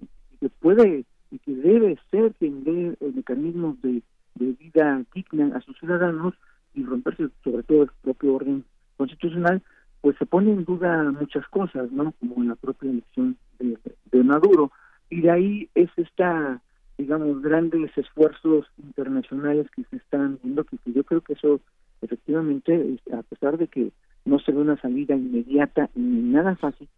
que 0.41 0.49
puede 0.49 1.05
y 1.31 1.39
que 1.39 1.55
debe 1.55 1.99
ser 2.11 2.35
dé 2.41 2.97
mecanismos 3.15 3.81
de 3.83 4.03
de 4.35 4.53
vida 4.53 5.03
digna 5.15 5.57
a 5.57 5.61
sus 5.61 5.79
ciudadanos 5.79 6.35
y 6.75 6.85
romperse 6.85 7.29
sobre 7.45 7.63
todo 7.63 7.83
el 7.83 7.91
propio 8.03 8.35
orden 8.35 8.65
constitucional, 8.97 9.63
pues 10.01 10.17
se 10.19 10.27
pone 10.27 10.51
en 10.53 10.65
duda 10.65 11.13
muchas 11.13 11.47
cosas, 11.49 11.91
¿no? 11.93 12.13
Como 12.19 12.43
la 12.45 12.57
propia 12.57 12.91
elección 12.91 13.37
de, 13.59 14.23
Maduro. 14.23 14.73
Y 15.11 15.21
de 15.21 15.31
ahí 15.31 15.69
es 15.75 15.91
esta, 15.97 16.61
digamos, 16.97 17.43
grandes 17.43 17.97
esfuerzos 17.97 18.67
internacionales 18.79 19.67
que 19.75 19.85
se 19.85 19.97
están 19.97 20.39
viendo, 20.43 20.65
que, 20.65 20.79
yo 20.87 21.05
creo 21.05 21.21
que 21.21 21.35
eso 21.35 21.61
efectivamente, 22.01 22.99
a 23.13 23.23
pesar 23.23 23.59
de 23.59 23.69
que 23.69 23.93
no 24.25 24.39
se 24.41 24.53
ve 24.53 24.59
una 24.59 24.81
salida 24.81 25.15
inmediata 25.15 25.91
ni 25.95 26.23
nada 26.23 26.57
fácil, 26.57 26.89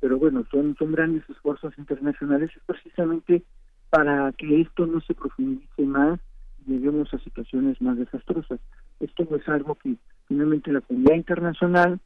pero 0.00 0.18
bueno, 0.18 0.44
son, 0.50 0.76
son 0.78 0.92
grandes 0.92 1.28
esfuerzos 1.30 1.76
internacionales, 1.78 2.50
es 2.54 2.62
precisamente 2.66 3.42
para 3.90 4.32
que 4.32 4.60
esto 4.60 4.86
no 4.86 5.00
se 5.00 5.14
profundice 5.14 5.82
más 5.82 6.20
lleguemos 6.66 7.12
a 7.12 7.18
situaciones 7.18 7.80
más 7.80 7.96
desastrosas. 7.98 8.60
Esto 9.00 9.26
es 9.34 9.48
algo 9.48 9.74
que 9.76 9.96
finalmente 10.28 10.72
la 10.72 10.80
comunidad 10.80 11.16
internacional, 11.16 12.00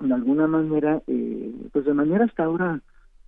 de 0.00 0.14
alguna 0.14 0.46
manera, 0.46 1.02
eh, 1.06 1.52
pues 1.72 1.84
de 1.84 1.94
manera 1.94 2.24
hasta 2.24 2.44
ahora, 2.44 2.80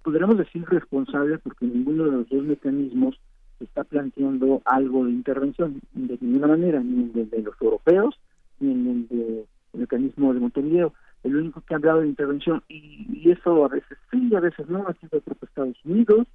podríamos 0.02 0.38
decir 0.38 0.64
responsable, 0.68 1.38
porque 1.38 1.66
ninguno 1.66 2.04
de 2.04 2.10
los 2.12 2.28
dos 2.28 2.44
mecanismos 2.44 3.18
está 3.60 3.84
planteando 3.84 4.62
algo 4.64 5.04
de 5.04 5.12
intervención, 5.12 5.80
de 5.94 6.18
ninguna 6.20 6.48
manera, 6.48 6.80
ni 6.80 7.04
en 7.04 7.12
el 7.14 7.30
de 7.30 7.42
los 7.42 7.54
europeos, 7.60 8.18
ni 8.60 8.72
en 8.72 8.86
el 8.88 9.08
de 9.08 9.44
mecanismo 9.72 10.34
de 10.34 10.40
Montevideo. 10.40 10.92
El 11.22 11.36
único 11.36 11.60
que 11.62 11.74
ha 11.74 11.78
hablado 11.78 12.00
de 12.00 12.08
intervención, 12.08 12.62
y, 12.68 13.30
eso 13.30 13.64
a 13.64 13.68
veces 13.68 13.98
sí, 14.10 14.34
a 14.34 14.40
veces 14.40 14.68
no, 14.68 14.86
ha 14.86 14.94
sido 14.94 15.20
propio 15.20 15.48
Estados 15.48 15.84
Unidos, 15.84 16.26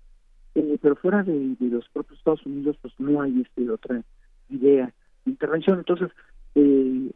eh, 0.55 0.77
pero 0.81 0.95
fuera 0.95 1.23
de, 1.23 1.55
de, 1.59 1.67
los 1.67 1.87
propios 1.89 2.17
Estados 2.19 2.45
Unidos, 2.45 2.77
pues 2.81 2.93
no 2.99 3.21
hay 3.21 3.41
este 3.41 3.69
otra 3.69 4.01
idea 4.51 4.93
de 5.25 5.31
intervención. 5.31 5.79
Entonces, 5.79 6.09
eh, 6.55 7.11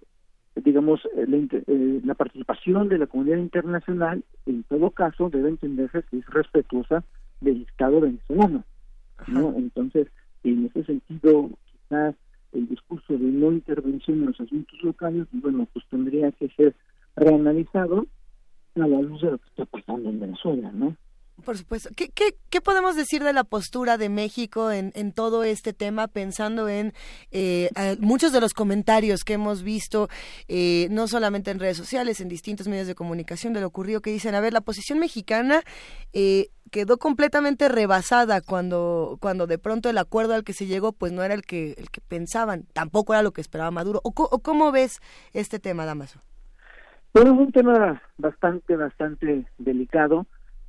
digamos, 0.56 1.02
eh, 1.16 1.48
eh, 1.68 2.02
la, 2.04 2.14
participación 2.14 2.90
de 2.90 2.98
la 2.98 3.08
comunidad 3.08 3.38
internacional, 3.38 4.24
en 4.46 4.64
todo 4.64 4.92
caso, 4.92 5.30
debe 5.30 5.50
entenderse 5.50 6.04
que 6.10 6.18
es 6.18 6.26
respetuosa 6.28 7.04
del 7.42 7.64
Estado 7.64 8.02
venezolano. 8.02 8.64
¿no? 9.28 9.54
Entonces, 9.58 10.08
en 10.44 10.66
ese 10.66 10.84
sentido, 10.84 11.50
quizás 11.66 12.16
el 12.54 12.68
discurso 12.68 13.14
de 13.14 13.26
no 13.26 13.52
intervención 13.52 14.20
en 14.20 14.28
los 14.28 14.40
asuntos 14.40 14.82
locales, 14.82 15.28
bueno, 15.32 15.68
pues 15.74 15.86
tendría 15.90 16.32
que 16.32 16.48
ser 16.50 16.74
reanalizado 17.16 18.06
a 18.76 18.88
la 18.88 19.02
luz 19.02 19.22
de 19.22 19.32
lo 19.32 19.38
que 19.38 19.50
está 19.50 19.66
pasando 19.66 20.10
en 20.10 20.20
Venezuela, 20.20 20.72
¿no? 20.74 20.96
Por 21.44 21.58
supuesto. 21.58 21.90
¿Qué, 21.96 22.10
qué, 22.10 22.38
qué 22.50 22.62
podemos 22.62 22.96
decir 22.96 23.24
de 23.24 23.34
la 23.34 23.44
postura 23.44 23.98
de 23.98 24.08
México 24.08 24.72
en, 24.72 24.92
en 24.96 25.12
todo 25.12 25.44
este 25.44 25.74
tema, 25.74 26.08
pensando 26.08 26.70
en 26.70 26.94
eh, 27.32 27.70
muchos 28.00 28.32
de 28.32 28.40
los 28.40 28.54
comentarios 28.54 29.24
que 29.24 29.34
hemos 29.34 29.62
visto, 29.62 30.08
eh, 30.48 30.88
no 30.92 31.08
solamente 31.08 31.52
en 31.52 31.60
redes 31.60 31.76
sociales, 31.76 32.22
en 32.22 32.30
distintos 32.30 32.68
medios 32.68 32.88
de 32.88 32.96
comunicación, 32.96 33.52
de 33.54 33.60
lo 33.60 33.68
ocurrido, 33.68 34.02
que 34.02 34.12
dicen, 34.12 34.34
a 34.34 34.40
ver, 34.40 34.54
la 34.54 34.62
posición 34.62 34.98
mexicana 34.98 35.62
eh, 36.14 36.48
quedó 36.72 36.98
completamente 36.98 37.68
rebasada 37.68 38.40
cuando, 38.40 39.18
cuando 39.20 39.46
de 39.46 39.58
pronto 39.58 39.90
el 39.90 39.98
acuerdo 39.98 40.36
al 40.36 40.46
que 40.46 40.54
se 40.54 40.68
llegó, 40.68 40.94
pues 40.94 41.12
no 41.12 41.22
era 41.22 41.34
el 41.34 41.42
que, 41.42 41.74
el 41.78 41.92
que 41.92 42.00
pensaban, 42.00 42.64
tampoco 42.74 43.14
era 43.14 43.24
lo 43.24 43.34
que 43.34 43.42
esperaba 43.42 43.72
Maduro. 43.72 44.00
¿O, 44.04 44.14
o 44.16 44.40
cómo 44.40 44.72
ves 44.72 45.00
este 45.34 45.60
tema, 45.60 45.86
Damaso? 45.86 46.22
Bueno, 47.14 47.34
es 47.34 47.40
un 47.40 47.52
tema 47.52 48.02
bastante, 48.18 48.76
bastante 48.76 49.46
delicado 49.58 50.26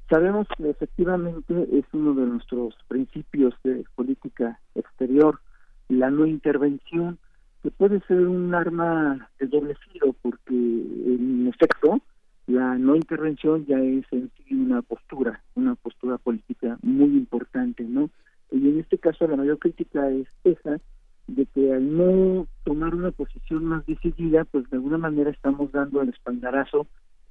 Sabemos 0.08 0.46
que 0.56 0.70
efectivamente 0.70 1.68
es 1.72 1.84
uno 1.92 2.14
de 2.14 2.26
nuestros 2.26 2.74
principios 2.86 3.54
de 3.64 3.84
política 3.96 4.60
exterior, 4.76 5.40
la 5.88 6.10
no 6.10 6.26
intervención, 6.26 7.18
que 7.62 7.72
puede 7.72 8.00
ser 8.02 8.20
un 8.20 8.54
arma 8.54 9.28
de 9.40 9.48
doble 9.48 9.74
filo, 9.90 10.14
porque 10.22 10.54
en 10.54 11.48
efecto 11.48 12.00
la 12.46 12.78
no 12.78 12.94
intervención 12.94 13.66
ya 13.66 13.78
es 13.80 14.04
en 14.12 14.30
sí 14.36 14.54
una 14.54 14.82
postura, 14.82 15.42
una 15.56 15.74
postura 15.74 16.18
política 16.18 16.78
muy 16.82 17.08
importante, 17.08 17.82
¿no? 17.82 18.08
Y 18.52 18.68
en 18.68 18.78
este 18.78 18.98
caso 18.98 19.26
la 19.26 19.36
mayor 19.36 19.58
crítica 19.58 20.08
es 20.10 20.28
esa, 20.44 20.78
de 21.26 21.46
que 21.46 21.72
al 21.72 21.96
no 21.96 22.46
tomar 22.62 22.94
una 22.94 23.10
posición 23.10 23.64
más 23.64 23.84
decidida, 23.86 24.44
pues 24.44 24.70
de 24.70 24.76
alguna 24.76 24.98
manera 24.98 25.30
estamos 25.30 25.72
dando 25.72 26.00
el 26.00 26.10
espaldarazo 26.10 26.86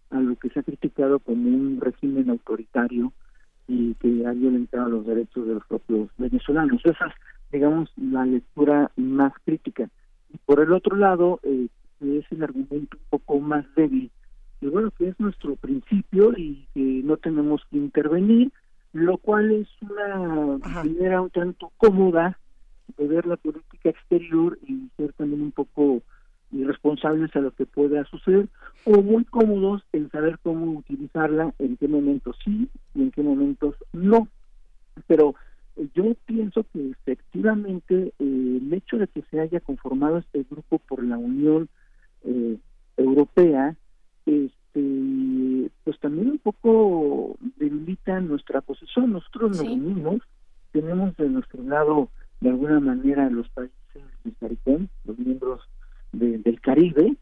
a 0.10 0.20
lo 0.20 0.36
que 0.36 0.50
se 0.50 0.60
ha 0.60 0.64
criticado 0.64 1.20
como 1.20 1.50
un 1.50 1.80
régimen 1.82 2.30
autoritario 2.30 3.12
y 3.68 3.96
que 3.96 4.26
ha 4.26 4.32
violentado 4.32 4.90
los 4.90 5.06
derechos 5.06 5.48
de 5.48 5.56
los 5.56 5.66
propios 5.66 6.10
venezolanos. 6.18 6.82
Esa 6.84 7.08
es, 7.08 7.14
digamos, 7.52 7.92
la 7.98 8.26
lectura 8.26 8.92
más 8.96 9.34
crítica. 9.44 9.90
Y 10.34 10.38
por 10.46 10.60
el 10.60 10.72
otro 10.72 10.96
lado, 10.96 11.40
eh, 11.44 11.68
es 12.02 12.26
el 12.32 12.44
argumento 12.44 12.98
un 12.98 13.04
poco 13.10 13.40
más 13.40 13.66
débil, 13.76 14.12
que 14.60 14.68
bueno, 14.68 14.92
que 14.92 15.10
es 15.10 15.20
nuestro 15.20 15.56
principio 15.56 16.34
y 16.38 16.68
que 16.74 17.02
no 17.04 17.18
tenemos 17.18 17.62
que 17.70 17.78
intervenir, 17.78 18.52
lo 18.94 19.18
cual 19.18 19.52
es 19.52 19.68
una 19.82 20.60
manera 20.60 21.22
un 21.22 21.30
tanto 21.30 21.72
cómoda 21.78 22.38
de 22.98 23.08
ver 23.08 23.26
la 23.26 23.38
política 23.38 23.90
exterior 23.90 24.58
y 24.66 24.90
ser 24.96 25.12
también 25.14 25.42
un 25.42 25.52
poco 25.52 26.02
irresponsables 26.52 27.36
a 27.36 27.40
lo 27.40 27.52
que 27.52 27.66
pueda 27.66 28.06
suceder 28.06 28.48
o 28.86 29.02
muy 29.02 29.26
cómodos 29.26 29.84
en 29.94 30.10
saber 30.12 30.40
cómo 30.42 30.80
utilizarla, 30.80 31.54
en 31.60 31.78
qué 31.78 31.88
momentos 31.88 32.38
sí 32.44 32.70
y 32.94 33.02
en 33.02 33.12
qué 33.12 33.22
momentos 33.24 33.76
no. 33.94 34.28
Pero 35.08 35.36
eh, 35.76 35.88
yo 35.94 36.14
pienso 36.26 36.66
que 36.72 36.92
efectivamente 36.92 38.14
eh, 38.20 38.60
el 38.62 38.74
hecho 38.74 38.98
de 38.98 39.08
que 39.08 39.24
se 39.30 39.40
haya 39.40 39.60
conformado 39.60 40.18
este 40.18 40.46
grupo 40.50 40.80
por 40.80 41.04
la 41.04 41.18
Unión 41.18 41.70
eh, 42.24 42.58
Europea, 42.98 43.76
este, 44.26 45.70
pues 45.84 46.00
también 46.00 46.32
un 46.32 46.40
poco 46.40 47.38
debilita 47.58 48.20
nuestra 48.22 48.62
posición. 48.62 49.12
Nosotros 49.12 49.58
nos 49.58 49.68
unimos, 49.68 50.22
tenemos 50.72 51.16
de 51.18 51.30
nuestro 51.30 51.64
lado 51.64 52.10
de 52.42 52.50
alguna 52.50 52.80
manera 52.80 53.30
los 53.30 53.50
países 53.50 53.74
de 54.24 54.32
CARICOM, 54.40 54.88
los 55.06 55.18
miembros 55.20 55.62
del 56.20 56.62
Caribe, 56.62 57.16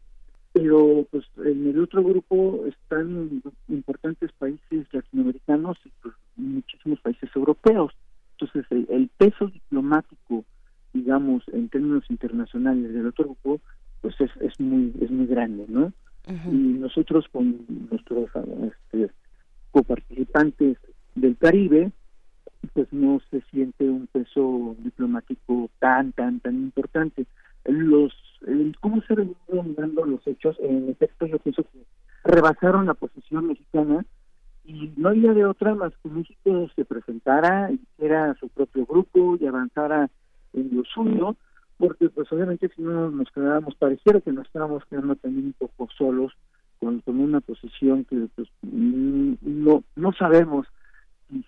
pero 0.54 1.04
pues 1.10 1.24
en 1.44 1.66
el 1.66 1.80
otro 1.80 2.02
grupo 2.04 2.64
están 2.66 3.42
importantes 3.68 4.30
países 4.38 4.86
latinoamericanos 4.92 5.76
y 5.84 5.90
pues, 6.00 6.14
muchísimos 6.36 7.00
países 7.00 7.28
europeos. 7.34 7.92
Entonces 8.38 8.64
el, 8.70 9.10
peso 9.18 9.48
diplomático, 9.48 10.44
digamos, 10.92 11.42
en 11.52 11.68
términos 11.68 12.04
internacionales 12.08 12.94
del 12.94 13.08
otro 13.08 13.24
grupo, 13.24 13.60
pues 14.00 14.14
es, 14.20 14.30
es 14.40 14.58
muy 14.60 14.92
es 15.00 15.10
muy 15.10 15.26
grande, 15.26 15.66
¿no? 15.68 15.92
Y 16.26 16.56
nosotros 16.78 17.26
con 17.32 17.66
nuestros 17.90 18.30
este, 18.62 19.10
coparticipantes 19.72 20.78
del 21.16 21.36
Caribe, 21.36 21.90
pues 22.72 22.90
no 22.92 23.20
se 23.30 23.40
siente 23.50 23.84
un 23.88 24.06
peso 24.06 24.76
diplomático 24.78 25.68
tan 25.80 26.12
tan 26.12 26.38
tan 26.38 26.54
importante. 26.54 27.26
Los 27.64 28.12
cómo 28.80 29.02
se 29.02 29.14
han 29.14 29.74
venido 29.74 30.04
los 30.04 30.26
hechos, 30.26 30.56
en 30.60 30.88
efecto 30.90 31.26
yo 31.26 31.38
pienso 31.38 31.62
que 31.62 31.84
rebasaron 32.24 32.86
la 32.86 32.94
posición 32.94 33.48
mexicana 33.48 34.04
y 34.64 34.92
no 34.96 35.10
había 35.10 35.32
de 35.34 35.44
otra 35.44 35.74
más 35.74 35.92
que 36.02 36.08
México 36.08 36.68
se 36.74 36.84
presentara, 36.84 37.70
hiciera 37.70 38.34
su 38.40 38.48
propio 38.48 38.86
grupo 38.86 39.36
y 39.40 39.46
avanzara 39.46 40.10
en 40.54 40.76
lo 40.76 40.84
suyo, 40.84 41.36
porque 41.76 42.08
pues 42.08 42.30
obviamente 42.32 42.70
si 42.74 42.82
no 42.82 43.10
nos 43.10 43.30
quedábamos, 43.30 43.74
pareciera 43.74 44.20
que 44.20 44.32
nos 44.32 44.46
estábamos 44.46 44.84
quedando 44.86 45.16
también 45.16 45.46
un 45.46 45.52
poco 45.54 45.88
solos 45.96 46.32
con, 46.80 47.00
con 47.00 47.20
una 47.20 47.40
posición 47.40 48.04
que 48.04 48.28
pues 48.34 48.48
no, 48.62 49.84
no 49.96 50.12
sabemos 50.12 50.66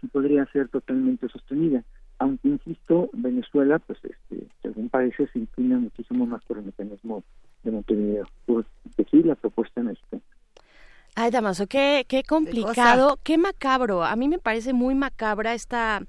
si 0.00 0.06
podría 0.08 0.46
ser 0.46 0.68
totalmente 0.68 1.28
sostenida 1.28 1.84
aunque 2.18 2.48
insisto, 2.48 3.10
Venezuela, 3.12 3.78
pues 3.78 3.98
este, 4.02 4.46
según 4.62 4.88
parece, 4.88 5.26
se 5.28 5.38
inclina 5.38 5.78
muchísimo 5.78 6.26
más 6.26 6.42
por 6.44 6.58
el 6.58 6.64
mecanismo 6.64 7.22
de 7.62 7.70
Montevideo. 7.70 8.26
Pues 8.46 8.66
sí, 9.10 9.22
la 9.22 9.34
propuesta 9.34 9.80
en 9.80 9.88
este. 9.88 10.20
Ay, 11.14 11.30
Damaso, 11.30 11.66
qué, 11.66 12.04
qué 12.08 12.22
complicado, 12.22 13.18
qué 13.22 13.38
macabro. 13.38 14.04
A 14.04 14.16
mí 14.16 14.28
me 14.28 14.38
parece 14.38 14.72
muy 14.72 14.94
macabra 14.94 15.54
esta... 15.54 16.02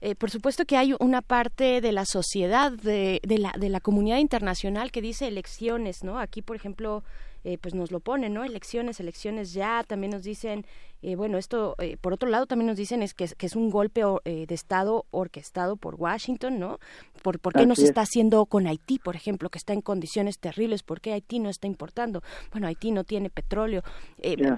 Eh, 0.00 0.14
por 0.14 0.30
supuesto 0.30 0.64
que 0.64 0.76
hay 0.76 0.94
una 1.00 1.22
parte 1.22 1.80
de 1.80 1.90
la 1.90 2.04
sociedad, 2.04 2.70
de, 2.70 3.20
de, 3.24 3.38
la, 3.38 3.52
de 3.58 3.68
la 3.68 3.80
comunidad 3.80 4.18
internacional 4.18 4.92
que 4.92 5.02
dice 5.02 5.26
elecciones, 5.26 6.04
¿no? 6.04 6.20
Aquí, 6.20 6.40
por 6.40 6.54
ejemplo, 6.54 7.02
eh, 7.44 7.58
pues 7.58 7.74
nos 7.74 7.90
lo 7.90 7.98
ponen, 7.98 8.34
¿no? 8.34 8.44
Elecciones, 8.44 9.00
elecciones 9.00 9.52
ya, 9.52 9.84
también 9.84 10.12
nos 10.12 10.22
dicen 10.22 10.66
eh, 11.02 11.14
bueno, 11.14 11.38
esto, 11.38 11.76
eh, 11.78 11.96
por 12.00 12.12
otro 12.12 12.28
lado, 12.28 12.46
también 12.46 12.66
nos 12.66 12.76
dicen 12.76 13.02
es 13.02 13.14
que, 13.14 13.24
es, 13.24 13.34
que 13.34 13.46
es 13.46 13.54
un 13.54 13.70
golpe 13.70 14.02
eh, 14.24 14.46
de 14.46 14.54
Estado 14.54 15.06
orquestado 15.10 15.76
por 15.76 15.94
Washington, 15.94 16.58
¿no? 16.58 16.78
¿Por, 17.22 17.38
por 17.38 17.52
qué 17.52 17.66
no 17.66 17.74
se 17.74 17.84
está 17.84 18.02
haciendo 18.02 18.46
con 18.46 18.66
Haití, 18.66 18.98
por 18.98 19.16
ejemplo, 19.16 19.50
que 19.50 19.58
está 19.58 19.72
en 19.72 19.80
condiciones 19.80 20.38
terribles? 20.38 20.82
¿Por 20.82 21.00
qué 21.00 21.12
Haití 21.12 21.38
no 21.38 21.50
está 21.50 21.66
importando? 21.66 22.22
Bueno, 22.52 22.66
Haití 22.66 22.90
no 22.90 23.04
tiene 23.04 23.30
petróleo. 23.30 23.82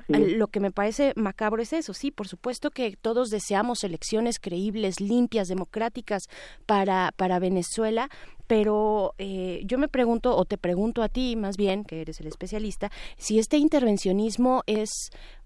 lo 0.09 0.49
que 0.49 0.61
me 0.61 0.71
parece 0.71 1.13
macabro 1.17 1.63
es 1.63 1.73
eso, 1.73 1.95
sí, 1.95 2.11
por 2.11 2.29
supuesto 2.29 2.71
que 2.71 2.97
todos 3.01 3.31
deseamos 3.31 3.85
elecciones 3.85 4.39
creíbles, 4.39 5.01
limpias, 5.01 5.49
democráticas 5.49 6.25
para, 6.67 7.13
para 7.17 7.39
Venezuela, 7.39 8.11
pero 8.51 9.15
eh, 9.19 9.63
yo 9.65 9.79
me 9.79 9.87
pregunto, 9.87 10.37
o 10.37 10.45
te 10.45 10.59
pregunto 10.59 11.05
a 11.05 11.09
ti 11.09 11.37
más 11.37 11.57
bien, 11.57 11.85
que 11.85 12.01
eres 12.01 12.19
el 12.19 12.27
especialista, 12.27 12.91
si 13.17 13.39
este 13.39 13.59
intervencionismo 13.59 14.65
es, 14.67 14.91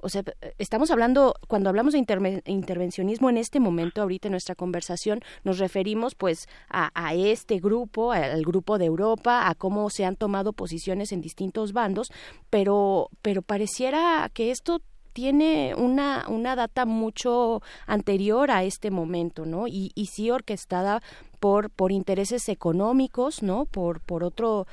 o 0.01 0.09
sea, 0.09 0.23
estamos 0.57 0.84
hablando, 0.91 1.35
cuando 1.49 1.69
hablamos 1.69 1.95
de 1.95 2.43
intervencionismo 2.47 3.31
en 3.31 3.37
este 3.37 3.61
momento, 3.61 4.03
ahorita 4.03 4.29
en 4.29 4.33
nuestra 4.33 4.55
conversación, 4.55 5.21
nos 5.43 5.59
referimos 5.59 6.15
pues 6.15 6.49
a, 6.69 6.91
a 6.95 7.15
este 7.15 7.59
grupo, 7.59 8.13
al 8.13 8.43
grupo 8.43 8.79
de 8.79 8.87
Europa, 8.87 9.49
a 9.49 9.55
cómo 9.55 9.91
se 9.91 10.05
han 10.05 10.17
tomado 10.17 10.53
posiciones 10.53 11.13
en 11.13 11.21
distintos 11.21 11.73
bandos, 11.73 12.11
pero, 12.51 13.11
pero 13.23 13.43
pareciera 13.43 14.31
que 14.33 14.51
esto 14.51 14.81
tiene 15.15 15.75
una, 15.77 16.27
una 16.29 16.57
data 16.57 16.85
mucho 16.85 17.63
anterior 17.87 18.51
a 18.51 18.65
este 18.65 18.91
momento, 18.91 19.47
¿no? 19.47 19.69
Y, 19.69 19.93
y 19.95 20.07
sí 20.07 20.31
orquestada 20.31 21.03
por, 21.39 21.71
por 21.71 21.93
intereses 21.93 22.49
económicos, 22.49 23.43
¿no? 23.43 23.65
Por, 23.65 24.01
por 24.01 24.25
otro, 24.25 24.67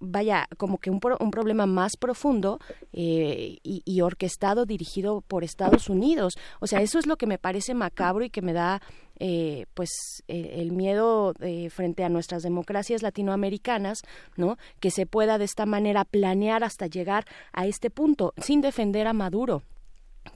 vaya, 0.00 0.46
como 0.56 0.78
que 0.78 0.90
un, 0.90 1.00
un 1.20 1.30
problema 1.30 1.66
más 1.66 1.96
profundo 1.96 2.58
eh, 2.92 3.58
y, 3.62 4.00
orquestado, 4.00 4.66
dirigido 4.66 5.20
por 5.20 5.44
Estados 5.44 5.88
Unidos. 5.88 6.34
O 6.60 6.66
sea, 6.66 6.80
eso 6.80 6.98
es 6.98 7.06
lo 7.06 7.16
que 7.16 7.26
me 7.26 7.38
parece 7.38 7.74
macabro 7.74 8.24
y 8.24 8.30
que 8.30 8.42
me 8.42 8.52
da, 8.52 8.80
eh, 9.18 9.66
pues, 9.74 9.90
el 10.28 10.72
miedo 10.72 11.34
eh, 11.40 11.70
frente 11.70 12.04
a 12.04 12.08
nuestras 12.08 12.42
democracias 12.42 13.02
latinoamericanas, 13.02 14.02
¿no? 14.36 14.56
Que 14.80 14.90
se 14.90 15.06
pueda 15.06 15.38
de 15.38 15.44
esta 15.44 15.66
manera 15.66 16.04
planear 16.04 16.64
hasta 16.64 16.86
llegar 16.86 17.24
a 17.52 17.66
este 17.66 17.90
punto, 17.90 18.34
sin 18.38 18.60
defender 18.60 19.06
a 19.06 19.12
Maduro 19.12 19.62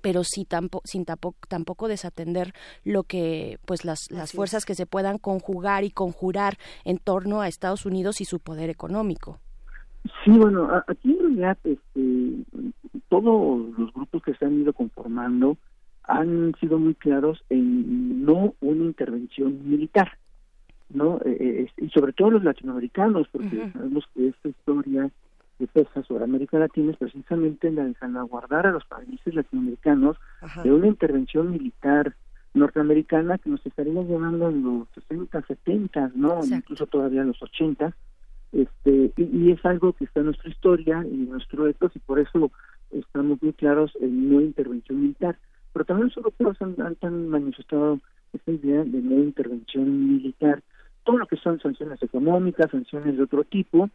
pero 0.03 0.25
sí 0.25 0.45
tampoco, 0.45 0.83
sin 0.87 1.05
tampoco, 1.05 1.39
tampoco 1.49 1.89
desatender 1.89 2.53
lo 2.85 3.05
que 3.05 3.59
pues 3.67 3.85
las, 3.85 4.11
las 4.11 4.33
fuerzas 4.33 4.65
que 4.65 4.75
se 4.75 4.87
puedan 4.87 5.19
conjugar 5.19 5.85
y 5.85 5.91
conjurar 5.91 6.59
en 6.85 6.99
torno 6.99 7.41
a 7.41 7.49
Estados 7.49 7.87
Unidos 7.87 8.21
y 8.21 8.25
su 8.25 8.41
poder 8.41 8.71
económico. 8.71 9.39
Sí, 10.25 10.31
bueno, 10.31 10.71
aquí 10.87 11.11
en 11.11 11.19
realidad 11.19 11.59
este, 11.65 12.45
todos 13.09 13.79
los 13.79 13.93
grupos 13.93 14.23
que 14.23 14.35
se 14.35 14.45
han 14.45 14.61
ido 14.61 14.73
conformando 14.73 15.57
han 16.05 16.55
sido 16.61 16.79
muy 16.79 16.95
claros 16.95 17.45
en 17.51 18.25
no 18.25 18.55
una 18.61 18.85
intervención 18.85 19.69
militar, 19.69 20.13
¿no? 20.89 21.19
Eh, 21.25 21.67
eh, 21.69 21.71
y 21.77 21.91
sobre 21.91 22.15
todo 22.15 22.31
los 22.31 22.45
latinoamericanos, 22.45 23.29
porque 23.31 23.71
sabemos 23.73 24.05
que 24.15 24.29
esta 24.29 24.49
historia 24.49 25.11
que 25.59 25.67
pesa 25.67 26.03
sobre 26.05 26.25
América 26.25 26.59
Latina 26.59 26.93
es 26.93 26.97
precisamente 26.97 27.71
la 27.71 27.85
de 27.85 27.95
salvaguardar 27.95 28.67
a 28.67 28.71
los 28.71 28.85
países 28.85 29.35
latinoamericanos 29.35 30.17
de 30.63 30.73
una 30.73 30.87
intervención 30.87 31.51
militar 31.51 32.15
norteamericana 32.55 33.39
que 33.39 33.51
nos 33.51 33.65
estaría 33.67 34.03
llevando 34.03 34.49
en 34.49 34.63
los 34.63 34.89
60, 34.95 35.43
70, 35.43 36.13
¿no? 36.15 36.41
Incluso 36.45 36.87
todavía 36.87 37.23
en 37.23 37.29
los 37.29 37.43
80. 37.43 37.95
Este, 38.53 39.13
y, 39.17 39.51
es 39.51 39.63
algo 39.65 39.93
que 39.93 40.05
está 40.05 40.21
en 40.21 40.27
nuestra 40.27 40.49
historia 40.49 41.05
y 41.05 41.15
en 41.15 41.31
nuestro 41.31 41.67
ethos 41.67 41.93
y 41.95 41.99
por 41.99 42.19
eso 42.19 42.51
estamos 42.91 43.43
muy 43.43 43.53
claros 43.53 43.93
en 44.01 44.33
no 44.33 44.41
intervención 44.41 45.03
militar. 45.03 45.37
Pero 45.73 45.85
también 45.85 46.09
los 46.09 46.17
europeos 46.17 46.57
han, 46.63 46.97
han 47.03 47.29
manifestado 47.29 48.01
esta 48.33 48.53
idea 48.53 48.85
de 48.85 49.03
no 49.03 49.19
intervención 49.19 50.15
militar. 50.15 50.63
Todo 51.05 51.19
lo 51.19 51.27
que 51.27 51.37
son 51.37 51.61
sanciones 51.61 52.03
económicas, 52.03 52.71
sanciones 52.71 53.17
de 53.17 53.23
otro 53.23 53.45
tipo, 53.45 53.91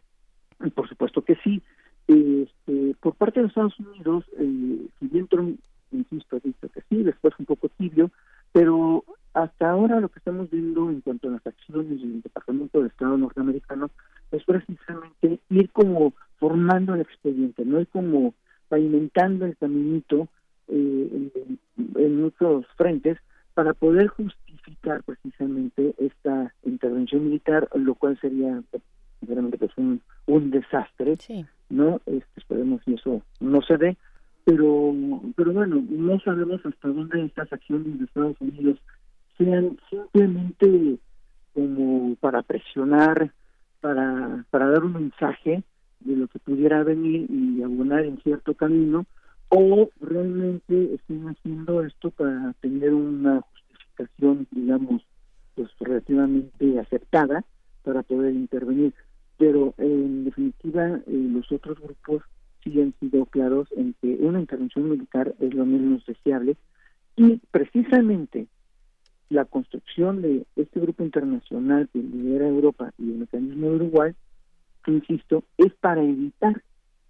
por 0.70 0.88
supuesto 0.88 1.22
que 1.22 1.36
sí. 1.44 1.62
Este, 2.06 2.94
por 3.00 3.14
parte 3.14 3.40
de 3.40 3.46
Estados 3.46 3.78
Unidos, 3.78 4.24
eh, 4.38 4.86
si 4.98 5.06
bien 5.08 5.26
Trump, 5.28 5.58
insisto, 5.92 6.36
ha 6.36 6.40
dicho 6.40 6.68
que 6.68 6.82
sí, 6.88 7.02
después 7.02 7.34
un 7.38 7.46
poco 7.46 7.68
tibio, 7.70 8.10
pero 8.52 9.04
hasta 9.32 9.70
ahora 9.70 10.00
lo 10.00 10.08
que 10.08 10.20
estamos 10.20 10.50
viendo 10.50 10.90
en 10.90 11.00
cuanto 11.00 11.28
a 11.28 11.32
las 11.32 11.46
acciones 11.46 12.00
del 12.00 12.22
Departamento 12.22 12.80
de 12.80 12.88
Estado 12.88 13.16
norteamericano 13.16 13.90
es 14.30 14.44
precisamente 14.44 15.40
ir 15.50 15.70
como 15.70 16.12
formando 16.38 16.94
el 16.94 17.00
expediente, 17.00 17.64
no 17.64 17.78
es 17.78 17.88
como 17.88 18.34
pavimentando 18.68 19.46
el 19.46 19.56
caminito 19.56 20.28
eh, 20.68 21.30
en, 21.96 22.20
muchos 22.20 22.66
frentes 22.76 23.18
para 23.54 23.74
poder 23.74 24.08
justificar 24.08 25.02
precisamente 25.02 25.94
esta 25.98 26.52
intervención 26.64 27.24
militar, 27.24 27.68
lo 27.74 27.94
cual 27.94 28.18
sería 28.20 28.62
sinceramente 29.24 29.58
pues 29.58 29.72
un, 29.76 30.00
un 30.26 30.50
desastre, 30.50 31.16
¿no? 31.70 32.00
Este, 32.06 32.28
esperemos 32.36 32.82
que 32.82 32.94
eso 32.94 33.22
no 33.40 33.62
se 33.62 33.76
dé, 33.78 33.96
pero, 34.44 34.94
pero 35.34 35.52
bueno, 35.52 35.82
no 35.88 36.20
sabemos 36.20 36.60
hasta 36.64 36.88
dónde 36.88 37.24
estas 37.24 37.52
acciones 37.52 37.98
de 37.98 38.04
Estados 38.04 38.36
Unidos 38.40 38.78
sean 39.38 39.78
simplemente 39.88 40.98
como 41.54 42.14
para 42.16 42.42
presionar, 42.42 43.32
para, 43.80 44.44
para 44.50 44.70
dar 44.70 44.84
un 44.84 44.92
mensaje 44.92 45.62
de 46.00 46.16
lo 46.16 46.28
que 46.28 46.38
pudiera 46.38 46.82
venir 46.82 47.26
y 47.30 47.62
abonar 47.62 48.04
en 48.04 48.18
cierto 48.18 48.54
camino, 48.54 49.06
o 49.48 49.88
realmente 50.00 50.94
estén 50.94 51.28
haciendo 51.28 51.82
esto 51.82 52.10
para 52.10 52.52
tener 52.60 52.92
una 52.92 53.40
justificación, 53.40 54.46
digamos, 54.50 55.06
pues 55.54 55.70
relativamente 55.80 56.78
aceptada 56.80 57.44
para 57.84 58.02
poder 58.02 58.34
intervenir. 58.34 58.92
Pero 59.38 59.74
en 59.78 60.24
definitiva, 60.24 60.86
eh, 60.88 61.02
los 61.06 61.50
otros 61.50 61.78
grupos 61.80 62.22
sí 62.62 62.80
han 62.80 62.94
sido 63.00 63.26
claros 63.26 63.68
en 63.76 63.94
que 64.00 64.16
una 64.20 64.40
intervención 64.40 64.88
militar 64.88 65.34
es 65.40 65.54
lo 65.54 65.66
menos 65.66 66.04
deseable 66.06 66.56
y 67.16 67.40
precisamente 67.50 68.46
la 69.28 69.44
construcción 69.44 70.22
de 70.22 70.46
este 70.56 70.80
grupo 70.80 71.02
internacional 71.02 71.88
que 71.92 71.98
lidera 71.98 72.48
Europa 72.48 72.92
y 72.98 73.10
el 73.10 73.18
mecanismo 73.18 73.68
de 73.68 73.76
Uruguay, 73.76 74.12
que 74.84 74.92
insisto, 74.92 75.44
es 75.58 75.72
para 75.74 76.02
evitar 76.02 76.62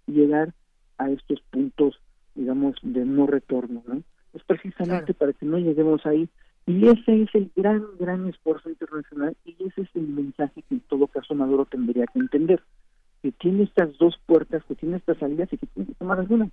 llegar 0.07 0.53
a 0.97 1.09
estos 1.09 1.41
puntos, 1.51 1.99
digamos, 2.35 2.75
de 2.81 3.05
no 3.05 3.27
retorno, 3.27 3.83
¿no? 3.85 4.01
Es 4.33 4.43
precisamente 4.43 5.13
para 5.13 5.33
que 5.33 5.45
no 5.45 5.57
lleguemos 5.57 6.05
ahí 6.05 6.29
y 6.67 6.87
ese 6.87 7.21
es 7.23 7.35
el 7.35 7.51
gran, 7.55 7.83
gran 7.99 8.27
esfuerzo 8.27 8.69
internacional 8.69 9.35
y 9.45 9.55
ese 9.59 9.81
es 9.81 9.89
el 9.93 10.07
mensaje 10.07 10.63
que 10.63 10.75
en 10.75 10.81
todo 10.81 11.07
caso 11.07 11.35
Maduro 11.35 11.65
tendría 11.65 12.07
que 12.07 12.19
entender, 12.19 12.63
que 13.21 13.31
tiene 13.31 13.63
estas 13.63 13.97
dos 13.97 14.19
puertas, 14.25 14.63
que 14.65 14.75
tiene 14.75 14.97
estas 14.97 15.17
salidas 15.17 15.51
y 15.53 15.57
que 15.57 15.67
tiene 15.67 15.89
que 15.89 15.95
tomar 15.95 16.19
alguna, 16.19 16.49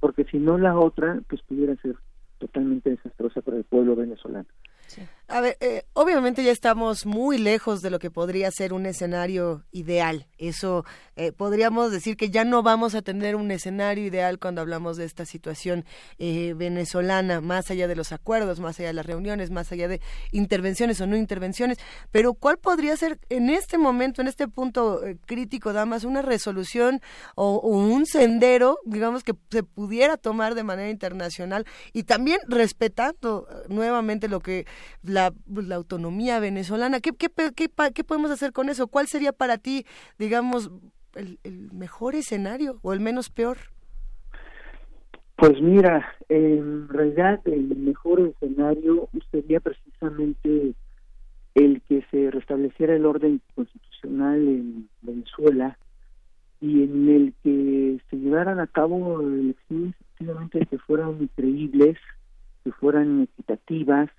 porque 0.00 0.24
si 0.24 0.38
no 0.38 0.58
la 0.58 0.78
otra, 0.78 1.20
pues 1.28 1.42
pudiera 1.42 1.74
ser 1.76 1.96
totalmente 2.38 2.90
desastrosa 2.90 3.40
para 3.40 3.56
el 3.56 3.64
pueblo 3.64 3.96
venezolano. 3.96 4.46
A 5.32 5.40
ver, 5.40 5.56
eh, 5.60 5.84
obviamente 5.94 6.44
ya 6.44 6.52
estamos 6.52 7.06
muy 7.06 7.38
lejos 7.38 7.80
de 7.80 7.88
lo 7.88 7.98
que 7.98 8.10
podría 8.10 8.50
ser 8.50 8.74
un 8.74 8.84
escenario 8.84 9.64
ideal. 9.72 10.26
Eso 10.36 10.84
eh, 11.16 11.32
podríamos 11.32 11.90
decir 11.90 12.18
que 12.18 12.28
ya 12.28 12.44
no 12.44 12.62
vamos 12.62 12.94
a 12.94 13.00
tener 13.00 13.34
un 13.34 13.50
escenario 13.50 14.04
ideal 14.04 14.38
cuando 14.38 14.60
hablamos 14.60 14.98
de 14.98 15.06
esta 15.06 15.24
situación 15.24 15.86
eh, 16.18 16.52
venezolana, 16.54 17.40
más 17.40 17.70
allá 17.70 17.88
de 17.88 17.96
los 17.96 18.12
acuerdos, 18.12 18.60
más 18.60 18.78
allá 18.78 18.88
de 18.88 18.92
las 18.92 19.06
reuniones, 19.06 19.50
más 19.50 19.72
allá 19.72 19.88
de 19.88 20.02
intervenciones 20.32 21.00
o 21.00 21.06
no 21.06 21.16
intervenciones. 21.16 21.78
Pero 22.10 22.34
¿cuál 22.34 22.58
podría 22.58 22.94
ser 22.98 23.18
en 23.30 23.48
este 23.48 23.78
momento, 23.78 24.20
en 24.20 24.28
este 24.28 24.48
punto 24.48 25.00
crítico, 25.24 25.72
Damas, 25.72 26.04
una 26.04 26.20
resolución 26.20 27.00
o, 27.36 27.54
o 27.54 27.70
un 27.70 28.04
sendero, 28.04 28.80
digamos, 28.84 29.24
que 29.24 29.32
se 29.50 29.62
pudiera 29.62 30.18
tomar 30.18 30.54
de 30.54 30.62
manera 30.62 30.90
internacional 30.90 31.64
y 31.94 32.02
también 32.02 32.38
respetando 32.48 33.48
nuevamente 33.68 34.28
lo 34.28 34.40
que 34.40 34.66
la, 35.02 35.21
la 35.46 35.76
autonomía 35.76 36.40
venezolana. 36.40 37.00
¿Qué, 37.00 37.10
qué, 37.12 37.28
qué, 37.54 37.68
¿Qué 37.94 38.04
podemos 38.04 38.30
hacer 38.30 38.52
con 38.52 38.68
eso? 38.68 38.88
¿Cuál 38.88 39.06
sería 39.06 39.32
para 39.32 39.58
ti, 39.58 39.84
digamos, 40.18 40.70
el, 41.14 41.38
el 41.44 41.72
mejor 41.72 42.14
escenario 42.14 42.78
o 42.82 42.92
el 42.92 43.00
menos 43.00 43.30
peor? 43.30 43.58
Pues 45.36 45.60
mira, 45.60 46.06
en 46.28 46.88
realidad 46.88 47.40
el 47.46 47.76
mejor 47.76 48.20
escenario 48.20 49.08
sería 49.30 49.60
precisamente 49.60 50.74
el 51.54 51.82
que 51.82 52.04
se 52.10 52.30
restableciera 52.30 52.94
el 52.94 53.06
orden 53.06 53.40
constitucional 53.54 54.36
en 54.36 54.88
Venezuela 55.02 55.78
y 56.60 56.84
en 56.84 57.08
el 57.08 57.34
que 57.42 58.00
se 58.08 58.16
llevaran 58.16 58.60
a 58.60 58.68
cabo 58.68 59.20
elecciones 59.20 59.94
efectivamente 60.00 60.66
que 60.66 60.78
fueran 60.78 61.28
creíbles, 61.34 61.98
que 62.62 62.72
fueran 62.72 63.22
equitativas, 63.22 64.10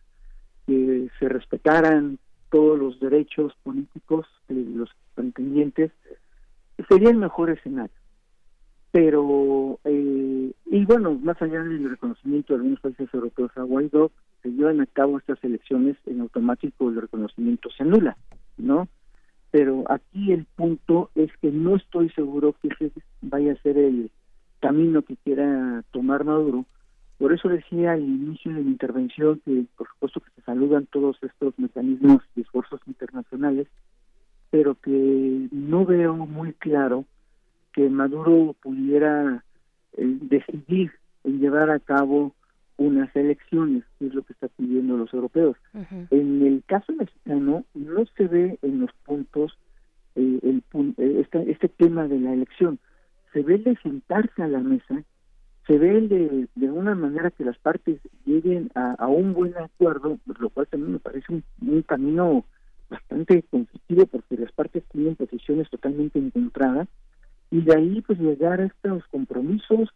que 0.65 1.09
se 1.19 1.29
respetaran 1.29 2.19
todos 2.49 2.77
los 2.77 2.99
derechos 2.99 3.53
políticos 3.63 4.27
de 4.47 4.63
los 4.63 4.89
contendientes, 5.15 5.91
sería 6.87 7.09
el 7.09 7.17
mejor 7.17 7.49
escenario. 7.49 7.95
Pero, 8.91 9.79
eh, 9.85 10.51
y 10.65 10.85
bueno, 10.85 11.13
más 11.15 11.41
allá 11.41 11.63
del 11.63 11.89
reconocimiento 11.89 12.53
de 12.53 12.57
algunos 12.57 12.79
países 12.79 13.11
europeos 13.11 13.51
a 13.55 13.63
Guaidó, 13.63 14.11
se 14.43 14.51
llevan 14.51 14.81
a 14.81 14.85
cabo 14.85 15.17
estas 15.17 15.43
elecciones 15.43 15.97
en 16.05 16.21
automático 16.21 16.89
el 16.89 17.01
reconocimiento 17.01 17.69
se 17.71 17.83
anula, 17.83 18.17
¿no? 18.57 18.87
Pero 19.49 19.83
aquí 19.89 20.31
el 20.31 20.45
punto 20.45 21.09
es 21.15 21.31
que 21.41 21.49
no 21.51 21.75
estoy 21.75 22.09
seguro 22.09 22.55
que 22.61 22.67
ese 22.67 22.91
vaya 23.21 23.53
a 23.53 23.61
ser 23.63 23.77
el 23.77 24.11
camino 24.59 25.01
que 25.01 25.17
quiera 25.17 25.83
tomar 25.91 26.23
Maduro, 26.23 26.65
por 27.17 27.33
eso 27.33 27.49
decía 27.49 27.93
al 27.93 28.01
inicio 28.01 28.53
de 28.53 28.61
mi 28.61 28.71
intervención 28.71 29.41
que 29.45 29.65
por 29.77 29.87
supuesto 29.87 30.19
que 30.19 30.31
se 30.35 30.41
saludan 30.41 30.87
todos 30.87 31.17
estos 31.21 31.57
mecanismos 31.57 32.21
y 32.35 32.41
esfuerzos 32.41 32.81
internacionales, 32.87 33.67
pero 34.49 34.75
que 34.75 35.47
no 35.51 35.85
veo 35.85 36.15
muy 36.15 36.53
claro 36.53 37.05
que 37.73 37.89
Maduro 37.89 38.55
pudiera 38.61 39.43
eh, 39.93 40.17
decidir 40.21 40.91
en 41.23 41.39
llevar 41.39 41.69
a 41.69 41.79
cabo 41.79 42.33
unas 42.77 43.15
elecciones, 43.15 43.83
que 43.97 44.07
es 44.07 44.13
lo 44.13 44.23
que 44.23 44.33
está 44.33 44.47
pidiendo 44.49 44.97
los 44.97 45.13
europeos. 45.13 45.57
En 46.09 46.45
el 46.45 46.63
caso 46.65 46.91
mexicano 46.93 47.63
no 47.73 48.05
se 48.17 48.27
ve 48.27 48.57
en 48.61 48.81
los 48.81 48.91
puntos 49.05 49.57
eh, 50.15 50.39
el, 50.43 50.63
eh, 50.97 51.21
este, 51.21 51.51
este 51.51 51.69
tema 51.69 52.07
de 52.07 52.19
la 52.19 52.33
elección. 52.33 52.79
Se 53.31 53.41
ve 53.41 53.59
de 53.59 53.75
sentarse 53.77 54.41
a 54.41 54.47
la 54.47 54.59
mesa 54.59 55.03
se 55.67 55.77
ve 55.77 56.01
de, 56.01 56.47
de 56.55 56.71
una 56.71 56.93
manera 56.95 57.31
que 57.31 57.45
las 57.45 57.57
partes 57.57 57.99
lleguen 58.25 58.69
a, 58.75 59.07
un 59.07 59.33
buen 59.33 59.55
acuerdo, 59.57 60.19
lo 60.39 60.49
cual 60.49 60.67
también 60.67 60.93
me 60.93 60.99
parece 60.99 61.41
un, 61.61 61.81
camino 61.83 62.45
bastante 62.89 63.43
conflictivo 63.43 64.05
porque 64.05 64.37
las 64.37 64.51
partes 64.51 64.83
tienen 64.91 65.15
posiciones 65.15 65.69
totalmente 65.69 66.19
encontradas 66.19 66.87
y 67.49 67.61
de 67.61 67.75
ahí 67.75 68.01
pues 68.01 68.19
llegar 68.19 68.59
a 68.59 68.65
estos 68.65 69.05
compromisos 69.07 69.89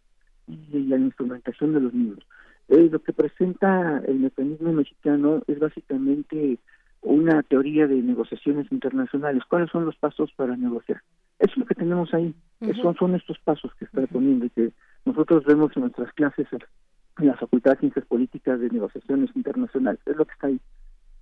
y, 0.46 0.78
la 0.88 0.96
instrumentación 0.96 1.74
de 1.74 1.80
los 1.80 1.92
mismos. 1.92 2.24
Eh, 2.68 2.88
lo 2.90 3.02
que 3.02 3.12
presenta 3.12 4.02
el 4.06 4.20
mecanismo 4.20 4.72
mexicano 4.72 5.42
es 5.46 5.58
básicamente 5.58 6.58
una 7.02 7.42
teoría 7.42 7.86
de 7.86 7.96
negociaciones 7.96 8.70
internacionales. 8.72 9.42
¿Cuáles 9.48 9.70
son 9.70 9.84
los 9.84 9.96
pasos 9.96 10.32
para 10.34 10.56
negociar? 10.56 11.02
Eso 11.38 11.52
es 11.52 11.58
lo 11.58 11.66
que 11.66 11.74
tenemos 11.74 12.12
ahí. 12.14 12.34
son, 12.82 12.96
son 12.96 13.14
estos 13.14 13.38
pasos 13.38 13.72
que 13.78 13.84
está 13.84 14.06
poniendo 14.06 14.46
y 14.46 14.50
que 14.50 14.72
nosotros 15.08 15.44
vemos 15.46 15.74
en 15.74 15.82
nuestras 15.82 16.12
clases 16.12 16.46
en 17.18 17.26
la 17.26 17.36
Facultad 17.36 17.72
de 17.72 17.78
Ciencias 17.78 18.04
Políticas 18.04 18.60
de 18.60 18.68
Negociaciones 18.68 19.30
Internacionales. 19.34 20.00
Es 20.04 20.16
lo 20.16 20.26
que 20.26 20.32
está 20.32 20.48
ahí. 20.48 20.60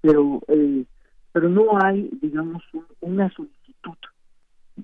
Pero, 0.00 0.42
eh, 0.48 0.84
pero 1.32 1.48
no 1.48 1.78
hay, 1.80 2.10
digamos, 2.20 2.64
una 3.00 3.30
solicitud 3.30 3.96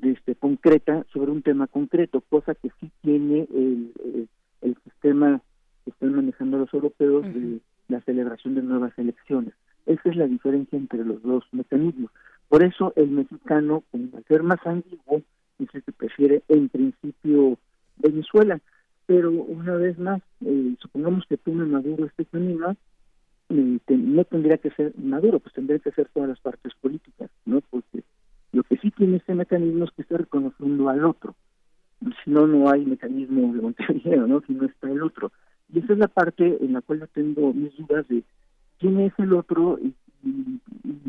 este, 0.02 0.36
concreta 0.36 1.04
sobre 1.12 1.32
un 1.32 1.42
tema 1.42 1.66
concreto, 1.66 2.22
cosa 2.22 2.54
que 2.54 2.70
sí 2.80 2.90
tiene 3.02 3.48
el, 3.52 4.28
el, 4.62 4.76
sistema 4.84 5.40
que 5.84 5.90
están 5.90 6.14
manejando 6.14 6.58
los 6.58 6.72
europeos 6.72 7.24
de 7.24 7.58
la 7.88 8.00
celebración 8.02 8.54
de 8.54 8.62
nuevas 8.62 8.96
elecciones. 8.96 9.52
Esa 9.84 10.10
es 10.10 10.16
la 10.16 10.28
diferencia 10.28 10.78
entre 10.78 11.04
los 11.04 11.20
dos 11.22 11.44
mecanismos. 11.50 12.12
Por 12.48 12.62
eso 12.62 12.92
el 12.94 13.10
mexicano, 13.10 13.82
como 13.90 14.12
va 14.12 14.20
a 14.20 14.28
ser 14.28 14.44
más 14.44 14.64
ambiguo, 14.64 15.22
dice 15.58 15.82
que 15.82 15.92
prefiere 15.92 16.42
en 16.48 16.68
principio 16.68 17.58
Venezuela. 17.96 18.60
Pero 19.06 19.30
una 19.30 19.74
vez 19.76 19.98
más, 19.98 20.22
eh, 20.44 20.74
supongamos 20.80 21.24
que 21.26 21.36
tome 21.36 21.64
Maduro 21.66 22.06
este 22.06 22.24
camino, 22.24 22.76
eh, 23.48 23.78
no 23.88 24.24
tendría 24.24 24.58
que 24.58 24.70
ser 24.70 24.92
Maduro, 24.96 25.40
pues 25.40 25.54
tendría 25.54 25.78
que 25.78 25.90
ser 25.92 26.08
todas 26.12 26.28
las 26.28 26.40
partes 26.40 26.72
políticas, 26.80 27.30
¿no? 27.44 27.60
Porque 27.70 28.04
lo 28.52 28.62
que 28.62 28.76
sí 28.78 28.90
tiene 28.90 29.16
este 29.16 29.34
mecanismo 29.34 29.84
es 29.84 29.90
que 29.92 30.02
está 30.02 30.18
reconociendo 30.18 30.88
al 30.88 31.04
otro. 31.04 31.34
Si 32.24 32.30
no, 32.30 32.46
no 32.46 32.70
hay 32.70 32.84
mecanismo 32.84 33.52
de 33.52 33.60
Montevideo, 33.60 34.26
¿no? 34.26 34.40
Si 34.46 34.54
no 34.54 34.66
está 34.66 34.90
el 34.90 35.02
otro. 35.02 35.32
Y 35.72 35.78
esa 35.78 35.94
es 35.94 35.98
la 35.98 36.08
parte 36.08 36.58
en 36.60 36.72
la 36.74 36.82
cual 36.82 37.00
yo 37.00 37.06
tengo 37.08 37.52
mis 37.52 37.76
dudas 37.76 38.06
de 38.08 38.22
quién 38.78 39.00
es 39.00 39.12
el 39.18 39.32
otro 39.32 39.78
y, 39.80 39.94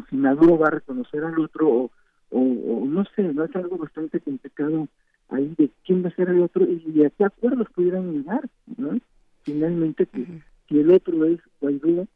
si 0.10 0.16
Maduro 0.16 0.58
va 0.58 0.68
a 0.68 0.72
reconocer 0.72 1.24
al 1.24 1.40
otro 1.40 1.70
o, 1.70 1.92
o, 2.32 2.86
no 2.86 3.04
sé, 3.16 3.22
no 3.22 3.44
es 3.44 3.56
algo 3.56 3.78
bastante 3.78 4.20
complicado 4.20 4.88
ahí 5.30 5.54
de 5.58 5.70
quién 5.86 6.04
va 6.04 6.10
a 6.10 6.16
ser 6.16 6.30
el 6.30 6.42
otro 6.42 6.66
y 6.66 7.04
a 7.04 7.10
qué 7.10 7.26
acuerdos 7.26 7.68
pudieran 7.74 8.12
llegar, 8.14 8.48
¿no? 8.78 9.00
Finalmente, 9.44 10.06
que, 10.06 10.26
si 10.68 10.80
el 10.80 10.92
otro 10.92 11.26
es 11.26 11.40
Guaidó, 11.60 12.08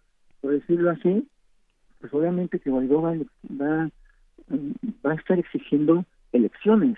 por 0.41 0.51
decirlo 0.51 0.91
así, 0.91 1.27
pues 1.99 2.13
obviamente 2.13 2.59
que 2.59 2.69
Guaidó 2.69 3.01
va, 3.01 3.13
va, 3.59 3.89
va 5.05 5.11
a 5.11 5.15
estar 5.15 5.39
exigiendo 5.39 6.05
elecciones. 6.31 6.97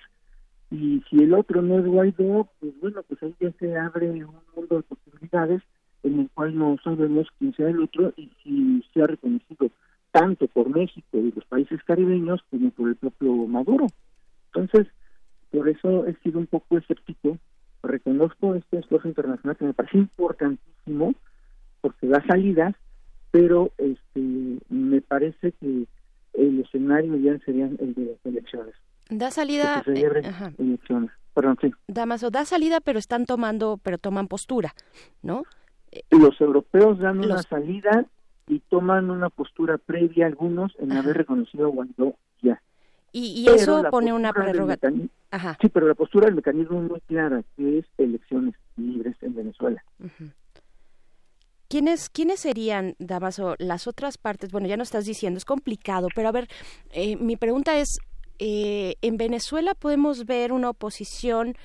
Y 0.71 1.01
si 1.09 1.23
el 1.23 1.33
otro 1.33 1.61
no 1.61 1.79
es 1.79 1.85
Guaidó, 1.85 2.49
pues 2.59 2.73
bueno, 2.79 3.01
pues 3.03 3.23
ahí 3.23 3.33
ya 3.39 3.51
se 3.53 3.75
abre 3.75 4.09
un 4.11 4.35
mundo 4.55 4.77
de 4.77 4.83
posibilidades 4.83 5.61
en 6.03 6.19
el 6.21 6.29
cual 6.33 6.57
no 6.57 6.77
sabemos 6.83 7.27
quién 7.37 7.53
sea 7.55 7.69
el 7.69 7.81
otro 7.81 8.13
y 8.15 8.29
si 8.43 8.83
se 8.93 9.01
ha 9.01 9.07
reconocido 9.07 9.69
tanto 10.11 10.47
por 10.47 10.69
México 10.69 11.17
y 11.17 11.31
los 11.31 11.45
países 11.45 11.83
caribeños 11.83 12.41
como 12.49 12.69
por 12.71 12.89
el 12.89 12.95
propio 12.95 13.33
Maduro. 13.47 13.87
Entonces, 14.53 14.87
por 15.51 15.69
eso 15.69 16.05
he 16.07 16.15
sido 16.23 16.39
un 16.39 16.47
poco 16.47 16.77
escéptico. 16.77 17.37
Reconozco 17.81 18.55
este 18.55 18.79
esfuerzo 18.79 19.07
internacional 19.07 19.55
que 19.57 19.65
me 19.65 19.73
parece 19.73 19.97
importantísimo 19.97 21.15
porque 21.81 22.07
da 22.07 22.25
salidas, 22.27 22.75
pero 23.31 23.71
este 23.77 24.59
me 24.69 25.01
parece 25.01 25.53
que 25.53 25.85
el 26.33 26.61
escenario 26.61 27.15
ya 27.17 27.37
sería 27.45 27.65
el 27.65 27.93
de 27.93 28.05
las 28.05 28.25
elecciones. 28.25 28.75
Da 29.09 29.31
salida. 29.31 29.83
Eh, 29.87 30.53
elecciones. 30.57 31.11
Perdón, 31.33 31.57
sí. 31.61 31.71
Damaso, 31.87 32.29
da 32.29 32.45
salida, 32.45 32.79
pero 32.81 32.99
están 32.99 33.25
tomando, 33.25 33.79
pero 33.81 33.97
toman 33.97 34.27
postura, 34.27 34.73
¿no? 35.21 35.43
Los 36.11 36.39
europeos 36.41 36.99
dan 36.99 37.19
una 37.19 37.41
salida 37.41 38.05
y 38.47 38.59
toman 38.59 39.09
una 39.09 39.29
postura 39.29 39.77
previa 39.77 40.27
algunos 40.27 40.73
en 40.79 40.91
haber 40.91 41.17
reconocido 41.17 41.67
a 41.67 41.69
Guaidó 41.69 42.15
ya. 42.41 42.61
Y, 43.11 43.47
eso 43.49 43.83
pone 43.89 44.13
una 44.13 44.33
prerrogativa. 44.33 45.07
Sí, 45.61 45.69
pero 45.69 45.87
la 45.87 45.95
postura 45.95 46.25
del 46.25 46.35
mecanismo 46.35 46.81
es 46.81 46.89
muy 46.89 47.01
clara, 47.01 47.43
que 47.55 47.79
es 47.79 47.85
elecciones 47.97 48.55
libres 48.77 49.15
en 49.21 49.35
Venezuela. 49.35 49.83
¿Quiénes, 51.67 52.09
¿Quiénes 52.09 52.39
serían, 52.39 52.95
Damaso, 52.97 53.55
las 53.59 53.87
otras 53.87 54.17
partes? 54.17 54.51
Bueno, 54.51 54.67
ya 54.67 54.77
no 54.77 54.83
estás 54.83 55.05
diciendo, 55.05 55.37
es 55.37 55.45
complicado, 55.45 56.07
pero 56.15 56.29
a 56.29 56.31
ver, 56.31 56.47
eh, 56.91 57.15
mi 57.15 57.35
pregunta 57.35 57.77
es, 57.77 57.99
eh, 58.39 58.95
¿en 59.01 59.17
Venezuela 59.17 59.75
podemos 59.75 60.25
ver 60.25 60.51
una 60.51 60.71
oposición 60.71 61.55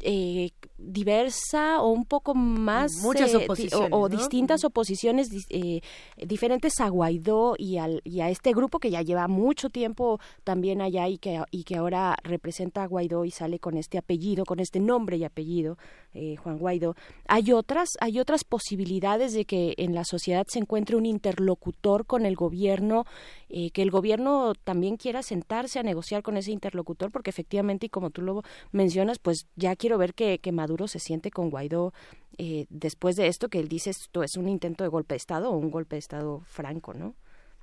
eh, 0.00 0.50
diversa 0.82 1.80
o 1.80 1.90
un 1.90 2.04
poco 2.04 2.34
más 2.34 2.90
muchas 3.02 3.34
eh, 3.34 3.46
o, 3.90 4.08
distintas 4.08 4.64
oposiciones 4.64 5.28
eh, 5.50 5.80
diferentes 6.16 6.80
a 6.80 6.88
Guaidó 6.88 7.54
y, 7.58 7.78
al, 7.78 8.00
y 8.04 8.20
a 8.20 8.30
este 8.30 8.52
grupo 8.52 8.78
que 8.78 8.90
ya 8.90 9.02
lleva 9.02 9.28
mucho 9.28 9.68
tiempo 9.68 10.20
también 10.42 10.80
allá 10.80 11.08
y 11.08 11.18
que, 11.18 11.42
y 11.50 11.64
que 11.64 11.76
ahora 11.76 12.16
representa 12.22 12.82
a 12.82 12.86
Guaidó 12.86 13.24
y 13.24 13.30
sale 13.30 13.58
con 13.58 13.76
este 13.76 13.98
apellido, 13.98 14.44
con 14.44 14.60
este 14.60 14.80
nombre 14.80 15.16
y 15.16 15.24
apellido, 15.24 15.76
eh, 16.14 16.36
Juan 16.36 16.58
Guaidó. 16.58 16.96
Hay 17.28 17.52
otras, 17.52 17.90
hay 18.00 18.18
otras 18.18 18.44
posibilidades 18.44 19.32
de 19.32 19.44
que 19.44 19.74
en 19.76 19.94
la 19.94 20.04
sociedad 20.04 20.46
se 20.48 20.58
encuentre 20.58 20.96
un 20.96 21.06
interlocutor 21.06 22.06
con 22.06 22.26
el 22.26 22.36
gobierno, 22.36 23.04
que 23.48 23.82
el 23.82 23.90
gobierno 23.90 24.52
también 24.62 24.96
quiera 24.96 25.24
sentarse 25.24 25.80
a 25.80 25.82
negociar 25.82 26.22
con 26.22 26.36
ese 26.36 26.52
interlocutor, 26.52 27.10
porque 27.10 27.30
efectivamente, 27.30 27.86
y 27.86 27.88
como 27.88 28.10
tú 28.10 28.22
lo 28.22 28.42
mencionas, 28.70 29.18
pues 29.18 29.48
ya 29.56 29.69
quiero 29.76 29.98
ver 29.98 30.14
que, 30.14 30.38
que 30.38 30.52
Maduro 30.52 30.88
se 30.88 30.98
siente 30.98 31.30
con 31.30 31.50
Guaidó 31.50 31.92
eh, 32.38 32.66
después 32.70 33.16
de 33.16 33.26
esto 33.26 33.48
que 33.48 33.60
él 33.60 33.68
dice 33.68 33.90
esto 33.90 34.22
es 34.22 34.36
un 34.36 34.48
intento 34.48 34.84
de 34.84 34.88
golpe 34.88 35.14
de 35.14 35.18
Estado 35.18 35.50
o 35.50 35.56
un 35.58 35.70
golpe 35.70 35.96
de 35.96 36.00
Estado 36.00 36.40
franco, 36.46 36.94
¿no? 36.94 37.14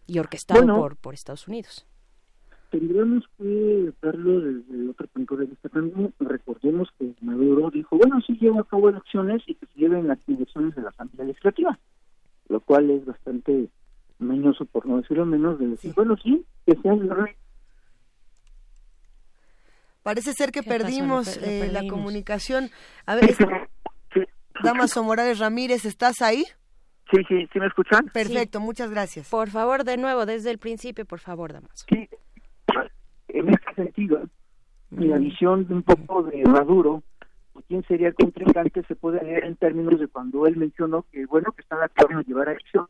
Y 0.06 0.20
orquestado 0.20 0.66
por, 0.78 0.96
por 0.98 1.14
Estados 1.14 1.48
Unidos. 1.48 1.86
Tendríamos 2.70 3.24
que 3.38 3.94
verlo 4.02 4.42
desde 4.42 4.90
otro 4.90 5.08
punto 5.08 5.36
de 5.38 5.46
vista 5.46 5.70
también. 5.70 6.14
Recordemos 6.20 6.90
que 7.00 7.14
Maduro 7.22 7.72
dijo, 7.72 7.98
bueno, 7.98 8.22
sí 8.26 8.38
llevo 8.40 8.60
a 8.60 8.68
cabo 8.68 8.90
elecciones 8.90 9.42
y 9.48 9.56
que 9.56 9.66
se 9.66 9.80
lleven 9.80 10.08
las 10.08 10.20
elecciones 10.28 10.76
de 10.76 10.82
la 10.82 10.90
Asamblea 10.90 11.28
Legislativa, 11.28 11.80
lo 12.50 12.60
cual 12.60 12.90
es 12.92 13.06
bastante 13.06 13.70
mañoso, 14.20 14.66
por 14.66 14.86
no 14.86 14.98
decirlo 14.98 15.26
menos, 15.26 15.60
de 15.60 15.68
decir, 15.68 15.94
bueno, 15.96 16.18
sí, 16.22 16.46
que 16.66 16.76
sea 16.82 16.94
el 16.94 17.10
rey 17.10 17.34
Parece 20.08 20.32
ser 20.32 20.54
que 20.54 20.64
perdimos 20.64 21.36
eh, 21.44 21.70
la 21.70 21.86
comunicación. 21.86 22.70
A 23.06 23.16
ver, 23.16 23.36
Damaso 24.64 25.04
Morales 25.04 25.40
Ramírez, 25.40 25.84
¿estás 25.84 26.22
ahí? 26.22 26.46
Sí, 27.12 27.22
sí, 27.28 27.46
¿sí 27.52 27.60
me 27.60 27.68
escuchan? 27.68 28.06
Perfecto, 28.14 28.62
muchas 28.62 28.90
gracias. 28.90 29.30
Por 29.30 29.50
favor, 29.50 29.84
de 29.84 29.98
nuevo, 29.98 30.26
desde 30.26 30.50
el 30.52 30.60
principio, 30.60 31.04
por 31.04 31.20
favor, 31.20 31.52
Damaso. 31.52 31.86
Sí, 31.90 32.08
en 33.28 33.50
este 33.50 33.74
sentido, 33.76 34.22
mi 34.92 35.08
la 35.08 35.18
visión 35.18 35.68
de 35.68 35.74
un 35.74 35.84
poco 35.84 36.24
de 36.24 36.42
Maduro, 36.46 37.04
quién 37.68 37.84
sería 37.84 38.08
el 38.08 38.16
contrincante, 38.16 38.84
se 38.88 38.96
puede 38.96 39.22
leer 39.26 39.44
en 39.44 39.58
términos 39.58 40.00
de 40.00 40.08
cuando 40.08 40.48
él 40.48 40.56
mencionó 40.56 41.04
que, 41.12 41.26
bueno, 41.26 41.52
que 41.52 41.64
están 41.64 41.84
acuerdo 41.84 42.20
de 42.20 42.24
llevar 42.24 42.48
a 42.48 42.52
acción. 42.54 42.88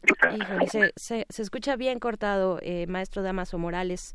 se, 0.67 0.91
se, 0.95 1.25
se, 1.27 1.41
escucha 1.41 1.77
bien 1.77 1.97
cortado, 1.97 2.59
eh, 2.61 2.85
maestro 2.85 3.23
Damaso 3.23 3.57
Morales. 3.57 4.13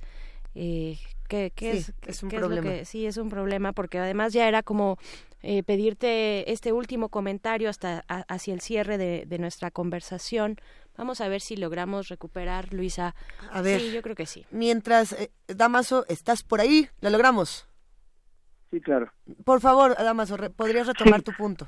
Eh, 0.54 0.98
¿qué, 1.28 1.52
es, 1.56 2.22
un 2.22 2.28
problema. 2.28 2.84
sí, 2.84 3.06
es 3.06 3.16
un 3.16 3.30
problema 3.30 3.72
porque 3.72 3.98
además 3.98 4.32
ya 4.32 4.48
era 4.48 4.62
como 4.62 4.98
eh, 5.42 5.62
pedirte 5.62 6.52
este 6.52 6.72
último 6.72 7.08
comentario 7.08 7.70
hasta 7.70 8.04
hacia 8.06 8.54
el 8.54 8.60
cierre 8.60 8.98
de, 8.98 9.38
nuestra 9.38 9.70
conversación. 9.70 10.56
Vamos 10.96 11.20
a 11.20 11.28
ver 11.28 11.40
si 11.40 11.56
logramos 11.56 12.08
recuperar, 12.08 12.72
Luisa. 12.72 13.14
A 13.50 13.62
ver. 13.62 13.80
Sí, 13.80 13.92
yo 13.92 14.02
creo 14.02 14.14
que 14.14 14.26
sí. 14.26 14.46
Mientras, 14.50 15.12
eh, 15.14 15.30
Damaso, 15.48 16.04
¿estás 16.08 16.42
por 16.42 16.60
ahí? 16.60 16.88
¿Lo 17.00 17.08
logramos? 17.08 17.66
Sí, 18.70 18.80
claro. 18.80 19.10
Por 19.44 19.60
favor, 19.60 19.96
Damaso, 19.96 20.36
¿podrías 20.54 20.86
retomar 20.86 21.22
tu 21.22 21.32
punto? 21.32 21.66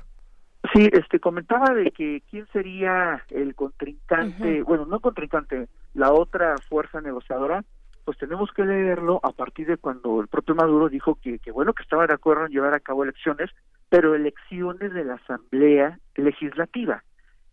Sí, 0.73 0.89
este 0.91 1.19
comentaba 1.19 1.73
de 1.73 1.91
que 1.91 2.23
quién 2.29 2.47
sería 2.53 3.23
el 3.29 3.53
contrincante, 3.55 4.63
bueno, 4.63 4.85
no 4.85 4.99
contrincante, 4.99 5.67
la 5.93 6.11
otra 6.11 6.55
fuerza 6.69 7.01
negociadora 7.01 7.63
pues 8.05 8.17
tenemos 8.19 8.51
que 8.53 8.63
leerlo 8.63 9.19
a 9.23 9.31
partir 9.31 9.67
de 9.67 9.77
cuando 9.77 10.21
el 10.21 10.27
propio 10.27 10.53
Maduro 10.53 10.89
dijo 10.89 11.15
que, 11.15 11.39
que 11.39 11.51
bueno, 11.51 11.73
que 11.73 11.83
estaba 11.83 12.05
de 12.05 12.13
acuerdo 12.13 12.45
en 12.45 12.51
llevar 12.51 12.75
a 12.75 12.79
cabo 12.79 13.03
elecciones, 13.03 13.49
pero 13.89 14.13
elecciones 14.13 14.93
de 14.93 15.03
la 15.03 15.15
Asamblea 15.15 15.99
Legislativa. 16.15 17.03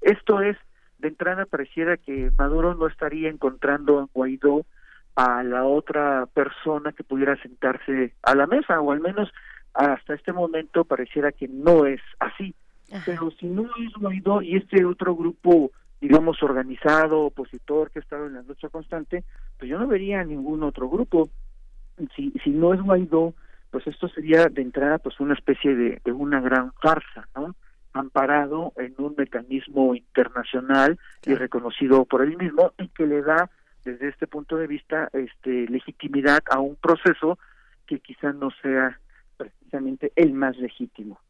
Esto 0.03 0.43
es, 0.43 0.59
de 0.99 1.09
entrada 1.09 1.47
pareciera 1.47 1.97
que 1.97 2.31
Maduro 2.37 2.75
no 2.75 2.87
estaría 2.87 3.31
encontrando 3.31 3.99
en 4.01 4.09
Guaidó 4.13 4.67
a 5.17 5.43
la 5.43 5.65
otra 5.65 6.27
persona 6.27 6.93
que 6.93 7.03
pudiera 7.03 7.37
sentarse 7.37 8.15
a 8.23 8.35
la 8.35 8.47
mesa, 8.47 8.81
o 8.81 8.93
al 8.93 9.01
menos 9.01 9.33
hasta 9.73 10.15
este 10.15 10.33
momento 10.33 10.85
pareciera 10.85 11.33
que 11.33 11.49
no 11.49 11.87
es 11.87 12.01
así. 12.19 12.55
Pero 13.07 13.31
si 13.31 13.47
no 13.47 13.63
es 13.63 13.93
Guaidó 13.99 14.43
y 14.43 14.57
este 14.57 14.85
otro 14.85 15.17
grupo 15.17 15.71
digamos, 16.03 16.43
organizado, 16.43 17.21
opositor, 17.21 17.93
que 17.93 18.01
ha 18.01 18.03
estado 18.03 18.27
en 18.27 18.35
la 18.35 18.43
lucha 18.43 18.69
constante, 18.69 19.23
pues 19.57 19.71
yo 19.71 19.79
no 19.79 19.87
vería 19.87 20.25
ningún 20.25 20.65
otro 20.65 20.91
grupo. 20.91 21.31
Si, 22.17 22.33
si 22.43 22.51
no 22.51 22.75
es 22.75 22.83
Guaidó, 22.83 23.35
pues 23.71 23.87
esto 23.87 24.09
sería 24.09 24.49
de 24.49 24.63
entrada 24.63 24.99
pues 24.99 25.21
una 25.21 25.35
especie 25.35 25.77
de, 25.77 26.03
de 26.05 26.13
una 26.13 26.41
gran 26.41 26.73
farsa, 26.83 27.29
¿no? 27.37 27.55
amparado 27.93 28.73
en 28.77 28.95
un 28.99 29.15
mecanismo 29.17 29.95
internacional 29.95 30.99
y 31.25 31.35
reconocido 31.35 32.05
por 32.05 32.23
él 32.23 32.37
mismo 32.37 32.73
y 32.79 32.89
que 32.89 33.07
le 33.07 33.23
da 33.23 33.51
desde 33.85 34.09
este 34.09 34.27
punto 34.27 34.57
de 34.57 34.67
vista 34.67 35.09
este 35.13 35.69
legitimidad 35.69 36.41
a 36.51 36.59
un 36.59 36.75
proceso 36.77 37.39
que 37.87 38.01
quizá 38.01 38.33
no 38.33 38.51
sea 38.63 38.99
precisamente 39.37 40.13
el 40.17 40.33
más 40.33 40.57
legítimo. 40.57 41.21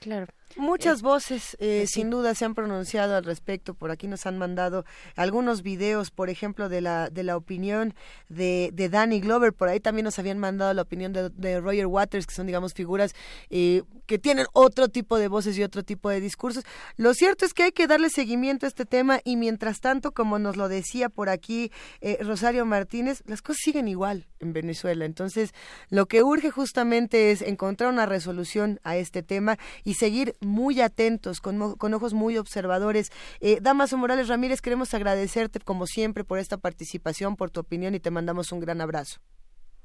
Claro. 0.00 0.32
Muchas 0.54 1.02
voces, 1.02 1.56
eh, 1.60 1.86
sin 1.86 2.08
duda, 2.08 2.34
se 2.34 2.44
han 2.44 2.54
pronunciado 2.54 3.16
al 3.16 3.24
respecto. 3.24 3.74
Por 3.74 3.90
aquí 3.90 4.06
nos 4.06 4.24
han 4.26 4.38
mandado 4.38 4.84
algunos 5.16 5.62
videos, 5.62 6.10
por 6.10 6.30
ejemplo, 6.30 6.68
de 6.68 6.80
la, 6.80 7.10
de 7.10 7.24
la 7.24 7.36
opinión 7.36 7.94
de, 8.28 8.70
de 8.72 8.88
Danny 8.88 9.20
Glover. 9.20 9.52
Por 9.52 9.68
ahí 9.68 9.80
también 9.80 10.04
nos 10.04 10.18
habían 10.18 10.38
mandado 10.38 10.72
la 10.72 10.82
opinión 10.82 11.12
de, 11.12 11.28
de 11.30 11.60
Roger 11.60 11.86
Waters, 11.86 12.26
que 12.26 12.34
son, 12.34 12.46
digamos, 12.46 12.72
figuras 12.72 13.14
eh, 13.50 13.82
que 14.06 14.18
tienen 14.18 14.46
otro 14.52 14.88
tipo 14.88 15.18
de 15.18 15.28
voces 15.28 15.58
y 15.58 15.62
otro 15.62 15.82
tipo 15.82 16.08
de 16.08 16.20
discursos. 16.20 16.64
Lo 16.96 17.12
cierto 17.12 17.44
es 17.44 17.52
que 17.52 17.64
hay 17.64 17.72
que 17.72 17.86
darle 17.86 18.08
seguimiento 18.08 18.64
a 18.64 18.68
este 18.68 18.86
tema 18.86 19.20
y 19.24 19.36
mientras 19.36 19.80
tanto, 19.80 20.12
como 20.12 20.38
nos 20.38 20.56
lo 20.56 20.68
decía 20.68 21.08
por 21.08 21.28
aquí 21.28 21.70
eh, 22.00 22.18
Rosario 22.22 22.64
Martínez, 22.64 23.22
las 23.26 23.42
cosas 23.42 23.60
siguen 23.62 23.88
igual 23.88 24.26
en 24.40 24.52
Venezuela. 24.52 25.04
Entonces, 25.04 25.52
lo 25.90 26.06
que 26.06 26.22
urge 26.22 26.50
justamente 26.50 27.30
es 27.30 27.42
encontrar 27.42 27.92
una 27.92 28.06
resolución 28.06 28.80
a 28.84 28.96
este 28.96 29.22
tema 29.22 29.58
y 29.84 29.94
seguir 29.94 30.35
muy 30.40 30.80
atentos, 30.80 31.40
con, 31.40 31.74
con 31.76 31.94
ojos 31.94 32.14
muy 32.14 32.36
observadores. 32.36 33.10
Eh, 33.40 33.58
Damaso 33.60 33.96
Morales 33.96 34.28
Ramírez, 34.28 34.60
queremos 34.60 34.94
agradecerte 34.94 35.60
como 35.60 35.86
siempre 35.86 36.24
por 36.24 36.38
esta 36.38 36.56
participación, 36.56 37.36
por 37.36 37.50
tu 37.50 37.60
opinión 37.60 37.94
y 37.94 38.00
te 38.00 38.10
mandamos 38.10 38.52
un 38.52 38.60
gran 38.60 38.80
abrazo. 38.80 39.20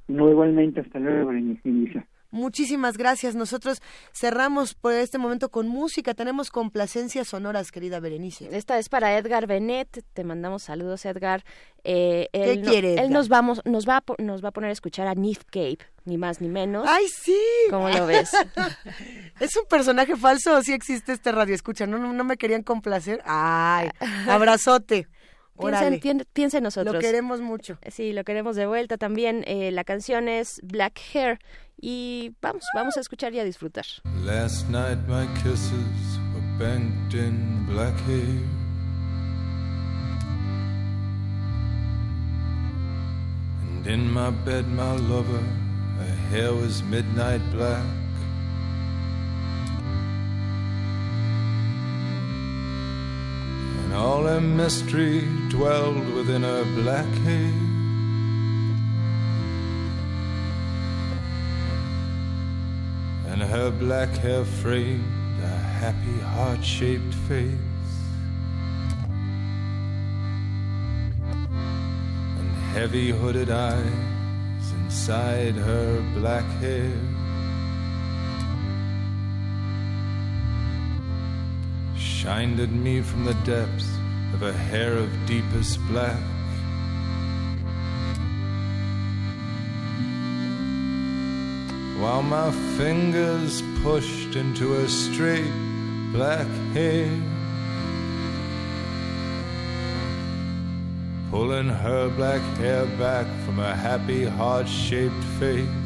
No, 0.08 0.30
igualmente, 0.30 0.82
hasta 0.82 1.00
luego, 1.00 1.28
Berenice. 1.28 2.06
Muchísimas 2.32 2.98
gracias. 2.98 3.36
Nosotros 3.36 3.82
cerramos 4.14 4.74
por 4.74 4.94
este 4.94 5.18
momento 5.18 5.50
con 5.50 5.68
música. 5.68 6.14
Tenemos 6.14 6.50
complacencias 6.50 7.28
sonoras, 7.28 7.72
querida 7.72 8.00
Berenice. 8.00 8.50
Esta 8.52 8.80
es 8.80 8.90
para 8.90 9.18
Edgar 9.18 9.48
Benet. 9.48 10.04
Te 10.14 10.24
mandamos 10.24 10.64
saludos, 10.64 11.06
Edgar. 11.06 11.44
Eh, 11.84 12.30
¿Qué 12.32 12.62
quiere? 12.62 12.96
Él 12.96 13.12
nos, 13.12 13.28
vamos, 13.28 13.62
nos, 13.66 13.88
va 13.88 13.98
a, 13.98 14.04
nos 14.22 14.44
va 14.44 14.50
a 14.50 14.52
poner 14.52 14.70
a 14.70 14.74
escuchar 14.74 15.08
a 15.08 15.16
Nith 15.16 15.44
Cape, 15.46 15.80
ni 16.06 16.18
más 16.18 16.40
ni 16.40 16.48
menos. 16.48 16.88
¡Ay, 16.88 17.06
sí! 17.08 17.38
¿Cómo 17.70 17.90
lo 17.90 18.06
ves? 18.06 18.32
¿Es 19.40 19.56
un 19.58 19.66
personaje 19.66 20.16
falso 20.16 20.56
o 20.56 20.62
sí 20.62 20.74
existe 20.74 21.12
este 21.12 21.32
radio 21.32 21.54
escucha? 21.54 21.86
¿No, 21.86 21.98
no, 21.98 22.24
me 22.24 22.38
querían 22.38 22.64
complacer? 22.64 23.22
¡Ay! 23.26 23.90
Abrazote. 24.30 25.08
Piensa 25.58 26.58
en, 26.58 26.64
nosotros. 26.64 26.94
Lo 26.94 27.00
queremos 27.00 27.42
mucho. 27.42 27.78
Sí, 27.90 28.14
lo 28.14 28.24
queremos 28.24 28.56
de 28.56 28.66
vuelta 28.66 28.98
también. 28.98 29.44
Eh, 29.48 29.72
la 29.72 29.84
canción 29.84 30.28
es 30.28 30.60
Black 30.64 31.00
Hair 31.14 31.40
y 31.80 32.36
vamos, 32.42 32.66
vamos 32.74 32.98
a 32.98 33.00
escuchar 33.00 33.34
y 33.34 33.40
a 33.40 33.44
disfrutar. 33.44 33.86
Last 34.24 34.70
night 34.70 35.00
my 35.08 35.28
kisses 35.44 36.20
were 36.34 36.58
banked 36.58 37.14
in 37.14 37.66
black 37.68 37.96
hair. 38.08 38.42
And 43.64 43.88
in 43.88 44.12
my 44.12 44.32
bed 44.46 44.68
my 44.68 44.96
lover, 44.98 45.44
her 45.98 46.16
hair 46.30 46.54
was 46.54 46.84
midnight 46.84 47.42
black. 47.52 48.01
And 53.92 54.00
all 54.00 54.24
her 54.24 54.40
mystery 54.40 55.28
dwelled 55.50 56.14
within 56.14 56.44
her 56.44 56.64
black 56.82 57.14
hair. 57.26 57.52
and 63.32 63.42
her 63.44 63.70
black 63.70 64.10
hair 64.18 64.46
framed 64.46 65.44
a 65.44 65.48
happy 65.48 66.20
heart 66.20 66.64
shaped 66.64 67.14
face. 67.28 67.58
And 72.40 72.52
heavy 72.74 73.10
hooded 73.10 73.50
eyes 73.50 74.72
inside 74.84 75.56
her 75.56 76.02
black 76.14 76.46
hair. 76.62 76.94
Shined 82.02 82.60
at 82.60 82.72
me 82.72 83.02
from 83.02 83.26
the 83.26 83.36
depths 83.46 83.90
of 84.34 84.42
a 84.42 84.52
hair 84.52 84.98
of 84.98 85.10
deepest 85.26 85.80
black. 85.88 86.20
while 92.02 92.24
my 92.24 92.50
fingers 92.78 93.62
pushed 93.84 94.36
into 94.36 94.74
her 94.74 94.88
straight 94.88 95.54
black 96.12 96.48
hair. 96.74 97.08
Pulling 101.30 101.70
her 101.70 102.10
black 102.10 102.42
hair 102.58 102.88
back 102.98 103.28
from 103.46 103.58
her 103.58 103.76
happy 103.76 104.26
heart 104.26 104.68
shaped 104.68 105.24
face. 105.40 105.81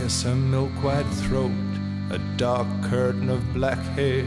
Kiss 0.00 0.22
her 0.22 0.34
milk 0.34 0.72
white 0.82 1.10
throat, 1.24 1.50
a 2.10 2.18
dark 2.38 2.66
curtain 2.84 3.28
of 3.28 3.52
black 3.52 3.78
hair. 3.96 4.24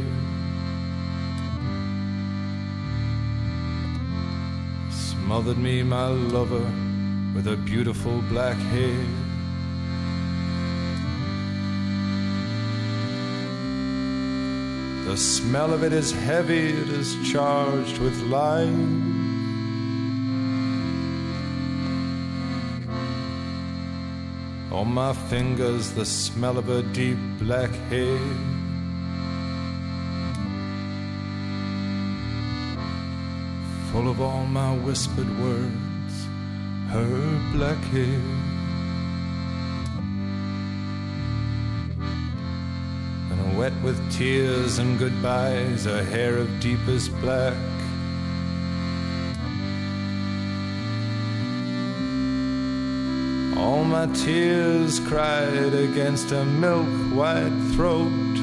smothered 4.91 5.57
me, 5.57 5.81
my 5.81 6.07
lover, 6.07 6.67
with 7.33 7.45
her 7.45 7.55
beautiful 7.55 8.21
black 8.29 8.57
hair. 8.57 9.05
The 15.05 15.17
smell 15.17 15.73
of 15.73 15.83
it 15.83 15.93
is 15.93 16.11
heavy, 16.11 16.67
it 16.69 16.89
is 16.89 17.17
charged 17.31 17.97
with 17.97 18.19
life. 18.23 19.12
On 24.73 24.87
my 24.93 25.13
fingers, 25.13 25.91
the 25.93 26.05
smell 26.05 26.57
of 26.57 26.65
her 26.65 26.81
deep 26.81 27.17
black 27.39 27.71
hair. 27.89 28.19
full 33.93 34.09
of 34.09 34.19
all 34.19 34.43
my 34.47 34.75
whispered 34.77 35.29
words, 35.39 36.13
her 36.89 37.39
black 37.51 37.77
hair. 37.93 38.21
And 43.29 43.55
wet 43.55 43.73
with 43.83 43.99
tears 44.11 44.79
and 44.79 44.97
goodbyes, 44.97 45.85
her 45.85 46.03
hair 46.03 46.37
of 46.37 46.59
deepest 46.59 47.11
black. 47.21 47.55
All 53.63 53.85
my 53.85 54.07
tears 54.07 54.99
cried 54.99 55.73
against 55.73 56.31
her 56.31 56.43
milk 56.43 56.91
white 57.15 57.57
throat. 57.73 58.33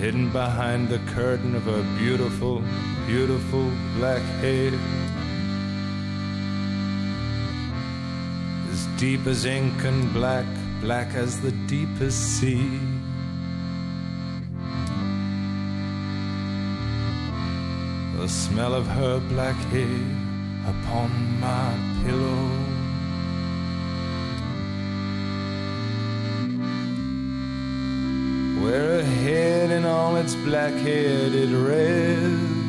hidden 0.00 0.30
behind 0.30 0.88
the 0.88 0.98
curtain 1.12 1.54
of 1.54 1.64
her 1.64 1.82
beautiful, 1.98 2.62
beautiful 3.06 3.70
black 3.96 4.22
hair. 4.40 4.72
As 8.70 8.86
deep 8.96 9.26
as 9.26 9.44
ink 9.44 9.84
and 9.84 10.10
black, 10.14 10.46
black 10.80 11.08
as 11.14 11.40
the 11.42 11.52
deepest 11.66 12.18
sea. 12.38 12.80
The 18.16 18.28
smell 18.28 18.72
of 18.72 18.86
her 18.86 19.20
black 19.28 19.56
hair 19.74 20.19
upon 20.66 21.40
my 21.40 21.74
pillow. 22.04 22.70
where 28.60 28.98
a 28.98 29.02
head 29.02 29.70
in 29.70 29.86
all 29.86 30.16
its 30.16 30.34
black 30.34 30.74
hair 30.74 31.30
did 31.30 31.50
rest. 31.50 32.60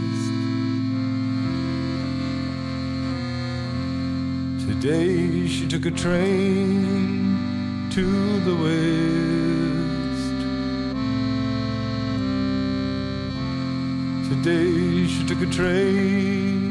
Today 4.66 5.48
she 5.48 5.68
took 5.68 5.86
a 5.86 5.92
train 5.92 7.90
to 7.92 8.40
the 8.48 8.56
west. 8.66 9.12
Today 14.30 15.08
she 15.08 15.28
took 15.28 15.42
a 15.42 15.52
train. 15.54 16.71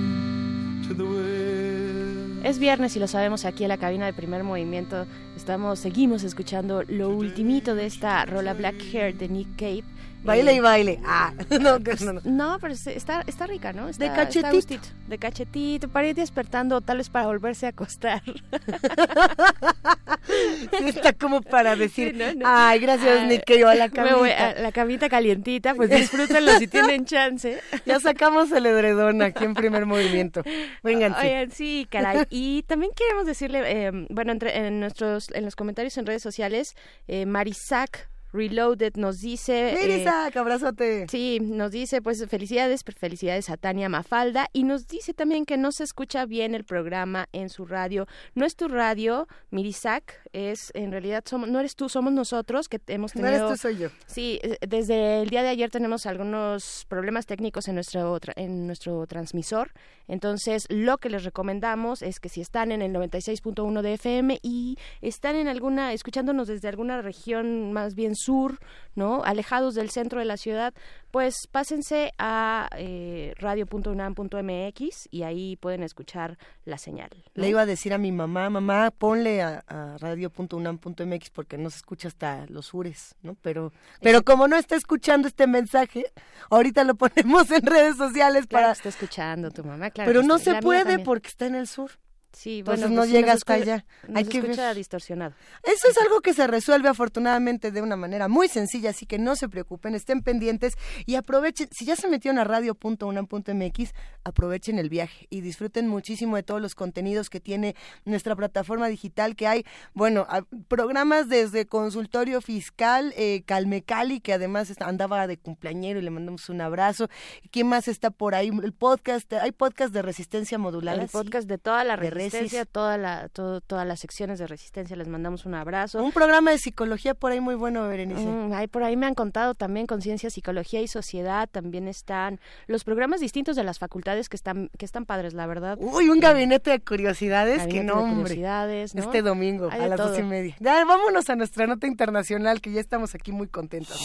Es 2.51 2.59
viernes 2.59 2.97
y 2.97 2.99
lo 2.99 3.07
sabemos 3.07 3.45
aquí 3.45 3.63
en 3.63 3.69
la 3.69 3.79
cabina 3.79 4.07
de 4.07 4.13
primer 4.13 4.43
movimiento. 4.43 5.07
Estamos, 5.37 5.79
seguimos 5.79 6.25
escuchando 6.25 6.83
lo 6.83 7.11
ultimito 7.11 7.77
de 7.77 7.87
esta 7.87 8.27
rola 8.27 8.55
Black 8.55 8.75
Hair 8.93 9.17
de 9.17 9.29
Nick 9.29 9.55
Cave. 9.57 9.85
Baile 10.23 10.55
y 10.55 10.61
baile. 10.61 11.01
Ah, 11.05 11.33
no, 11.51 11.79
no, 11.79 12.21
no. 12.25 12.59
pero 12.61 12.75
está, 12.75 13.23
está 13.27 13.47
rica, 13.47 13.73
¿no? 13.73 13.91
de 13.91 14.09
cachetito. 14.09 14.89
de 15.07 15.19
cachetito, 15.19 15.89
para 15.89 16.09
ir 16.09 16.15
despertando, 16.15 16.81
tal 16.81 16.99
vez 16.99 17.09
para 17.09 17.27
volverse 17.27 17.67
a 17.67 17.71
acostar. 17.71 18.23
está 20.87 21.13
como 21.15 21.41
para 21.41 21.77
decir, 21.77 22.15
ay, 22.45 22.81
gracias, 22.81 23.27
Nick, 23.27 23.45
que 23.45 23.59
yo 23.59 23.69
a 23.69 23.75
la 23.75 23.89
camita. 23.89 24.49
a 24.49 24.55
la 24.55 24.73
camita 24.73 25.09
calientita, 25.09 25.75
pues 25.75 25.89
disfrútenlo 26.01 26.59
si 26.59 26.69
tienen 26.69 27.07
chance. 27.07 27.61
Ya 27.87 28.01
sacamos 28.01 28.53
el 28.53 28.67
edredón 28.67 29.23
aquí 29.23 29.45
en 29.45 29.55
primer 29.55 29.87
movimiento. 29.87 30.43
Vengan. 30.83 31.15
Oigan, 31.15 31.51
sí, 31.51 31.87
caray. 31.91 32.27
Y 32.31 32.63
también 32.65 32.93
queremos 32.95 33.27
decirle, 33.27 33.63
eh, 33.65 34.07
bueno, 34.11 34.33
entre, 34.33 34.67
en 34.67 34.81
nuestros, 34.81 35.31
en 35.33 35.45
los 35.45 35.57
comentarios 35.57 35.97
en 35.97 36.07
redes 36.07 36.23
sociales, 36.23 36.75
eh, 37.09 37.27
Marisac 37.27 38.10
Reloaded 38.33 38.95
nos 38.97 39.21
dice... 39.21 39.75
Eh, 39.75 40.09
abrazote. 40.35 41.07
Sí, 41.09 41.39
nos 41.41 41.73
dice 41.73 42.01
pues 42.03 42.25
felicidades, 42.29 42.83
felicidades 42.99 43.51
a 43.51 43.57
Tania 43.57 43.89
Mafalda 43.89 44.49
y 44.53 44.65
nos 44.65 44.87
dice 44.87 45.15
también 45.15 45.45
que 45.45 45.57
no 45.57 45.73
se 45.73 45.85
escucha 45.85 46.27
bien 46.27 46.55
el 46.55 46.65
programa 46.65 47.29
en 47.33 47.49
su 47.49 47.67
radio. 47.67 48.07
No 48.35 48.47
es 48.47 48.57
tu 48.57 48.69
radio, 48.69 49.29
Mirisac, 49.51 50.15
es 50.33 50.71
en 50.75 50.93
realidad 50.93 51.25
somos, 51.27 51.49
no 51.49 51.61
eres 51.61 51.77
tú, 51.77 51.89
somos 51.89 52.13
nosotros 52.13 52.69
que 52.69 52.81
hemos 52.87 53.13
tenido... 53.13 53.31
No 53.31 53.37
eres 53.37 53.51
tú, 53.51 53.57
soy 53.57 53.79
yo. 53.79 53.89
Sí, 54.07 54.41
desde 54.67 55.23
el 55.23 55.31
día 55.31 55.43
de 55.43 55.49
ayer 55.49 55.71
tenemos 55.71 56.07
algunos 56.07 56.87
problemas 56.89 57.27
técnicos 57.27 57.69
en 57.69 57.75
nuestro, 57.75 58.19
en 58.37 58.67
nuestro 58.67 59.07
transmisor. 59.07 59.73
Entonces, 60.09 60.67
lo 60.69 60.99
que 60.99 61.09
les 61.09 61.25
recomendamos 61.25 62.03
es 62.03 62.21
que 62.21 62.29
si 62.29 62.41
están 62.41 62.73
en 62.73 62.83
el 62.83 62.93
96.1 62.93 63.83
de 63.83 63.95
FM 63.95 64.39
y 64.43 64.77
están 65.01 65.37
en 65.37 65.49
alguna, 65.49 65.93
escuchándonos 65.93 66.49
desde 66.49 66.69
alguna 66.69 67.01
región 67.03 67.73
más 67.73 67.95
bien 67.95 68.17
sur, 68.25 68.59
¿no? 68.95 69.23
Alejados 69.25 69.75
del 69.75 69.91
centro 69.91 70.19
de 70.19 70.25
la 70.25 70.37
ciudad, 70.37 70.75
pues 71.11 71.35
pásense 71.51 72.13
a 72.19 72.69
eh, 72.77 73.35
radio.unam.mx 73.39 75.09
y 75.11 75.23
ahí 75.23 75.57
pueden 75.57 75.83
escuchar 75.83 76.39
la 76.65 76.79
señal. 76.79 77.11
Le 77.35 77.49
iba 77.49 77.63
a 77.63 77.67
decir 77.67 77.93
a 77.93 77.99
mi 77.99 78.13
mamá, 78.13 78.51
mamá, 78.51 78.91
ponle 78.91 79.43
a, 79.43 79.65
radio.unam.mx 79.99 81.31
porque 81.31 81.59
no 81.59 81.71
se 81.71 81.79
escucha 81.79 82.09
hasta 82.09 82.47
los 82.49 82.67
sures, 82.67 83.15
¿no? 83.23 83.37
Pero, 83.43 83.73
pero 84.01 84.23
como 84.23 84.49
no 84.49 84.57
está 84.57 84.77
escuchando 84.77 85.29
este 85.29 85.47
mensaje, 85.47 86.13
ahorita 86.51 86.85
lo 86.85 86.95
ponemos 86.97 87.51
en 87.51 87.63
redes 87.63 87.97
sociales 87.97 88.47
para... 88.47 88.73
está 88.73 88.89
escuchando 88.89 89.51
tu 89.51 89.65
mamá, 89.65 89.91
claro. 89.91 90.09
Pero 90.11 90.23
no 90.23 90.39
se 90.39 90.61
puede 90.61 90.99
porque 90.99 91.29
está 91.29 91.47
en 91.47 91.55
el 91.55 91.67
sur. 91.67 91.91
Sí, 92.33 92.63
bueno, 92.63 92.89
no 92.89 93.03
pues 93.03 93.11
llega 93.11 93.33
hasta 93.33 93.55
allá. 93.55 93.85
Hay 94.15 94.25
que 94.25 94.39
escucha 94.39 94.73
distorsionado. 94.73 95.35
Eso 95.65 95.89
es 95.89 95.99
algo 95.99 96.21
que 96.21 96.33
se 96.33 96.47
resuelve 96.47 96.89
afortunadamente 96.89 97.73
de 97.73 97.83
una 97.83 97.97
manera 97.97 98.29
muy 98.29 98.49
sencilla, 98.49 98.91
así 98.91 99.05
que 99.05 99.19
no 99.19 99.35
se 99.35 99.49
preocupen, 99.49 99.95
estén 99.95 100.23
pendientes 100.23 100.75
y 101.07 101.17
aprovechen, 101.17 101.69
si 101.73 101.85
ya 101.85 101.97
se 101.97 102.09
metieron 102.09 102.39
a 102.39 102.45
radio.unam.mx, 102.45 103.91
aprovechen 104.25 104.79
el 104.79 104.89
viaje 104.89 105.27
y 105.29 105.41
disfruten 105.41 105.89
muchísimo 105.89 106.37
de 106.37 106.43
todos 106.43 106.61
los 106.61 106.75
contenidos 106.75 107.31
que 107.31 107.41
tiene 107.41 107.75
nuestra 108.05 108.37
plataforma 108.37 108.87
digital, 108.89 109.35
que 109.35 109.49
hay, 109.49 109.65
bueno, 109.93 110.27
programas 110.69 111.29
desde 111.29 111.67
consultorio 111.67 112.41
fiscal, 112.41 113.13
eh, 113.17 113.43
Calme 113.45 113.83
Cali, 113.83 114.21
que 114.21 114.33
además 114.33 114.73
andaba 114.81 115.27
de 115.27 115.37
cumpleañero 115.37 115.99
y 115.99 116.03
le 116.03 116.11
mandamos 116.11 116.49
un 116.49 116.61
abrazo. 116.61 117.09
¿Quién 117.51 117.67
más 117.67 117.89
está 117.89 118.11
por 118.11 118.35
ahí? 118.35 118.51
El 118.63 118.73
podcast, 118.73 119.33
hay 119.33 119.53
podcast 119.53 119.93
de 119.93 120.03
resistencia 120.03 120.59
modular. 120.59 120.99
El 120.99 121.09
podcast 121.09 121.49
de 121.49 121.59
toda 121.59 121.83
la 121.85 121.97
red 121.97 122.20
resistencia, 122.25 122.65
toda 122.65 122.99
la, 122.99 123.29
todas 123.29 123.87
las 123.87 124.01
secciones 124.01 124.39
de 124.39 124.47
resistencia, 124.47 124.97
les 124.97 125.09
mandamos 125.09 125.47
un 125.47 125.55
abrazo. 125.55 126.03
Un 126.03 126.13
programa 126.13 126.51
de 126.51 126.59
psicología 126.59 127.15
por 127.15 127.33
ahí 127.33 127.41
muy 127.41 127.55
bueno, 127.55 127.87
Berenice. 127.89 128.25
Mm, 128.25 128.53
ahí 128.53 128.67
por 128.67 128.83
ahí 128.83 128.97
me 128.97 129.07
han 129.07 129.15
contado 129.15 129.55
también 129.55 129.87
conciencia, 129.87 130.31
psicología 130.31 130.81
y 130.81 130.89
sociedad, 130.89 131.49
también 131.51 131.89
están 131.89 132.41
los 132.67 132.85
programas 132.85 133.21
distintos 133.21 133.57
de 133.57 133.65
las 133.65 133.79
facultades 133.79 134.29
que 134.29 134.37
están, 134.37 134.71
que 134.79 134.85
están 134.85 135.07
padres, 135.07 135.35
la 135.35 135.47
verdad. 135.47 135.79
Uy, 135.81 136.09
un 136.09 136.21
gabinete 136.21 136.71
de 136.71 136.81
curiosidades, 136.81 137.67
que 137.67 137.83
no, 137.83 138.01
curiosidades, 138.01 138.95
Este 138.95 139.23
domingo 139.23 139.69
a 139.71 139.77
las 139.77 139.99
dos 139.99 140.19
y 140.19 140.23
media. 140.23 140.57
Ya, 140.61 140.85
vámonos 140.85 141.29
a 141.31 141.37
nuestra 141.37 141.67
nota 141.67 141.87
internacional, 141.87 142.61
que 142.61 142.73
ya 142.73 142.81
estamos 142.81 143.15
aquí 143.15 143.33
muy 143.33 143.49
contentos. 143.49 143.99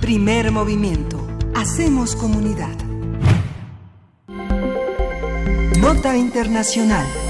Primer 0.00 0.50
movimiento. 0.50 1.26
Hacemos 1.54 2.14
comunidad. 2.16 2.93
Nota 5.84 6.16
Internacional. 6.16 7.23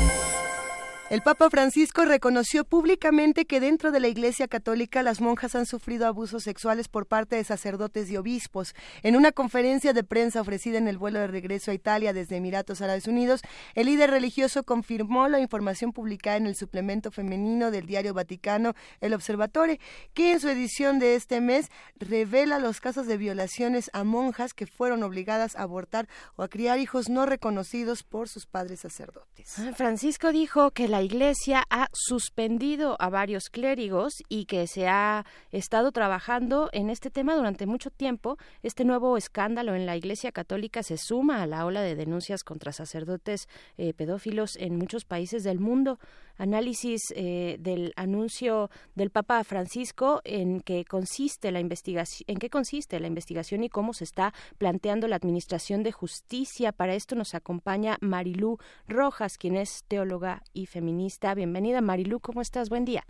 El 1.14 1.22
Papa 1.22 1.48
Francisco 1.48 2.04
reconoció 2.04 2.64
públicamente 2.64 3.44
que 3.44 3.60
dentro 3.60 3.92
de 3.92 4.00
la 4.00 4.08
Iglesia 4.08 4.48
Católica 4.48 5.00
las 5.04 5.20
monjas 5.20 5.54
han 5.54 5.64
sufrido 5.64 6.08
abusos 6.08 6.42
sexuales 6.42 6.88
por 6.88 7.06
parte 7.06 7.36
de 7.36 7.44
sacerdotes 7.44 8.10
y 8.10 8.16
obispos. 8.16 8.74
En 9.04 9.14
una 9.14 9.30
conferencia 9.30 9.92
de 9.92 10.02
prensa 10.02 10.40
ofrecida 10.40 10.76
en 10.76 10.88
el 10.88 10.98
vuelo 10.98 11.20
de 11.20 11.28
regreso 11.28 11.70
a 11.70 11.74
Italia 11.74 12.12
desde 12.12 12.38
Emiratos 12.38 12.80
Árabes 12.80 13.06
Unidos, 13.06 13.42
el 13.76 13.86
líder 13.86 14.10
religioso 14.10 14.64
confirmó 14.64 15.28
la 15.28 15.38
información 15.38 15.92
publicada 15.92 16.36
en 16.36 16.48
el 16.48 16.56
suplemento 16.56 17.12
femenino 17.12 17.70
del 17.70 17.86
diario 17.86 18.12
Vaticano, 18.12 18.74
El 19.00 19.14
Observatore, 19.14 19.78
que 20.14 20.32
en 20.32 20.40
su 20.40 20.48
edición 20.48 20.98
de 20.98 21.14
este 21.14 21.40
mes 21.40 21.68
revela 21.94 22.58
los 22.58 22.80
casos 22.80 23.06
de 23.06 23.18
violaciones 23.18 23.88
a 23.92 24.02
monjas 24.02 24.52
que 24.52 24.66
fueron 24.66 25.04
obligadas 25.04 25.54
a 25.54 25.62
abortar 25.62 26.08
o 26.34 26.42
a 26.42 26.48
criar 26.48 26.80
hijos 26.80 27.08
no 27.08 27.24
reconocidos 27.24 28.02
por 28.02 28.28
sus 28.28 28.46
padres 28.46 28.80
sacerdotes. 28.80 29.60
Ah, 29.60 29.70
Francisco 29.76 30.32
dijo 30.32 30.72
que 30.72 30.88
la 30.88 31.03
Iglesia 31.04 31.64
ha 31.70 31.88
suspendido 31.92 32.96
a 32.98 33.10
varios 33.10 33.50
clérigos 33.50 34.14
y 34.28 34.46
que 34.46 34.66
se 34.66 34.88
ha 34.88 35.24
estado 35.52 35.92
trabajando 35.92 36.70
en 36.72 36.90
este 36.90 37.10
tema 37.10 37.36
durante 37.36 37.66
mucho 37.66 37.90
tiempo. 37.90 38.38
Este 38.62 38.84
nuevo 38.84 39.16
escándalo 39.16 39.74
en 39.74 39.86
la 39.86 39.96
Iglesia 39.96 40.32
Católica 40.32 40.82
se 40.82 40.96
suma 40.96 41.42
a 41.42 41.46
la 41.46 41.66
ola 41.66 41.82
de 41.82 41.94
denuncias 41.94 42.42
contra 42.42 42.72
sacerdotes 42.72 43.48
eh, 43.76 43.92
pedófilos 43.94 44.56
en 44.56 44.76
muchos 44.76 45.04
países 45.04 45.44
del 45.44 45.60
mundo 45.60 45.98
análisis 46.36 47.00
eh, 47.14 47.56
del 47.60 47.92
anuncio 47.96 48.70
del 48.94 49.10
Papa 49.10 49.44
Francisco 49.44 50.20
en 50.24 50.60
qué 50.60 50.84
consiste 50.84 51.52
la 51.52 51.60
investigación, 51.60 52.24
en 52.26 52.38
qué 52.38 52.50
consiste 52.50 52.98
la 52.98 53.06
investigación 53.06 53.62
y 53.64 53.68
cómo 53.68 53.92
se 53.92 54.04
está 54.04 54.34
planteando 54.58 55.06
la 55.06 55.16
administración 55.16 55.82
de 55.82 55.92
justicia. 55.92 56.72
Para 56.72 56.94
esto 56.94 57.14
nos 57.14 57.34
acompaña 57.34 57.98
Marilú 58.00 58.58
Rojas, 58.88 59.36
quien 59.38 59.56
es 59.56 59.84
teóloga 59.86 60.42
y 60.52 60.66
feminista. 60.66 60.93
Bienvenida, 61.34 61.80
Marilú, 61.80 62.20
¿cómo 62.20 62.40
estás? 62.40 62.68
Buen 62.68 62.84
día. 62.84 63.04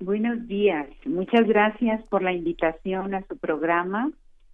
Buenos 0.00 0.46
días. 0.46 0.86
Muchas 1.04 1.46
gracias 1.46 2.02
por 2.08 2.22
la 2.22 2.32
invitación 2.32 3.14
a 3.14 3.26
su 3.26 3.36
programa 3.36 4.10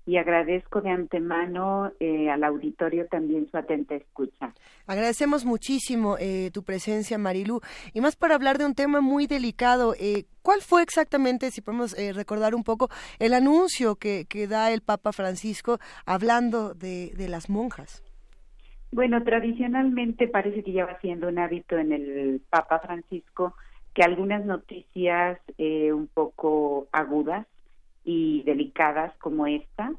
y 0.06 0.16
agradezco 0.16 0.80
de 0.80 0.90
antemano 0.90 1.92
eh, 2.00 2.30
al 2.30 2.44
auditorio 2.44 3.06
también 3.06 3.48
su 3.50 3.56
atenta 3.56 3.94
escucha. 3.94 4.54
Agradecemos 4.86 5.44
muchísimo 5.44 6.16
eh, 6.18 6.50
tu 6.52 6.62
presencia, 6.62 7.18
Marilú, 7.18 7.60
y 7.92 8.00
más 8.00 8.16
para 8.16 8.34
hablar 8.34 8.58
de 8.58 8.66
un 8.66 8.74
tema 8.74 9.00
muy 9.00 9.26
delicado. 9.26 9.94
Eh, 9.98 10.24
¿Cuál 10.42 10.60
fue 10.60 10.82
exactamente, 10.82 11.50
si 11.50 11.62
podemos 11.62 11.96
recordar 12.14 12.54
un 12.54 12.64
poco, 12.64 12.90
el 13.18 13.32
anuncio 13.32 13.96
que, 13.96 14.26
que, 14.28 14.46
da 14.46 14.70
el 14.72 14.82
Papa 14.82 15.12
Francisco 15.12 15.78
hablando 16.04 16.74
de, 16.74 17.12
de 17.16 17.28
las 17.28 17.48
monjas? 17.48 18.03
Bueno, 18.94 19.24
tradicionalmente 19.24 20.28
parece 20.28 20.62
que 20.62 20.70
ya 20.70 20.86
va 20.86 21.00
siendo 21.00 21.26
un 21.26 21.40
hábito 21.40 21.76
en 21.76 21.90
el 21.90 22.40
Papa 22.48 22.78
Francisco 22.78 23.56
que 23.92 24.04
algunas 24.04 24.44
noticias 24.44 25.40
un 25.58 26.06
poco 26.06 26.86
agudas 26.92 27.44
y 28.04 28.44
delicadas 28.44 29.12
como 29.18 29.48
esta 29.48 29.92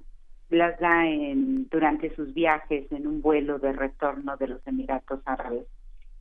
las 0.49 0.79
da 0.79 1.05
en, 1.09 1.67
durante 1.67 2.15
sus 2.15 2.33
viajes 2.33 2.89
en 2.89 3.05
un 3.05 3.21
vuelo 3.21 3.59
de 3.59 3.73
retorno 3.73 4.37
de 4.37 4.47
los 4.47 4.65
Emiratos 4.65 5.19
Árabes. 5.25 5.67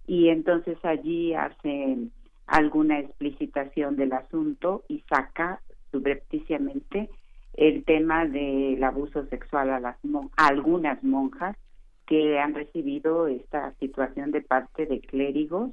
Y 0.08 0.30
entonces 0.30 0.76
allí 0.84 1.32
hace 1.32 1.96
alguna 2.48 2.98
explicitación 2.98 3.94
del 3.94 4.14
asunto 4.14 4.82
y 4.88 4.98
saca 5.08 5.60
subrepticiamente 5.92 7.08
el 7.52 7.84
tema 7.84 8.26
del 8.26 8.82
abuso 8.82 9.26
sexual 9.26 9.70
a, 9.70 9.78
las 9.78 9.96
a 10.36 10.48
algunas 10.48 11.04
monjas 11.04 11.56
que 12.06 12.38
han 12.38 12.54
recibido 12.54 13.26
esta 13.26 13.72
situación 13.74 14.30
de 14.30 14.42
parte 14.42 14.86
de 14.86 15.00
clérigos 15.00 15.70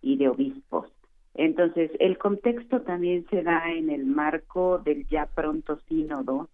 y 0.00 0.16
de 0.16 0.28
obispos. 0.28 0.88
Entonces, 1.34 1.90
el 1.98 2.16
contexto 2.18 2.82
también 2.82 3.26
se 3.28 3.42
da 3.42 3.70
en 3.72 3.90
el 3.90 4.06
marco 4.06 4.78
del 4.78 5.06
ya 5.08 5.26
pronto 5.26 5.78
sínodo 5.88 6.48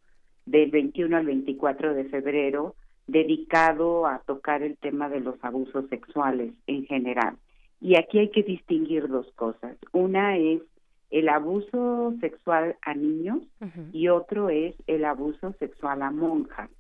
del 0.47 0.71
21 0.71 1.17
al 1.17 1.27
24 1.27 1.95
de 1.95 2.05
febrero, 2.05 2.75
dedicado 3.07 4.07
a 4.07 4.21
tocar 4.21 4.63
el 4.63 4.77
tema 4.79 5.09
de 5.09 5.21
los 5.21 5.37
abusos 5.43 5.89
sexuales 5.89 6.53
en 6.67 6.87
general. 6.87 7.37
Y 7.81 7.97
aquí 7.97 8.19
hay 8.19 8.31
que 8.31 8.43
distinguir 8.43 9.09
dos 9.09 9.31
cosas. 9.33 9.77
Una 9.93 10.37
es 10.37 10.63
el 11.11 11.29
abuso 11.29 12.15
sexual 12.21 12.77
a 12.83 12.95
niños 12.95 13.41
y 13.93 14.09
otro 14.09 14.49
es 14.49 14.75
el 14.87 15.05
abuso 15.05 15.53
sexual 15.59 16.03
a 16.03 16.11
monjas, 16.11 16.71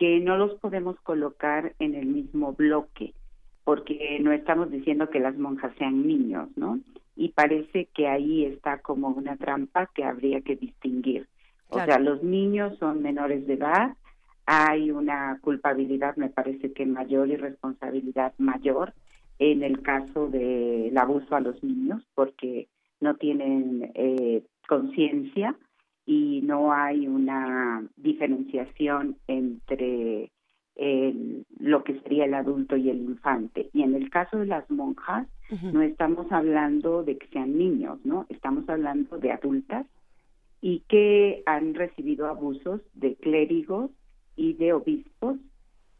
que 0.00 0.18
no 0.18 0.36
los 0.36 0.58
podemos 0.58 0.98
colocar 1.02 1.76
en 1.78 1.94
el 1.94 2.06
mismo 2.06 2.54
bloque, 2.54 3.14
porque 3.62 4.18
no 4.20 4.32
estamos 4.32 4.68
diciendo 4.72 5.10
que 5.10 5.20
las 5.20 5.38
monjas 5.38 5.72
sean 5.78 6.04
niños, 6.04 6.48
¿no? 6.56 6.80
y 7.20 7.28
parece 7.28 7.90
que 7.94 8.08
ahí 8.08 8.46
está 8.46 8.78
como 8.78 9.08
una 9.08 9.36
trampa 9.36 9.90
que 9.94 10.04
habría 10.04 10.40
que 10.40 10.56
distinguir. 10.56 11.28
O 11.68 11.78
sea, 11.78 11.98
los 11.98 12.22
niños 12.22 12.78
son 12.78 13.02
menores 13.02 13.46
de 13.46 13.54
edad, 13.54 13.94
hay 14.46 14.90
una 14.90 15.38
culpabilidad, 15.42 16.16
me 16.16 16.30
parece 16.30 16.72
que 16.72 16.86
mayor 16.86 17.28
y 17.28 17.36
responsabilidad 17.36 18.32
mayor 18.38 18.94
en 19.38 19.62
el 19.62 19.82
caso 19.82 20.28
del 20.28 20.96
abuso 20.96 21.36
a 21.36 21.40
los 21.40 21.62
niños, 21.62 22.02
porque 22.14 22.68
no 23.00 23.16
tienen 23.16 23.90
eh, 23.94 24.42
conciencia 24.66 25.54
y 26.10 26.40
no 26.42 26.72
hay 26.72 27.06
una 27.06 27.86
diferenciación 27.96 29.16
entre 29.28 30.32
lo 31.60 31.84
que 31.84 32.00
sería 32.00 32.24
el 32.24 32.34
adulto 32.34 32.76
y 32.76 32.90
el 32.90 33.00
infante. 33.00 33.70
Y 33.72 33.82
en 33.82 33.94
el 33.94 34.10
caso 34.10 34.38
de 34.38 34.46
las 34.46 34.68
monjas, 34.70 35.28
no 35.72 35.82
estamos 35.82 36.26
hablando 36.32 37.04
de 37.04 37.16
que 37.16 37.28
sean 37.28 37.56
niños, 37.56 38.00
¿no? 38.02 38.26
Estamos 38.28 38.68
hablando 38.68 39.18
de 39.18 39.30
adultas 39.30 39.86
y 40.60 40.80
que 40.88 41.44
han 41.46 41.74
recibido 41.74 42.26
abusos 42.26 42.80
de 42.94 43.14
clérigos 43.14 43.92
y 44.34 44.54
de 44.54 44.72
obispos 44.72 45.38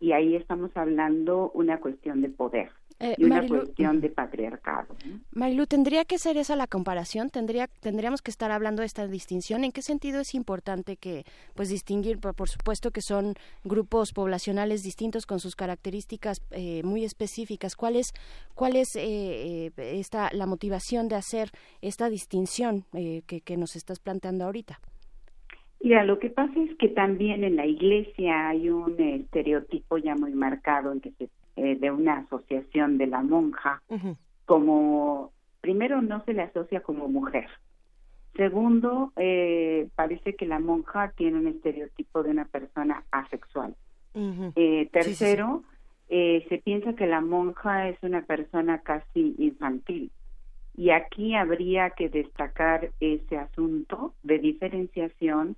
y 0.01 0.11
ahí 0.11 0.35
estamos 0.35 0.77
hablando 0.77 1.53
una 1.55 1.79
cuestión 1.79 2.21
de 2.21 2.31
poder. 2.31 2.71
Eh, 3.01 3.15
y 3.17 3.25
una 3.25 3.47
cuestión 3.49 4.03
de 4.03 4.11
patriarcado. 4.11 4.95
Marilu, 5.33 5.67
¿tendría 5.67 6.05
que 6.05 6.19
ser 6.19 6.37
esa 6.37 6.55
la 6.55 6.67
comparación? 6.67 7.31
¿Tendría, 7.31 7.67
¿Tendríamos 7.81 8.21
que 8.21 8.31
estar 8.31 8.51
hablando 8.51 8.83
de 8.83 8.87
esta 8.87 9.07
distinción? 9.07 9.65
¿En 9.65 9.73
qué 9.73 9.81
sentido 9.81 10.21
es 10.21 10.35
importante 10.35 10.97
que, 10.97 11.25
pues, 11.55 11.71
distinguir, 11.71 12.19
por, 12.19 12.49
supuesto 12.49 12.91
que 12.91 13.01
son 13.01 13.35
grupos 13.65 14.13
poblacionales 14.13 14.83
distintos 14.83 15.25
con 15.25 15.41
sus 15.41 15.57
características 15.57 16.43
eh, 16.51 16.83
muy 16.85 17.05
específicas? 17.05 17.75
¿Cuál 17.75 17.97
es, 17.97 18.13
cuál 18.55 18.77
es 18.77 18.95
eh, 18.97 19.73
esta, 19.79 20.29
la 20.35 20.45
motivación 20.45 21.09
de 21.09 21.15
hacer 21.15 21.49
esta 21.81 22.11
distinción 22.11 22.85
que, 22.93 23.41
que 23.41 23.57
nos 23.57 23.77
estás 23.77 23.99
planteando 23.99 24.45
ahorita? 24.45 24.79
Mira, 25.83 26.05
lo 26.05 26.19
que 26.19 26.29
pasa 26.29 26.53
es 26.61 26.77
que 26.77 26.89
también 26.89 27.43
en 27.45 27.57
la 27.57 27.65
iglesia 27.65 28.51
hay 28.51 28.69
un 28.69 29.01
estereotipo 29.01 29.97
ya 29.97 30.15
muy 30.15 30.33
marcado 30.35 30.93
en 30.93 31.01
que 31.01 31.13
se 31.13 31.31
eh, 31.63 31.77
de 31.77 31.91
una 31.91 32.21
asociación 32.21 32.97
de 32.97 33.07
la 33.07 33.23
monja 33.23 33.83
como 34.47 35.31
primero 35.61 36.01
no 36.01 36.25
se 36.25 36.33
le 36.33 36.41
asocia 36.41 36.81
como 36.81 37.07
mujer. 37.07 37.49
Segundo 38.35 39.13
eh, 39.17 39.87
parece 39.95 40.37
que 40.37 40.47
la 40.47 40.59
monja 40.59 41.13
tiene 41.19 41.39
un 41.39 41.49
estereotipo 41.49 42.23
de 42.23 42.31
una 42.31 42.47
persona 42.47 43.05
asexual. 43.11 43.75
Eh, 44.15 44.89
tercero 44.91 45.63
se 46.09 46.63
piensa 46.65 46.95
que 46.95 47.07
la 47.07 47.21
monja 47.21 47.91
es 47.91 47.99
una 48.03 48.23
persona 48.23 48.79
casi 48.79 49.35
infantil. 49.39 50.11
Y 50.75 50.91
aquí 50.91 51.35
habría 51.35 51.91
que 51.91 52.09
destacar 52.09 52.91
ese 53.01 53.37
asunto 53.37 54.15
de 54.23 54.39
diferenciación 54.39 55.57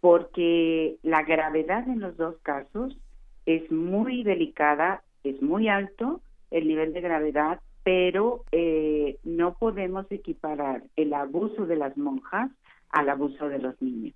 porque 0.00 0.98
la 1.02 1.22
gravedad 1.22 1.88
en 1.88 2.00
los 2.00 2.18
dos 2.18 2.36
casos 2.42 2.98
es 3.46 3.72
muy 3.72 4.24
delicada 4.24 5.02
es 5.24 5.40
muy 5.42 5.68
alto 5.68 6.20
el 6.50 6.68
nivel 6.68 6.92
de 6.92 7.00
gravedad, 7.00 7.60
pero 7.84 8.44
eh, 8.52 9.18
no 9.24 9.54
podemos 9.54 10.06
equiparar 10.10 10.82
el 10.96 11.14
abuso 11.14 11.66
de 11.66 11.76
las 11.76 11.96
monjas 11.96 12.50
al 12.90 13.08
abuso 13.08 13.48
de 13.48 13.58
los 13.58 13.80
niños, 13.80 14.14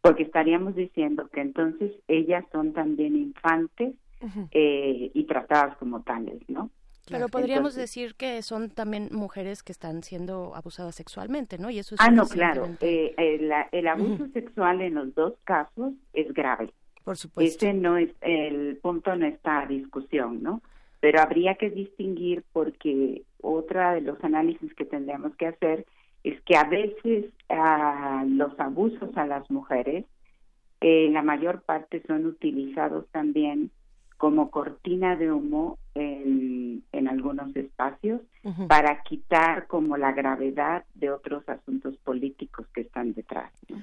porque 0.00 0.22
estaríamos 0.22 0.74
diciendo 0.76 1.28
que 1.28 1.40
entonces 1.40 1.92
ellas 2.08 2.44
son 2.52 2.72
también 2.72 3.16
infantes 3.16 3.94
eh, 4.50 5.10
y 5.12 5.24
tratadas 5.24 5.76
como 5.78 6.02
tales, 6.02 6.40
¿no? 6.48 6.70
Pero 7.08 7.28
podríamos 7.28 7.74
decir 7.74 8.14
que 8.16 8.42
son 8.42 8.70
también 8.70 9.08
mujeres 9.12 9.62
que 9.62 9.72
están 9.72 10.02
siendo 10.02 10.54
abusadas 10.56 10.94
sexualmente, 10.96 11.58
¿no? 11.58 11.70
Y 11.70 11.78
eso 11.78 11.94
es 11.94 12.00
ah, 12.00 12.10
no, 12.10 12.26
claro. 12.26 12.68
Eh, 12.80 13.14
el, 13.72 13.86
abuso 13.86 14.26
sexual 14.32 14.82
en 14.82 14.94
los 14.94 15.14
dos 15.14 15.34
casos 15.44 15.92
es 16.12 16.32
grave. 16.34 16.72
Por 17.06 17.16
supuesto. 17.16 17.64
Ese 17.64 17.72
no 17.72 17.96
es, 17.96 18.10
el 18.20 18.78
punto 18.82 19.14
no 19.14 19.26
está 19.26 19.60
a 19.60 19.66
discusión, 19.66 20.42
¿no? 20.42 20.60
Pero 20.98 21.20
habría 21.20 21.54
que 21.54 21.70
distinguir 21.70 22.42
porque 22.52 23.22
otra 23.40 23.94
de 23.94 24.00
los 24.00 24.22
análisis 24.24 24.74
que 24.74 24.84
tendríamos 24.84 25.36
que 25.36 25.46
hacer 25.46 25.86
es 26.24 26.40
que 26.40 26.56
a 26.56 26.64
veces 26.64 27.26
los 28.26 28.58
abusos 28.58 29.16
a 29.16 29.24
las 29.24 29.48
mujeres, 29.52 30.04
en 30.80 31.12
la 31.12 31.22
mayor 31.22 31.62
parte 31.62 32.02
son 32.08 32.26
utilizados 32.26 33.06
también 33.12 33.70
como 34.16 34.50
cortina 34.50 35.14
de 35.14 35.30
humo 35.30 35.78
en, 35.94 36.82
en 36.90 37.06
algunos 37.06 37.54
espacios 37.54 38.20
para 38.66 39.02
quitar 39.02 39.68
como 39.68 39.96
la 39.96 40.10
gravedad 40.10 40.84
de 40.94 41.10
otros 41.10 41.48
asuntos 41.48 41.96
políticos 41.98 42.66
que 42.74 42.80
están 42.80 43.14
detrás. 43.14 43.52
¿no? 43.68 43.76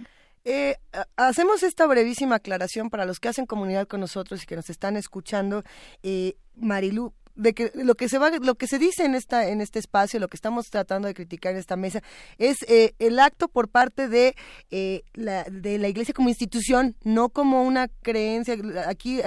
Eh, 0.45 0.75
hacemos 1.15 1.63
esta 1.63 1.87
brevísima 1.87 2.35
aclaración 2.35 2.89
para 2.89 3.05
los 3.05 3.19
que 3.19 3.29
hacen 3.29 3.45
comunidad 3.45 3.87
con 3.87 4.01
nosotros 4.01 4.43
y 4.43 4.45
que 4.45 4.55
nos 4.55 4.69
están 4.69 4.97
escuchando. 4.97 5.63
Eh, 6.03 6.35
Marilu, 6.55 7.13
de 7.35 7.53
que 7.53 7.71
lo 7.73 7.95
que 7.95 8.09
se 8.09 8.17
va 8.17 8.29
lo 8.29 8.55
que 8.55 8.67
se 8.67 8.77
dice 8.77 9.05
en 9.05 9.15
esta 9.15 9.47
en 9.47 9.61
este 9.61 9.79
espacio 9.79 10.19
lo 10.19 10.27
que 10.27 10.37
estamos 10.37 10.69
tratando 10.69 11.07
de 11.07 11.13
criticar 11.13 11.53
en 11.53 11.57
esta 11.57 11.75
mesa 11.75 12.01
es 12.37 12.57
eh, 12.67 12.93
el 12.99 13.19
acto 13.19 13.47
por 13.47 13.69
parte 13.69 14.07
de 14.07 14.35
eh, 14.69 15.03
la 15.13 15.43
de 15.43 15.79
la 15.79 15.87
iglesia 15.87 16.13
como 16.13 16.29
institución 16.29 16.95
no 17.03 17.29
como 17.29 17.63
una 17.63 17.87
creencia. 17.87 18.55
Aquí 18.87 19.21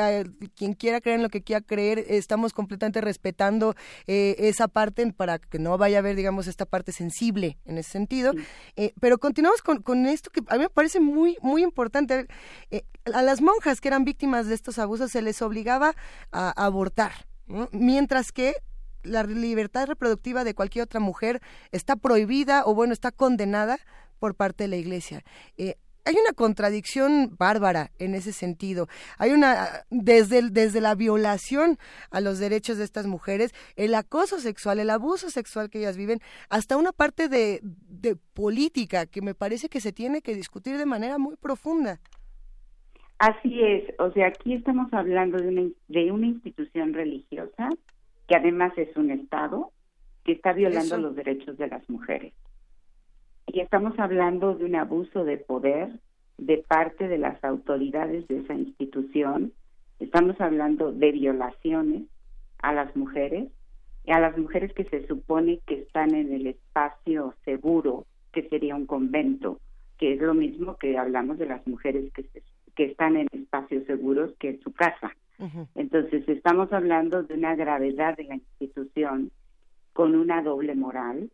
quien 0.54 0.74
quiera 0.74 1.00
creer 1.00 1.16
en 1.16 1.22
lo 1.22 1.28
que 1.28 1.42
quiera 1.42 1.60
creer 1.60 2.04
estamos 2.08 2.52
completamente 2.52 3.00
respetando 3.00 3.74
eh, 4.06 4.36
esa 4.38 4.68
parte 4.68 5.12
para 5.12 5.38
que 5.38 5.58
no 5.58 5.76
vaya 5.78 5.98
a 5.98 6.00
haber 6.00 6.16
digamos 6.16 6.46
esta 6.46 6.64
parte 6.66 6.92
sensible 6.92 7.58
en 7.64 7.78
ese 7.78 7.90
sentido. 7.90 8.32
Pero 9.00 9.18
continuamos 9.18 9.62
con, 9.62 9.82
con 9.82 10.06
esto 10.06 10.30
que 10.30 10.42
a 10.48 10.54
mí 10.54 10.60
me 10.60 10.70
parece 10.70 11.00
muy 11.00 11.36
muy 11.42 11.62
importante. 11.62 12.26
A 13.12 13.22
las 13.22 13.40
monjas 13.40 13.80
que 13.80 13.88
eran 13.88 14.04
víctimas 14.04 14.46
de 14.46 14.54
estos 14.54 14.78
abusos 14.78 15.10
se 15.10 15.22
les 15.22 15.42
obligaba 15.42 15.94
a 16.32 16.50
abortar 16.64 17.12
mientras 17.72 18.32
que 18.32 18.54
la 19.02 19.22
libertad 19.22 19.86
reproductiva 19.86 20.44
de 20.44 20.54
cualquier 20.54 20.84
otra 20.84 21.00
mujer 21.00 21.40
está 21.70 21.96
prohibida 21.96 22.64
o 22.64 22.74
bueno 22.74 22.92
está 22.92 23.12
condenada 23.12 23.78
por 24.18 24.34
parte 24.34 24.64
de 24.64 24.68
la 24.68 24.76
Iglesia. 24.76 25.24
Eh, 25.56 25.76
hay 26.06 26.14
una 26.14 26.32
contradicción 26.32 27.34
bárbara 27.36 27.90
en 27.98 28.14
ese 28.14 28.32
sentido. 28.32 28.88
Hay 29.18 29.32
una 29.32 29.84
desde 29.90 30.50
desde 30.50 30.80
la 30.80 30.94
violación 30.94 31.78
a 32.10 32.20
los 32.20 32.38
derechos 32.38 32.78
de 32.78 32.84
estas 32.84 33.06
mujeres, 33.06 33.52
el 33.74 33.92
acoso 33.94 34.38
sexual, 34.38 34.78
el 34.78 34.90
abuso 34.90 35.30
sexual 35.30 35.68
que 35.68 35.80
ellas 35.80 35.96
viven, 35.96 36.20
hasta 36.48 36.76
una 36.76 36.92
parte 36.92 37.28
de, 37.28 37.60
de 37.62 38.14
política 38.14 39.06
que 39.06 39.20
me 39.20 39.34
parece 39.34 39.68
que 39.68 39.80
se 39.80 39.92
tiene 39.92 40.22
que 40.22 40.34
discutir 40.34 40.78
de 40.78 40.86
manera 40.86 41.18
muy 41.18 41.34
profunda. 41.34 42.00
Así 43.18 43.62
es, 43.62 43.84
o 43.98 44.10
sea, 44.12 44.28
aquí 44.28 44.54
estamos 44.54 44.92
hablando 44.92 45.38
de 45.38 45.48
una, 45.48 45.70
de 45.88 46.12
una 46.12 46.26
institución 46.26 46.92
religiosa 46.92 47.70
que 48.28 48.36
además 48.36 48.72
es 48.76 48.94
un 48.96 49.10
Estado 49.10 49.70
que 50.24 50.32
está 50.32 50.52
violando 50.52 50.98
los 50.98 51.14
derechos 51.14 51.56
de 51.56 51.68
las 51.68 51.88
mujeres. 51.88 52.34
Y 53.46 53.60
estamos 53.60 53.98
hablando 53.98 54.54
de 54.54 54.64
un 54.64 54.74
abuso 54.74 55.24
de 55.24 55.38
poder 55.38 56.00
de 56.36 56.58
parte 56.58 57.08
de 57.08 57.18
las 57.18 57.42
autoridades 57.44 58.26
de 58.28 58.40
esa 58.40 58.54
institución. 58.54 59.52
Estamos 60.00 60.38
hablando 60.40 60.92
de 60.92 61.12
violaciones 61.12 62.02
a 62.58 62.72
las 62.72 62.94
mujeres, 62.96 63.48
y 64.06 64.12
a 64.12 64.20
las 64.20 64.38
mujeres 64.38 64.72
que 64.72 64.84
se 64.84 65.06
supone 65.06 65.60
que 65.66 65.80
están 65.80 66.14
en 66.14 66.32
el 66.32 66.46
espacio 66.46 67.34
seguro, 67.44 68.06
que 68.32 68.48
sería 68.48 68.76
un 68.76 68.86
convento, 68.86 69.60
que 69.98 70.14
es 70.14 70.20
lo 70.20 70.32
mismo 70.32 70.76
que 70.76 70.96
hablamos 70.96 71.38
de 71.38 71.46
las 71.46 71.66
mujeres 71.66 72.12
que 72.12 72.22
se 72.22 72.40
que 72.76 72.84
están 72.84 73.16
en 73.16 73.26
espacios 73.32 73.84
seguros 73.86 74.32
que 74.38 74.50
es 74.50 74.60
su 74.60 74.72
casa. 74.72 75.16
Entonces, 75.74 76.26
estamos 76.28 76.72
hablando 76.72 77.22
de 77.22 77.34
una 77.34 77.54
gravedad 77.56 78.16
de 78.16 78.24
la 78.24 78.36
institución 78.36 79.30
con 79.92 80.14
una 80.14 80.42
doble 80.42 80.74
moral, 80.74 81.30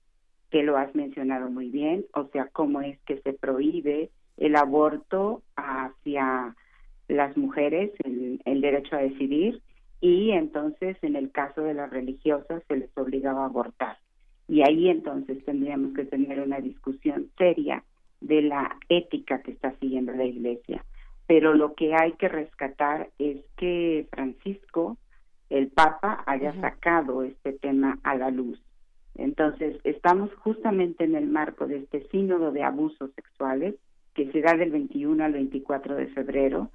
que 0.50 0.62
lo 0.62 0.76
has 0.76 0.92
mencionado 0.94 1.50
muy 1.50 1.68
bien, 1.70 2.04
o 2.14 2.26
sea, 2.28 2.48
cómo 2.52 2.80
es 2.80 2.98
que 3.02 3.20
se 3.20 3.32
prohíbe 3.32 4.10
el 4.38 4.56
aborto 4.56 5.42
hacia 5.56 6.56
las 7.06 7.36
mujeres, 7.36 7.92
el, 8.04 8.40
el 8.44 8.60
derecho 8.60 8.96
a 8.96 9.02
decidir, 9.02 9.62
y 10.00 10.32
entonces 10.32 10.96
en 11.02 11.14
el 11.14 11.30
caso 11.30 11.62
de 11.62 11.74
las 11.74 11.90
religiosas 11.90 12.62
se 12.66 12.76
les 12.76 12.90
obligaba 12.96 13.42
a 13.42 13.46
abortar. 13.46 13.98
Y 14.48 14.62
ahí 14.62 14.88
entonces 14.88 15.44
tendríamos 15.44 15.94
que 15.94 16.04
tener 16.04 16.40
una 16.40 16.60
discusión 16.60 17.30
seria 17.38 17.84
de 18.20 18.42
la 18.42 18.76
ética 18.88 19.42
que 19.42 19.52
está 19.52 19.74
siguiendo 19.78 20.12
la 20.12 20.24
Iglesia 20.24 20.84
pero 21.26 21.54
lo 21.54 21.74
que 21.74 21.94
hay 21.94 22.12
que 22.12 22.28
rescatar 22.28 23.10
es 23.18 23.38
que 23.56 24.06
Francisco, 24.10 24.96
el 25.50 25.68
Papa, 25.68 26.22
haya 26.26 26.58
sacado 26.60 27.22
este 27.22 27.52
tema 27.52 27.98
a 28.02 28.14
la 28.16 28.30
luz. 28.30 28.60
Entonces, 29.14 29.78
estamos 29.84 30.32
justamente 30.36 31.04
en 31.04 31.14
el 31.14 31.26
marco 31.26 31.66
de 31.66 31.78
este 31.78 32.08
sínodo 32.08 32.50
de 32.52 32.62
abusos 32.62 33.10
sexuales 33.14 33.74
que 34.14 34.30
se 34.32 34.40
da 34.40 34.54
del 34.56 34.70
21 34.70 35.24
al 35.24 35.32
24 35.32 35.96
de 35.96 36.06
febrero 36.08 36.70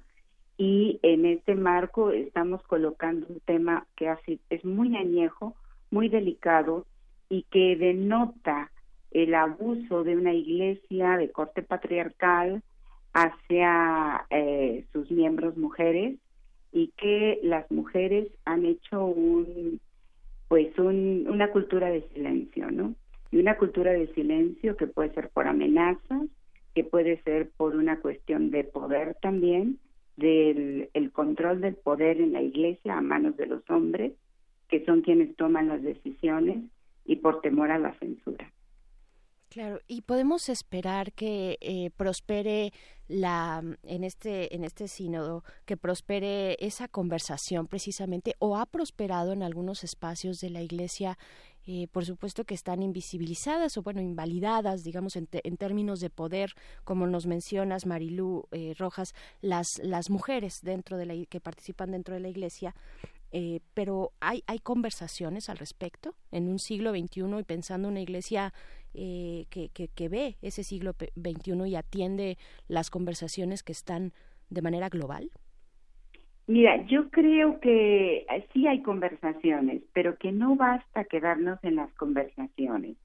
y 0.56 0.98
en 1.02 1.24
este 1.24 1.54
marco 1.54 2.10
estamos 2.10 2.60
colocando 2.64 3.26
un 3.28 3.40
tema 3.40 3.86
que 3.96 4.08
así 4.08 4.40
es 4.50 4.64
muy 4.64 4.96
añejo, 4.96 5.54
muy 5.90 6.08
delicado 6.08 6.84
y 7.28 7.44
que 7.44 7.76
denota 7.76 8.70
el 9.12 9.34
abuso 9.34 10.02
de 10.02 10.16
una 10.16 10.34
iglesia 10.34 11.16
de 11.16 11.30
corte 11.30 11.62
patriarcal 11.62 12.62
hacia 13.12 14.26
eh, 14.30 14.84
sus 14.92 15.10
miembros 15.10 15.56
mujeres 15.56 16.16
y 16.72 16.88
que 16.96 17.40
las 17.42 17.70
mujeres 17.70 18.28
han 18.44 18.66
hecho 18.66 19.04
un 19.04 19.80
pues 20.48 20.78
una 20.78 21.50
cultura 21.50 21.90
de 21.90 22.08
silencio, 22.14 22.70
¿no? 22.70 22.94
Y 23.30 23.36
una 23.36 23.58
cultura 23.58 23.92
de 23.92 24.06
silencio 24.14 24.78
que 24.78 24.86
puede 24.86 25.12
ser 25.12 25.28
por 25.28 25.46
amenazas, 25.46 26.22
que 26.74 26.84
puede 26.84 27.22
ser 27.22 27.50
por 27.56 27.76
una 27.76 28.00
cuestión 28.00 28.50
de 28.50 28.64
poder 28.64 29.16
también, 29.20 29.78
del 30.16 30.88
el 30.94 31.12
control 31.12 31.60
del 31.60 31.74
poder 31.74 32.20
en 32.20 32.32
la 32.32 32.40
iglesia 32.40 32.96
a 32.96 33.02
manos 33.02 33.36
de 33.36 33.46
los 33.46 33.68
hombres, 33.68 34.12
que 34.68 34.84
son 34.86 35.02
quienes 35.02 35.36
toman 35.36 35.68
las 35.68 35.82
decisiones, 35.82 36.64
y 37.04 37.16
por 37.16 37.40
temor 37.40 37.70
a 37.70 37.78
la 37.78 37.92
censura. 37.98 38.52
Claro, 39.48 39.80
y 39.88 40.02
podemos 40.02 40.48
esperar 40.50 41.12
que 41.12 41.56
eh, 41.60 41.90
prospere 41.96 42.70
la 43.08 43.62
en 43.82 44.04
este 44.04 44.54
en 44.54 44.64
este 44.64 44.86
sínodo 44.86 45.42
que 45.64 45.76
prospere 45.76 46.56
esa 46.60 46.88
conversación 46.88 47.66
precisamente 47.66 48.34
o 48.38 48.56
ha 48.56 48.66
prosperado 48.66 49.32
en 49.32 49.42
algunos 49.42 49.82
espacios 49.82 50.40
de 50.40 50.50
la 50.50 50.62
Iglesia 50.62 51.18
eh, 51.66 51.88
por 51.88 52.04
supuesto 52.04 52.44
que 52.44 52.54
están 52.54 52.82
invisibilizadas 52.82 53.76
o 53.78 53.82
bueno 53.82 54.02
invalidadas 54.02 54.84
digamos 54.84 55.16
en, 55.16 55.26
términos 55.26 56.00
de 56.00 56.10
poder 56.10 56.52
como 56.84 57.06
nos 57.06 57.26
mencionas 57.26 57.86
Marilú 57.86 58.46
eh, 58.52 58.74
Rojas 58.78 59.14
las 59.40 59.78
las 59.82 60.10
mujeres 60.10 60.60
dentro 60.62 60.98
de 60.98 61.06
la 61.06 61.14
que 61.26 61.40
participan 61.40 61.92
dentro 61.92 62.14
de 62.14 62.20
la 62.20 62.28
Iglesia 62.28 62.74
eh, 63.30 63.60
pero 63.74 64.12
hay, 64.20 64.42
hay 64.46 64.58
conversaciones 64.58 65.50
al 65.50 65.58
respecto 65.58 66.14
en 66.30 66.48
un 66.48 66.58
siglo 66.58 66.92
XXI 66.92 67.40
y 67.40 67.44
pensando 67.44 67.88
en 67.88 67.92
una 67.92 68.00
iglesia 68.00 68.54
eh, 68.94 69.44
que, 69.50 69.68
que, 69.68 70.08
ve 70.08 70.36
ese 70.40 70.64
siglo 70.64 70.92
XXI 70.92 71.68
y 71.68 71.76
atiende 71.76 72.38
las 72.68 72.90
conversaciones 72.90 73.62
que 73.62 73.72
están 73.72 74.12
de 74.48 74.62
manera 74.62 74.88
global? 74.88 75.30
Mira, 76.46 76.86
yo 76.86 77.10
creo 77.10 77.60
que 77.60 78.18
eh, 78.20 78.46
sí 78.54 78.66
hay 78.66 78.80
conversaciones, 78.80 79.82
pero 79.92 80.16
que 80.16 80.32
no 80.32 80.56
basta 80.56 81.04
quedarnos 81.04 81.62
en 81.62 81.76
las 81.76 81.92
conversaciones. 81.94 82.96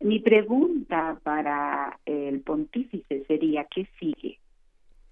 Mi 0.00 0.20
pregunta 0.20 1.20
para 1.22 1.98
el 2.06 2.40
pontífice 2.40 3.24
sería, 3.26 3.64
¿qué 3.64 3.86
sigue? 4.00 4.38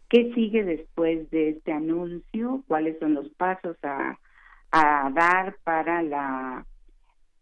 ¿Qué 0.09 0.33
sigue 0.35 0.65
después 0.65 1.29
de 1.31 1.51
este 1.51 1.73
anuncio? 1.73 2.63
¿Cuáles 2.69 2.99
son 3.01 3.13
los 3.13 3.29
pasos 3.31 3.77
a, 3.83 4.19
a 4.71 5.11
dar 5.15 5.57
para 5.65 6.03
la 6.03 6.65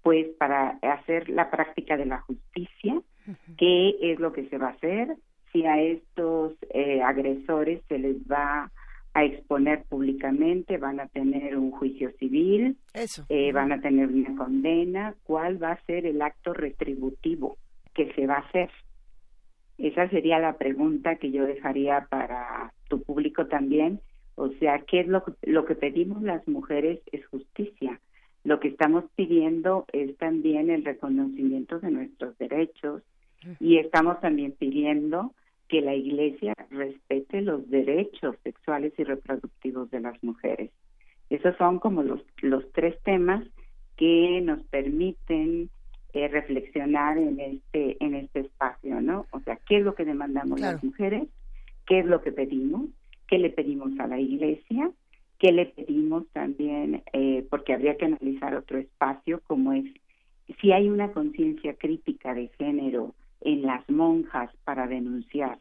pues 0.03 0.27
para 0.39 0.79
hacer 0.83 1.31
la 1.31 1.51
práctica 1.51 1.97
de 1.97 2.05
la 2.05 2.21
justicia, 2.21 3.01
qué 3.57 3.97
es 4.03 4.21
lo 4.21 4.35
que 4.35 4.47
se 4.51 4.59
va 4.59 4.69
a 4.69 4.73
hacer, 4.73 5.17
si 5.51 5.65
a 5.65 5.81
estos 5.81 6.53
eh, 6.75 7.01
agresores 7.03 7.81
se 7.89 7.99
les 7.99 8.17
va 8.31 8.71
a 9.15 9.25
exponer 9.25 9.85
públicamente, 9.85 10.77
van 10.77 11.01
a 11.01 11.07
tener 11.07 11.57
un 11.57 11.71
juicio 11.71 12.11
civil, 12.19 12.77
Eh, 13.31 13.53
van 13.53 13.73
a 13.73 13.81
tener 13.81 14.09
una 14.09 14.37
condena, 14.37 15.15
cuál 15.23 15.63
va 15.63 15.73
a 15.73 15.85
ser 15.87 16.05
el 16.05 16.21
acto 16.21 16.53
retributivo 16.53 17.57
que 17.95 18.13
se 18.13 18.27
va 18.27 18.35
a 18.35 18.41
hacer. 18.41 18.71
Esa 19.79 20.09
sería 20.11 20.39
la 20.39 20.59
pregunta 20.59 21.17
que 21.17 21.31
yo 21.31 21.47
dejaría 21.47 22.07
para 22.11 22.73
tu 22.89 23.03
público 23.03 23.47
también 23.47 24.01
o 24.37 24.51
sea, 24.61 24.81
¿qué 24.81 25.01
es 25.01 25.09
lo, 25.09 25.25
lo 25.43 25.65
que 25.65 25.75
pedimos 25.75 26.23
las 26.23 26.47
mujeres? 26.49 27.01
Es 27.13 27.27
justicia. 27.27 28.01
Lo 28.43 28.61
que 28.61 28.69
estamos 28.69 29.05
pidiendo 29.17 29.87
es 29.93 30.17
también 30.19 30.71
el 30.71 30.85
reconocimiento 30.85 31.79
de 31.79 31.91
nuestros 31.91 32.37
derechos 32.39 33.03
y 33.61 33.79
estamos 33.79 34.21
también 34.21 34.53
pidiendo 34.53 35.33
que 35.69 35.81
la 35.81 35.95
Iglesia 35.95 36.55
respete 36.71 37.41
los 37.41 37.69
derechos 37.71 38.37
sexuales 38.43 38.93
y 38.99 39.05
reproductivos 39.05 39.91
de 39.91 40.01
las 40.01 40.23
mujeres. 40.23 40.71
Esos 41.31 41.57
son 41.57 41.79
como 41.79 42.03
los, 42.03 42.21
los 42.43 42.71
tres 42.73 43.01
temas 43.03 43.45
que 43.97 44.41
nos 44.43 44.63
permiten 44.65 45.71
eh, 46.13 46.29
reflexionar 46.29 47.19
en 47.19 47.41
este 47.41 47.97
en 48.05 48.15
este 48.15 48.41
espacio, 48.41 49.01
¿no? 49.01 49.27
O 49.33 49.41
sea, 49.41 49.59
¿qué 49.67 49.79
es 49.79 49.85
lo 49.85 49.95
que 49.95 50.05
demandamos 50.05 50.61
las 50.61 50.83
mujeres? 50.85 51.29
¿Qué 51.87 52.01
es 52.01 52.07
lo 52.07 52.23
que 52.23 52.31
pedimos? 52.31 52.87
Qué 53.29 53.39
le 53.39 53.51
pedimos 53.51 53.99
a 53.99 54.07
la 54.07 54.21
iglesia, 54.21 54.91
qué 55.39 55.53
le 55.53 55.67
pedimos 55.67 56.27
también, 56.33 57.03
eh, 57.13 57.47
porque 57.51 57.75
habría 57.75 57.97
que 57.97 58.07
analizar 58.07 58.55
otro 58.55 58.79
espacio 58.79 59.41
como 59.47 59.73
es 59.73 59.85
si 60.61 60.73
hay 60.73 60.89
una 60.89 61.13
conciencia 61.13 61.75
crítica 61.75 62.35
de 62.35 62.49
género 62.59 63.15
en 63.41 63.63
las 63.63 63.89
monjas 63.89 64.51
para 64.65 64.87
denunciar, 64.87 65.59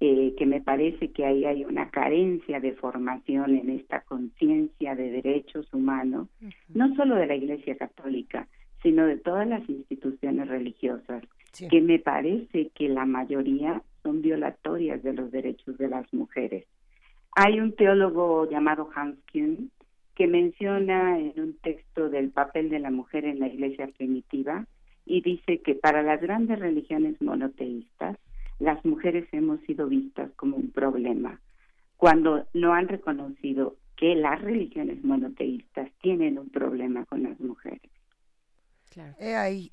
eh, 0.00 0.34
que 0.36 0.46
me 0.46 0.60
parece 0.60 1.10
que 1.10 1.24
ahí 1.24 1.44
hay 1.44 1.64
una 1.64 1.90
carencia 1.90 2.60
de 2.60 2.72
formación 2.72 3.56
en 3.56 3.70
esta 3.70 4.02
conciencia 4.02 4.94
de 4.94 5.10
derechos 5.10 5.72
humanos, 5.72 6.28
no 6.68 6.94
solo 6.96 7.16
de 7.16 7.26
la 7.26 7.34
Iglesia 7.34 7.76
Católica, 7.76 8.46
sino 8.82 9.06
de 9.06 9.16
todas 9.16 9.48
las 9.48 9.68
instituciones 9.68 10.48
religiosas, 10.48 11.24
que 11.70 11.80
me 11.80 11.98
parece 11.98 12.70
que 12.74 12.88
la 12.88 13.06
mayoría 13.06 13.82
son 14.02 14.20
violatorias 14.20 15.02
de 15.02 15.14
los 15.14 15.30
derechos 15.30 15.78
de 15.78 15.88
las 15.88 16.12
mujeres. 16.12 16.66
Hay 17.38 17.60
un 17.60 17.74
teólogo 17.74 18.48
llamado 18.48 18.88
Hans 18.94 19.18
Kuhn 19.30 19.70
que 20.14 20.26
menciona 20.26 21.18
en 21.18 21.34
un 21.36 21.52
texto 21.58 22.08
del 22.08 22.30
papel 22.30 22.70
de 22.70 22.78
la 22.78 22.90
mujer 22.90 23.26
en 23.26 23.40
la 23.40 23.48
iglesia 23.48 23.88
primitiva 23.88 24.64
y 25.04 25.20
dice 25.20 25.60
que 25.60 25.74
para 25.74 26.02
las 26.02 26.22
grandes 26.22 26.58
religiones 26.58 27.20
monoteístas 27.20 28.16
las 28.58 28.82
mujeres 28.86 29.28
hemos 29.32 29.60
sido 29.66 29.86
vistas 29.86 30.30
como 30.36 30.56
un 30.56 30.70
problema 30.70 31.38
cuando 31.98 32.46
no 32.54 32.72
han 32.72 32.88
reconocido 32.88 33.76
que 33.96 34.14
las 34.14 34.40
religiones 34.40 35.04
monoteístas 35.04 35.90
tienen 36.00 36.38
un 36.38 36.48
problema 36.48 37.04
con 37.04 37.22
las 37.22 37.38
mujeres 37.38 37.90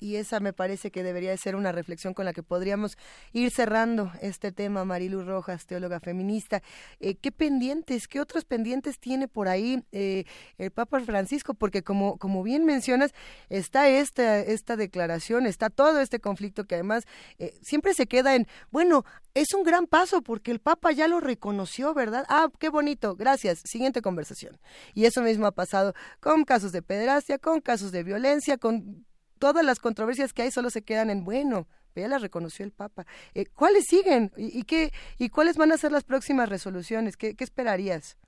y 0.00 0.16
esa 0.16 0.40
me 0.40 0.52
parece 0.52 0.90
que 0.90 1.02
debería 1.02 1.36
ser 1.36 1.56
una 1.56 1.72
reflexión 1.72 2.14
con 2.14 2.24
la 2.24 2.32
que 2.32 2.42
podríamos 2.42 2.96
ir 3.32 3.50
cerrando 3.50 4.12
este 4.20 4.52
tema, 4.52 4.84
Marilu 4.84 5.24
Rojas, 5.24 5.66
teóloga 5.66 6.00
feminista. 6.00 6.62
Eh, 7.00 7.14
¿Qué 7.14 7.32
pendientes, 7.32 8.06
qué 8.08 8.20
otros 8.20 8.44
pendientes 8.44 8.98
tiene 8.98 9.28
por 9.28 9.48
ahí 9.48 9.84
eh, 9.92 10.24
el 10.58 10.70
Papa 10.70 11.00
Francisco? 11.00 11.54
Porque 11.54 11.82
como, 11.82 12.18
como 12.18 12.42
bien 12.42 12.64
mencionas, 12.64 13.12
está 13.48 13.88
esta, 13.88 14.40
esta 14.40 14.76
declaración, 14.76 15.46
está 15.46 15.70
todo 15.70 16.00
este 16.00 16.20
conflicto 16.20 16.64
que 16.64 16.74
además 16.74 17.04
eh, 17.38 17.54
siempre 17.62 17.94
se 17.94 18.06
queda 18.06 18.34
en, 18.34 18.46
bueno, 18.70 19.04
es 19.34 19.52
un 19.54 19.64
gran 19.64 19.86
paso 19.86 20.22
porque 20.22 20.50
el 20.50 20.60
Papa 20.60 20.92
ya 20.92 21.08
lo 21.08 21.20
reconoció, 21.20 21.94
¿verdad? 21.94 22.24
Ah, 22.28 22.48
qué 22.58 22.68
bonito, 22.68 23.16
gracias. 23.16 23.60
Siguiente 23.64 24.02
conversación. 24.02 24.58
Y 24.94 25.06
eso 25.06 25.22
mismo 25.22 25.46
ha 25.46 25.52
pasado 25.52 25.94
con 26.20 26.44
casos 26.44 26.72
de 26.72 26.82
pederastia, 26.82 27.38
con 27.38 27.60
casos 27.60 27.90
de 27.90 28.04
violencia, 28.04 28.58
con 28.58 29.04
todas 29.38 29.64
las 29.64 29.78
controversias 29.78 30.32
que 30.32 30.42
hay 30.42 30.50
solo 30.50 30.70
se 30.70 30.82
quedan 30.82 31.10
en 31.10 31.24
bueno, 31.24 31.66
ya 32.00 32.08
las 32.08 32.22
reconoció 32.22 32.64
el 32.64 32.72
Papa. 32.72 33.06
Eh, 33.34 33.46
¿Cuáles 33.54 33.84
siguen 33.84 34.30
y, 34.36 34.64
qué 34.64 34.90
y 35.18 35.28
cuáles 35.28 35.56
van 35.56 35.72
a 35.72 35.76
ser 35.76 35.92
las 35.92 36.04
próximas 36.04 36.48
resoluciones? 36.48 37.16
¿Qué, 37.16 37.34
esperarías? 37.38 38.18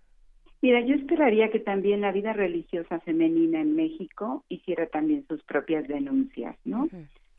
Mira, 0.62 0.80
yo 0.80 0.94
esperaría 0.94 1.50
que 1.50 1.60
también 1.60 2.00
la 2.00 2.12
vida 2.12 2.32
religiosa 2.32 3.00
femenina 3.00 3.60
en 3.60 3.76
México 3.76 4.44
hiciera 4.48 4.86
también 4.86 5.24
sus 5.28 5.42
propias 5.44 5.86
denuncias, 5.86 6.56
¿no? 6.64 6.88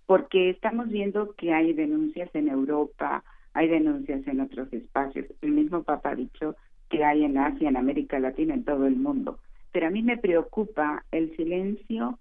Porque 0.06 0.52
estamos 0.52 0.88
viendo 0.89 1.34
que 1.34 1.52
hay 1.52 1.73
denuncias 1.73 2.30
en 2.34 2.48
Europa, 2.48 3.23
hay 3.53 3.68
denuncias 3.68 4.26
en 4.27 4.39
otros 4.39 4.72
espacios. 4.72 5.26
El 5.41 5.52
mismo 5.52 5.84
Papa 5.84 6.11
ha 6.11 6.15
dicho 6.15 6.56
que 6.89 7.03
hay 7.03 7.26
en 7.26 7.38
Asia, 7.38 7.68
en 7.68 7.76
América 7.76 8.19
Latina, 8.19 8.53
en 8.53 8.64
todo 8.64 8.85
el 8.85 8.95
mundo. 8.95 9.39
Pero 9.72 9.88
a 9.88 9.89
mí 9.89 10.03
me 10.03 10.18
preocupa 10.18 11.03
el 11.11 11.35
silencio 11.35 12.19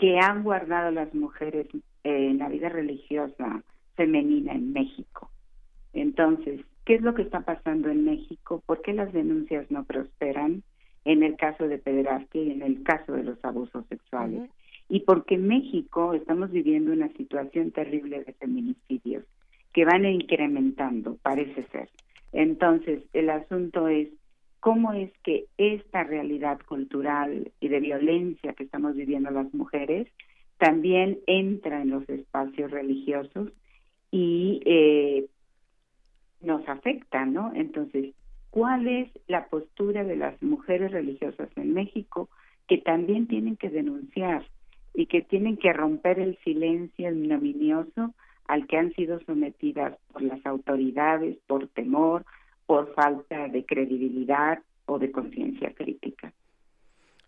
que 0.00 0.18
han 0.18 0.42
guardado 0.42 0.90
las 0.90 1.14
mujeres 1.14 1.66
en 2.04 2.38
la 2.38 2.48
vida 2.48 2.70
religiosa 2.70 3.62
femenina 3.96 4.54
en 4.54 4.72
México. 4.72 5.30
Entonces, 5.92 6.62
¿qué 6.86 6.94
es 6.94 7.02
lo 7.02 7.14
que 7.14 7.20
está 7.20 7.40
pasando 7.40 7.90
en 7.90 8.06
México? 8.06 8.62
¿Por 8.64 8.80
qué 8.80 8.94
las 8.94 9.12
denuncias 9.12 9.70
no 9.70 9.84
prosperan 9.84 10.62
en 11.04 11.22
el 11.22 11.36
caso 11.36 11.68
de 11.68 11.76
pederastia 11.76 12.42
y 12.42 12.50
en 12.50 12.62
el 12.62 12.82
caso 12.82 13.12
de 13.12 13.24
los 13.24 13.44
abusos 13.44 13.84
sexuales? 13.90 14.48
Y 14.88 15.00
porque 15.00 15.34
en 15.34 15.46
México 15.46 16.14
estamos 16.14 16.50
viviendo 16.50 16.92
una 16.92 17.12
situación 17.12 17.70
terrible 17.70 18.24
de 18.24 18.32
feminicidios 18.32 19.24
que 19.74 19.84
van 19.84 20.06
incrementando, 20.06 21.18
parece 21.22 21.64
ser. 21.72 21.90
Entonces, 22.32 23.02
el 23.12 23.28
asunto 23.28 23.86
es 23.86 24.08
cómo 24.60 24.92
es 24.92 25.10
que 25.24 25.46
esta 25.56 26.04
realidad 26.04 26.60
cultural 26.66 27.50
y 27.60 27.68
de 27.68 27.80
violencia 27.80 28.52
que 28.52 28.64
estamos 28.64 28.94
viviendo 28.94 29.30
las 29.30 29.52
mujeres 29.54 30.06
también 30.58 31.18
entra 31.26 31.80
en 31.80 31.90
los 31.90 32.08
espacios 32.08 32.70
religiosos 32.70 33.48
y 34.10 34.60
eh, 34.66 35.26
nos 36.42 36.68
afecta, 36.68 37.24
¿no? 37.24 37.52
Entonces, 37.54 38.14
¿cuál 38.50 38.86
es 38.86 39.08
la 39.26 39.46
postura 39.48 40.04
de 40.04 40.16
las 40.16 40.40
mujeres 40.42 40.92
religiosas 40.92 41.48
en 41.56 41.72
México 41.72 42.28
que 42.68 42.78
también 42.78 43.26
tienen 43.26 43.56
que 43.56 43.70
denunciar 43.70 44.46
y 44.92 45.06
que 45.06 45.22
tienen 45.22 45.56
que 45.56 45.72
romper 45.72 46.18
el 46.18 46.36
silencio 46.44 47.10
ignominioso 47.10 48.14
al 48.46 48.66
que 48.66 48.76
han 48.76 48.92
sido 48.94 49.20
sometidas 49.20 49.96
por 50.12 50.22
las 50.22 50.44
autoridades, 50.44 51.38
por 51.46 51.68
temor, 51.68 52.26
por 52.70 52.94
falta 52.94 53.48
de 53.48 53.66
credibilidad 53.66 54.60
o 54.86 55.00
de 55.00 55.10
conciencia 55.10 55.74
crítica. 55.74 56.32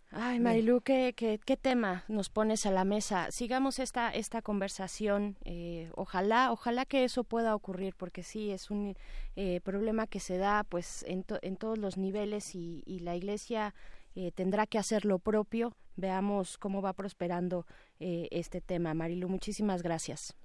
Ay, 0.09 0.39
Marilu, 0.39 0.79
¿qué, 0.79 1.11
qué, 1.17 1.37
qué, 1.45 1.57
tema 1.57 2.05
nos 2.07 2.29
pones 2.29 2.65
a 2.65 2.71
la 2.71 2.85
mesa? 2.85 3.29
Sigamos 3.29 3.79
esta, 3.79 4.09
esta 4.09 4.41
conversación. 4.41 5.35
Eh, 5.43 5.89
ojalá, 5.95 6.49
ojalá 6.53 6.85
que 6.85 7.03
eso 7.03 7.25
pueda 7.25 7.55
ocurrir, 7.55 7.93
porque 7.97 8.23
sí, 8.23 8.51
es 8.51 8.71
un 8.71 8.95
eh, 9.35 9.59
problema 9.65 10.07
que 10.07 10.21
se 10.21 10.37
da 10.37 10.63
pues 10.63 11.03
en, 11.09 11.25
en 11.41 11.57
todos 11.57 11.77
los 11.77 11.97
niveles 11.97 12.55
y, 12.55 12.81
y 12.85 12.99
la 12.99 13.17
Iglesia 13.17 13.73
eh, 14.15 14.31
tendrá 14.33 14.65
que 14.65 14.77
hacer 14.77 15.03
lo 15.03 15.19
propio. 15.19 15.73
Veamos 15.97 16.57
cómo 16.57 16.81
va 16.81 16.93
prosperando 16.93 17.65
eh, 17.99 18.29
este 18.31 18.61
tema. 18.61 18.93
Marilu, 18.93 19.27
muchísimas 19.27 19.83
gracias. 19.83 20.37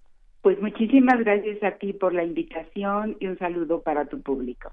Pues 0.43 0.61
muchísimas 0.61 1.21
gracias 1.21 1.63
a 1.63 1.79
ti 1.79 1.93
por 1.93 2.15
la 2.15 2.25
invitación 2.25 3.17
y 3.21 3.29
un 3.29 3.39
saludo 3.39 3.83
para 3.83 4.07
tu 4.07 4.21
público. 4.23 4.73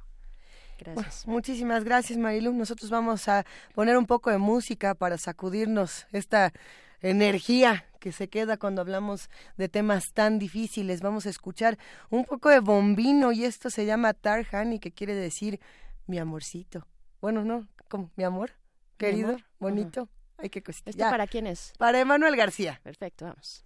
Gracias. 0.77 1.27
muchísimas 1.27 1.83
gracias, 1.83 2.17
Marilu. 2.17 2.53
Nosotros 2.53 2.89
vamos 2.89 3.27
a 3.27 3.45
poner 3.73 3.97
un 3.97 4.05
poco 4.05 4.29
de 4.31 4.37
música 4.37 4.95
para 4.95 5.17
sacudirnos 5.17 6.07
esta 6.11 6.51
energía 7.01 7.85
que 7.99 8.11
se 8.11 8.27
queda 8.29 8.57
cuando 8.57 8.81
hablamos 8.81 9.29
de 9.57 9.69
temas 9.69 10.11
tan 10.13 10.39
difíciles. 10.39 11.01
Vamos 11.01 11.25
a 11.25 11.29
escuchar 11.29 11.77
un 12.09 12.25
poco 12.25 12.49
de 12.49 12.59
bombino 12.59 13.31
y 13.31 13.45
esto 13.45 13.69
se 13.69 13.85
llama 13.85 14.13
Tarhani, 14.13 14.79
que 14.79 14.91
quiere 14.91 15.15
decir 15.15 15.59
mi 16.07 16.19
amorcito. 16.19 16.87
Bueno, 17.21 17.43
no, 17.43 17.67
como 17.89 18.11
mi 18.15 18.23
amor, 18.23 18.51
querido, 18.97 19.29
amor? 19.29 19.43
bonito. 19.59 20.03
Uh 20.03 20.05
-huh. 20.05 20.09
Hay 20.37 20.49
que 20.49 20.59
¿Esto 20.67 20.91
ya. 20.91 21.09
para 21.09 21.27
quién 21.27 21.47
es? 21.47 21.73
Para 21.77 21.99
Emanuel 21.99 22.35
García. 22.35 22.79
Perfecto, 22.83 23.25
vamos. 23.25 23.65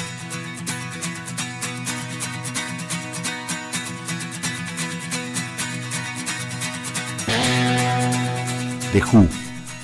The 8.91 8.99
Who, 8.99 9.23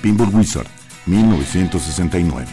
Pinball 0.04 0.34
Wizard, 0.36 0.68
1969. 1.08 2.44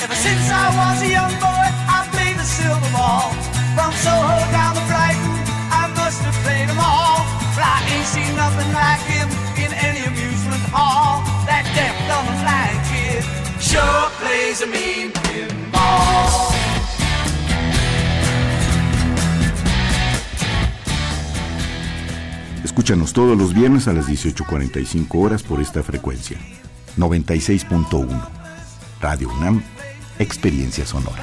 Ever 0.00 0.14
since 0.16 0.48
I 0.48 0.72
was 0.72 1.02
a 1.04 1.10
young 1.12 1.34
boy, 1.36 1.68
I 1.92 2.08
played 2.08 2.40
the 2.40 2.48
silver 2.48 2.88
ball. 2.96 3.36
From 3.76 3.92
Soho 4.00 4.40
down 4.48 4.80
to 4.80 4.84
Brighton, 4.88 5.36
I 5.68 5.92
must 5.92 6.24
have 6.24 6.32
played 6.40 6.72
them 6.72 6.80
all. 6.80 7.20
But 7.52 7.68
I 7.68 7.84
ain't 7.92 8.08
seen 8.08 8.32
nothing 8.32 8.72
like 8.72 9.04
him 9.04 9.28
in 9.60 9.76
any 9.76 10.00
amusement 10.08 10.64
hall. 10.72 11.20
That 11.44 11.68
deaf, 11.76 11.92
dumb, 12.08 12.24
and 12.32 12.40
blind 12.40 12.80
kid 12.88 13.20
sure 13.60 14.08
plays 14.16 14.62
a 14.64 14.68
mean 14.72 15.12
pinball. 15.12 16.57
Escúchanos 22.88 23.12
todos 23.12 23.36
los 23.36 23.52
viernes 23.52 23.86
a 23.86 23.92
las 23.92 24.08
18.45 24.08 25.22
horas 25.22 25.42
por 25.42 25.60
esta 25.60 25.82
frecuencia. 25.82 26.38
96.1. 26.96 28.08
Radio 28.98 29.28
UNAM, 29.28 29.62
Experiencia 30.18 30.86
Sonora. 30.86 31.22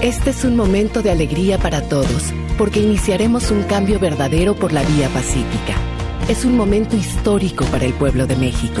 Este 0.00 0.30
es 0.30 0.44
un 0.46 0.56
momento 0.56 1.02
de 1.02 1.10
alegría 1.10 1.58
para 1.58 1.82
todos, 1.82 2.32
porque 2.56 2.80
iniciaremos 2.80 3.50
un 3.50 3.64
cambio 3.64 3.98
verdadero 3.98 4.56
por 4.56 4.72
la 4.72 4.82
vía 4.82 5.10
pacífica. 5.10 5.74
Es 6.26 6.46
un 6.46 6.56
momento 6.56 6.96
histórico 6.96 7.66
para 7.66 7.84
el 7.84 7.92
pueblo 7.92 8.26
de 8.26 8.36
México. 8.36 8.80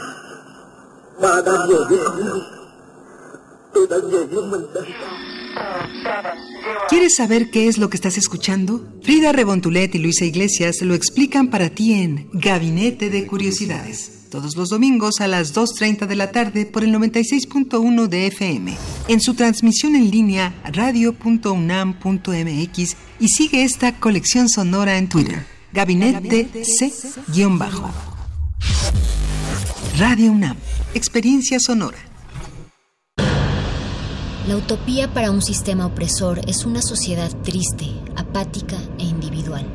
¿Quieres 6.89 7.15
saber 7.15 7.49
qué 7.51 7.67
es 7.67 7.77
lo 7.77 7.89
que 7.89 7.97
estás 7.97 8.17
escuchando? 8.17 8.87
Frida 9.03 9.31
Rebontulet 9.31 9.93
y 9.95 9.99
Luisa 9.99 10.25
Iglesias 10.25 10.81
lo 10.81 10.93
explican 10.93 11.49
para 11.49 11.69
ti 11.69 11.93
en 11.93 12.29
Gabinete 12.33 13.09
de 13.09 13.27
Curiosidades. 13.27 14.27
Todos 14.29 14.55
los 14.55 14.69
domingos 14.69 15.19
a 15.19 15.27
las 15.27 15.53
2.30 15.53 16.07
de 16.07 16.15
la 16.15 16.31
tarde 16.31 16.65
por 16.65 16.83
el 16.83 16.93
96.1 16.93 18.07
de 18.07 18.27
FM. 18.27 18.77
En 19.09 19.19
su 19.19 19.33
transmisión 19.33 19.95
en 19.95 20.09
línea 20.09 20.53
radio.unam.mx 20.71 22.95
y 23.19 23.27
sigue 23.27 23.63
esta 23.63 23.99
colección 23.99 24.47
sonora 24.47 24.97
en 24.97 25.09
Twitter. 25.09 25.45
Gabinete 25.73 26.63
C-Bajo. 26.63 27.89
Radio 29.97 30.31
UNAM. 30.31 30.55
Experiencia 30.93 31.59
sonora. 31.59 31.97
La 34.47 34.55
utopía 34.55 35.13
para 35.13 35.31
un 35.31 35.41
sistema 35.41 35.85
opresor 35.85 36.39
es 36.47 36.65
una 36.65 36.81
sociedad 36.81 37.29
triste, 37.43 37.87
apática 38.15 38.77
e 38.97 39.03
individual. 39.03 39.65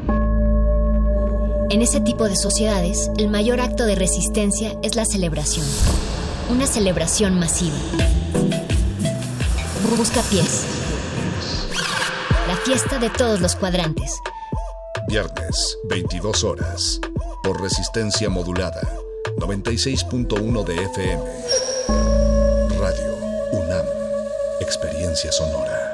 En 1.69 1.83
ese 1.83 2.01
tipo 2.01 2.29
de 2.29 2.35
sociedades, 2.35 3.11
el 3.19 3.29
mayor 3.29 3.61
acto 3.61 3.85
de 3.85 3.95
resistencia 3.95 4.79
es 4.83 4.97
la 4.97 5.05
celebración. 5.05 5.67
Una 6.51 6.67
celebración 6.67 7.39
masiva. 7.39 7.77
Busca 9.99 10.23
pies. 10.23 10.65
La 12.49 12.57
fiesta 12.57 12.99
de 12.99 13.11
todos 13.11 13.41
los 13.41 13.55
cuadrantes. 13.55 14.15
Viernes, 15.09 15.77
22 15.91 16.43
horas. 16.43 17.01
Por 17.43 17.61
resistencia 17.61 18.31
modulada. 18.31 18.81
96.1 19.37 20.65
de 20.65 20.85
FM. 20.85 21.23
Radio 22.79 23.17
UNAM. 23.53 23.87
Experiencia 24.61 25.31
sonora. 25.31 25.93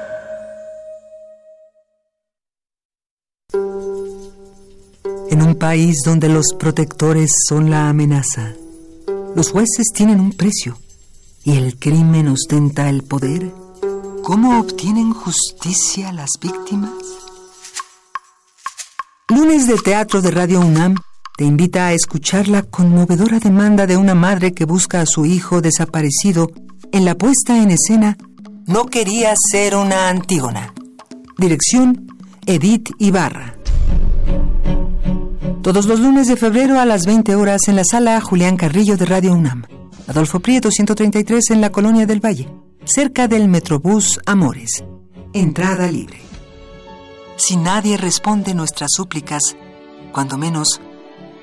En 5.29 5.41
un 5.41 5.55
país 5.55 5.97
donde 6.05 6.29
los 6.29 6.53
protectores 6.57 7.31
son 7.47 7.69
la 7.69 7.89
amenaza, 7.89 8.53
los 9.35 9.51
jueces 9.51 9.87
tienen 9.93 10.21
un 10.21 10.31
precio 10.31 10.77
y 11.43 11.57
el 11.57 11.77
crimen 11.77 12.29
ostenta 12.29 12.87
el 12.89 13.03
poder. 13.03 13.51
¿Cómo 14.23 14.59
obtienen 14.59 15.13
justicia 15.13 16.13
las 16.13 16.29
víctimas? 16.41 16.93
Lunes 19.27 19.67
de 19.67 19.75
Teatro 19.75 20.21
de 20.21 20.31
Radio 20.31 20.61
UNAM 20.61 20.95
te 21.35 21.45
invita 21.45 21.87
a 21.87 21.93
escuchar 21.93 22.47
la 22.47 22.61
conmovedora 22.61 23.39
demanda 23.39 23.87
de 23.87 23.97
una 23.97 24.13
madre 24.13 24.53
que 24.53 24.65
busca 24.65 25.01
a 25.01 25.05
su 25.07 25.25
hijo 25.25 25.61
desaparecido 25.61 26.51
en 26.91 27.05
la 27.05 27.15
puesta 27.15 27.61
en 27.61 27.71
escena 27.71 28.17
No 28.67 28.85
quería 28.85 29.33
ser 29.51 29.75
una 29.75 30.09
Antígona. 30.09 30.73
Dirección 31.37 32.07
Edith 32.45 32.91
Ibarra. 32.99 33.57
Todos 35.63 35.85
los 35.87 35.99
lunes 35.99 36.27
de 36.27 36.35
febrero 36.35 36.79
a 36.79 36.85
las 36.85 37.05
20 37.05 37.35
horas 37.35 37.67
en 37.67 37.77
la 37.77 37.83
sala 37.83 38.21
Julián 38.21 38.55
Carrillo 38.55 38.95
de 38.95 39.05
Radio 39.05 39.33
UNAM. 39.33 39.63
Adolfo 40.07 40.39
Prieto 40.39 40.69
133 40.69 41.51
en 41.51 41.61
la 41.61 41.71
Colonia 41.71 42.05
del 42.05 42.23
Valle, 42.23 42.49
cerca 42.83 43.27
del 43.27 43.47
Metrobús 43.47 44.19
Amores. 44.25 44.83
Entrada 45.33 45.89
libre. 45.89 46.21
Si 47.37 47.55
nadie 47.55 47.97
responde 47.97 48.53
nuestras 48.53 48.91
súplicas, 48.93 49.55
cuando 50.11 50.37
menos 50.37 50.79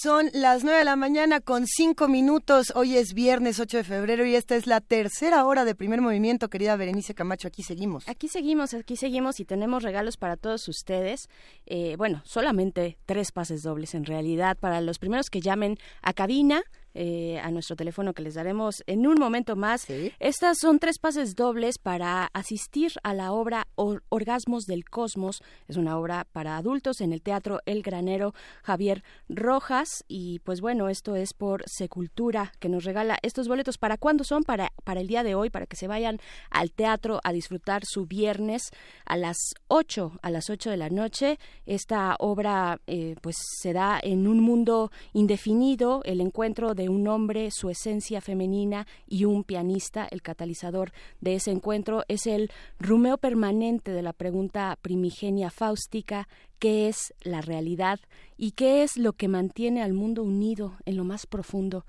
Son 0.00 0.30
las 0.32 0.62
nueve 0.62 0.78
de 0.78 0.84
la 0.84 0.94
mañana 0.94 1.40
con 1.40 1.66
cinco 1.66 2.06
minutos. 2.06 2.72
Hoy 2.76 2.96
es 2.96 3.14
viernes 3.14 3.58
8 3.58 3.78
de 3.78 3.82
febrero 3.82 4.24
y 4.24 4.36
esta 4.36 4.54
es 4.54 4.68
la 4.68 4.80
tercera 4.80 5.44
hora 5.44 5.64
de 5.64 5.74
primer 5.74 6.00
movimiento, 6.00 6.48
querida 6.48 6.76
Berenice 6.76 7.16
Camacho. 7.16 7.48
Aquí 7.48 7.64
seguimos. 7.64 8.08
Aquí 8.08 8.28
seguimos, 8.28 8.74
aquí 8.74 8.96
seguimos 8.96 9.40
y 9.40 9.44
tenemos 9.44 9.82
regalos 9.82 10.16
para 10.16 10.36
todos 10.36 10.68
ustedes. 10.68 11.28
Eh, 11.66 11.96
bueno, 11.98 12.22
solamente 12.24 12.96
tres 13.06 13.32
pases 13.32 13.64
dobles 13.64 13.92
en 13.96 14.04
realidad 14.04 14.56
para 14.56 14.80
los 14.80 15.00
primeros 15.00 15.30
que 15.30 15.40
llamen 15.40 15.78
a 16.00 16.12
cabina 16.12 16.62
eh, 17.00 17.38
a 17.38 17.52
nuestro 17.52 17.76
teléfono 17.76 18.12
que 18.12 18.22
les 18.22 18.34
daremos 18.34 18.82
en 18.88 19.06
un 19.06 19.20
momento 19.20 19.54
más. 19.54 19.86
Estas 20.18 20.58
son 20.58 20.80
tres 20.80 20.98
pases 20.98 21.36
dobles 21.36 21.78
para 21.78 22.24
asistir 22.32 22.90
a 23.04 23.14
la 23.14 23.30
obra 23.30 23.68
Orgasmos 23.76 24.64
del 24.64 24.84
Cosmos. 24.84 25.40
Es 25.68 25.76
una 25.76 25.96
obra 25.96 26.26
para 26.32 26.56
adultos 26.56 27.00
en 27.00 27.12
el 27.12 27.22
Teatro 27.22 27.60
El 27.66 27.82
Granero 27.82 28.34
Javier 28.64 29.04
Rojas. 29.28 30.04
Y 30.08 30.40
pues 30.40 30.60
bueno, 30.60 30.88
esto 30.88 31.14
es 31.14 31.34
por 31.34 31.62
Secultura 31.68 32.52
que 32.58 32.68
nos 32.68 32.82
regala 32.82 33.18
estos 33.22 33.46
boletos. 33.46 33.78
¿Para 33.78 33.96
cuándo 33.96 34.24
son? 34.24 34.42
Para, 34.42 34.72
para 34.82 35.00
el 35.00 35.06
día 35.06 35.22
de 35.22 35.36
hoy, 35.36 35.50
para 35.50 35.66
que 35.66 35.76
se 35.76 35.86
vayan 35.86 36.18
al 36.50 36.72
teatro 36.72 37.20
a 37.22 37.32
disfrutar 37.32 37.82
su 37.84 38.06
viernes 38.06 38.72
a 39.04 39.16
las 39.16 39.36
8, 39.68 40.18
a 40.20 40.30
las 40.30 40.50
8 40.50 40.70
de 40.70 40.76
la 40.76 40.90
noche. 40.90 41.38
Esta 41.64 42.16
obra 42.18 42.80
eh, 42.88 43.14
pues 43.22 43.36
se 43.60 43.72
da 43.72 44.00
en 44.02 44.26
un 44.26 44.40
mundo 44.40 44.90
indefinido, 45.12 46.02
el 46.04 46.20
encuentro 46.20 46.74
de 46.74 46.87
un 46.88 47.08
hombre, 47.08 47.50
su 47.50 47.70
esencia 47.70 48.20
femenina 48.20 48.86
y 49.06 49.24
un 49.24 49.44
pianista. 49.44 50.06
El 50.10 50.22
catalizador 50.22 50.92
de 51.20 51.34
ese 51.34 51.50
encuentro 51.50 52.04
es 52.08 52.26
el 52.26 52.50
rumeo 52.78 53.18
permanente 53.18 53.92
de 53.92 54.02
la 54.02 54.12
pregunta 54.12 54.76
primigenia 54.80 55.50
fáustica 55.50 56.28
¿qué 56.58 56.88
es 56.88 57.14
la 57.22 57.40
realidad? 57.40 58.00
¿Y 58.36 58.52
qué 58.52 58.82
es 58.82 58.96
lo 58.96 59.12
que 59.12 59.28
mantiene 59.28 59.82
al 59.82 59.92
mundo 59.92 60.22
unido 60.22 60.76
en 60.84 60.96
lo 60.96 61.04
más 61.04 61.26
profundo? 61.26 61.84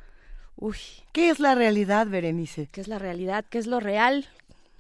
Uy. 0.55 0.77
¿Qué 1.11 1.30
es 1.30 1.39
la 1.39 1.55
realidad, 1.55 2.07
Berenice? 2.07 2.67
¿Qué 2.71 2.81
es 2.81 2.88
la 2.88 2.99
realidad? 2.99 3.45
¿Qué 3.49 3.57
es 3.57 3.67
lo 3.67 3.80
real? 3.80 4.27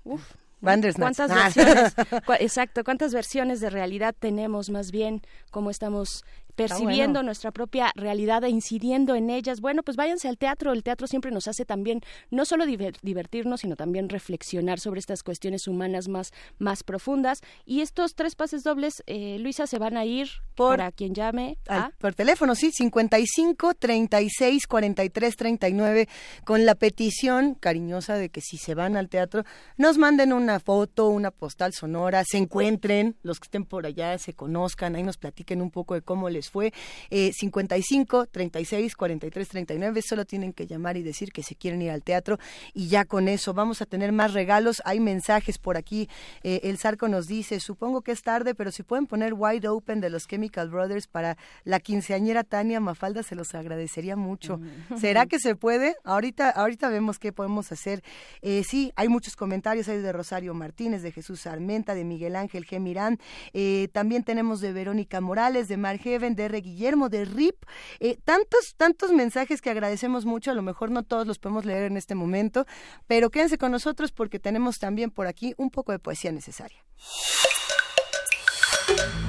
Uf. 0.03 0.21
¿Cuántas 0.61 1.31
ah. 1.31 1.49
exacto, 2.39 2.83
¿cuántas 2.83 3.13
versiones 3.13 3.61
de 3.61 3.69
realidad 3.69 4.13
tenemos 4.17 4.69
más 4.69 4.91
bien? 4.91 5.21
¿Cómo 5.51 5.69
estamos 5.69 6.25
percibiendo 6.59 7.23
nuestra 7.23 7.51
propia 7.51 7.91
realidad 7.95 8.43
e 8.43 8.49
incidiendo 8.49 9.15
en 9.15 9.29
ellas. 9.29 9.61
Bueno, 9.61 9.81
pues 9.83 9.95
váyanse 9.95 10.27
al 10.27 10.37
teatro. 10.37 10.73
El 10.73 10.83
teatro 10.83 11.07
siempre 11.07 11.31
nos 11.31 11.47
hace 11.47 11.65
también 11.65 12.01
no 12.31 12.43
solo 12.45 12.65
divertirnos, 12.65 13.61
sino 13.61 13.75
también 13.75 14.09
reflexionar 14.09 14.79
sobre 14.79 14.99
estas 14.99 15.23
cuestiones 15.23 15.67
humanas 15.67 16.07
más, 16.07 16.31
más 16.57 16.83
profundas. 16.83 17.41
Y 17.65 17.81
estos 17.81 18.15
tres 18.15 18.35
pases 18.35 18.63
dobles, 18.63 19.03
eh, 19.07 19.37
Luisa, 19.39 19.67
se 19.67 19.79
van 19.79 19.95
a 19.95 20.05
ir 20.05 20.29
por, 20.55 20.77
para 20.77 20.91
quien 20.91 21.13
llame. 21.13 21.57
por 21.97 22.13
teléfono, 22.13 22.55
sí, 22.55 22.71
55 22.71 23.73
36 23.75 24.67
43 24.67 25.35
39, 25.35 26.09
con 26.43 26.65
la 26.65 26.75
petición 26.75 27.55
cariñosa 27.55 28.15
de 28.15 28.29
que 28.29 28.41
si 28.41 28.57
se 28.57 28.75
van 28.75 28.97
al 28.97 29.07
teatro, 29.07 29.43
nos 29.77 29.97
manden 29.97 30.33
una 30.33 30.59
foto, 30.59 31.07
una 31.07 31.31
postal 31.31 31.73
sonora, 31.73 32.23
se 32.25 32.37
encuentren, 32.37 33.15
los 33.23 33.39
que 33.39 33.45
estén 33.45 33.65
por 33.65 33.85
allá 33.85 34.17
se 34.17 34.33
conozcan, 34.33 34.95
ahí 34.95 35.03
nos 35.03 35.17
platiquen 35.17 35.61
un 35.61 35.71
poco 35.71 35.93
de 35.93 36.01
cómo 36.01 36.29
les 36.29 36.48
fue 36.49 36.73
eh, 37.09 37.31
55 37.33 38.27
36 38.27 38.95
43 38.95 39.47
39. 39.47 40.01
Solo 40.01 40.25
tienen 40.25 40.53
que 40.53 40.67
llamar 40.67 40.97
y 40.97 41.03
decir 41.03 41.31
que 41.31 41.43
se 41.43 41.55
quieren 41.55 41.81
ir 41.81 41.91
al 41.91 42.03
teatro 42.03 42.39
y 42.73 42.87
ya 42.87 43.05
con 43.05 43.27
eso 43.27 43.53
vamos 43.53 43.81
a 43.81 43.85
tener 43.85 44.11
más 44.11 44.33
regalos. 44.33 44.81
Hay 44.85 44.99
mensajes 44.99 45.57
por 45.57 45.77
aquí. 45.77 46.09
Eh, 46.43 46.61
el 46.63 46.77
Zarco 46.77 47.07
nos 47.07 47.27
dice, 47.27 47.59
supongo 47.59 48.01
que 48.01 48.11
es 48.11 48.21
tarde, 48.21 48.55
pero 48.55 48.71
si 48.71 48.83
pueden 48.83 49.07
poner 49.07 49.33
Wide 49.33 49.67
Open 49.67 50.01
de 50.01 50.09
los 50.09 50.27
Chemical 50.27 50.69
Brothers 50.69 51.07
para 51.07 51.37
la 51.63 51.79
quinceañera 51.79 52.43
Tania 52.43 52.79
Mafalda, 52.79 53.23
se 53.23 53.35
los 53.35 53.53
agradecería 53.55 54.15
mucho. 54.15 54.57
Mm. 54.57 54.97
¿Será 54.97 55.25
que 55.27 55.39
se 55.39 55.55
puede? 55.55 55.95
Ahorita, 56.03 56.49
ahorita 56.49 56.89
vemos 56.89 57.19
qué 57.19 57.31
podemos 57.31 57.71
hacer. 57.71 58.03
Eh, 58.41 58.63
sí, 58.67 58.91
hay 58.95 59.07
muchos 59.07 59.35
comentarios. 59.35 59.87
Hay 59.87 59.99
de 59.99 60.11
Rosario 60.11 60.53
Martínez, 60.53 61.01
de 61.01 61.11
Jesús 61.11 61.47
Armenta, 61.47 61.95
de 61.95 62.03
Miguel 62.03 62.35
Ángel 62.35 62.65
G. 62.65 62.79
Mirán. 62.79 63.19
Eh, 63.53 63.89
también 63.91 64.23
tenemos 64.23 64.61
de 64.61 64.73
Verónica 64.73 65.21
Morales, 65.21 65.67
de 65.67 65.77
Mar 65.77 65.99
R. 66.37 66.61
Guillermo, 66.61 67.09
de 67.09 67.25
RIP. 67.25 67.55
Eh, 67.99 68.17
tantos, 68.23 68.75
tantos 68.75 69.11
mensajes 69.11 69.61
que 69.61 69.69
agradecemos 69.69 70.25
mucho. 70.25 70.51
A 70.51 70.53
lo 70.53 70.61
mejor 70.61 70.91
no 70.91 71.03
todos 71.03 71.25
los 71.25 71.39
podemos 71.39 71.65
leer 71.65 71.83
en 71.83 71.97
este 71.97 72.15
momento, 72.15 72.65
pero 73.07 73.29
quédense 73.29 73.57
con 73.57 73.71
nosotros 73.71 74.11
porque 74.11 74.39
tenemos 74.39 74.79
también 74.79 75.11
por 75.11 75.27
aquí 75.27 75.53
un 75.57 75.69
poco 75.69 75.91
de 75.91 75.99
poesía 75.99 76.31
necesaria. 76.31 76.83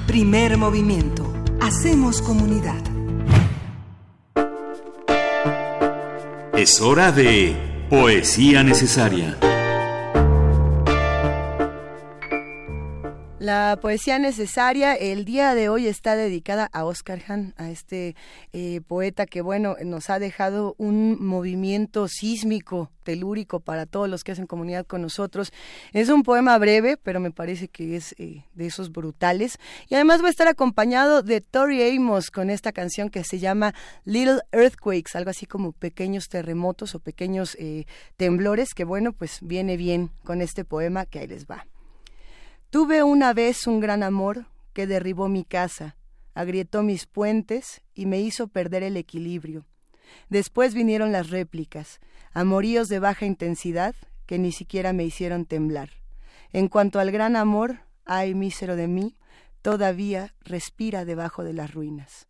Primer 0.07 0.57
movimiento. 0.57 1.33
Hacemos 1.61 2.21
comunidad. 2.21 2.81
Es 6.53 6.81
hora 6.81 7.11
de 7.11 7.87
poesía 7.89 8.63
necesaria. 8.63 9.37
La 13.41 13.79
poesía 13.81 14.19
necesaria 14.19 14.93
el 14.93 15.25
día 15.25 15.55
de 15.55 15.67
hoy 15.67 15.87
está 15.87 16.15
dedicada 16.15 16.69
a 16.73 16.85
Oscar 16.85 17.23
Hahn, 17.27 17.55
a 17.57 17.71
este 17.71 18.15
eh, 18.53 18.81
poeta 18.87 19.25
que, 19.25 19.41
bueno, 19.41 19.77
nos 19.83 20.11
ha 20.11 20.19
dejado 20.19 20.75
un 20.77 21.17
movimiento 21.25 22.07
sísmico, 22.07 22.91
telúrico 23.01 23.59
para 23.59 23.87
todos 23.87 24.07
los 24.07 24.23
que 24.23 24.33
hacen 24.33 24.45
comunidad 24.45 24.85
con 24.85 25.01
nosotros. 25.01 25.51
Es 25.91 26.09
un 26.09 26.21
poema 26.21 26.55
breve, 26.59 26.97
pero 26.97 27.19
me 27.19 27.31
parece 27.31 27.67
que 27.67 27.95
es 27.95 28.13
eh, 28.19 28.45
de 28.53 28.67
esos 28.67 28.91
brutales. 28.91 29.57
Y 29.89 29.95
además 29.95 30.21
va 30.21 30.27
a 30.27 30.29
estar 30.29 30.47
acompañado 30.47 31.23
de 31.23 31.41
Tori 31.41 31.81
Amos 31.97 32.29
con 32.29 32.51
esta 32.51 32.71
canción 32.71 33.09
que 33.09 33.23
se 33.23 33.39
llama 33.39 33.73
Little 34.05 34.41
Earthquakes, 34.51 35.17
algo 35.17 35.31
así 35.31 35.47
como 35.47 35.71
pequeños 35.71 36.29
terremotos 36.29 36.93
o 36.93 36.99
pequeños 36.99 37.57
eh, 37.59 37.85
temblores, 38.17 38.75
que, 38.75 38.83
bueno, 38.83 39.13
pues 39.13 39.39
viene 39.41 39.77
bien 39.77 40.11
con 40.23 40.41
este 40.43 40.63
poema 40.63 41.07
que 41.07 41.17
ahí 41.17 41.27
les 41.27 41.47
va. 41.47 41.65
Tuve 42.71 43.03
una 43.03 43.33
vez 43.33 43.67
un 43.67 43.81
gran 43.81 44.01
amor 44.01 44.45
que 44.71 44.87
derribó 44.87 45.27
mi 45.27 45.43
casa, 45.43 45.97
agrietó 46.33 46.83
mis 46.83 47.05
puentes 47.05 47.81
y 47.93 48.05
me 48.05 48.21
hizo 48.21 48.47
perder 48.47 48.81
el 48.81 48.95
equilibrio. 48.95 49.65
Después 50.29 50.73
vinieron 50.73 51.11
las 51.11 51.31
réplicas, 51.31 51.99
amoríos 52.31 52.87
de 52.87 52.99
baja 52.99 53.25
intensidad 53.25 53.93
que 54.25 54.39
ni 54.39 54.53
siquiera 54.53 54.93
me 54.93 55.03
hicieron 55.03 55.45
temblar. 55.45 55.89
En 56.53 56.69
cuanto 56.69 57.01
al 57.01 57.11
gran 57.11 57.35
amor, 57.35 57.81
ay 58.05 58.35
mísero 58.35 58.77
de 58.77 58.87
mí, 58.87 59.17
todavía 59.61 60.33
respira 60.39 61.03
debajo 61.03 61.43
de 61.43 61.51
las 61.51 61.73
ruinas. 61.73 62.29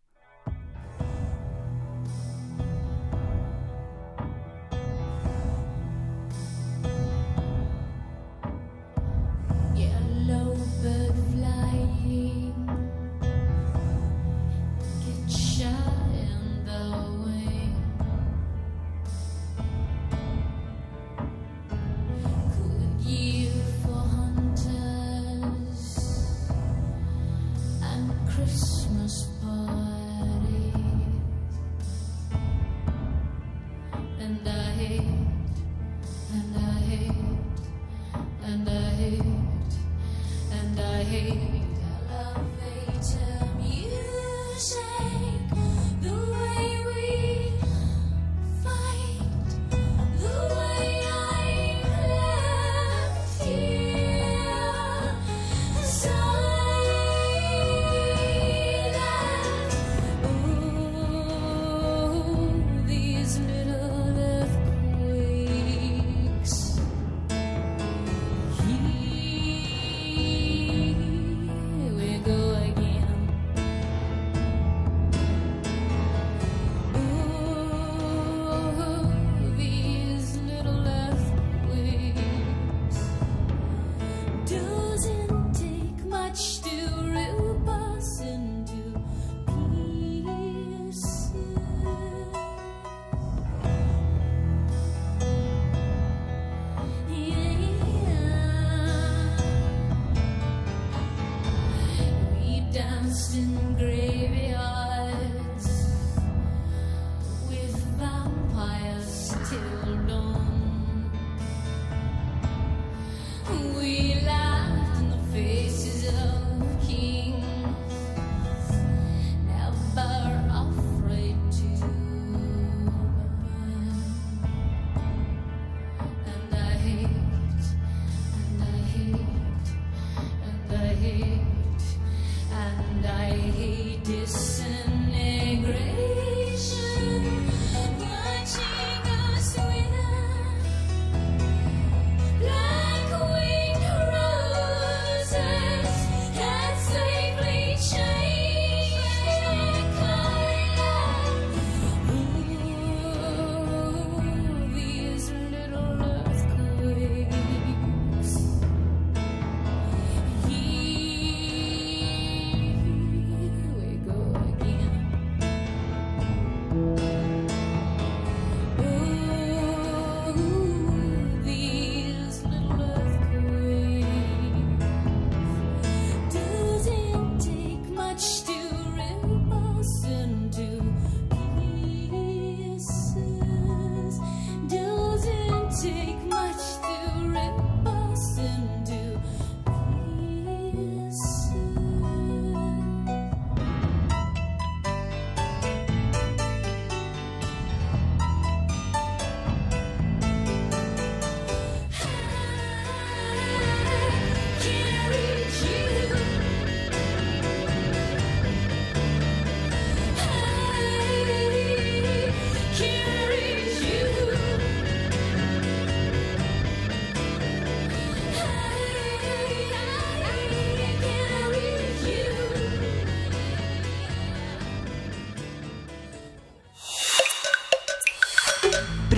hate. 41.12 41.51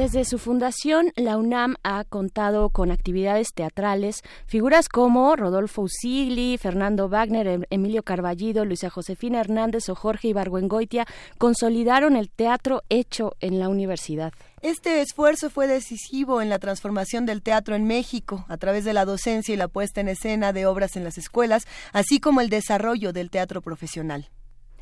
Desde 0.00 0.24
su 0.24 0.38
fundación, 0.38 1.12
la 1.14 1.36
UNAM 1.36 1.74
ha 1.82 2.04
contado 2.04 2.70
con 2.70 2.90
actividades 2.90 3.52
teatrales, 3.52 4.22
figuras 4.46 4.88
como 4.88 5.36
Rodolfo 5.36 5.82
Usigli, 5.82 6.56
Fernando 6.56 7.10
Wagner, 7.10 7.46
em-, 7.46 7.64
Emilio 7.68 8.02
Carballido, 8.02 8.64
Luisa 8.64 8.88
Josefina 8.88 9.40
Hernández 9.40 9.90
o 9.90 9.94
Jorge 9.94 10.28
Ibargüengoitia 10.28 11.06
consolidaron 11.36 12.16
el 12.16 12.30
teatro 12.30 12.80
hecho 12.88 13.34
en 13.40 13.58
la 13.58 13.68
universidad. 13.68 14.32
Este 14.62 15.02
esfuerzo 15.02 15.50
fue 15.50 15.66
decisivo 15.66 16.40
en 16.40 16.48
la 16.48 16.58
transformación 16.58 17.26
del 17.26 17.42
teatro 17.42 17.76
en 17.76 17.84
México 17.84 18.46
a 18.48 18.56
través 18.56 18.86
de 18.86 18.94
la 18.94 19.04
docencia 19.04 19.52
y 19.52 19.58
la 19.58 19.68
puesta 19.68 20.00
en 20.00 20.08
escena 20.08 20.54
de 20.54 20.64
obras 20.64 20.96
en 20.96 21.04
las 21.04 21.18
escuelas, 21.18 21.64
así 21.92 22.20
como 22.20 22.40
el 22.40 22.48
desarrollo 22.48 23.12
del 23.12 23.28
teatro 23.28 23.60
profesional. 23.60 24.30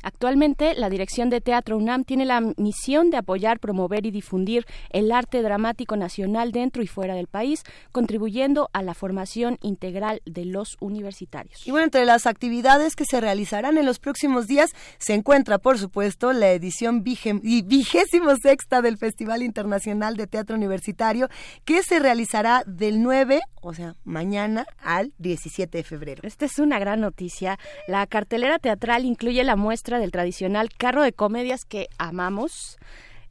Actualmente, 0.03 0.73
la 0.75 0.89
Dirección 0.89 1.29
de 1.29 1.41
Teatro 1.41 1.77
UNAM 1.77 2.03
tiene 2.03 2.25
la 2.25 2.41
misión 2.57 3.09
de 3.09 3.17
apoyar, 3.17 3.59
promover 3.59 4.05
y 4.05 4.11
difundir 4.11 4.65
el 4.89 5.11
arte 5.11 5.41
dramático 5.41 5.97
nacional 5.97 6.51
dentro 6.51 6.83
y 6.83 6.87
fuera 6.87 7.15
del 7.15 7.27
país, 7.27 7.63
contribuyendo 7.91 8.69
a 8.73 8.81
la 8.81 8.93
formación 8.93 9.57
integral 9.61 10.21
de 10.25 10.45
los 10.45 10.77
universitarios. 10.79 11.65
Y 11.67 11.71
bueno, 11.71 11.85
entre 11.85 12.05
las 12.05 12.25
actividades 12.25 12.95
que 12.95 13.05
se 13.05 13.21
realizarán 13.21 13.77
en 13.77 13.85
los 13.85 13.99
próximos 13.99 14.47
días 14.47 14.71
se 14.97 15.13
encuentra, 15.13 15.57
por 15.57 15.77
supuesto, 15.77 16.33
la 16.33 16.51
edición 16.51 17.03
vigésimo 17.03 18.35
sexta 18.41 18.81
del 18.81 18.97
Festival 18.97 19.43
Internacional 19.43 20.15
de 20.15 20.27
Teatro 20.27 20.55
Universitario, 20.55 21.29
que 21.65 21.83
se 21.83 21.99
realizará 21.99 22.63
del 22.65 23.01
9, 23.01 23.41
o 23.61 23.73
sea, 23.73 23.95
mañana, 24.03 24.65
al 24.79 25.13
17 25.17 25.77
de 25.77 25.83
febrero. 25.83 26.21
Esta 26.23 26.45
es 26.45 26.59
una 26.59 26.79
gran 26.79 27.01
noticia. 27.01 27.59
La 27.87 28.05
cartelera 28.07 28.59
teatral 28.59 29.05
incluye 29.05 29.43
la 29.43 29.55
muestra 29.55 29.99
del 29.99 30.11
tradicional 30.11 30.69
carro 30.77 31.03
de 31.03 31.13
comedias 31.13 31.65
que 31.65 31.87
amamos. 31.97 32.77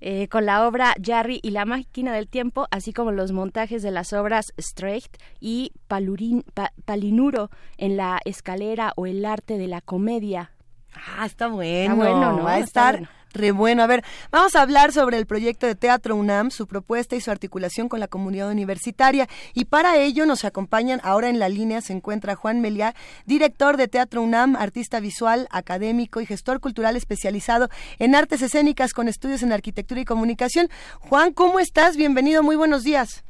Eh, 0.00 0.28
con 0.28 0.46
la 0.46 0.64
obra 0.68 0.94
Jarry 1.05 1.40
y 1.42 1.50
la 1.50 1.64
máquina 1.64 2.12
del 2.12 2.28
tiempo, 2.28 2.68
así 2.70 2.92
como 2.92 3.10
los 3.10 3.32
montajes 3.32 3.82
de 3.82 3.90
las 3.90 4.12
obras 4.12 4.52
Straight 4.56 5.16
y 5.40 5.72
Palinuro 5.88 7.50
en 7.78 7.96
la 7.96 8.20
escalera 8.24 8.92
o 8.94 9.06
el 9.06 9.24
arte 9.24 9.59
de 9.59 9.66
la 9.66 9.80
comedia. 9.80 10.52
Ah, 10.94 11.26
está 11.26 11.48
bueno. 11.48 11.96
bueno, 11.96 12.32
¿no? 12.32 12.44
Va 12.44 12.55
a 12.55 12.59
estar 12.60 13.09
bueno. 13.52 13.82
A 13.82 13.86
ver, 13.86 14.02
vamos 14.31 14.56
a 14.56 14.62
hablar 14.62 14.93
sobre 14.93 15.16
el 15.16 15.27
proyecto 15.27 15.66
de 15.66 15.74
Teatro 15.74 16.16
UNAM, 16.16 16.51
su 16.51 16.66
propuesta 16.66 17.16
y 17.16 17.20
su 17.20 17.31
articulación 17.31 17.89
con 17.89 18.01
la 18.01 18.09
comunidad 18.09 18.51
universitaria. 18.51 19.28
Y 19.55 19.66
para 19.66 19.97
ello 19.97 20.27
nos 20.27 20.44
acompañan, 20.44 21.01
ahora 21.05 21.28
en 21.28 21.39
la 21.39 21.48
línea 21.48 21.81
se 21.81 21.93
encuentra 21.93 22.35
Juan 22.35 22.60
Meliá, 22.60 22.94
director 23.27 23.77
de 23.77 23.89
Teatro 23.89 24.23
UNAM, 24.23 24.56
artista 24.56 25.01
visual, 25.01 25.47
académico 25.51 26.20
y 26.20 26.27
gestor 26.27 26.60
cultural 26.60 26.97
especializado 26.97 27.69
en 27.98 28.15
artes 28.15 28.43
escénicas 28.43 28.93
con 28.93 29.09
estudios 29.09 29.43
en 29.43 29.52
arquitectura 29.52 30.01
y 30.01 30.05
comunicación. 30.05 30.69
Juan, 30.98 31.32
¿cómo 31.32 31.60
estás? 31.60 31.97
Bienvenido, 31.97 32.43
muy 32.43 32.56
buenos 32.56 32.82
días. 32.82 33.24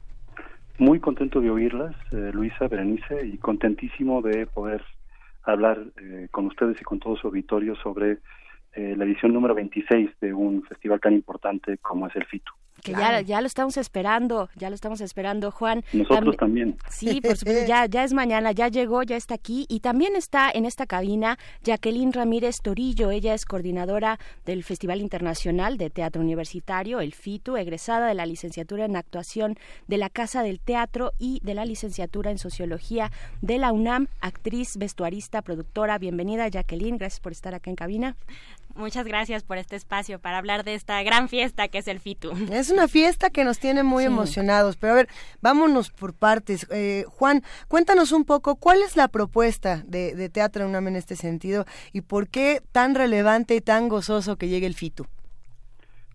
Muy 0.79 1.01
contento 1.01 1.41
de 1.41 1.51
oírlas, 1.51 1.95
eh, 2.13 2.31
Luisa, 2.33 2.69
Berenice, 2.69 3.27
y 3.27 3.37
contentísimo 3.39 4.23
de 4.23 4.47
poder 4.47 4.83
hablar 5.43 5.79
eh, 6.01 6.29
con 6.31 6.47
ustedes 6.47 6.81
y 6.81 6.85
con 6.85 7.01
todo 7.01 7.17
su 7.17 7.27
auditorio 7.27 7.75
sobre 7.77 8.19
eh, 8.79 8.95
la 8.97 9.05
edición 9.05 9.33
número 9.33 9.57
26 9.57 10.09
de 10.21 10.33
un 10.33 10.63
festival 10.63 11.01
tan 11.01 11.13
importante 11.13 11.79
como 11.79 12.07
es 12.07 12.15
el 12.15 12.25
FITU. 12.27 12.53
Que 12.85 12.93
ya, 12.93 13.21
ya 13.23 13.41
lo 13.41 13.49
estamos 13.49 13.77
esperando, 13.77 14.51
ya 14.55 14.69
lo 14.69 14.77
estamos 14.77 15.01
esperando, 15.01 15.51
Juan. 15.51 15.83
Nosotros 15.93 16.37
también. 16.37 16.77
Sí, 16.89 17.21
por 17.21 17.37
supuesto, 17.37 17.67
ya, 17.67 17.87
ya 17.87 18.05
es 18.05 18.13
mañana, 18.13 18.53
ya 18.53 18.69
llegó, 18.69 19.03
ya 19.03 19.17
está 19.17 19.35
aquí. 19.35 19.67
Y 19.69 19.81
también 19.81 20.15
está 20.15 20.49
en 20.55 20.65
esta 20.65 20.87
cabina 20.87 21.39
Jacqueline 21.65 22.13
Ramírez 22.13 22.61
Torillo. 22.63 23.11
Ella 23.11 23.35
es 23.35 23.47
coordinadora 23.47 24.21
del 24.47 24.63
Festival 24.63 25.01
Internacional 25.01 25.77
de 25.77 25.91
Teatro 25.91 26.23
Universitario, 26.23 27.01
el 27.01 27.15
FITU, 27.15 27.57
egresada 27.57 28.07
de 28.07 28.15
la 28.15 28.27
licenciatura 28.27 28.85
en 28.85 28.95
actuación 28.95 29.57
de 29.89 29.99
la 29.99 30.09
Casa 30.09 30.45
del 30.45 30.61
Teatro 30.61 31.11
y 31.19 31.41
de 31.43 31.55
la 31.55 31.65
licenciatura 31.65 32.31
en 32.31 32.39
Sociología 32.39 33.11
de 33.43 33.59
la 33.59 33.73
UNAM, 33.73 34.07
actriz, 34.21 34.77
vestuarista, 34.77 35.43
productora. 35.43 35.99
Bienvenida, 35.99 36.47
Jacqueline, 36.47 36.97
gracias 36.97 37.19
por 37.19 37.33
estar 37.33 37.57
acá 37.57 37.71
en 37.71 37.77
cabina 37.77 38.15
muchas 38.79 39.07
gracias 39.07 39.45
por 39.45 39.59
este 39.59 39.77
espacio 39.77 40.19
para 40.19 40.39
hablar 40.39 40.65
de 40.65 40.75
esta 40.75 41.03
gran 41.03 41.29
fiesta 41.29 41.69
que 41.69 41.79
es 41.79 41.89
el 41.89 42.01
FITU. 42.01 42.33
Es 42.53 42.71
una 42.71 42.89
fiesta 42.89 43.31
que 43.31 43.45
nos 43.45 43.59
tiene 43.59 43.83
muy 43.83 44.05
emocionados, 44.05 44.77
pero 44.77 44.93
a 44.95 44.97
ver, 44.97 45.09
vámonos 45.43 45.91
por 45.91 46.15
partes. 46.15 46.67
Eh, 46.71 47.05
Juan, 47.09 47.43
cuéntanos 47.69 48.13
un 48.13 48.25
poco 48.25 48.57
cuál 48.57 48.79
es 48.83 48.97
la 48.97 49.09
propuesta 49.09 49.83
de, 49.87 50.29
Teatro 50.29 50.67
UNAM 50.67 50.89
en 50.89 50.97
este 50.97 51.17
sentido 51.17 51.65
y 51.93 52.03
por 52.03 52.29
qué 52.29 52.61
tan 52.73 52.95
relevante 52.95 53.57
y 53.57 53.61
tan 53.61 53.89
gozoso 53.89 54.37
que 54.37 54.49
llegue 54.49 54.67
el 54.67 54.75
FITU. 54.75 55.07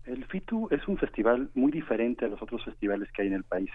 El 0.06 0.24
FITU 0.26 0.68
es 0.70 0.86
un 0.86 0.98
festival 0.98 1.50
muy 1.54 1.72
diferente 1.72 2.24
a 2.24 2.28
los 2.28 2.40
otros 2.42 2.64
festivales 2.64 3.10
que 3.12 3.22
hay 3.22 3.28
en 3.28 3.34
el 3.34 3.44
país. 3.44 3.70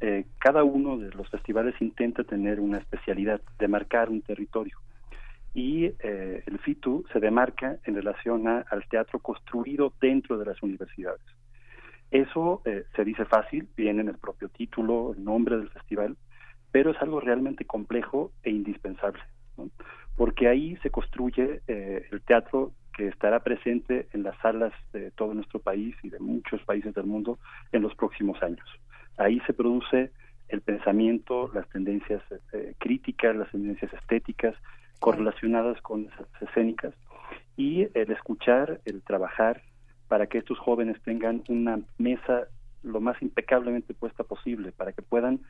Eh, 0.00 0.26
cada 0.38 0.64
uno 0.64 0.98
de 0.98 1.10
los 1.10 1.28
festivales 1.30 1.74
intenta 1.80 2.24
tener 2.24 2.60
una 2.60 2.78
especialidad, 2.78 3.40
de 3.58 3.68
marcar 3.68 4.10
un 4.10 4.22
territorio 4.22 4.78
y 5.54 5.84
eh, 5.84 6.42
el 6.44 6.58
FITU 6.58 7.04
se 7.12 7.20
demarca 7.20 7.78
en 7.84 7.94
relación 7.94 8.48
al 8.48 8.88
teatro 8.90 9.20
construido 9.20 9.92
dentro 10.00 10.36
de 10.36 10.46
las 10.46 10.60
universidades. 10.62 11.22
Eso 12.10 12.60
eh, 12.64 12.84
se 12.94 13.04
dice 13.04 13.24
fácil, 13.24 13.68
viene 13.76 14.02
en 14.02 14.08
el 14.08 14.18
propio 14.18 14.48
título, 14.48 15.14
el 15.16 15.24
nombre 15.24 15.56
del 15.56 15.70
festival, 15.70 16.16
pero 16.72 16.90
es 16.90 17.00
algo 17.00 17.20
realmente 17.20 17.64
complejo 17.64 18.32
e 18.42 18.50
indispensable, 18.50 19.22
porque 20.16 20.48
ahí 20.48 20.76
se 20.82 20.90
construye 20.90 21.60
eh, 21.68 22.06
el 22.10 22.20
teatro 22.22 22.72
que 22.92 23.08
estará 23.08 23.40
presente 23.40 24.08
en 24.12 24.24
las 24.24 24.36
salas 24.38 24.72
de 24.92 25.12
todo 25.12 25.34
nuestro 25.34 25.60
país 25.60 25.94
y 26.02 26.10
de 26.10 26.18
muchos 26.18 26.62
países 26.62 26.94
del 26.94 27.06
mundo 27.06 27.38
en 27.70 27.82
los 27.82 27.94
próximos 27.94 28.42
años. 28.42 28.68
Ahí 29.18 29.40
se 29.46 29.52
produce 29.52 30.10
el 30.48 30.60
pensamiento, 30.60 31.50
las 31.54 31.68
tendencias 31.70 32.22
críticas, 32.78 33.34
las 33.34 33.50
tendencias 33.50 33.92
estéticas, 33.92 34.54
correlacionadas 35.04 35.78
con 35.82 36.06
esas 36.06 36.26
escénicas 36.40 36.94
y 37.58 37.82
el 37.92 38.10
escuchar, 38.10 38.80
el 38.86 39.02
trabajar 39.02 39.60
para 40.08 40.28
que 40.28 40.38
estos 40.38 40.58
jóvenes 40.58 40.96
tengan 41.02 41.44
una 41.50 41.80
mesa 41.98 42.48
lo 42.82 43.02
más 43.02 43.20
impecablemente 43.20 43.92
puesta 43.92 44.24
posible, 44.24 44.72
para 44.72 44.94
que 44.94 45.02
puedan 45.02 45.40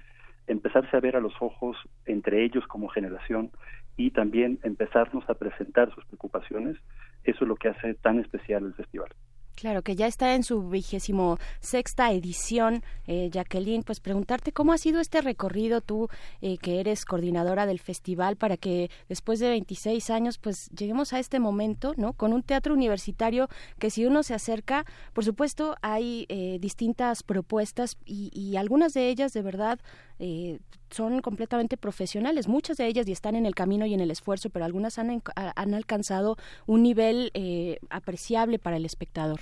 empezarse 0.49 0.97
a 0.97 0.99
ver 0.99 1.15
a 1.15 1.21
los 1.21 1.35
ojos 1.39 1.77
entre 2.05 2.45
ellos 2.45 2.67
como 2.67 2.89
generación 2.89 3.53
y 3.97 4.11
también 4.11 4.59
empezarnos 4.65 5.23
a 5.31 5.35
presentar 5.35 5.95
sus 5.95 6.05
preocupaciones, 6.07 6.77
eso 7.23 7.45
es 7.45 7.49
lo 7.49 7.55
que 7.55 7.69
hace 7.69 7.95
tan 7.95 8.19
especial 8.19 8.65
el 8.65 8.75
festival. 8.75 9.11
Claro, 9.55 9.83
que 9.83 9.95
ya 9.95 10.09
está 10.09 10.35
en 10.35 10.43
su 10.43 10.69
vigésimo 10.69 11.39
sexta 11.61 12.11
edición, 12.11 12.83
eh, 13.07 13.31
Jacqueline, 13.33 13.85
pues 13.85 14.01
preguntarte 14.01 14.53
cómo 14.53 14.73
ha 14.73 14.79
sido 14.79 15.01
este 15.01 15.21
recorrido 15.21 15.81
tú, 15.81 16.09
eh, 16.43 16.59
que 16.59 16.81
eres 16.81 17.05
coordinadora 17.05 17.65
del 17.65 17.79
festival, 17.79 18.37
para 18.37 18.57
que 18.57 18.91
después 19.09 19.39
de 19.39 19.51
26 19.51 20.11
años, 20.11 20.39
pues 20.39 20.71
lleguemos 20.71 21.13
a 21.13 21.21
este 21.21 21.39
momento, 21.39 21.95
¿no? 21.97 22.15
Con 22.15 22.33
un 22.33 22.43
teatro 22.43 22.75
universitario 22.75 23.49
que 23.79 23.91
si 23.91 24.05
uno 24.05 24.25
se 24.25 24.35
acerca, 24.35 24.85
por 25.13 25.25
supuesto, 25.25 25.77
hay 25.83 26.27
eh, 26.29 26.59
distintas 26.61 27.23
propuestas 27.23 27.97
y, 28.05 28.31
y, 28.33 28.57
algunas 28.57 28.93
de 28.93 29.09
ellas 29.09 29.33
de 29.33 29.43
verdad 29.43 29.79
eh, 30.19 30.61
son 30.91 31.21
completamente 31.21 31.77
profesionales, 31.77 32.47
muchas 32.47 32.77
de 32.77 32.87
ellas 32.87 33.09
y 33.09 33.13
están 33.13 33.35
en 33.35 33.47
el 33.47 33.55
camino 33.55 33.85
y 33.87 33.95
en 33.95 34.01
el 34.01 34.11
esfuerzo, 34.11 34.51
pero 34.51 34.65
algunas 34.65 34.99
han, 34.99 35.23
han 35.35 35.75
alcanzado 35.75 36.37
un 36.67 36.83
nivel 36.83 37.31
eh, 37.35 37.79
apreciable 37.91 38.59
para 38.59 38.77
el 38.77 38.85
espectador. 38.85 39.41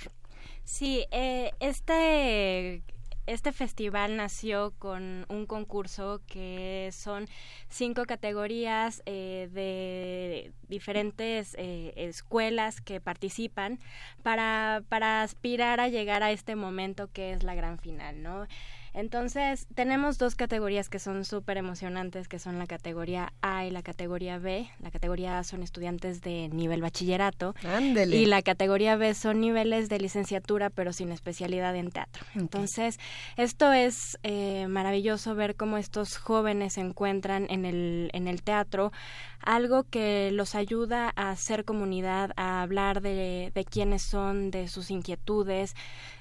Sí, 0.63 1.05
eh, 1.11 1.51
este 1.59 2.81
este 3.25 3.53
festival 3.53 4.17
nació 4.17 4.73
con 4.79 5.25
un 5.29 5.45
concurso 5.45 6.19
que 6.27 6.89
son 6.91 7.25
cinco 7.69 8.03
categorías 8.03 9.01
de 9.05 10.51
diferentes 10.67 11.55
escuelas 11.57 12.81
que 12.81 12.99
participan 12.99 13.79
para, 14.23 14.83
para 14.89 15.21
aspirar 15.21 15.79
a 15.79 15.87
llegar 15.87 16.21
a 16.21 16.33
este 16.33 16.57
momento 16.57 17.09
que 17.13 17.31
es 17.31 17.43
la 17.43 17.55
gran 17.55 17.79
final, 17.79 18.21
¿no? 18.21 18.45
Entonces, 18.93 19.65
tenemos 19.73 20.17
dos 20.17 20.35
categorías 20.35 20.87
que 20.87 20.99
son 20.99 21.25
súper 21.25 21.57
emocionantes, 21.57 22.27
que 22.27 22.37
son 22.37 22.59
la 22.59 22.67
categoría 22.67 23.33
A 23.41 23.65
y 23.65 23.71
la 23.71 23.81
categoría 23.81 24.37
B. 24.37 24.69
La 24.79 24.91
categoría 24.91 25.39
A 25.39 25.43
son 25.43 25.63
estudiantes 25.63 26.21
de 26.21 26.49
nivel 26.49 26.81
bachillerato. 26.81 27.55
Ándele. 27.63 28.15
Y 28.15 28.25
la 28.27 28.41
categoría 28.43 28.95
B 28.95 29.13
son 29.15 29.41
niveles 29.41 29.89
de 29.89 29.99
licenciatura, 29.99 30.69
pero 30.69 30.93
sin 30.93 31.11
especialidad 31.11 31.75
en 31.75 31.89
teatro. 31.89 32.23
Entonces, 32.35 32.99
esto 33.35 33.73
es 33.73 34.19
eh, 34.21 34.67
maravilloso 34.67 35.33
ver 35.33 35.55
cómo 35.55 35.77
estos 35.77 36.17
jóvenes 36.17 36.73
se 36.73 36.81
encuentran 36.81 37.47
en 37.49 37.65
el, 37.65 38.09
en 38.13 38.27
el 38.27 38.43
teatro, 38.43 38.91
algo 39.39 39.83
que 39.83 40.31
los 40.31 40.55
ayuda 40.55 41.11
a 41.15 41.31
hacer 41.31 41.65
comunidad, 41.65 42.31
a 42.35 42.61
hablar 42.61 43.01
de, 43.01 43.51
de 43.53 43.65
quiénes 43.65 44.03
son, 44.03 44.51
de 44.51 44.67
sus 44.67 44.91
inquietudes, 44.91 45.75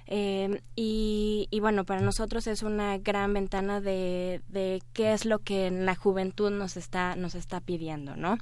Eh, 0.07 0.61
y, 0.74 1.49
bueno, 1.61 1.85
para 1.85 2.01
nosotros 2.01 2.47
es 2.47 2.62
una 2.62 2.99
gran 2.99 3.33
ventana 3.33 3.81
de, 3.81 4.43
de 4.49 4.83
qué 4.93 5.12
es 5.12 5.24
lo 5.24 5.39
que 5.39 5.70
la 5.70 5.95
juventud 5.95 6.51
nos 6.51 6.77
está, 6.77 7.16
nos 7.16 7.35
está 7.35 7.61
pidiendo, 7.61 8.16
¿no? 8.16 8.39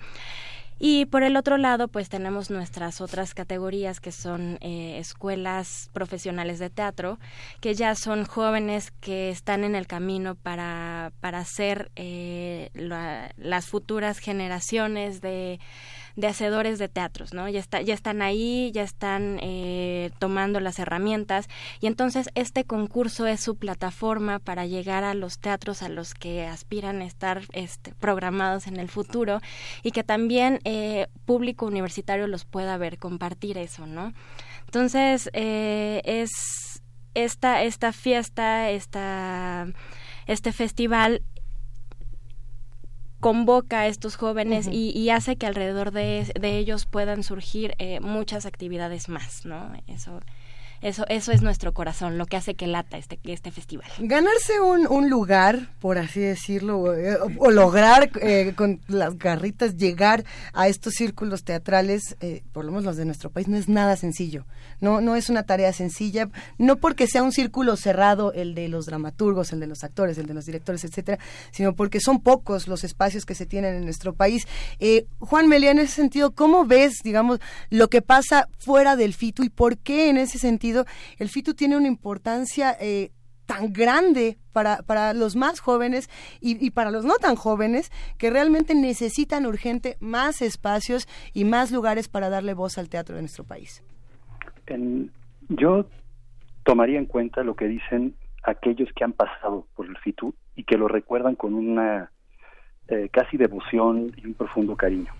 Y 0.82 1.04
por 1.04 1.22
el 1.22 1.36
otro 1.36 1.58
lado, 1.58 1.88
pues 1.88 2.08
tenemos 2.08 2.50
nuestras 2.50 3.02
otras 3.02 3.34
categorías 3.34 4.00
que 4.00 4.12
son 4.12 4.56
eh, 4.62 4.96
escuelas 4.98 5.90
profesionales 5.92 6.58
de 6.58 6.70
teatro, 6.70 7.18
que 7.60 7.74
ya 7.74 7.94
son 7.94 8.24
jóvenes 8.24 8.90
que 8.90 9.28
están 9.28 9.62
en 9.62 9.74
el 9.74 9.86
camino 9.86 10.36
para, 10.36 11.12
para 11.20 11.44
ser 11.44 11.90
eh, 11.96 12.70
las 12.72 13.66
futuras 13.66 14.20
generaciones 14.20 15.20
de 15.20 15.60
de 16.20 16.28
hacedores 16.28 16.78
de 16.78 16.88
teatros, 16.88 17.32
¿no? 17.32 17.48
Ya, 17.48 17.58
está, 17.58 17.80
ya 17.80 17.94
están 17.94 18.22
ahí, 18.22 18.70
ya 18.72 18.82
están 18.82 19.38
eh, 19.42 20.10
tomando 20.18 20.60
las 20.60 20.78
herramientas 20.78 21.48
y 21.80 21.86
entonces 21.86 22.28
este 22.34 22.64
concurso 22.64 23.26
es 23.26 23.40
su 23.40 23.56
plataforma 23.56 24.38
para 24.38 24.66
llegar 24.66 25.04
a 25.04 25.14
los 25.14 25.38
teatros 25.38 25.82
a 25.82 25.88
los 25.88 26.14
que 26.14 26.46
aspiran 26.46 27.00
a 27.00 27.06
estar 27.06 27.42
este, 27.52 27.94
programados 27.94 28.66
en 28.66 28.78
el 28.78 28.88
futuro 28.88 29.40
y 29.82 29.90
que 29.92 30.04
también 30.04 30.60
eh, 30.64 31.08
público 31.24 31.66
universitario 31.66 32.26
los 32.26 32.44
pueda 32.44 32.76
ver, 32.76 32.98
compartir 32.98 33.58
eso, 33.58 33.86
¿no? 33.86 34.12
Entonces, 34.66 35.30
eh, 35.32 36.02
es 36.04 36.30
esta, 37.14 37.62
esta 37.62 37.92
fiesta, 37.92 38.70
esta, 38.70 39.66
este 40.26 40.52
festival 40.52 41.22
convoca 43.20 43.80
a 43.80 43.86
estos 43.86 44.16
jóvenes 44.16 44.68
y, 44.70 45.10
hace 45.10 45.36
que 45.36 45.46
alrededor 45.46 45.92
de, 45.92 46.32
ellos 46.42 46.86
puedan 46.86 47.22
surgir 47.22 47.74
eh, 47.78 48.00
muchas 48.00 48.46
actividades 48.46 49.08
más, 49.08 49.44
¿no? 49.44 49.72
Eso 49.86 50.20
eso, 50.82 51.04
eso 51.08 51.30
es 51.30 51.42
nuestro 51.42 51.74
corazón, 51.74 52.16
lo 52.16 52.24
que 52.24 52.38
hace 52.38 52.54
que 52.54 52.66
lata 52.66 52.96
este, 52.96 53.18
este 53.24 53.50
festival. 53.50 53.86
Ganarse 53.98 54.60
un, 54.60 54.86
un 54.86 55.10
lugar, 55.10 55.68
por 55.78 55.98
así 55.98 56.20
decirlo, 56.20 56.94
eh, 56.94 57.18
o, 57.38 57.50
lograr 57.50 58.10
eh, 58.22 58.54
con 58.56 58.80
las 58.88 59.18
garritas 59.18 59.76
llegar 59.76 60.24
a 60.54 60.68
estos 60.68 60.94
círculos 60.94 61.44
teatrales, 61.44 62.16
eh, 62.20 62.42
por 62.52 62.64
lo 62.64 62.70
menos 62.70 62.84
los 62.84 62.96
de 62.96 63.04
nuestro 63.04 63.28
país, 63.28 63.46
no 63.46 63.58
es 63.58 63.68
nada 63.68 63.96
sencillo. 63.96 64.46
No, 64.80 65.02
no 65.02 65.16
es 65.16 65.28
una 65.28 65.42
tarea 65.42 65.74
sencilla, 65.74 66.30
no 66.56 66.76
porque 66.76 67.06
sea 67.06 67.22
un 67.22 67.32
círculo 67.32 67.76
cerrado 67.76 68.32
el 68.32 68.54
de 68.54 68.68
los 68.68 68.86
dramaturgos, 68.86 69.52
el 69.52 69.60
de 69.60 69.66
los 69.66 69.84
actores, 69.84 70.16
el 70.16 70.24
de 70.26 70.32
los 70.32 70.46
directores, 70.46 70.82
etcétera, 70.84 71.18
sino 71.50 71.74
porque 71.74 72.00
son 72.00 72.20
pocos 72.20 72.66
los 72.66 72.84
espacios 72.84 73.26
que 73.26 73.34
se 73.34 73.44
tienen 73.44 73.74
en 73.74 73.84
nuestro 73.84 74.14
país. 74.14 74.46
Juan 75.18 75.48
Melia, 75.48 75.72
en 75.72 75.80
ese 75.80 75.96
sentido, 75.96 76.30
¿cómo 76.30 76.64
ves, 76.64 76.94
digamos, 77.04 77.40
lo 77.68 77.88
que 77.88 78.00
pasa 78.00 78.48
fuera 78.58 78.96
del 78.96 79.12
FITU 79.12 79.42
y 79.44 79.50
por 79.50 79.76
qué 79.76 80.08
en 80.08 80.16
ese 80.16 80.38
sentido 80.38 80.69
el 81.18 81.28
FITU 81.28 81.54
tiene 81.54 81.76
una 81.76 81.88
importancia 81.88 82.76
eh, 82.80 83.12
tan 83.50 83.72
grande 83.72 84.38
para, 84.52 84.76
para 84.78 85.12
los 85.12 85.34
más 85.34 85.58
jóvenes 85.58 86.08
y, 86.40 86.70
para 86.70 86.92
los 86.92 87.04
no 87.04 87.14
tan 87.16 87.34
jóvenes 87.34 87.90
que 88.16 88.30
realmente 88.30 88.76
necesitan 88.76 89.44
urgente 89.44 89.96
más 89.98 90.40
espacios 90.40 91.08
y 91.34 91.44
más 91.44 91.72
lugares 91.72 92.08
para 92.08 92.28
darle 92.28 92.54
voz 92.54 92.78
al 92.78 92.88
teatro 92.88 93.16
de 93.16 93.22
nuestro 93.22 93.42
país. 93.42 93.82
yo 95.48 95.84
tomaría 96.62 96.98
en 97.00 97.06
cuenta 97.06 97.42
lo 97.42 97.56
que 97.56 97.66
dicen 97.66 98.14
aquellos 98.44 98.88
que 98.94 99.02
han 99.02 99.14
pasado 99.14 99.66
por 99.74 99.86
el 99.86 99.96
FITU 99.98 100.32
y 100.54 100.62
que 100.62 100.78
lo 100.78 100.86
recuerdan 100.86 101.34
con 101.34 101.54
una 101.54 102.12
eh, 102.86 103.08
casi 103.10 103.36
devoción 103.36 104.12
y 104.16 104.26
un 104.26 104.34
profundo 104.34 104.76
cariño. 104.76 105.12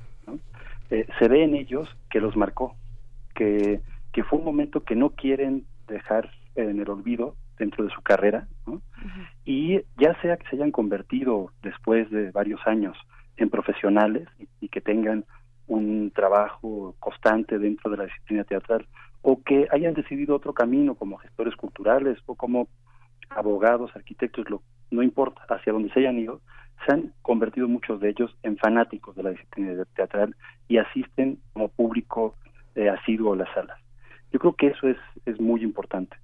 Eh, 0.90 1.06
se 1.18 1.28
ve 1.28 1.42
en 1.42 1.54
ellos 1.54 1.88
que 2.10 2.20
los 2.20 2.36
marcó, 2.36 2.76
que 3.34 3.80
que 4.12 4.24
fue 4.24 4.38
un 4.38 4.44
momento 4.44 4.84
que 4.84 4.96
no 4.96 5.10
quieren 5.10 5.66
dejar 5.86 6.30
en 6.54 6.80
el 6.80 6.88
olvido 6.88 7.36
dentro 7.58 7.84
de 7.84 7.90
su 7.90 8.00
carrera, 8.02 8.48
y 9.44 9.80
ya 9.98 10.18
sea 10.22 10.36
que 10.36 10.48
se 10.48 10.56
hayan 10.56 10.72
convertido 10.72 11.52
después 11.62 12.10
de 12.10 12.30
varios 12.30 12.60
años 12.66 12.96
en 13.36 13.50
profesionales 13.50 14.28
y, 14.60 14.68
que 14.68 14.80
tengan 14.80 15.24
un 15.66 16.10
trabajo 16.14 16.94
constante 16.98 17.58
dentro 17.58 17.90
de 17.90 17.98
la 17.98 18.04
disciplina 18.04 18.44
teatral, 18.44 18.86
o 19.22 19.42
que 19.42 19.68
hayan 19.70 19.94
decidido 19.94 20.34
otro 20.36 20.54
camino 20.54 20.94
como 20.94 21.18
gestores 21.18 21.54
culturales 21.56 22.18
o 22.26 22.34
como 22.34 22.68
abogados, 23.28 23.90
arquitectos, 23.94 24.48
lo, 24.48 24.62
no 24.90 25.02
importa 25.02 25.42
hacia 25.48 25.72
dónde 25.72 25.92
se 25.92 26.00
hayan 26.00 26.18
ido, 26.18 26.40
se 26.84 26.92
han 26.92 27.12
convertido 27.22 27.68
muchos 27.68 28.00
de 28.00 28.10
ellos 28.10 28.34
en 28.42 28.56
fanáticos 28.56 29.14
de 29.14 29.22
la 29.22 29.30
disciplina 29.30 29.84
teatral 29.94 30.34
y 30.66 30.78
asisten 30.78 31.38
como 31.52 31.68
público 31.68 32.36
eh, 32.74 32.88
asiduo 32.88 33.34
a 33.34 33.36
las 33.36 33.52
salas. 33.54 33.78
Yo 34.32 34.38
creo 34.38 34.54
que 34.54 34.68
eso 34.68 34.88
es, 34.88 34.98
es 35.26 35.40
muy 35.40 35.62
importante. 35.62 36.16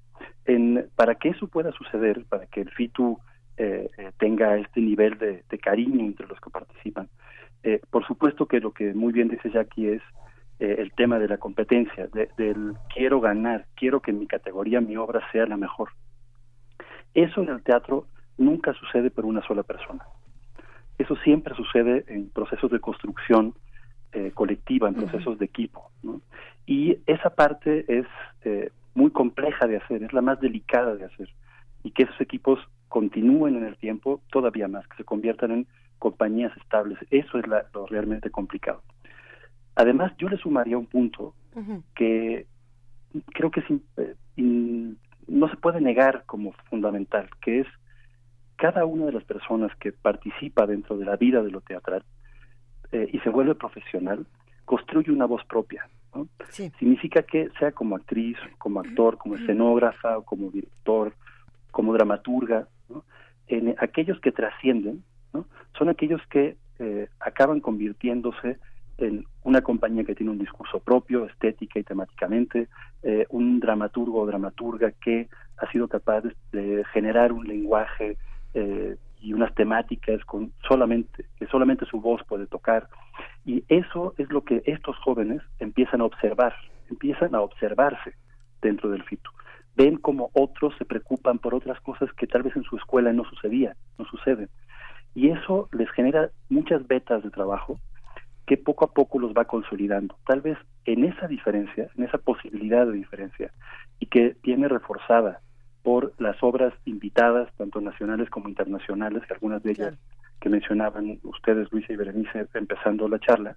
En, 0.44 0.88
para 0.94 1.16
que 1.16 1.30
eso 1.30 1.48
pueda 1.48 1.72
suceder, 1.72 2.24
para 2.28 2.46
que 2.46 2.60
el 2.60 2.70
FITU 2.70 3.18
eh, 3.56 3.88
eh, 3.96 4.12
tenga 4.18 4.56
este 4.56 4.80
nivel 4.80 5.18
de, 5.18 5.42
cariño 5.58 6.04
entre 6.04 6.26
los 6.26 6.38
que 6.40 6.50
participan, 6.50 7.08
eh, 7.62 7.80
por 7.90 8.06
supuesto 8.06 8.46
que 8.46 8.60
lo 8.60 8.72
que 8.72 8.94
muy 8.94 9.12
bien 9.12 9.28
dice 9.28 9.50
Jackie 9.50 9.88
es 9.88 10.02
el 10.58 10.90
tema 10.92 11.18
de 11.18 11.28
la 11.28 11.36
competencia, 11.36 12.08
del 12.38 12.72
quiero 12.94 13.20
ganar, 13.20 13.66
quiero 13.74 14.00
que 14.00 14.14
mi 14.14 14.26
categoría, 14.26 14.80
mi 14.80 14.96
obra 14.96 15.20
sea 15.30 15.44
la 15.44 15.58
mejor. 15.58 15.90
Eso 17.12 17.42
en 17.42 17.50
el 17.50 17.62
teatro 17.62 18.06
nunca 18.38 18.72
sucede 18.72 19.10
por 19.10 19.26
una 19.26 19.46
sola 19.46 19.64
persona. 19.64 20.06
Eso 20.96 21.14
siempre 21.16 21.54
sucede 21.54 22.06
en 22.08 22.30
procesos 22.30 22.70
de 22.70 22.80
construcción 22.80 23.52
colectiva, 24.32 24.88
en 24.88 24.94
procesos 24.94 25.38
de 25.38 25.44
equipo. 25.44 25.90
¿no? 26.02 26.22
Y 26.66 26.98
esa 27.06 27.30
parte 27.30 27.84
es 27.88 28.06
eh, 28.44 28.70
muy 28.94 29.10
compleja 29.10 29.66
de 29.66 29.76
hacer, 29.76 30.02
es 30.02 30.12
la 30.12 30.22
más 30.22 30.40
delicada 30.40 30.94
de 30.96 31.04
hacer. 31.04 31.28
Y 31.82 31.92
que 31.92 32.04
esos 32.04 32.20
equipos 32.20 32.58
continúen 32.88 33.56
en 33.56 33.64
el 33.64 33.76
tiempo 33.76 34.20
todavía 34.30 34.68
más, 34.68 34.86
que 34.88 34.96
se 34.96 35.04
conviertan 35.04 35.52
en 35.52 35.66
compañías 35.98 36.56
estables. 36.56 36.98
Eso 37.10 37.38
es 37.38 37.44
lo 37.46 37.86
realmente 37.86 38.30
complicado. 38.30 38.82
Además, 39.76 40.12
yo 40.18 40.28
le 40.28 40.38
sumaría 40.38 40.78
un 40.78 40.86
punto 40.86 41.34
que 41.94 42.46
creo 43.32 43.50
que 43.50 43.62
eh, 43.96 44.14
no 44.36 45.48
se 45.48 45.56
puede 45.56 45.80
negar 45.80 46.24
como 46.26 46.52
fundamental, 46.68 47.28
que 47.40 47.60
es 47.60 47.66
cada 48.56 48.84
una 48.84 49.06
de 49.06 49.12
las 49.12 49.24
personas 49.24 49.74
que 49.76 49.92
participa 49.92 50.66
dentro 50.66 50.96
de 50.96 51.04
la 51.04 51.16
vida 51.16 51.42
de 51.42 51.50
lo 51.50 51.60
teatral 51.60 52.02
eh, 52.92 53.08
y 53.12 53.18
se 53.20 53.30
vuelve 53.30 53.54
profesional, 53.54 54.26
construye 54.64 55.12
una 55.12 55.26
voz 55.26 55.44
propia. 55.44 55.86
Significa 56.78 57.22
que 57.22 57.50
sea 57.58 57.72
como 57.72 57.96
actriz, 57.96 58.36
como 58.58 58.80
actor, 58.80 59.18
como 59.18 59.34
escenógrafa, 59.36 60.20
como 60.22 60.50
director, 60.50 61.12
como 61.70 61.92
dramaturga, 61.92 62.68
en 63.48 63.74
aquellos 63.78 64.20
que 64.20 64.32
trascienden, 64.32 65.04
son 65.78 65.88
aquellos 65.88 66.20
que 66.28 66.56
eh, 66.78 67.08
acaban 67.20 67.60
convirtiéndose 67.60 68.58
en 68.98 69.24
una 69.44 69.60
compañía 69.60 70.04
que 70.04 70.14
tiene 70.14 70.32
un 70.32 70.38
discurso 70.38 70.80
propio, 70.80 71.26
estética 71.26 71.78
y 71.78 71.82
temáticamente, 71.82 72.68
eh, 73.02 73.26
un 73.28 73.60
dramaturgo 73.60 74.20
o 74.20 74.26
dramaturga 74.26 74.90
que 74.92 75.28
ha 75.58 75.70
sido 75.70 75.86
capaz 75.88 76.22
de, 76.52 76.84
generar 76.92 77.32
un 77.32 77.46
lenguaje 77.46 78.16
eh, 78.54 78.96
y 79.20 79.32
unas 79.32 79.54
temáticas 79.54 80.24
con 80.24 80.52
solamente 80.68 81.26
que 81.38 81.46
solamente 81.46 81.86
su 81.86 82.00
voz 82.00 82.22
puede 82.24 82.46
tocar 82.46 82.88
y 83.44 83.64
eso 83.68 84.14
es 84.18 84.30
lo 84.30 84.42
que 84.42 84.62
estos 84.66 84.96
jóvenes 84.98 85.40
empiezan 85.58 86.00
a 86.00 86.04
observar, 86.04 86.54
empiezan 86.90 87.34
a 87.34 87.40
observarse 87.40 88.14
dentro 88.60 88.90
del 88.90 89.04
FITU. 89.04 89.30
Ven 89.76 89.96
como 89.98 90.30
otros 90.32 90.74
se 90.78 90.84
preocupan 90.84 91.38
por 91.38 91.54
otras 91.54 91.80
cosas 91.80 92.12
que 92.14 92.26
tal 92.26 92.42
vez 92.42 92.56
en 92.56 92.64
su 92.64 92.76
escuela 92.76 93.12
no 93.12 93.24
sucedían, 93.24 93.74
no 93.98 94.04
suceden. 94.06 94.48
Y 95.14 95.28
eso 95.28 95.68
les 95.72 95.90
genera 95.90 96.30
muchas 96.48 96.86
vetas 96.86 97.22
de 97.22 97.30
trabajo 97.30 97.78
que 98.46 98.56
poco 98.56 98.84
a 98.84 98.92
poco 98.92 99.18
los 99.18 99.32
va 99.32 99.44
consolidando. 99.44 100.16
Tal 100.26 100.40
vez 100.40 100.58
en 100.84 101.04
esa 101.04 101.26
diferencia, 101.26 101.88
en 101.96 102.04
esa 102.04 102.18
posibilidad 102.18 102.86
de 102.86 102.92
diferencia, 102.92 103.52
y 103.98 104.06
que 104.06 104.36
viene 104.42 104.68
reforzada 104.68 105.40
por 105.86 106.14
las 106.18 106.36
obras 106.42 106.74
invitadas, 106.84 107.48
tanto 107.56 107.80
nacionales 107.80 108.28
como 108.28 108.48
internacionales, 108.48 109.22
que 109.24 109.34
algunas 109.34 109.62
de 109.62 109.70
ellas 109.70 109.94
que 110.40 110.48
mencionaban 110.48 111.20
ustedes, 111.22 111.70
Luisa 111.70 111.92
y 111.92 111.96
Berenice, 111.96 112.48
empezando 112.54 113.08
la 113.08 113.20
charla, 113.20 113.56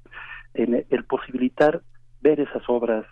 en 0.53 0.85
el 0.87 1.05
posibilitar 1.05 1.81
ver 2.21 2.39
esas 2.39 2.61
obras, 2.67 3.03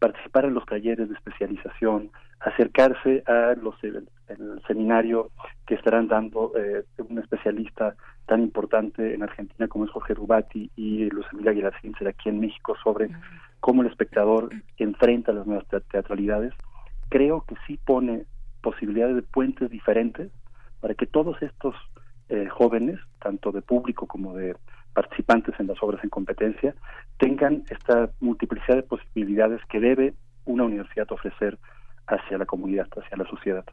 participar 0.00 0.46
en 0.46 0.54
los 0.54 0.66
talleres 0.66 1.08
de 1.08 1.14
especialización, 1.14 2.10
acercarse 2.40 3.22
a 3.28 3.54
los 3.54 3.76
el, 3.84 4.08
seminario 4.66 5.30
que 5.68 5.76
estarán 5.76 6.08
dando 6.08 6.50
eh, 6.56 6.82
un 6.98 7.20
especialista 7.20 7.94
tan 8.26 8.42
importante 8.42 9.14
en 9.14 9.22
Argentina 9.22 9.68
como 9.68 9.84
es 9.84 9.92
Jorge 9.92 10.14
Rubati 10.14 10.68
y 10.74 11.08
Luz 11.10 11.26
Emilia 11.32 11.52
Aguilar 11.52 11.74
aquí 12.08 12.28
en 12.28 12.40
México 12.40 12.74
sobre 12.82 13.08
cómo 13.60 13.82
el 13.82 13.88
espectador 13.88 14.50
enfrenta 14.78 15.32
las 15.32 15.46
nuevas 15.46 15.64
teatralidades, 15.92 16.52
creo 17.08 17.44
que 17.46 17.54
sí 17.68 17.76
pone 17.76 18.24
posibilidades 18.64 19.16
de 19.16 19.22
puentes 19.22 19.70
diferentes 19.70 20.30
para 20.80 20.94
que 20.94 21.06
todos 21.06 21.40
estos 21.42 21.74
eh, 22.30 22.48
jóvenes, 22.48 22.98
tanto 23.20 23.52
de 23.52 23.60
público 23.60 24.06
como 24.06 24.34
de 24.34 24.56
participantes 24.94 25.54
en 25.60 25.66
las 25.66 25.82
obras 25.82 26.02
en 26.02 26.08
competencia, 26.08 26.74
tengan 27.18 27.64
esta 27.68 28.10
multiplicidad 28.20 28.76
de 28.76 28.82
posibilidades 28.82 29.60
que 29.68 29.80
debe 29.80 30.14
una 30.46 30.64
universidad 30.64 31.12
ofrecer 31.12 31.58
hacia 32.06 32.38
la 32.38 32.46
comunidad, 32.46 32.88
hacia 32.96 33.16
la 33.18 33.28
sociedad 33.28 33.64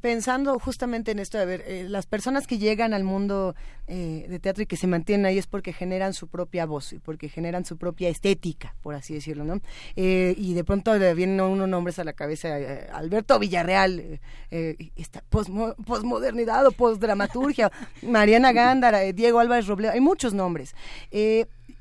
pensando 0.00 0.58
justamente 0.58 1.10
en 1.10 1.18
esto, 1.18 1.38
a 1.38 1.44
ver, 1.44 1.64
eh, 1.66 1.86
las 1.88 2.06
personas 2.06 2.46
que 2.46 2.58
llegan 2.58 2.94
al 2.94 3.04
mundo 3.04 3.54
eh, 3.86 4.26
de 4.28 4.38
teatro 4.38 4.62
y 4.62 4.66
que 4.66 4.76
se 4.76 4.86
mantienen 4.86 5.26
ahí 5.26 5.38
es 5.38 5.46
porque 5.46 5.72
generan 5.72 6.14
su 6.14 6.28
propia 6.28 6.66
voz 6.66 6.92
y 6.92 6.98
porque 6.98 7.28
generan 7.28 7.64
su 7.64 7.76
propia 7.76 8.08
estética, 8.08 8.76
por 8.82 8.94
así 8.94 9.14
decirlo, 9.14 9.44
¿no? 9.44 9.60
Eh, 9.96 10.34
y 10.36 10.54
de 10.54 10.64
pronto 10.64 10.94
le 10.96 11.14
vienen 11.14 11.40
unos 11.40 11.68
nombres 11.68 11.98
a 11.98 12.04
la 12.04 12.12
cabeza, 12.12 12.56
Alberto 12.92 13.38
Villarreal, 13.38 14.20
esta 14.50 15.22
posmodernidad 15.28 16.66
o 16.66 16.72
posdramaturgia, 16.72 17.70
Mariana 18.02 18.52
Gándara, 18.52 19.00
Diego 19.12 19.40
Álvarez 19.40 19.66
Robledo, 19.66 19.92
hay 19.92 20.00
muchos 20.00 20.34
nombres. 20.34 20.74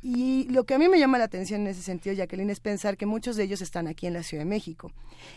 Y 0.06 0.50
lo 0.50 0.66
que 0.66 0.74
a 0.74 0.78
mí 0.78 0.90
me 0.90 1.00
llama 1.00 1.18
la 1.18 1.24
atención 1.24 1.62
en 1.62 1.68
ese 1.68 1.82
sentido, 1.82 2.14
Jacqueline, 2.14 2.50
es 2.50 2.60
pensar 2.60 2.98
que 2.98 3.06
muchos 3.06 3.38
de 3.38 3.44
ellos 3.44 3.62
están 3.62 3.88
aquí 3.88 4.06
en 4.06 4.12
la 4.12 4.22
Ciudad 4.22 4.44
de 4.44 4.50
México 4.50 4.92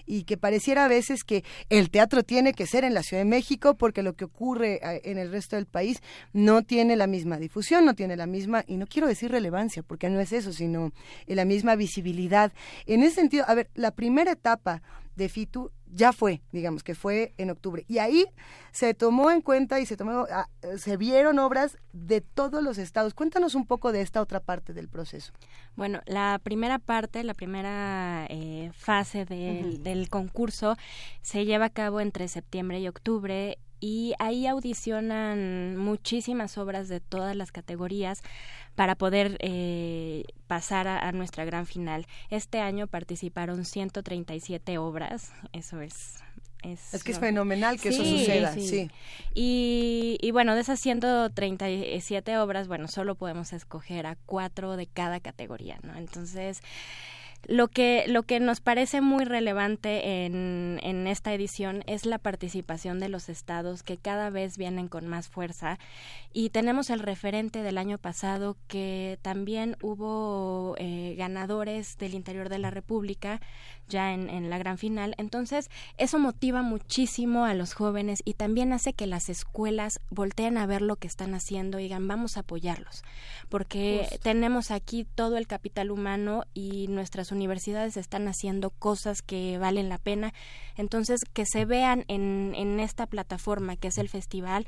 y 0.07 0.25
que 0.25 0.37
pareciera 0.37 0.87
a 0.87 0.89
veces 0.89 1.23
que 1.23 1.45
el 1.71 1.89
teatro 1.89 2.25
tiene 2.25 2.53
que 2.53 2.67
ser 2.67 2.83
en 2.83 2.93
la 2.93 3.05
Ciudad 3.05 3.23
de 3.23 3.31
México 3.31 3.77
porque 3.77 4.03
lo 4.03 4.15
que 4.15 4.25
ocurre 4.25 4.81
eh, 4.83 5.03
en 5.05 5.19
el 5.19 5.31
resto 5.31 5.55
del 5.55 5.67
país 5.67 6.03
no 6.33 6.63
tiene 6.63 6.97
la 6.97 7.07
misma 7.07 7.39
difusión, 7.39 7.85
no 7.85 7.95
tiene 7.95 8.17
la 8.17 8.27
misma, 8.27 8.65
y 8.67 8.77
no 8.77 8.89
quiero 8.89 9.07
decir 9.07 9.31
relevancia, 9.31 9.85
porque 9.85 10.11
no 10.11 10.19
es 10.19 10.33
eso, 10.33 10.53
sino 10.53 10.91
la 11.29 11.45
misma 11.45 11.77
visibilidad. 11.77 12.53
En 12.87 13.05
ese 13.05 13.15
sentido, 13.15 13.45
a 13.47 13.55
ver, 13.55 13.71
la 13.75 13.93
primera 13.93 14.33
etapa 14.33 14.83
de 15.15 15.29
FITU 15.29 15.71
ya 15.93 16.13
fue, 16.13 16.43
digamos 16.53 16.83
que 16.83 16.95
fue 16.95 17.35
en 17.39 17.51
octubre. 17.51 17.85
Y 17.89 17.99
ahí 17.99 18.27
se 18.73 18.95
tomó 18.95 19.31
en 19.31 19.41
cuenta 19.41 19.81
y 19.81 19.87
se 19.87 19.97
tomó, 19.97 20.27
ah, 20.31 20.49
se 20.77 20.97
vieron 20.97 21.39
obras 21.39 21.79
de 21.93 22.21
todos 22.21 22.63
los 22.63 22.79
estados. 22.79 23.15
Cuéntanos 23.15 23.55
un 23.55 23.67
poco 23.67 23.93
de 23.93 24.03
esta 24.03 24.21
otra 24.21 24.41
parte 24.41 24.73
del 24.73 24.89
proceso. 24.89 25.33
Bueno, 25.77 26.01
la 26.07 26.41
primera 26.43 26.79
parte, 26.79 27.25
la 27.25 27.35
primera 27.35 28.27
eh, 28.29 28.71
fase 28.75 29.25
del, 29.25 29.83
del 29.83 30.09
concurso 30.09 30.77
se 31.23 31.45
lleva 31.45 31.67
a 31.67 31.71
cabo 31.71 32.01
entre 32.01 32.29
septiembre 32.29 32.81
y 32.81 32.89
octubre 32.89 33.59
y 33.79 34.15
ahí 34.19 34.47
audicionan 34.47 35.77
muchísimas 35.77 36.57
obras 36.59 36.89
de 36.89 37.01
todas 37.01 37.37
las 37.37 37.53
categorías 37.53 38.23
para 38.77 38.95
poder 38.95 39.37
eh, 39.41 40.25
pasar 40.47 40.87
a, 40.87 41.11
nuestra 41.13 41.45
gran 41.45 41.67
final. 41.67 42.07
Este 42.31 42.61
año 42.61 42.87
participaron 42.87 43.65
137 43.65 44.79
obras, 44.79 45.33
eso 45.53 45.81
es 45.81 46.23
es, 46.63 47.05
que 47.05 47.13
es 47.13 47.21
fenomenal 47.21 47.81
que 47.81 47.91
eso 47.91 48.05
suceda, 48.05 48.53
sí. 48.53 48.91
Y, 49.35 50.19
y, 50.21 50.31
bueno, 50.33 50.57
de 50.57 50.63
esas 50.63 50.81
137 50.81 52.39
obras, 52.39 52.67
bueno, 52.67 52.89
solo 52.89 53.15
podemos 53.15 53.53
escoger 53.53 54.07
a 54.07 54.17
cuatro 54.27 54.77
de 54.77 54.87
cada 54.89 55.21
categoría, 55.21 55.79
¿no? 55.83 55.97
Entonces, 55.97 56.61
lo 57.49 57.69
que, 57.69 58.05
lo 58.09 58.25
que 58.25 58.41
nos 58.41 58.61
parece 58.61 59.01
muy 59.01 59.25
relevante 59.25 60.25
en, 60.25 60.81
en 60.83 61.07
esta 61.07 61.33
edición 61.33 61.85
es 61.87 62.05
la 62.05 62.19
participación 62.19 62.99
de 62.99 63.09
los 63.09 63.29
estados 63.29 63.85
que 63.85 63.97
cada 63.97 64.31
vez 64.31 64.59
vienen 64.59 64.89
con 64.89 65.07
más 65.07 65.29
fuerza 65.29 65.79
y 66.33 66.51
tenemos 66.51 66.91
el 66.91 66.99
referente 66.99 67.63
del 67.63 67.79
año 67.79 67.99
pasado 67.99 68.57
que 68.67 69.19
también 69.23 69.77
hubo 69.81 70.75
eh, 70.79 71.15
ganadores 71.17 71.97
del 71.99 72.15
interior 72.15 72.49
de 72.49 72.59
la 72.59 72.71
República 72.71 73.41
ya 73.89 74.13
en, 74.13 74.29
en, 74.29 74.51
la 74.51 74.59
gran 74.59 74.79
final. 74.79 75.15
Entonces, 75.17 75.71
eso 75.97 76.19
motiva 76.19 76.63
muchísimo 76.63 77.45
a 77.45 77.55
los 77.55 77.73
jóvenes 77.73 78.21
y 78.25 78.35
también 78.35 78.73
hace 78.73 78.93
que 78.93 79.07
las 79.07 79.29
escuelas 79.29 80.01
volteen 80.11 80.59
a 80.59 80.67
ver 80.67 80.83
lo 80.83 80.97
que 80.97 81.07
están 81.07 81.35
haciendo 81.35 81.79
y 81.79 81.85
digan, 81.85 82.09
vamos 82.09 82.37
a 82.37 82.41
apoyarlos, 82.41 83.05
porque 83.49 84.19
tenemos 84.23 84.73
aquí 84.73 85.07
todo 85.15 85.37
el 85.37 85.47
capital 85.47 85.93
humano 85.93 86.43
y 86.53 86.89
nuestras 86.89 87.31
universidades 87.31 87.36
están 87.97 88.29
haciendo 88.29 88.71
cosas 88.71 89.23
que 89.23 89.59
valen 89.59 89.89
la 89.89 89.99
pena. 89.99 90.33
Entonces, 90.77 91.21
que 91.33 91.45
se 91.47 91.65
vean 91.65 92.05
en, 92.09 92.53
en 92.55 92.81
esta 92.81 93.07
plataforma 93.07 93.77
que 93.77 93.89
es 93.89 93.99
el 93.99 94.09
festival, 94.09 94.67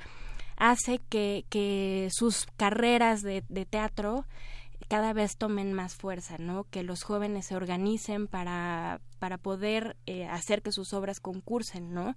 hace 0.56 1.00
que, 1.08 1.44
que 1.48 2.08
sus 2.12 2.46
carreras 2.56 3.22
de, 3.22 3.44
de 3.48 3.64
teatro 3.64 4.26
cada 4.88 5.12
vez 5.12 5.36
tomen 5.36 5.72
más 5.72 5.94
fuerza, 5.94 6.36
¿no? 6.38 6.64
Que 6.64 6.82
los 6.82 7.02
jóvenes 7.02 7.46
se 7.46 7.56
organicen 7.56 8.26
para, 8.26 9.00
para 9.18 9.38
poder 9.38 9.96
eh, 10.06 10.26
hacer 10.26 10.62
que 10.62 10.72
sus 10.72 10.92
obras 10.92 11.20
concursen, 11.20 11.92
¿no? 11.92 12.14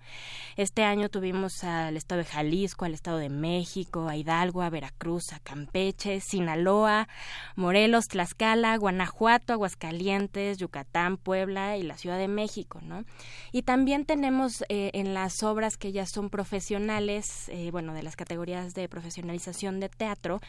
Este 0.56 0.84
año 0.84 1.10
tuvimos 1.10 1.64
al 1.64 1.98
estado 1.98 2.20
de 2.20 2.26
Jalisco, 2.26 2.86
al 2.86 2.94
estado 2.94 3.18
de 3.18 3.30
México, 3.30 4.08
a 4.08 4.16
Hidalgo, 4.16 4.62
a 4.62 4.70
Veracruz, 4.70 5.34
a 5.34 5.40
Campeche, 5.40 6.22
Sinaloa, 6.22 7.08
Morelos, 7.56 8.08
Tlaxcala, 8.08 8.78
Guanajuato, 8.78 9.54
Aguascalientes, 9.54 10.58
Yucatán, 10.58 11.18
Puebla 11.18 11.78
y 11.78 11.84
la 11.84 11.98
Ciudad 11.98 12.18
de 12.18 12.28
México, 12.28 12.80
¿no? 12.82 13.04
Y 13.52 13.64
también 13.64 14.06
tenemos 14.06 14.64
eh, 14.70 14.92
en 14.94 15.14
las 15.14 15.44
obras 15.44 15.78
que 15.78 15.92
ya 15.92 16.06
son 16.06 16.30
profesionales, 16.30 17.50
eh, 17.50 17.72
bueno, 17.72 17.94
de 17.94 18.04
las 18.04 18.16
categorías 18.16 18.74
de 18.74 18.88
profesionalización 18.88 19.80
de 19.80 19.90
teatro, 19.90 20.40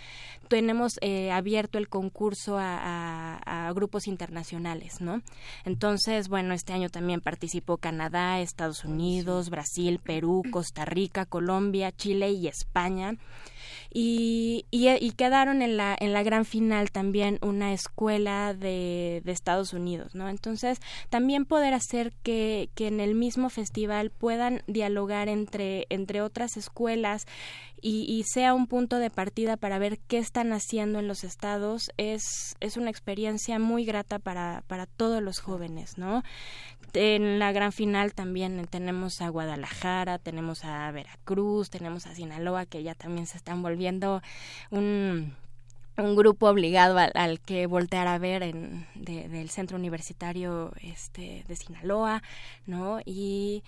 tenemos 0.49 0.99
abierto 1.33 1.79
el 1.79 1.89
concurso 1.89 2.59
a, 2.59 3.39
a 3.69 3.73
grupos 3.73 4.07
internacionales, 4.07 5.01
¿no? 5.01 5.23
Entonces, 5.65 6.29
bueno, 6.29 6.42
bueno, 6.43 6.55
este 6.55 6.73
año 6.73 6.91
también 6.91 7.21
participó 7.21 7.77
Canadá, 7.77 8.41
Estados 8.41 8.85
Unidos, 8.85 9.49
Brasil, 9.49 10.01
Perú, 10.03 10.43
Costa 10.51 10.85
Rica, 10.85 11.25
Colombia, 11.25 11.93
Chile 11.93 12.33
y 12.33 12.49
España. 12.49 13.15
Y, 13.95 14.65
y, 14.71 15.11
quedaron 15.13 15.61
en 15.61 15.77
la, 15.77 15.95
en 15.99 16.15
la 16.15 16.23
gran 16.23 16.47
final 16.47 16.91
también 16.91 17.39
una 17.43 17.75
escuela 17.75 18.55
de, 18.55 19.21
de, 19.23 19.33
Estados 19.33 19.75
Unidos, 19.75 20.15
¿no? 20.15 20.31
Entonces, 20.31 20.79
también 21.11 21.45
poder 21.45 21.75
hacer 21.75 22.13
que, 22.23 22.71
que 22.75 22.87
en 22.87 23.01
el 23.01 23.15
mismo 23.15 23.51
festival 23.51 24.11
puedan 24.11 24.63
dialogar 24.67 25.29
entre, 25.29 25.87
entre 25.91 26.23
otras 26.23 26.57
escuelas 26.57 27.27
y, 27.83 28.05
y, 28.11 28.23
sea 28.25 28.55
un 28.55 28.67
punto 28.67 28.99
de 28.99 29.11
partida 29.11 29.59
para 29.59 29.79
ver 29.79 29.99
qué 29.99 30.19
están 30.19 30.53
haciendo 30.53 30.99
en 31.01 31.09
los 31.09 31.25
estados 31.25 31.91
es, 31.99 32.55
es 32.61 32.77
una 32.77 32.91
experiencia 32.91 33.59
muy 33.59 33.85
grata 33.85 34.19
para, 34.19 34.63
para 34.69 34.87
todos 34.87 35.21
los 35.21 35.41
jóvenes, 35.41 35.99
¿no? 35.99 36.23
En 36.95 37.39
la 37.39 37.53
gran 37.53 37.73
final 37.73 38.15
también 38.15 38.67
tenemos 38.69 39.23
a 39.23 39.29
Guadalajara, 39.29 40.19
tenemos 40.19 40.65
a 40.65 40.91
Veracruz, 40.91 41.71
tenemos 41.71 42.07
a 42.07 42.15
Sinaloa, 42.15 42.67
que 42.67 42.83
ya 42.83 42.95
también 42.95 43.27
se 43.27 43.37
están 43.37 43.63
volviendo 43.63 44.23
un 44.71 45.35
un 45.97 46.17
grupo 46.17 46.49
obligado 46.49 46.99
al, 46.99 47.41
que 47.41 47.67
voltear 47.67 48.09
a 48.09 48.19
ver 48.19 48.43
en, 48.43 48.87
del 48.95 49.51
centro 49.51 49.77
universitario 49.77 50.73
este 50.81 51.45
de 51.47 51.57
Sinaloa, 51.57 52.23
¿no? 52.67 53.01
Y 53.05 53.63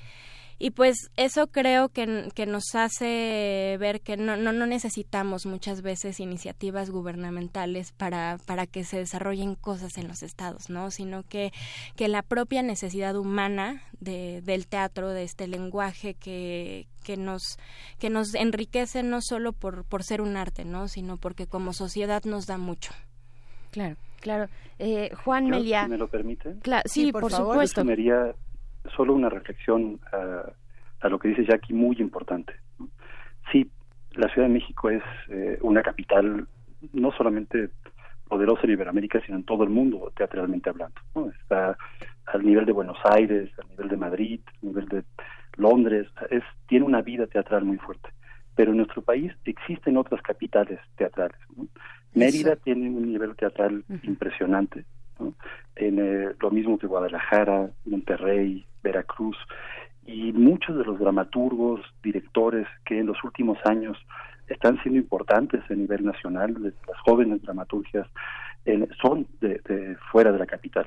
y 0.59 0.71
pues 0.71 1.11
eso 1.17 1.49
creo 1.49 1.89
que, 1.89 2.29
que 2.35 2.47
nos 2.47 2.75
hace 2.75 3.77
ver 3.81 4.01
que 4.01 4.17
no, 4.17 4.37
no, 4.37 4.53
no, 4.53 4.67
necesitamos 4.67 5.47
muchas 5.47 5.83
veces 5.83 6.21
iniciativas 6.21 6.91
gubernamentales 6.91 7.93
para, 7.93 8.39
para 8.47 8.67
que 8.67 8.85
se 8.85 8.99
desarrollen 8.99 9.57
cosas 9.57 9.99
en 9.99 10.09
los 10.09 10.23
estados, 10.23 10.71
¿no? 10.71 10.91
Sino 10.91 11.25
que, 11.25 11.53
que 11.97 12.09
la 12.09 12.23
propia 12.23 12.63
necesidad 12.63 13.17
humana 13.17 13.83
de, 14.01 14.43
del 14.43 14.67
teatro, 14.67 15.11
de 15.11 15.25
este 15.25 15.49
lenguaje 15.49 16.15
que, 16.15 16.87
que 17.03 17.17
nos 17.17 17.59
que 17.99 18.11
nos 18.11 18.35
enriquece 18.35 19.03
no 19.03 19.21
solo 19.21 19.53
por, 19.53 19.85
por 19.85 20.03
ser 20.03 20.21
un 20.21 20.37
arte, 20.37 20.65
¿no? 20.65 20.89
Sino 20.89 21.17
porque 21.17 21.47
como 21.47 21.73
sociedad 21.73 22.23
nos 22.25 22.47
da 22.47 22.59
mucho. 22.59 22.93
Claro, 23.71 23.97
claro. 24.21 24.49
Eh, 24.79 25.11
Juan 25.25 25.49
Melia. 25.49 25.89
me 25.89 25.99
lo 25.99 26.09
permite. 26.09 26.57
sí, 26.87 27.13
por, 27.13 27.33
supuesto 27.33 27.85
solo 28.97 29.15
una 29.15 29.29
reflexión 29.29 30.01
a, 30.13 31.09
lo 31.09 31.19
que 31.19 31.29
dice 31.29 31.45
Jackie 31.45 31.75
muy 31.75 31.97
importante. 31.99 32.55
Sí, 33.53 33.71
la 34.13 34.29
Ciudad 34.29 34.49
de 34.49 34.55
México 34.55 34.89
es 34.89 35.03
eh, 35.29 35.59
una 35.61 35.83
capital 35.83 36.47
no 36.93 37.13
solamente 37.13 37.71
poderosa 38.29 38.63
en 38.65 38.73
Iberoamérica, 38.73 39.21
sino 39.25 39.39
en 39.39 39.45
todo 39.45 39.65
el 39.65 39.71
mundo, 39.71 40.13
teatralmente 40.17 40.71
hablando. 40.71 41.01
Está 41.41 41.77
al 42.27 42.43
nivel 42.43 42.65
de 42.65 42.73
Buenos 42.73 42.99
Aires, 43.05 43.51
al 43.63 43.69
nivel 43.69 43.89
de 43.89 43.97
Madrid, 43.97 44.41
al 44.47 44.69
nivel 44.69 44.89
de 44.89 45.05
Londres, 45.57 46.09
es, 46.31 46.43
tiene 46.67 46.85
una 46.85 47.03
vida 47.03 47.27
teatral 47.27 47.65
muy 47.65 47.79
fuerte. 47.79 48.09
Pero 48.57 48.71
en 48.71 48.79
nuestro 48.79 49.03
país 49.03 49.33
existen 49.45 49.97
otras 49.97 50.23
capitales 50.23 50.81
teatrales. 50.97 51.39
Mérida 52.15 52.57
tiene 52.57 52.89
un 52.89 53.11
nivel 53.11 53.35
teatral 53.37 53.85
impresionante. 54.03 54.85
En, 55.77 55.99
eh, 55.99 56.35
lo 56.41 56.51
mismo 56.51 56.79
que 56.79 56.87
Guadalajara, 56.87 57.71
Monterrey, 57.85 58.65
Veracruz 58.83 59.37
y 60.07 60.33
muchos 60.33 60.77
de 60.77 60.85
los 60.85 60.99
dramaturgos, 60.99 61.81
directores 62.03 62.67
que 62.85 62.99
en 62.99 63.07
los 63.07 63.23
últimos 63.25 63.59
años 63.65 63.97
están 64.49 64.81
siendo 64.83 65.01
importantes 65.01 65.63
a 65.71 65.75
nivel 65.75 66.05
nacional, 66.05 66.55
las 66.63 67.01
jóvenes 67.05 67.43
dramaturgias, 67.43 68.07
son 69.01 69.27
de, 69.41 69.97
fuera 70.11 70.33
de 70.33 70.39
la 70.39 70.47
capital. 70.47 70.87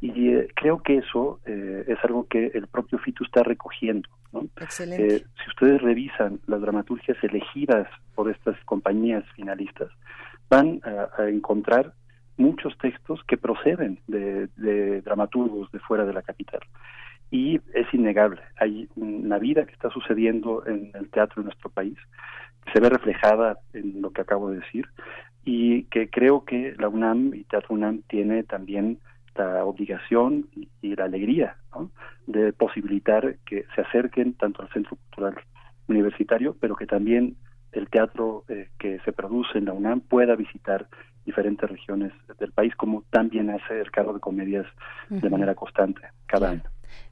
Y 0.00 0.30
eh, 0.30 0.48
creo 0.54 0.82
que 0.82 0.98
eso 0.98 1.40
eh, 1.44 1.84
es 1.86 1.98
algo 2.04 2.26
que 2.26 2.50
el 2.54 2.66
propio 2.68 2.98
FITU 2.98 3.24
está 3.24 3.42
recogiendo. 3.42 4.08
Excelente. 4.56 5.18
si 5.18 5.48
ustedes 5.48 5.82
revisan 5.82 6.40
las 6.46 6.60
dramaturgias 6.60 7.18
elegidas 7.22 7.88
por 8.14 8.30
estas 8.30 8.56
compañías 8.64 9.24
finalistas, 9.34 9.90
van 10.48 10.80
a 10.84 11.28
encontrar 11.28 11.92
muchos 12.40 12.76
textos 12.78 13.22
que 13.28 13.36
proceden 13.36 14.00
de, 14.06 14.48
dramaturgos 15.02 15.70
de 15.72 15.78
fuera 15.78 16.04
de 16.04 16.14
la 16.14 16.22
capital. 16.22 16.60
y 17.32 17.60
es 17.74 17.86
innegable. 17.94 18.40
Hay 18.58 18.88
una 18.96 19.38
vida 19.38 19.64
que 19.64 19.72
está 19.72 19.88
sucediendo 19.90 20.66
en 20.66 20.90
el 20.94 21.08
teatro 21.10 21.42
de 21.42 21.46
nuestro 21.46 21.70
país, 21.70 21.96
que 22.64 22.72
se 22.72 22.80
ve 22.80 22.88
reflejada 22.88 23.58
en 23.72 24.02
lo 24.02 24.10
que 24.10 24.22
acabo 24.22 24.50
de 24.50 24.58
decir, 24.58 24.88
y 25.44 25.84
que 25.84 26.10
creo 26.10 26.44
que 26.44 26.74
la 26.78 26.88
UNAM 26.88 27.32
y 27.34 27.44
Teatro 27.44 27.74
UNAM 27.74 28.02
tiene 28.08 28.42
también 28.42 28.98
la 29.36 29.64
obligación 29.64 30.48
y, 30.82 30.96
la 30.96 31.04
alegría 31.04 31.56
de 32.26 32.52
posibilitar 32.52 33.36
que 33.46 33.64
se 33.74 33.80
acerquen 33.80 34.34
tanto 34.34 34.62
al 34.62 34.68
Centro 34.70 34.96
Cultural 34.96 35.34
Universitario, 35.86 36.56
pero 36.60 36.74
que 36.76 36.86
también 36.86 37.36
el 37.72 37.88
teatro 37.88 38.44
eh, 38.48 38.68
que 38.78 38.98
se 39.00 39.12
produce 39.12 39.58
en 39.58 39.66
la 39.66 39.72
UNAM 39.72 40.00
pueda 40.00 40.36
visitar 40.36 40.88
diferentes 41.24 41.68
regiones 41.68 42.12
del 42.38 42.52
país, 42.52 42.74
como 42.76 43.04
también 43.10 43.50
hace 43.50 43.80
el 43.80 43.90
carro 43.90 44.12
de 44.14 44.20
comedias 44.20 44.66
de 45.08 45.30
manera 45.30 45.54
constante 45.54 46.00
cada 46.26 46.50
año. 46.50 46.64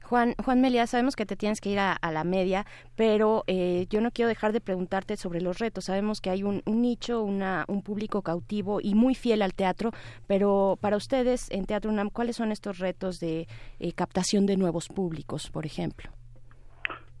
Juan, 0.03 0.33
Juan 0.43 0.59
Melia, 0.59 0.87
sabemos 0.87 1.15
que 1.15 1.25
te 1.25 1.35
tienes 1.35 1.61
que 1.61 1.69
ir 1.69 1.79
a, 1.79 1.97
la 2.11 2.23
media, 2.23 2.65
pero 2.95 3.43
eh, 3.47 3.85
yo 3.89 4.01
no 4.01 4.09
quiero 4.11 4.27
dejar 4.27 4.53
de 4.53 4.59
preguntarte 4.59 5.15
sobre 5.17 5.39
los 5.39 5.59
retos. 5.59 5.85
Sabemos 5.85 6.19
que 6.19 6.31
hay 6.31 6.43
un, 6.43 6.63
nicho, 6.65 7.23
una, 7.23 7.65
un 7.67 7.83
público 7.83 8.23
cautivo 8.23 8.79
y 8.81 8.95
muy 8.95 9.13
fiel 9.13 9.43
al 9.43 9.53
teatro, 9.53 9.91
pero 10.27 10.77
para 10.81 10.97
ustedes 10.97 11.49
en 11.51 11.65
Teatro 11.65 11.91
UNAM, 11.91 12.09
¿cuáles 12.09 12.37
son 12.37 12.51
estos 12.51 12.79
retos 12.79 13.19
de 13.19 13.47
eh, 13.79 13.93
captación 13.93 14.47
de 14.47 14.57
nuevos 14.57 14.87
públicos, 14.87 15.51
por 15.51 15.65
ejemplo? 15.65 16.09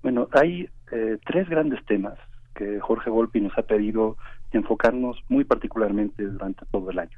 Bueno, 0.01 0.27
hay 0.31 0.67
eh, 0.91 1.17
tres 1.25 1.47
grandes 1.47 1.85
temas 1.85 2.17
que 2.59 2.79
Jorge 2.81 3.09
Volpi 3.09 3.39
nos 3.39 3.57
ha 3.57 3.63
pedido 3.63 4.17
enfocarnos 4.51 5.17
muy 5.29 5.45
particularmente 5.45 6.23
durante 6.23 6.65
todo 6.65 6.91
el 6.91 6.99
año. 6.99 7.17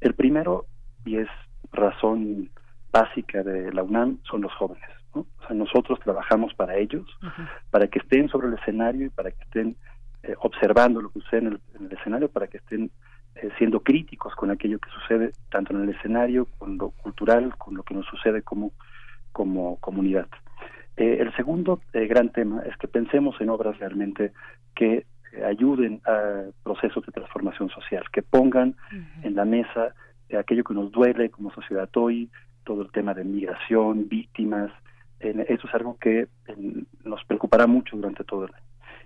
El 0.00 0.14
primero, 0.14 0.64
y 1.04 1.16
es 1.16 1.28
razón 1.70 2.48
básica 2.90 3.42
de 3.42 3.70
la 3.74 3.82
UNAM 3.82 4.20
son 4.22 4.40
los 4.40 4.52
jóvenes. 4.54 4.88
O 5.12 5.26
sea, 5.46 5.54
nosotros 5.54 6.00
trabajamos 6.00 6.54
para 6.54 6.76
ellos, 6.76 7.06
para 7.70 7.88
que 7.88 7.98
estén 7.98 8.30
sobre 8.30 8.48
el 8.48 8.54
escenario 8.54 9.06
y 9.06 9.10
para 9.10 9.30
que 9.32 9.42
estén 9.42 9.76
eh, 10.22 10.34
observando 10.38 11.02
lo 11.02 11.10
que 11.10 11.20
sucede 11.20 11.40
en 11.40 11.60
el, 11.86 11.92
escenario, 11.92 12.30
para 12.30 12.46
que 12.46 12.56
estén 12.56 12.90
eh, 13.34 13.50
siendo 13.58 13.80
críticos 13.80 14.34
con 14.34 14.50
aquello 14.50 14.78
que 14.78 14.88
sucede 14.90 15.32
tanto 15.50 15.74
en 15.74 15.82
el 15.82 15.90
escenario, 15.90 16.46
con 16.56 16.78
lo 16.78 16.90
cultural, 16.90 17.54
con 17.58 17.74
lo 17.74 17.82
que 17.82 17.94
nos 17.94 18.06
sucede 18.06 18.40
como, 18.40 18.72
como 19.30 19.76
comunidad. 19.80 20.28
Eh, 20.98 21.18
el 21.20 21.34
segundo 21.36 21.80
gran 21.92 22.30
tema 22.30 22.62
es 22.66 22.76
que 22.76 22.88
pensemos 22.88 23.40
en 23.40 23.50
obras 23.50 23.78
realmente 23.78 24.32
que 24.74 25.06
ayuden 25.46 26.00
a 26.04 26.44
procesos 26.62 27.06
de 27.06 27.12
transformación 27.12 27.70
social, 27.70 28.02
que 28.12 28.22
pongan 28.22 28.74
en 29.22 29.34
la 29.34 29.44
mesa 29.44 29.94
aquello 30.38 30.64
que 30.64 30.74
nos 30.74 30.90
duele 30.90 31.30
como 31.30 31.52
sociedad 31.52 31.88
hoy, 31.94 32.28
todo 32.64 32.82
el 32.82 32.90
tema 32.90 33.14
de 33.14 33.24
migración, 33.24 34.08
víctimas, 34.08 34.70
eso 35.20 35.66
es 35.66 35.74
algo 35.74 35.96
que 35.98 36.28
nos 37.04 37.24
preocupará 37.24 37.66
mucho 37.66 37.96
durante 37.96 38.24
todo 38.24 38.44
el 38.44 38.54
año. 38.54 38.64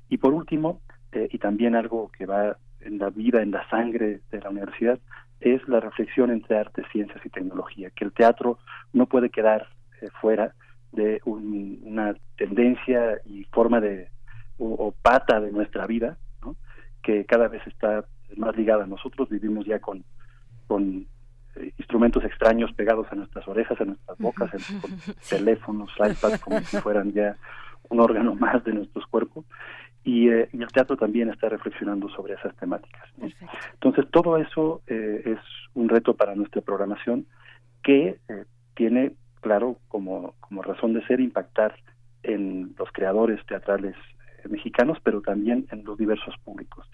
Y 0.09 0.19
por 0.19 0.35
último, 0.35 0.81
eh, 1.13 1.29
y 1.31 1.39
también 1.39 1.75
algo 1.75 2.11
que 2.17 2.27
va 2.27 2.57
en 2.81 2.99
la 2.99 3.11
vida, 3.11 3.43
en 3.43 3.51
la 3.51 3.69
sangre 3.71 4.21
de 4.31 4.41
la 4.41 4.51
universidad, 4.51 4.99
es 5.41 5.67
la 5.69 5.81
reflexión 5.81 6.31
entre 6.31 6.59
arte, 6.59 6.83
ciencias 6.93 7.25
y 7.25 7.31
tecnología, 7.31 7.91
que 7.91 8.05
el 8.05 8.13
teatro 8.13 8.59
no 8.93 9.07
puede 9.07 9.31
quedar 9.31 9.69
eh, 10.01 10.09
fuera 10.21 10.55
de 10.93 11.21
una 11.25 12.15
tendencia 12.37 13.21
y 13.25 13.45
forma 13.45 13.81
de 13.81 14.09
o, 14.59 14.95
pata 15.03 15.41
de 15.41 15.51
nuestra 15.51 15.87
vida, 15.87 16.19
que 17.03 17.25
cada 17.25 17.49
vez 17.49 17.67
está 17.67 18.05
más 18.37 18.57
ligada. 18.57 18.87
Nosotros 18.87 19.29
vivimos 19.29 19.67
ya 19.67 19.81
con, 19.81 20.05
con 20.69 21.07
eh, 21.57 21.73
instrumentos 21.79 22.25
extraños 22.25 22.73
pegados 22.75 23.07
a 23.11 23.15
nuestras 23.15 23.47
orejas, 23.49 23.81
a 23.81 23.85
nuestras 23.85 24.19
bocas, 24.19 24.51
teléfonos, 25.29 25.91
iPads, 25.97 26.41
como 26.41 26.61
si 26.61 26.77
fueran 26.79 27.13
ya 27.13 27.37
un 27.89 28.01
órgano 28.01 28.35
más 28.35 28.63
de 28.65 28.73
nuestros 28.73 29.07
cuerpos. 29.07 29.45
Y, 30.05 30.29
eh, 30.29 30.49
y 30.53 30.63
el 30.63 30.69
teatro 30.69 30.97
también 30.97 31.29
está 31.31 31.49
reflexionando 31.49 32.09
sobre 32.11 32.35
esas 32.35 32.55
temáticas. 32.57 33.09
Entonces, 33.75 34.07
todo 34.11 34.37
eso 34.37 34.83
eh, 34.87 35.23
es 35.25 35.39
un 35.75 35.89
reto 35.89 36.15
para 36.15 36.35
nuestra 36.35 36.61
programación 36.61 37.27
que 37.83 38.19
tiene, 38.75 39.13
claro, 39.43 39.77
como, 39.89 40.35
como 40.41 40.63
razón 40.63 40.95
de 40.95 41.07
ser 41.07 41.21
impactar 41.21 41.75
en 42.23 42.75
los 42.79 42.91
creadores 42.93 43.45
teatrales 43.47 43.95
mexicanos, 44.49 44.99
pero 45.03 45.21
también 45.21 45.67
en 45.71 45.85
los 45.85 45.99
diversos 45.99 46.35
públicos 46.45 46.89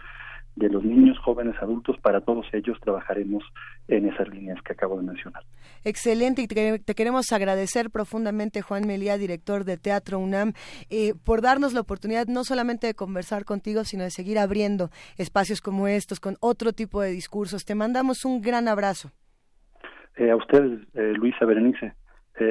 de 0.59 0.69
los 0.69 0.85
niños, 0.85 1.17
jóvenes, 1.21 1.55
adultos, 1.63 1.97
para 2.03 2.21
todos 2.21 2.47
ellos 2.53 2.77
trabajaremos 2.81 3.45
en 3.87 4.09
esas 4.09 4.29
líneas 4.29 4.61
que 4.63 4.73
acabo 4.73 4.97
de 4.97 5.05
mencionar. 5.05 5.45
Excelente, 5.85 6.43
y 6.43 6.49
te, 6.49 6.95
queremos 6.97 7.33
agradecer 7.33 7.91
profundamente, 7.91 8.61
Juan 8.61 8.85
Melía, 8.87 9.19
director 9.19 9.65
de 9.65 9.77
Teatro 9.77 10.19
UNAM, 10.19 10.55
eh, 10.91 11.15
por 11.25 11.43
darnos 11.43 11.75
la 11.75 11.81
oportunidad 11.81 12.27
no 12.27 12.43
solamente 12.43 12.89
de 12.89 12.95
conversar 12.95 13.45
contigo, 13.45 13.85
sino 13.85 14.03
de 14.03 14.11
seguir 14.11 14.39
abriendo 14.39 14.91
espacios 15.17 15.61
como 15.61 15.87
estos, 15.87 16.19
con 16.19 16.37
otro 16.41 16.73
tipo 16.73 17.01
de 17.01 17.11
discursos. 17.11 17.65
Te 17.65 17.77
mandamos 17.77 18.25
un 18.25 18.43
gran 18.43 18.67
abrazo. 18.67 19.13
Eh, 20.17 20.31
a 20.31 20.37
ustedes, 20.37 20.81
eh, 20.95 21.13
Luisa 21.17 21.45
Berenice. 21.45 21.95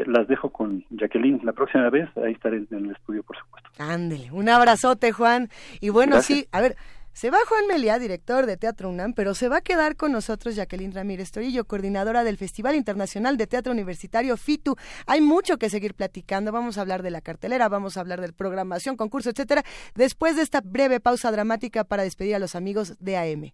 Las 0.05 0.27
dejo 0.27 0.51
con 0.51 0.85
Jacqueline 0.89 1.39
la 1.43 1.53
próxima 1.53 1.89
vez, 1.89 2.09
ahí 2.17 2.33
estaré 2.33 2.57
en 2.57 2.85
el 2.85 2.91
estudio, 2.91 3.23
por 3.23 3.37
supuesto. 3.37 3.69
Ándele, 3.77 4.31
un 4.31 4.49
abrazote, 4.49 5.11
Juan. 5.11 5.49
Y 5.79 5.89
bueno, 5.89 6.21
sí, 6.21 6.47
a 6.51 6.61
ver, 6.61 6.75
se 7.17 7.31
va 7.31 7.39
Juan 7.47 7.65
Meliá, 7.65 7.97
director 7.97 8.45
de 8.45 8.57
Teatro 8.57 8.89
UNAM, 8.89 9.13
pero 9.13 9.33
se 9.33 9.49
va 9.49 9.57
a 9.57 9.61
quedar 9.61 9.95
con 9.95 10.11
nosotros 10.11 10.55
Jacqueline 10.55 10.93
Ramírez 10.93 11.31
Torillo, 11.31 11.65
coordinadora 11.65 12.23
del 12.23 12.37
Festival 12.37 12.75
Internacional 12.75 13.37
de 13.37 13.47
Teatro 13.47 13.71
Universitario 13.71 14.37
FITU. 14.37 14.75
Hay 15.07 15.21
mucho 15.21 15.57
que 15.57 15.71
seguir 15.71 15.95
platicando. 15.95 16.51
Vamos 16.51 16.77
a 16.77 16.81
hablar 16.81 17.01
de 17.01 17.09
la 17.09 17.21
cartelera, 17.21 17.69
vamos 17.69 17.97
a 17.97 18.01
hablar 18.01 18.21
de 18.21 18.31
programación, 18.33 18.97
concurso, 18.97 19.31
etcétera, 19.31 19.63
después 19.95 20.35
de 20.35 20.43
esta 20.43 20.61
breve 20.61 20.99
pausa 20.99 21.31
dramática 21.31 21.83
para 21.83 22.03
despedir 22.03 22.35
a 22.35 22.39
los 22.39 22.53
amigos 22.53 22.95
de 22.99 23.17
AM. 23.17 23.51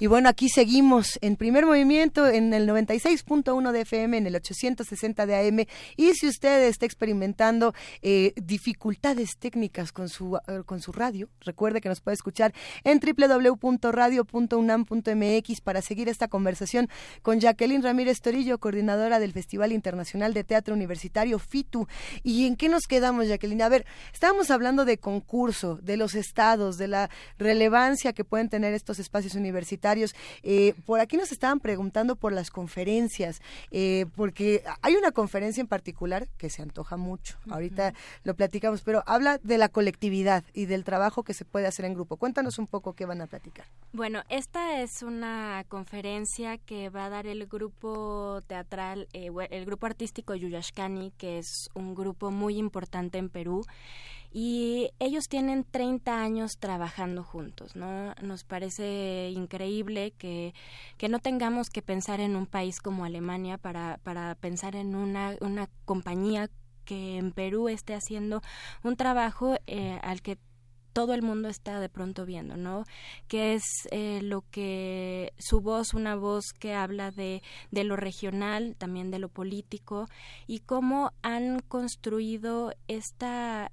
Y 0.00 0.06
bueno, 0.06 0.28
aquí 0.28 0.48
seguimos 0.48 1.18
en 1.22 1.34
primer 1.34 1.66
movimiento 1.66 2.28
en 2.28 2.54
el 2.54 2.68
96.1 2.68 3.72
de 3.72 3.80
FM, 3.80 4.18
en 4.18 4.28
el 4.28 4.36
860 4.36 5.26
de 5.26 5.48
AM. 5.48 5.66
Y 5.96 6.14
si 6.14 6.28
usted 6.28 6.68
está 6.68 6.86
experimentando 6.86 7.74
eh, 8.00 8.32
dificultades 8.36 9.30
técnicas 9.40 9.90
con 9.90 10.08
su, 10.08 10.36
eh, 10.36 10.62
con 10.64 10.80
su 10.80 10.92
radio, 10.92 11.28
recuerde 11.40 11.80
que 11.80 11.88
nos 11.88 12.00
puede 12.00 12.14
escuchar 12.14 12.54
en 12.84 13.00
www.radio.unam.mx 13.00 15.60
para 15.62 15.82
seguir 15.82 16.08
esta 16.08 16.28
conversación 16.28 16.88
con 17.22 17.40
Jacqueline 17.40 17.82
Ramírez 17.82 18.20
Torillo, 18.20 18.58
coordinadora 18.58 19.18
del 19.18 19.32
Festival 19.32 19.72
Internacional 19.72 20.32
de 20.32 20.44
Teatro 20.44 20.74
Universitario 20.74 21.40
FITU. 21.40 21.88
¿Y 22.22 22.46
en 22.46 22.54
qué 22.54 22.68
nos 22.68 22.86
quedamos, 22.86 23.26
Jacqueline? 23.26 23.62
A 23.62 23.68
ver, 23.68 23.84
estábamos 24.12 24.52
hablando 24.52 24.84
de 24.84 24.98
concurso, 24.98 25.80
de 25.82 25.96
los 25.96 26.14
estados, 26.14 26.78
de 26.78 26.86
la 26.86 27.10
relevancia 27.36 28.12
que 28.12 28.22
pueden 28.22 28.48
tener 28.48 28.74
estos 28.74 29.00
espacios 29.00 29.34
universitarios 29.34 29.87
eh, 30.42 30.74
por 30.86 31.00
aquí 31.00 31.16
nos 31.16 31.32
estaban 31.32 31.60
preguntando 31.60 32.16
por 32.16 32.32
las 32.32 32.50
conferencias, 32.50 33.40
eh, 33.70 34.06
porque 34.16 34.62
hay 34.82 34.94
una 34.96 35.12
conferencia 35.12 35.60
en 35.60 35.66
particular 35.66 36.28
que 36.36 36.50
se 36.50 36.62
antoja 36.62 36.96
mucho. 36.96 37.36
Ahorita 37.50 37.94
lo 38.24 38.34
platicamos, 38.34 38.82
pero 38.82 39.02
habla 39.06 39.38
de 39.42 39.58
la 39.58 39.68
colectividad 39.68 40.44
y 40.52 40.66
del 40.66 40.84
trabajo 40.84 41.22
que 41.22 41.34
se 41.34 41.44
puede 41.44 41.66
hacer 41.66 41.84
en 41.84 41.94
grupo. 41.94 42.16
Cuéntanos 42.16 42.58
un 42.58 42.66
poco 42.66 42.92
qué 42.94 43.06
van 43.06 43.20
a 43.20 43.26
platicar. 43.26 43.66
Bueno, 43.92 44.22
esta 44.28 44.82
es 44.82 45.02
una 45.02 45.64
conferencia 45.68 46.58
que 46.58 46.90
va 46.90 47.06
a 47.06 47.08
dar 47.08 47.26
el 47.26 47.46
grupo 47.46 48.42
teatral, 48.46 49.08
eh, 49.12 49.30
el 49.50 49.64
grupo 49.64 49.86
artístico 49.86 50.34
Yuyashkani, 50.34 51.12
que 51.16 51.38
es 51.38 51.70
un 51.74 51.94
grupo 51.94 52.30
muy 52.30 52.56
importante 52.56 53.18
en 53.18 53.28
Perú 53.28 53.64
y 54.30 54.90
ellos 54.98 55.28
tienen 55.28 55.64
30 55.64 56.20
años 56.20 56.58
trabajando 56.58 57.24
juntos, 57.24 57.76
¿no? 57.76 58.14
Nos 58.22 58.44
parece 58.44 59.30
increíble 59.30 60.12
que, 60.18 60.54
que 60.96 61.08
no 61.08 61.18
tengamos 61.18 61.70
que 61.70 61.82
pensar 61.82 62.20
en 62.20 62.36
un 62.36 62.46
país 62.46 62.80
como 62.80 63.04
Alemania 63.04 63.58
para, 63.58 63.98
para 64.02 64.34
pensar 64.34 64.76
en 64.76 64.94
una, 64.94 65.36
una 65.40 65.68
compañía 65.84 66.50
que 66.84 67.18
en 67.18 67.32
Perú 67.32 67.68
esté 67.68 67.94
haciendo 67.94 68.42
un 68.82 68.96
trabajo 68.96 69.56
eh, 69.66 69.98
al 70.02 70.22
que 70.22 70.38
todo 70.92 71.14
el 71.14 71.22
mundo 71.22 71.48
está 71.48 71.80
de 71.80 71.88
pronto 71.88 72.26
viendo, 72.26 72.56
¿no? 72.56 72.84
Que 73.28 73.54
es 73.54 73.62
eh, 73.92 74.20
lo 74.22 74.42
que 74.50 75.32
su 75.38 75.60
voz, 75.60 75.94
una 75.94 76.16
voz 76.16 76.46
que 76.58 76.74
habla 76.74 77.10
de, 77.12 77.42
de 77.70 77.84
lo 77.84 77.94
regional, 77.94 78.74
también 78.76 79.10
de 79.10 79.20
lo 79.20 79.28
político 79.28 80.08
y 80.46 80.60
cómo 80.60 81.12
han 81.22 81.60
construido 81.60 82.74
esta 82.88 83.70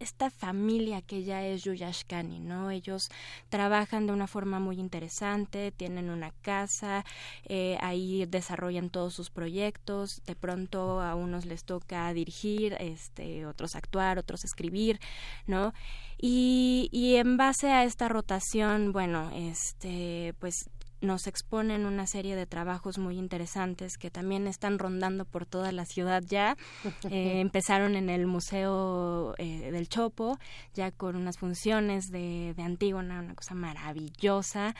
esta 0.00 0.30
familia 0.30 1.02
que 1.02 1.24
ya 1.24 1.44
es 1.44 1.64
Yuyashkani, 1.64 2.40
¿no? 2.40 2.70
Ellos 2.70 3.10
trabajan 3.48 4.06
de 4.06 4.12
una 4.12 4.26
forma 4.26 4.60
muy 4.60 4.78
interesante, 4.78 5.72
tienen 5.72 6.10
una 6.10 6.32
casa, 6.42 7.04
eh, 7.44 7.78
ahí 7.80 8.26
desarrollan 8.26 8.90
todos 8.90 9.14
sus 9.14 9.30
proyectos, 9.30 10.22
de 10.26 10.34
pronto 10.34 11.00
a 11.00 11.14
unos 11.14 11.46
les 11.46 11.64
toca 11.64 12.12
dirigir, 12.12 12.76
este, 12.80 13.46
otros 13.46 13.74
actuar, 13.74 14.18
otros 14.18 14.44
escribir, 14.44 15.00
¿no? 15.46 15.72
Y, 16.20 16.88
y 16.92 17.16
en 17.16 17.36
base 17.36 17.70
a 17.70 17.84
esta 17.84 18.08
rotación, 18.08 18.92
bueno, 18.92 19.30
este, 19.34 20.34
pues 20.40 20.68
nos 21.00 21.26
exponen 21.26 21.86
una 21.86 22.06
serie 22.06 22.36
de 22.36 22.46
trabajos 22.46 22.98
muy 22.98 23.16
interesantes 23.16 23.98
que 23.98 24.10
también 24.10 24.46
están 24.46 24.78
rondando 24.78 25.24
por 25.24 25.46
toda 25.46 25.72
la 25.72 25.84
ciudad 25.84 26.22
ya. 26.26 26.56
Eh, 27.10 27.40
empezaron 27.40 27.94
en 27.94 28.10
el 28.10 28.26
Museo 28.26 29.34
eh, 29.38 29.70
del 29.70 29.88
Chopo, 29.88 30.38
ya 30.74 30.90
con 30.90 31.16
unas 31.16 31.38
funciones 31.38 32.10
de, 32.10 32.52
de 32.54 32.62
Antígona, 32.62 33.20
una 33.20 33.34
cosa 33.34 33.54
maravillosa. 33.54 34.74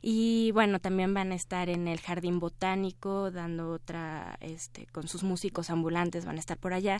Y 0.00 0.52
bueno, 0.52 0.78
también 0.78 1.12
van 1.12 1.32
a 1.32 1.34
estar 1.34 1.68
en 1.68 1.88
el 1.88 2.00
Jardín 2.00 2.38
Botánico, 2.38 3.30
dando 3.30 3.70
otra, 3.70 4.36
este, 4.40 4.86
con 4.86 5.08
sus 5.08 5.22
músicos 5.22 5.70
ambulantes, 5.70 6.24
van 6.24 6.36
a 6.36 6.40
estar 6.40 6.58
por 6.58 6.72
allá. 6.72 6.98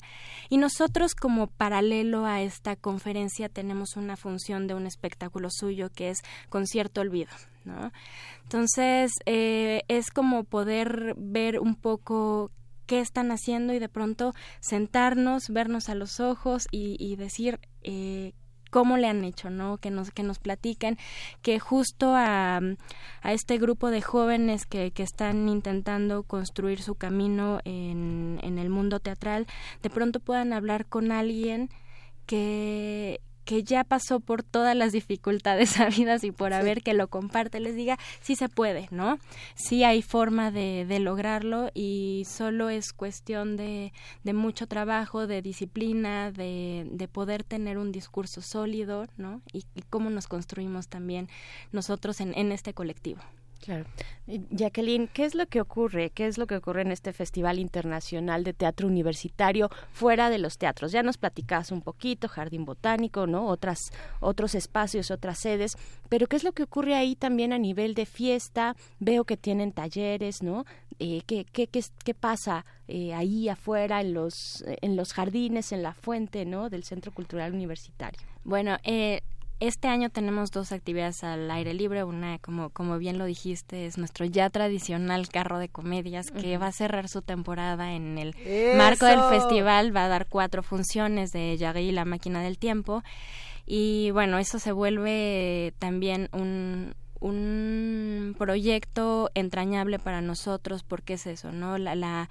Y 0.49 0.57
nosotros, 0.57 1.15
como 1.15 1.47
paralelo 1.47 2.27
a 2.27 2.43
esta 2.43 2.77
conferencia, 2.77 3.49
tenemos 3.49 3.97
una 3.97 4.17
función 4.17 4.67
de 4.67 4.75
un 4.75 4.87
espectáculo 4.87 5.49
suyo 5.51 5.91
que 5.91 6.11
es 6.11 6.19
Concierto 6.49 7.01
Olvido. 7.01 7.31
¿No? 7.69 7.93
Entonces, 8.43 9.13
eh, 9.27 9.83
es 9.89 10.11
como 10.11 10.45
poder 10.45 11.15
ver 11.17 11.61
un 11.61 11.77
poco 11.77 12.51
qué 12.87 13.01
están 13.01 13.31
haciendo 13.31 13.75
y 13.75 13.79
de 13.79 13.89
pronto 13.89 14.35
sentarnos, 14.61 15.51
vernos 15.51 15.89
a 15.89 15.95
los 15.95 16.19
ojos 16.19 16.67
y, 16.73 16.97
y 16.99 17.17
decir 17.17 17.61
eh, 17.83 18.33
cómo 18.71 18.97
le 18.97 19.07
han 19.07 19.25
hecho, 19.25 19.51
¿no? 19.51 19.79
Que 19.79 19.91
nos, 19.91 20.11
que 20.11 20.23
nos 20.23 20.39
platican, 20.39 20.97
que 21.43 21.59
justo 21.59 22.15
a, 22.15 22.61
a 23.23 23.33
este 23.33 23.59
grupo 23.59 23.91
de 23.91 24.03
jóvenes 24.03 24.67
que, 24.67 24.91
que, 24.91 25.03
están 25.03 25.49
intentando 25.49 26.23
construir 26.23 26.83
su 26.83 26.95
camino 26.95 27.61
en, 27.65 28.41
en 28.43 28.59
el 28.59 28.71
mundo 28.71 29.01
teatral, 29.01 29.47
de 29.83 29.91
pronto 29.91 30.21
puedan 30.21 30.53
hablar 30.53 30.87
con 30.87 31.13
alguien 31.13 31.69
que, 32.27 33.21
que 33.49 33.65
ya 33.65 33.83
pasó 33.83 34.21
por 34.21 34.43
todas 34.43 34.77
las 34.77 34.93
dificultades 34.93 35.81
habidas 35.81 36.23
y 36.23 36.33
por 36.33 36.53
haber 36.53 36.83
que 36.83 36.93
lo 36.93 37.09
comparte, 37.09 37.61
les 37.61 37.75
diga, 37.75 37.99
sí 38.21 38.37
se 38.37 38.51
puede, 38.51 38.89
¿no? 38.91 39.19
Sí 39.55 39.85
hay 39.85 40.03
forma 40.03 40.51
de, 40.51 40.85
de 40.87 40.99
lograrlo 40.99 41.71
y 41.73 42.27
solo 42.29 42.69
es 42.69 42.93
cuestión 42.93 43.57
de, 43.57 43.95
de 44.23 44.33
mucho 44.35 44.67
trabajo, 44.67 45.27
de 45.27 45.41
disciplina, 45.41 46.31
de, 46.31 46.87
de, 46.91 47.09
poder 47.09 47.43
tener 47.43 47.79
un 47.79 47.91
discurso 47.91 48.43
sólido, 48.43 49.07
¿no? 49.17 49.41
Y, 49.51 49.65
y 49.75 49.81
cómo 49.89 50.11
nos 50.11 50.27
construimos 50.27 50.89
también 50.89 51.31
nosotros 51.73 52.21
en, 52.21 52.37
en 52.37 52.53
este 52.53 52.75
colectivo. 52.75 53.23
Claro. 53.61 53.85
Jacqueline, 54.51 55.09
¿qué 55.09 55.25
es 55.25 55.35
lo 55.35 55.47
que 55.47 55.61
ocurre? 55.61 56.11
¿Qué 56.11 56.27
es 56.27 56.39
lo 56.39 56.47
que 56.47 56.57
ocurre 56.57 56.83
en 56.83 56.93
este 56.93 57.13
Festival 57.13 57.59
Internacional 57.59 58.45
de 58.45 58.53
Teatro 58.53 58.87
Universitario 58.87 59.71
fuera 59.91 60.31
de 60.31 60.39
los 60.39 60.59
teatros? 60.59 60.93
Ya 60.93 61.03
nos 61.03 61.17
platicabas 61.17 61.73
un 61.73 61.81
poquito, 61.81 62.29
Jardín 62.29 62.65
Botánico, 62.65 63.27
¿no? 63.27 63.47
Otras, 63.47 63.91
otros 64.21 64.55
espacios, 64.55 65.11
otras 65.11 65.39
sedes, 65.39 65.77
pero 66.09 66.27
¿qué 66.27 66.37
es 66.37 66.45
lo 66.45 66.53
que 66.53 66.63
ocurre 66.63 66.95
ahí 66.95 67.17
también 67.17 67.53
a 67.53 67.59
nivel 67.59 67.95
de 67.95 68.07
fiesta? 68.07 68.77
Veo 69.01 69.25
que 69.25 69.37
tienen 69.37 69.73
talleres, 69.73 70.43
¿no? 70.43 70.65
Eh, 70.99 71.23
¿qué, 71.27 71.45
qué, 71.45 71.67
qué, 71.67 71.83
qué, 72.05 72.15
pasa 72.15 72.67
eh, 72.87 73.15
ahí 73.15 73.49
afuera 73.49 74.01
en 74.01 74.15
los, 74.15 74.65
en 74.67 74.97
los 74.97 75.13
jardines, 75.13 75.73
en 75.73 75.83
la 75.83 75.95
fuente, 75.95 76.45
¿no? 76.45 76.71
Del 76.71 76.85
Centro 76.85 77.13
Cultural 77.13 77.53
Universitario. 77.55 78.21
Bueno, 78.45 78.79
eh, 78.83 79.23
este 79.61 79.89
año 79.89 80.11
tenemos 80.11 80.51
dos 80.51 80.73
actividades 80.73 81.25
al 81.25 81.51
aire 81.51 81.75
libre. 81.75 82.05
Una, 82.05 82.39
como, 82.39 82.71
como 82.71 82.99
bien 82.99 83.19
lo 83.19 83.25
dijiste, 83.25 83.87
es 83.87 83.99
nuestro 83.99 84.25
ya 84.25 84.51
tradicional 84.51 85.29
carro 85.29 85.59
de 85.59 85.69
comedias 85.69 86.31
que 86.31 86.57
uh 86.57 86.59
-huh. 86.59 86.63
va 86.63 86.67
a 86.69 86.73
cerrar 86.73 87.09
su 87.09 87.23
temporada 87.23 87.93
en 87.93 88.19
el 88.19 88.35
¡Eso! 88.45 88.79
marco 88.79 89.07
del 89.07 89.23
festival. 89.25 89.95
Va 89.95 90.05
a 90.05 90.09
dar 90.09 90.27
cuatro 90.27 90.63
funciones 90.63 91.33
de 91.33 91.57
Yagui 91.57 91.89
y 91.89 91.93
la 91.93 92.05
máquina 92.05 92.43
del 92.43 92.59
tiempo. 92.59 93.03
Y 93.67 94.11
bueno, 94.13 94.39
eso 94.39 94.59
se 94.59 94.73
vuelve 94.73 95.75
también 95.79 96.29
un, 96.33 96.95
un 97.21 98.35
proyecto 98.39 99.31
entrañable 99.35 99.99
para 99.99 100.21
nosotros 100.21 100.85
porque 100.85 101.15
es 101.15 101.27
eso, 101.27 101.53
¿no? 101.53 101.77
La, 101.79 101.95
la 101.95 102.31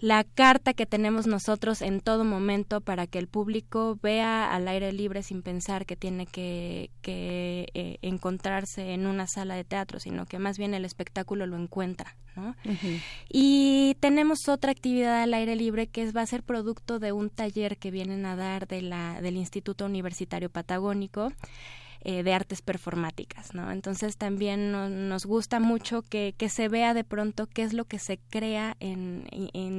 la 0.00 0.24
carta 0.24 0.74
que 0.74 0.86
tenemos 0.86 1.26
nosotros 1.26 1.82
en 1.82 2.00
todo 2.00 2.24
momento 2.24 2.80
para 2.80 3.06
que 3.06 3.18
el 3.18 3.26
público 3.26 3.98
vea 4.02 4.54
al 4.54 4.68
aire 4.68 4.92
libre 4.92 5.22
sin 5.22 5.42
pensar 5.42 5.86
que 5.86 5.96
tiene 5.96 6.26
que, 6.26 6.90
que 7.02 7.68
eh, 7.74 7.98
encontrarse 8.02 8.92
en 8.92 9.06
una 9.06 9.26
sala 9.26 9.54
de 9.54 9.64
teatro, 9.64 9.98
sino 9.98 10.26
que 10.26 10.38
más 10.38 10.56
bien 10.56 10.74
el 10.74 10.84
espectáculo 10.84 11.46
lo 11.46 11.56
encuentra. 11.56 12.16
¿no? 12.36 12.54
Uh 12.64 12.70
-huh. 12.70 13.00
Y 13.28 13.96
tenemos 13.98 14.48
otra 14.48 14.70
actividad 14.70 15.22
al 15.22 15.34
aire 15.34 15.56
libre 15.56 15.88
que 15.88 16.02
es, 16.02 16.14
va 16.14 16.22
a 16.22 16.26
ser 16.26 16.44
producto 16.44 17.00
de 17.00 17.10
un 17.10 17.30
taller 17.30 17.76
que 17.76 17.90
vienen 17.90 18.24
a 18.26 18.36
dar 18.36 18.68
de 18.68 18.82
la, 18.82 19.20
del 19.20 19.36
Instituto 19.36 19.86
Universitario 19.86 20.48
Patagónico 20.48 21.32
eh, 22.02 22.22
de 22.22 22.32
artes 22.32 22.62
performáticas, 22.62 23.54
¿no? 23.54 23.72
Entonces 23.72 24.16
también 24.16 24.70
no, 24.70 24.88
nos 24.88 25.26
gusta 25.26 25.58
mucho 25.58 26.02
que, 26.02 26.34
se 26.48 26.68
vea 26.68 26.94
de 26.94 27.04
pronto 27.04 27.46
qué 27.46 27.62
es 27.62 27.72
lo 27.72 27.84
que 27.84 27.98
se 27.98 28.18
crea 28.30 28.76
en, 28.80 29.26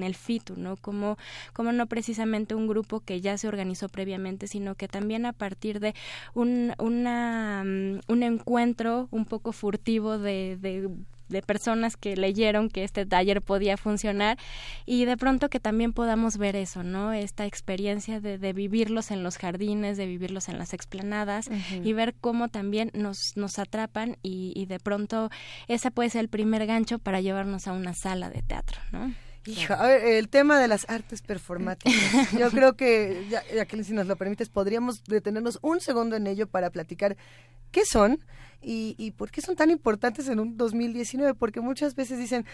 el 0.03 0.15
FITU, 0.15 0.55
¿no? 0.57 0.75
Como, 0.77 1.17
no 1.57 1.87
precisamente 1.87 2.55
un 2.55 2.67
grupo 2.67 2.99
que 2.99 3.21
ya 3.21 3.37
se 3.37 3.47
organizó 3.47 3.89
previamente, 3.89 4.47
sino 4.47 4.75
que 4.75 4.87
también 4.87 5.25
a 5.25 5.33
partir 5.33 5.79
de 5.79 5.95
un, 6.33 6.73
una, 6.77 7.63
um, 7.63 7.99
un 8.07 8.23
encuentro 8.23 9.07
un 9.11 9.25
poco 9.25 9.51
furtivo 9.51 10.17
de 10.17 10.57
de 11.29 11.41
personas 11.41 11.97
que 11.97 12.15
leyeron 12.15 12.69
que 12.69 12.83
este 12.83 13.05
taller 13.05 13.41
podía 13.41 13.77
funcionar 13.77 14.37
y 14.85 15.05
de 15.05 15.17
pronto 15.17 15.49
que 15.49 15.59
también 15.59 15.93
podamos 15.93 16.37
ver 16.37 16.55
eso, 16.55 16.83
¿no? 16.83 17.13
Esta 17.13 17.45
experiencia 17.45 18.19
de, 18.19 18.37
de 18.37 18.53
vivirlos 18.53 19.11
en 19.11 19.23
los 19.23 19.37
jardines, 19.37 19.97
de 19.97 20.05
vivirlos 20.05 20.49
en 20.49 20.57
las 20.57 20.73
explanadas 20.73 21.47
uh 21.47 21.51
-huh. 21.51 21.85
y 21.85 21.93
ver 21.93 22.15
cómo 22.19 22.49
también 22.49 22.91
nos, 22.93 23.37
nos 23.37 23.59
atrapan 23.59 24.17
y, 24.23 24.53
y 24.55 24.65
de 24.65 24.79
pronto 24.79 25.29
ese 25.67 25.91
puede 25.91 26.09
ser 26.09 26.21
el 26.21 26.29
primer 26.29 26.65
gancho 26.65 26.99
para 26.99 27.21
llevarnos 27.21 27.67
a 27.67 27.73
una 27.73 27.93
sala 27.93 28.29
de 28.29 28.41
teatro, 28.41 28.79
¿no? 28.91 29.13
Hijo, 29.45 29.73
a 29.73 29.87
ver, 29.87 30.03
el 30.03 30.29
tema 30.29 30.59
de 30.59 30.67
las 30.67 30.89
artes 30.89 31.21
performáticas. 31.21 31.93
Yo 32.37 32.49
creo 32.51 32.75
que, 32.75 33.25
ya, 33.29 33.43
ya 33.53 33.65
que 33.65 33.83
si 33.83 33.93
nos 33.93 34.07
lo 34.07 34.15
permites, 34.15 34.49
podríamos 34.49 35.03
detenernos 35.05 35.59
un 35.61 35.79
segundo 35.79 36.15
en 36.15 36.27
ello 36.27 36.47
para 36.47 36.69
platicar 36.69 37.17
qué 37.71 37.85
son 37.85 38.19
y, 38.61 38.95
y 38.97 39.11
por 39.11 39.31
qué 39.31 39.41
son 39.41 39.55
tan 39.55 39.69
importantes 39.69 40.27
en 40.27 40.39
un 40.39 40.57
2019, 40.57 41.33
porque 41.33 41.61
muchas 41.61 41.95
veces 41.95 42.19
dicen, 42.19 42.45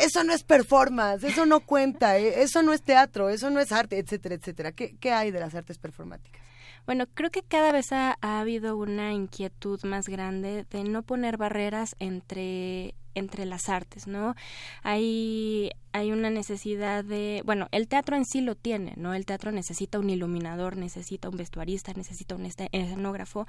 eso 0.00 0.22
no 0.22 0.32
es 0.32 0.44
performance, 0.44 1.24
eso 1.24 1.46
no 1.46 1.60
cuenta, 1.60 2.18
eh, 2.18 2.42
eso 2.42 2.62
no 2.62 2.72
es 2.72 2.82
teatro, 2.82 3.28
eso 3.28 3.50
no 3.50 3.58
es 3.60 3.72
arte, 3.72 3.98
etcétera, 3.98 4.36
etcétera. 4.36 4.72
¿Qué, 4.72 4.96
qué 5.00 5.12
hay 5.12 5.32
de 5.32 5.40
las 5.40 5.54
artes 5.54 5.78
performáticas? 5.78 6.40
Bueno, 6.86 7.06
creo 7.14 7.30
que 7.30 7.42
cada 7.42 7.72
vez 7.72 7.92
ha, 7.92 8.16
ha 8.20 8.40
habido 8.40 8.76
una 8.76 9.12
inquietud 9.12 9.80
más 9.84 10.08
grande 10.08 10.66
de 10.70 10.84
no 10.84 11.02
poner 11.02 11.36
barreras 11.36 11.94
entre 11.98 12.94
entre 13.14 13.44
las 13.44 13.68
artes, 13.68 14.06
¿no? 14.06 14.34
Hay 14.82 15.70
hay 15.92 16.12
una 16.12 16.30
necesidad 16.30 17.04
de, 17.04 17.42
bueno, 17.44 17.68
el 17.70 17.88
teatro 17.88 18.16
en 18.16 18.24
sí 18.24 18.40
lo 18.40 18.54
tiene, 18.54 18.94
¿no? 18.96 19.14
El 19.14 19.26
teatro 19.26 19.52
necesita 19.52 19.98
un 19.98 20.10
iluminador, 20.10 20.76
necesita 20.76 21.28
un 21.28 21.36
vestuarista, 21.36 21.92
necesita 21.94 22.34
un 22.34 22.46
escenógrafo, 22.46 23.46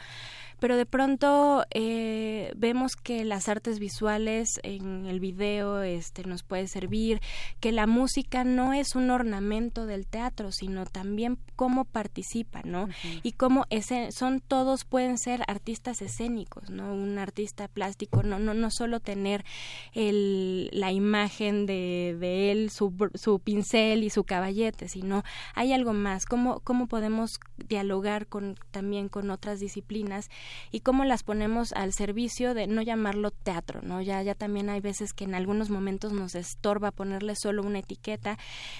pero 0.60 0.76
de 0.78 0.86
pronto 0.86 1.66
eh, 1.72 2.52
vemos 2.56 2.96
que 2.96 3.24
las 3.24 3.50
artes 3.50 3.80
visuales 3.80 4.60
en 4.64 5.06
el 5.06 5.20
video 5.20 5.82
este, 5.84 6.24
nos 6.26 6.44
puede 6.44 6.68
servir, 6.68 7.22
que 7.60 7.72
la 7.72 7.88
música 7.88 8.44
no 8.44 8.74
es 8.74 8.96
un 8.96 9.10
ornamento 9.10 9.86
del 9.86 10.06
teatro, 10.06 10.52
sino 10.52 10.86
también 10.86 11.38
cómo 11.56 11.86
participa, 11.86 12.62
¿no? 12.64 12.84
Uh 12.84 12.88
-huh. 12.88 13.20
Y 13.24 13.32
cómo 13.34 13.66
ese, 13.70 14.12
son 14.12 14.42
todos 14.42 14.86
pueden 14.86 15.18
ser 15.18 15.44
artistas 15.48 16.02
escénicos, 16.02 16.70
¿no? 16.70 16.94
Un 16.94 17.18
artista 17.18 17.68
plástico, 17.68 18.24
no, 18.24 18.40
no, 18.40 18.54
no 18.54 18.70
solo 18.72 19.00
tener 19.00 19.46
el, 19.94 20.70
la 20.74 20.92
imagen 20.92 21.66
de, 21.66 22.18
de 22.20 22.33
él, 22.34 22.70
su, 22.70 22.94
su, 23.16 23.40
pincel 23.40 24.04
y 24.04 24.10
su 24.10 24.24
caballete, 24.24 24.88
sino 24.88 25.24
hay 25.56 25.74
algo 25.74 25.94
más, 25.94 26.26
cómo, 26.26 26.62
podemos 26.88 27.40
dialogar 27.58 28.28
con, 28.28 28.56
también 28.72 29.10
con 29.10 29.30
otras 29.30 29.60
disciplinas 29.60 30.30
y 30.72 30.82
cómo 30.82 31.06
las 31.06 31.24
ponemos 31.24 31.74
al 31.74 31.94
servicio 31.94 32.54
de 32.54 32.68
no 32.68 32.82
llamarlo 32.82 33.32
teatro, 33.32 33.82
¿no? 33.82 34.02
Ya, 34.02 34.22
ya 34.22 34.36
también 34.36 34.70
hay 34.70 34.82
veces 34.82 35.14
que 35.14 35.24
en 35.24 35.36
algunos 35.36 35.70
momentos 35.70 36.14
nos 36.14 36.36
estorba 36.36 36.92
ponerle 36.92 37.36
solo 37.36 37.64
una 37.64 37.80
etiqueta 37.80 38.38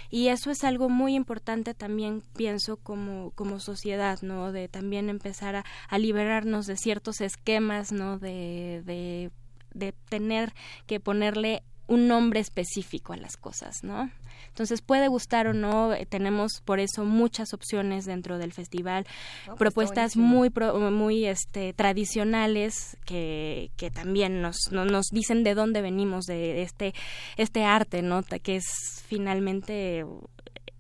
y 0.10 0.28
eso 0.28 0.52
es 0.52 0.64
algo 0.64 0.90
muy 0.90 1.16
importante 1.16 1.74
también, 1.74 2.24
pienso, 2.36 2.78
como, 2.78 3.32
como 3.32 3.60
sociedad, 3.60 4.20
¿no? 4.22 4.52
De 4.52 4.68
también 4.68 5.10
empezar 5.10 5.56
a, 5.56 5.64
liberarnos 5.98 6.66
de 6.66 6.76
ciertos 6.76 7.22
esquemas, 7.22 7.94
¿no? 7.94 8.20
De 8.20 9.32
de 9.74 9.94
tener 10.10 10.54
que 10.86 11.00
ponerle 11.00 11.64
un 11.88 12.08
nombre 12.08 12.40
específico 12.40 13.14
a 13.14 13.18
las 13.18 13.38
cosas, 13.38 13.84
¿no? 13.84 14.10
Entonces 14.48 14.82
puede 14.82 15.08
gustar 15.08 15.48
o 15.48 15.54
no, 15.54 15.94
eh, 15.94 16.06
tenemos 16.06 16.62
por 16.64 16.80
eso 16.80 17.06
muchas 17.06 17.54
opciones 17.54 18.06
dentro 18.06 18.38
del 18.38 18.54
festival, 18.54 19.06
pues, 19.46 19.58
propuestas 19.58 20.16
muy 20.16 20.52
muy 20.92 21.26
este 21.26 21.74
tradicionales 21.74 22.98
que, 23.06 23.72
que 23.78 23.90
también 23.90 24.42
nos, 24.42 24.72
nos 24.72 25.08
dicen 25.12 25.44
de 25.44 25.56
dónde 25.56 25.82
venimos 25.82 26.26
de 26.26 26.62
este 26.62 26.94
este 27.38 27.64
arte, 27.64 28.02
¿no? 28.02 28.24
que 28.24 28.58
es 28.58 28.66
finalmente 29.08 30.06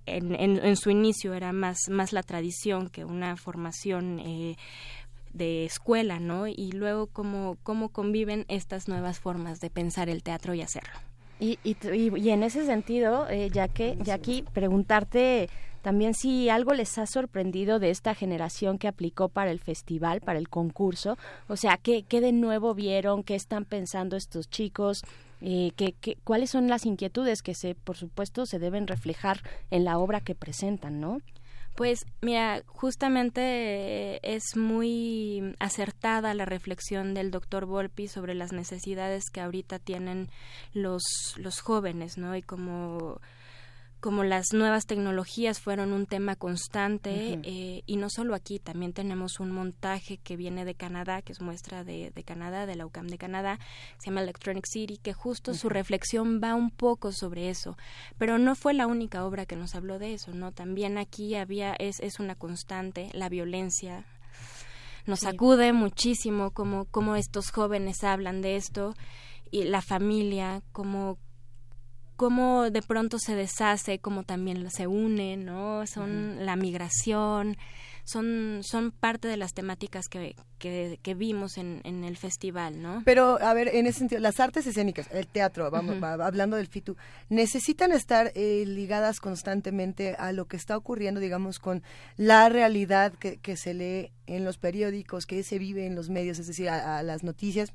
en, 0.05 0.35
en, 0.35 0.75
su 0.75 0.89
inicio 0.89 1.33
era 1.33 1.53
más 1.53 1.77
más 1.89 2.13
la 2.13 2.23
tradición 2.23 2.89
que 2.89 3.05
una 3.05 3.37
formación 3.37 4.19
eh, 4.19 4.57
de 5.33 5.65
escuela, 5.65 6.19
¿no? 6.19 6.47
Y 6.47 6.71
luego 6.71 7.07
cómo, 7.07 7.57
cómo 7.63 7.89
conviven 7.89 8.45
estas 8.47 8.87
nuevas 8.87 9.19
formas 9.19 9.59
de 9.59 9.69
pensar 9.69 10.09
el 10.09 10.23
teatro 10.23 10.53
y 10.53 10.61
hacerlo. 10.61 10.93
Y, 11.39 11.59
y, 11.63 11.75
y, 11.91 12.29
en 12.29 12.43
ese 12.43 12.65
sentido, 12.65 13.27
eh, 13.29 13.49
ya 13.51 13.67
que 13.67 13.97
ya 14.01 14.13
aquí 14.13 14.45
preguntarte 14.53 15.49
también 15.81 16.13
si 16.13 16.47
algo 16.47 16.73
les 16.73 16.97
ha 16.97 17.05
sorprendido 17.05 17.79
de 17.79 17.89
esta 17.89 18.15
generación 18.15 18.77
que 18.77 18.87
aplicó 18.87 19.27
para 19.27 19.51
el 19.51 19.59
festival, 19.59 20.21
para 20.21 20.39
el 20.39 20.47
concurso, 20.47 21.17
o 21.49 21.57
sea, 21.57 21.77
¿qué, 21.77 22.03
qué 22.03 22.21
de 22.21 22.31
nuevo 22.31 22.73
vieron? 22.73 23.23
¿Qué 23.23 23.35
están 23.35 23.65
pensando 23.65 24.15
estos 24.15 24.49
chicos? 24.49 25.03
Eh, 25.41 25.71
¿qué, 25.75 25.93
qué, 25.99 26.17
cuáles 26.23 26.51
son 26.51 26.69
las 26.69 26.85
inquietudes 26.85 27.43
que 27.43 27.53
se, 27.53 27.75
por 27.75 27.97
supuesto, 27.97 28.45
se 28.45 28.59
deben 28.59 28.87
reflejar 28.87 29.41
en 29.71 29.83
la 29.83 29.97
obra 29.97 30.21
que 30.21 30.35
presentan, 30.35 31.01
¿no? 31.01 31.19
Pues 31.75 32.05
mira, 32.21 32.61
justamente 32.67 33.41
eh, 33.41 34.19
es 34.21 34.55
muy 34.55 35.55
acertada 35.59 36.35
la 36.35 36.45
reflexión 36.45 37.15
del 37.15 37.31
doctor 37.31 37.65
Volpi 37.65 38.07
sobre 38.07 38.35
las 38.35 38.51
necesidades 38.51 39.23
que 39.31 39.41
ahorita 39.41 39.79
tienen 39.79 40.29
los, 40.73 41.01
los 41.37 41.61
jóvenes, 41.61 42.17
¿no? 42.19 42.35
Y 42.35 42.43
como 42.43 43.19
como 44.03 44.25
las 44.25 44.51
nuevas 44.51 44.85
tecnologías 44.85 45.61
fueron 45.61 45.93
un 45.93 46.07
tema 46.07 46.35
constante 46.35 47.39
eh, 47.41 47.83
y 47.85 47.95
no 47.95 48.09
solo 48.09 48.35
aquí, 48.35 48.59
también 48.59 48.91
tenemos 48.91 49.39
un 49.39 49.49
montaje 49.49 50.17
que 50.17 50.35
viene 50.35 50.65
de 50.65 50.75
Canadá, 50.75 51.21
que 51.21 51.31
es 51.31 51.39
muestra 51.39 51.85
de, 51.85 52.11
de 52.13 52.23
Canadá, 52.25 52.65
de 52.65 52.75
la 52.75 52.85
UCAM 52.85 53.07
de 53.07 53.17
Canadá, 53.17 53.59
se 53.99 54.09
llama 54.09 54.19
Electronic 54.19 54.65
City, 54.67 54.97
que 54.97 55.13
justo 55.13 55.53
su 55.53 55.69
reflexión 55.69 56.41
va 56.43 56.53
un 56.53 56.69
poco 56.69 57.13
sobre 57.13 57.49
eso, 57.49 57.77
pero 58.17 58.37
no 58.37 58.55
fue 58.55 58.73
la 58.73 58.87
única 58.87 59.23
obra 59.23 59.45
que 59.45 59.55
nos 59.55 59.73
habló 59.73 59.99
de 59.99 60.15
eso, 60.15 60.33
¿no? 60.33 60.51
También 60.51 60.97
aquí 60.97 61.35
había, 61.35 61.73
es, 61.73 62.01
es 62.01 62.19
una 62.19 62.35
constante, 62.35 63.09
la 63.13 63.29
violencia, 63.29 64.05
nos 65.05 65.23
acude 65.23 65.71
muchísimo 65.71 66.51
como, 66.51 66.83
como 66.91 67.15
estos 67.15 67.51
jóvenes 67.51 68.03
hablan 68.03 68.41
de 68.41 68.57
esto 68.57 68.95
y 69.49 69.63
la 69.63 69.81
familia, 69.81 70.61
como 70.73 71.19
cómo 72.15 72.69
de 72.69 72.81
pronto 72.81 73.17
se 73.19 73.35
deshace, 73.35 73.99
cómo 73.99 74.23
también 74.23 74.69
se 74.71 74.87
une, 74.87 75.37
¿no? 75.37 75.85
Son 75.87 76.45
la 76.45 76.55
migración, 76.55 77.57
son, 78.05 78.61
son 78.63 78.91
parte 78.91 79.27
de 79.27 79.37
las 79.37 79.53
temáticas 79.53 80.07
que, 80.09 80.35
que, 80.59 81.13
vimos 81.15 81.57
en, 81.57 81.81
en, 81.83 82.03
el 82.03 82.17
festival, 82.17 82.81
¿no? 82.81 83.01
Pero, 83.05 83.39
a 83.41 83.53
ver, 83.53 83.69
en 83.73 83.87
ese 83.87 83.99
sentido, 83.99 84.21
las 84.21 84.39
artes 84.39 84.67
escénicas, 84.67 85.07
el 85.11 85.27
teatro, 85.27 85.69
vamos, 85.71 86.01
hablando 86.03 86.57
del 86.57 86.67
FITU, 86.67 86.97
necesitan 87.29 87.91
estar 87.91 88.31
eh, 88.35 88.65
ligadas 88.67 89.19
constantemente 89.19 90.15
a 90.17 90.31
lo 90.31 90.45
que 90.45 90.57
está 90.57 90.75
ocurriendo, 90.75 91.21
digamos, 91.21 91.59
con 91.59 91.81
la 92.17 92.49
realidad 92.49 93.13
que, 93.13 93.37
que 93.37 93.55
se 93.55 93.73
lee 93.73 94.11
en 94.27 94.43
los 94.43 94.57
periódicos, 94.57 95.25
que 95.25 95.43
se 95.43 95.57
vive 95.57 95.85
en 95.85 95.95
los 95.95 96.09
medios, 96.09 96.39
es 96.39 96.47
decir, 96.47 96.69
a, 96.69 97.01
las 97.03 97.23
noticias. 97.23 97.73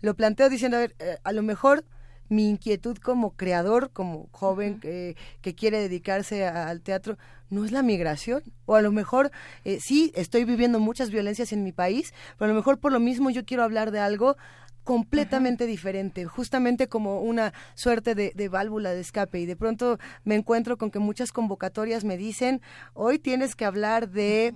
Lo 0.00 0.14
planteo 0.14 0.48
diciendo, 0.48 0.78
a 0.78 0.80
ver, 0.80 0.96
eh, 0.98 1.18
a 1.22 1.32
lo 1.32 1.42
mejor 1.42 1.84
mi 2.28 2.48
inquietud 2.48 2.96
como 2.98 3.32
creador, 3.32 3.90
como 3.92 4.28
joven 4.32 4.80
que, 4.80 5.16
que, 5.40 5.54
quiere 5.54 5.80
dedicarse 5.80 6.46
al 6.46 6.80
teatro, 6.82 7.16
no 7.50 7.64
es 7.64 7.72
la 7.72 7.82
migración. 7.82 8.42
O 8.64 8.74
a 8.74 8.82
lo 8.82 8.92
mejor 8.92 9.30
eh, 9.64 9.78
sí, 9.80 10.12
estoy 10.14 10.44
viviendo 10.44 10.80
muchas 10.80 11.10
violencias 11.10 11.52
en 11.52 11.64
mi 11.64 11.72
país, 11.72 12.12
pero 12.38 12.50
a 12.50 12.52
lo 12.52 12.58
mejor 12.58 12.78
por 12.78 12.92
lo 12.92 13.00
mismo 13.00 13.30
yo 13.30 13.44
quiero 13.44 13.62
hablar 13.62 13.90
de 13.90 14.00
algo 14.00 14.36
completamente 14.84 15.66
diferente, 15.66 16.26
justamente 16.26 16.88
como 16.88 17.20
una 17.20 17.52
suerte 17.74 18.14
de, 18.14 18.32
de, 18.36 18.48
válvula 18.48 18.92
de 18.92 19.00
escape. 19.00 19.40
Y 19.40 19.46
de 19.46 19.56
pronto 19.56 19.98
me 20.22 20.36
encuentro 20.36 20.78
con 20.78 20.92
que 20.92 21.00
muchas 21.00 21.32
convocatorias 21.32 22.04
me 22.04 22.16
dicen, 22.16 22.62
hoy 22.94 23.18
tienes 23.18 23.56
que 23.56 23.64
hablar 23.64 24.08
de 24.08 24.54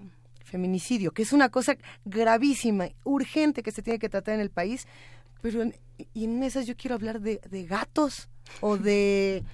feminicidio, 0.50 1.12
que 1.12 1.23
es 1.23 1.32
una 1.32 1.49
cosa 1.49 1.76
gravísima, 2.05 2.89
urgente 3.05 3.62
que 3.62 3.73
se 3.73 3.82
tiene 3.82 3.99
que 3.99 4.08
tratar 4.08 4.34
en 4.34 4.40
el 4.40 4.50
país, 4.50 4.86
pero 5.41 5.62
en, 5.62 5.75
y 6.15 6.25
en 6.25 6.43
esas 6.43 6.67
yo 6.67 6.77
quiero 6.77 6.94
hablar 6.94 7.20
de, 7.20 7.41
de 7.51 7.65
gatos 7.65 8.28
o 8.60 8.77
de 8.77 9.44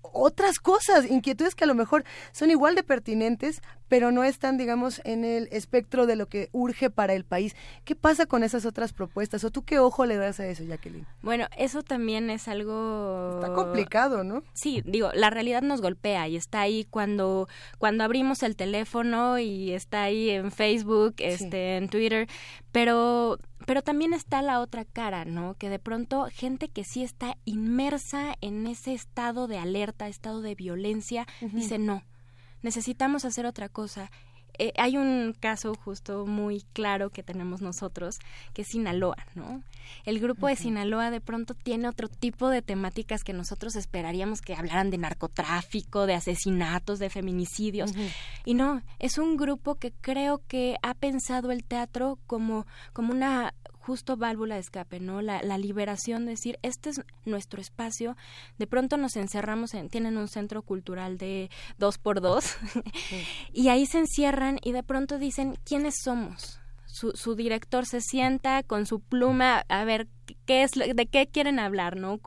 otras 0.00 0.58
cosas, 0.58 1.10
inquietudes 1.10 1.54
que 1.54 1.64
a 1.64 1.66
lo 1.66 1.74
mejor 1.74 2.04
son 2.32 2.50
igual 2.50 2.74
de 2.74 2.82
pertinentes, 2.82 3.62
pero 3.92 4.10
no 4.10 4.24
están, 4.24 4.56
digamos, 4.56 5.02
en 5.04 5.22
el 5.22 5.50
espectro 5.52 6.06
de 6.06 6.16
lo 6.16 6.26
que 6.26 6.48
urge 6.52 6.88
para 6.88 7.12
el 7.12 7.26
país. 7.26 7.54
¿Qué 7.84 7.94
pasa 7.94 8.24
con 8.24 8.42
esas 8.42 8.64
otras 8.64 8.94
propuestas? 8.94 9.44
¿O 9.44 9.50
tú 9.50 9.66
qué 9.66 9.80
ojo 9.80 10.06
le 10.06 10.16
das 10.16 10.40
a 10.40 10.46
eso, 10.46 10.64
Jacqueline? 10.64 11.06
Bueno, 11.20 11.46
eso 11.58 11.82
también 11.82 12.30
es 12.30 12.48
algo... 12.48 13.32
Está 13.34 13.52
complicado, 13.52 14.24
¿no? 14.24 14.44
Sí, 14.54 14.82
digo, 14.86 15.10
la 15.12 15.28
realidad 15.28 15.60
nos 15.60 15.82
golpea 15.82 16.26
y 16.26 16.36
está 16.36 16.62
ahí 16.62 16.86
cuando, 16.88 17.50
cuando 17.76 18.02
abrimos 18.02 18.42
el 18.42 18.56
teléfono 18.56 19.38
y 19.38 19.72
está 19.72 20.04
ahí 20.04 20.30
en 20.30 20.52
Facebook, 20.52 21.16
este, 21.18 21.76
en 21.76 21.90
Twitter, 21.90 22.28
pero 22.72 23.38
pero 23.64 23.82
también 23.82 24.12
está 24.12 24.42
la 24.42 24.58
otra 24.58 24.84
cara, 24.84 25.24
¿no? 25.24 25.54
Que 25.54 25.68
de 25.68 25.78
pronto 25.78 26.26
gente 26.32 26.68
que 26.68 26.82
sí 26.82 27.04
está 27.04 27.36
inmersa 27.44 28.34
en 28.40 28.66
ese 28.66 28.92
estado 28.92 29.46
de 29.46 29.58
alerta, 29.58 30.08
estado 30.08 30.40
de 30.40 30.56
violencia, 30.56 31.28
dice 31.40 31.78
no, 31.78 32.02
necesitamos 32.62 33.24
hacer 33.24 33.46
otra 33.46 33.68
cosa. 33.68 34.10
Eh, 34.58 34.72
hay 34.76 34.96
un 34.96 35.34
caso 35.38 35.74
justo 35.74 36.26
muy 36.26 36.62
claro 36.72 37.10
que 37.10 37.22
tenemos 37.22 37.62
nosotros, 37.62 38.18
que 38.52 38.62
es 38.62 38.68
Sinaloa, 38.68 39.16
¿no? 39.34 39.62
El 40.04 40.20
grupo 40.20 40.46
de 40.46 40.56
Sinaloa 40.56 41.10
de 41.10 41.20
pronto 41.20 41.54
tiene 41.54 41.88
otro 41.88 42.08
tipo 42.08 42.48
de 42.48 42.62
temáticas 42.62 43.24
que 43.24 43.32
nosotros 43.32 43.76
esperaríamos 43.76 44.40
que 44.40 44.54
hablaran 44.54 44.90
de 44.90 44.98
narcotráfico, 44.98 46.06
de 46.06 46.14
asesinatos, 46.14 46.98
de 46.98 47.10
feminicidios. 47.10 47.92
Y 48.44 48.54
no, 48.54 48.82
es 48.98 49.18
un 49.18 49.36
grupo 49.36 49.76
que 49.76 49.92
creo 49.92 50.42
que 50.46 50.76
ha 50.82 50.94
pensado 50.94 51.50
el 51.50 51.64
teatro 51.64 52.18
como, 52.26 52.66
como 52.92 53.12
una 53.12 53.54
justo 53.82 54.16
válvula 54.16 54.54
de 54.54 54.60
escape, 54.60 55.00
¿no? 55.00 55.20
La, 55.22 55.42
la, 55.42 55.58
liberación, 55.58 56.24
decir, 56.24 56.58
este 56.62 56.90
es 56.90 57.02
nuestro 57.24 57.60
espacio. 57.60 58.16
De 58.58 58.66
pronto 58.66 58.96
nos 58.96 59.16
encerramos 59.16 59.74
en, 59.74 59.88
tienen 59.88 60.16
un 60.16 60.28
centro 60.28 60.62
cultural 60.62 61.18
de 61.18 61.50
dos 61.78 61.98
por 61.98 62.20
dos, 62.20 62.56
y 63.52 63.68
ahí 63.68 63.86
se 63.86 63.98
encierran 63.98 64.58
y 64.62 64.72
de 64.72 64.82
pronto 64.82 65.18
dicen, 65.18 65.58
¿quiénes 65.64 65.94
somos? 66.02 66.62
su, 66.92 67.12
su 67.12 67.34
director 67.34 67.86
se 67.86 68.00
sienta 68.02 68.62
con 68.62 68.84
su 68.84 69.00
pluma 69.00 69.64
a 69.68 69.84
ver 69.84 70.08
qué 70.46 70.62
es 70.62 70.72
de 70.72 71.06
qué 71.06 71.26
quieren 71.26 71.58
hablar, 71.58 71.96
¿no? 71.96 72.18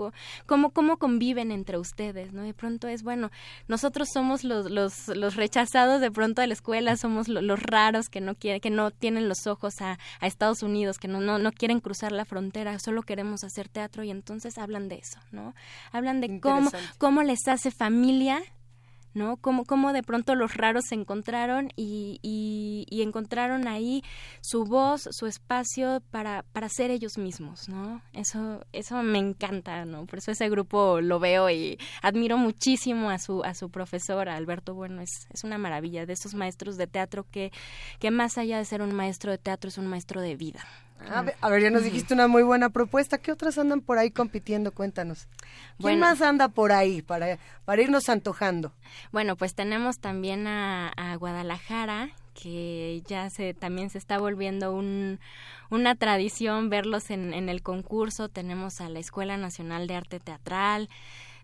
Cómo, 0.46 0.72
cómo 0.72 0.98
conviven 0.98 1.52
entre 1.52 1.78
ustedes, 1.78 2.34
¿no? 2.34 2.44
De 2.44 2.54
pronto 2.54 2.88
es, 2.88 3.04
bueno, 3.04 3.32
nosotros 3.68 4.10
somos 4.10 4.44
los, 4.44 4.70
los, 4.70 5.10
los 5.10 5.36
rechazados 5.36 6.02
de 6.02 6.12
pronto 6.12 6.42
de 6.42 6.48
la 6.48 6.54
escuela, 6.54 6.98
somos 6.98 7.28
los 7.28 7.62
raros 7.62 8.10
que 8.10 8.22
no 8.22 8.36
quieren, 8.36 8.62
que 8.62 8.70
no 8.70 8.92
tienen 8.92 9.28
los 9.30 9.48
ojos 9.48 9.82
a, 9.82 9.98
a 10.20 10.28
Estados 10.28 10.64
Unidos, 10.64 10.98
que 10.98 11.08
no, 11.08 11.20
no, 11.20 11.40
no 11.40 11.52
quieren 11.52 11.80
cruzar 11.80 12.12
la 12.12 12.26
frontera, 12.26 12.80
solo 12.80 13.04
queremos 13.04 13.44
hacer 13.44 13.70
teatro 13.70 14.04
y 14.04 14.12
entonces 14.12 14.58
hablan 14.58 14.88
de 14.90 14.96
eso, 14.96 15.20
¿no? 15.32 15.56
Hablan 15.92 16.22
de 16.22 16.40
cómo, 16.40 16.72
cómo 16.98 17.24
les 17.24 17.48
hace 17.48 17.72
familia 17.72 18.42
¿no? 19.16 19.38
Cómo, 19.38 19.94
de 19.94 20.04
pronto 20.04 20.36
los 20.36 20.56
raros 20.56 20.86
se 20.90 20.96
encontraron 20.96 21.70
y, 21.76 22.20
y, 22.22 23.02
encontraron 23.02 23.68
ahí 23.68 24.04
su 24.42 24.66
voz, 24.66 25.08
su 25.12 25.26
espacio 25.26 26.02
para, 26.12 26.44
para 26.54 26.70
ser 26.70 26.92
ellos 26.92 27.18
mismos, 27.18 27.70
¿no? 27.70 28.02
Eso, 28.14 28.66
eso 28.74 29.02
me 29.04 29.20
encanta, 29.20 29.86
¿no? 29.86 30.06
Por 30.06 30.20
eso 30.20 30.32
ese 30.32 30.50
grupo 30.50 31.02
lo 31.02 31.20
veo 31.20 31.50
y 31.50 31.78
admiro 32.02 32.38
muchísimo 32.38 33.10
a 33.10 33.20
su, 33.20 33.44
a 33.44 33.54
su 33.54 33.70
profesor, 33.70 34.28
Alberto 34.28 34.74
Bueno, 34.74 35.02
es, 35.02 35.28
es 35.32 35.44
una 35.44 35.58
maravilla 35.58 36.06
de 36.06 36.14
esos 36.14 36.34
maestros 36.34 36.78
de 36.78 36.88
teatro 36.88 37.26
que, 37.30 37.52
que 38.00 38.12
más 38.12 38.38
allá 38.38 38.58
de 38.58 38.66
ser 38.66 38.82
un 38.82 38.94
maestro 38.94 39.32
de 39.32 39.38
teatro 39.38 39.70
es 39.70 39.78
un 39.78 39.88
maestro 39.88 40.22
de 40.22 40.36
vida. 40.36 40.66
A 41.10 41.50
ver, 41.50 41.62
ya 41.62 41.70
nos 41.70 41.84
dijiste 41.84 42.14
una 42.14 42.28
muy 42.28 42.44
buena 42.44 42.70
propuesta. 42.70 43.18
¿Qué 43.18 43.32
otras 43.32 43.58
andan 43.58 43.82
por 43.82 43.98
ahí 43.98 44.12
compitiendo? 44.12 44.72
Cuéntanos. 44.72 45.28
¿Quién 45.80 46.00
más 46.00 46.22
anda 46.22 46.48
por 46.50 46.72
ahí 46.72 47.02
para, 47.02 47.38
para 47.64 47.82
irnos 47.82 48.10
antojando? 48.10 48.74
Bueno, 49.12 49.36
pues 49.36 49.54
tenemos 49.54 50.00
también 50.00 50.48
a, 50.48 51.16
Guadalajara, 51.20 52.10
que 52.34 53.04
ya 53.08 53.30
se 53.30 53.54
también 53.54 53.90
se 53.90 53.98
está 53.98 54.18
volviendo 54.18 54.74
un, 54.74 55.20
una 55.70 55.96
tradición 55.96 56.70
verlos 56.70 57.12
en, 57.12 57.34
en 57.34 57.50
el 57.50 57.62
concurso. 57.62 58.30
Tenemos 58.30 58.82
a 58.82 58.90
la 58.90 59.00
Escuela 59.00 59.38
Nacional 59.38 59.88
de 59.88 59.96
Arte 59.96 60.20
Teatral, 60.20 60.90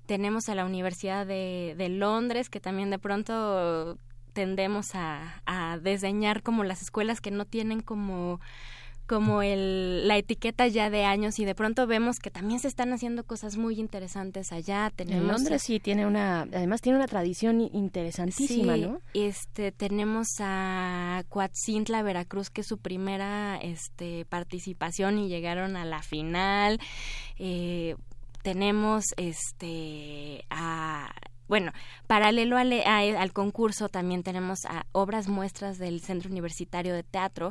tenemos 0.07 0.49
a 0.49 0.55
la 0.55 0.65
Universidad 0.65 1.27
de, 1.27 1.75
de 1.77 1.89
Londres, 1.89 2.49
que 2.49 2.59
también 2.59 2.89
de 2.89 2.99
pronto 2.99 3.97
tendemos 4.33 4.95
a, 4.95 5.41
a 5.45 5.77
desdeñar 5.77 6.41
como 6.41 6.63
las 6.63 6.81
escuelas 6.81 7.21
que 7.21 7.31
no 7.31 7.45
tienen 7.45 7.81
como 7.81 8.39
como 9.11 9.41
el, 9.41 10.07
la 10.07 10.15
etiqueta 10.15 10.67
ya 10.67 10.89
de 10.89 11.03
años 11.03 11.37
y 11.39 11.43
de 11.43 11.53
pronto 11.53 11.85
vemos 11.85 12.19
que 12.19 12.31
también 12.31 12.61
se 12.61 12.69
están 12.69 12.93
haciendo 12.93 13.25
cosas 13.25 13.57
muy 13.57 13.77
interesantes 13.77 14.53
allá. 14.53 14.89
Tenemos, 14.95 15.21
en 15.21 15.27
Londres 15.27 15.63
sí 15.63 15.81
tiene 15.81 16.07
una, 16.07 16.43
además 16.43 16.79
tiene 16.79 16.97
una 16.97 17.09
tradición 17.09 17.59
interesantísima, 17.59 18.75
sí, 18.75 18.81
¿no? 18.83 19.01
Este, 19.13 19.73
tenemos 19.73 20.27
a 20.39 21.25
Coatzintla, 21.27 22.03
Veracruz, 22.03 22.49
que 22.49 22.61
es 22.61 22.67
su 22.67 22.77
primera 22.77 23.57
este, 23.57 24.23
participación 24.23 25.19
y 25.19 25.27
llegaron 25.27 25.75
a 25.75 25.83
la 25.83 26.01
final. 26.03 26.79
Eh, 27.37 27.97
tenemos 28.43 29.03
este 29.17 30.45
a 30.49 31.13
bueno, 31.51 31.73
paralelo 32.07 32.55
al, 32.55 33.33
concurso 33.33 33.89
también 33.89 34.23
tenemos 34.23 34.59
obras 34.93 35.27
muestras 35.27 35.77
del 35.77 35.99
Centro 35.99 36.31
Universitario 36.31 36.93
de 36.93 37.03
Teatro, 37.03 37.49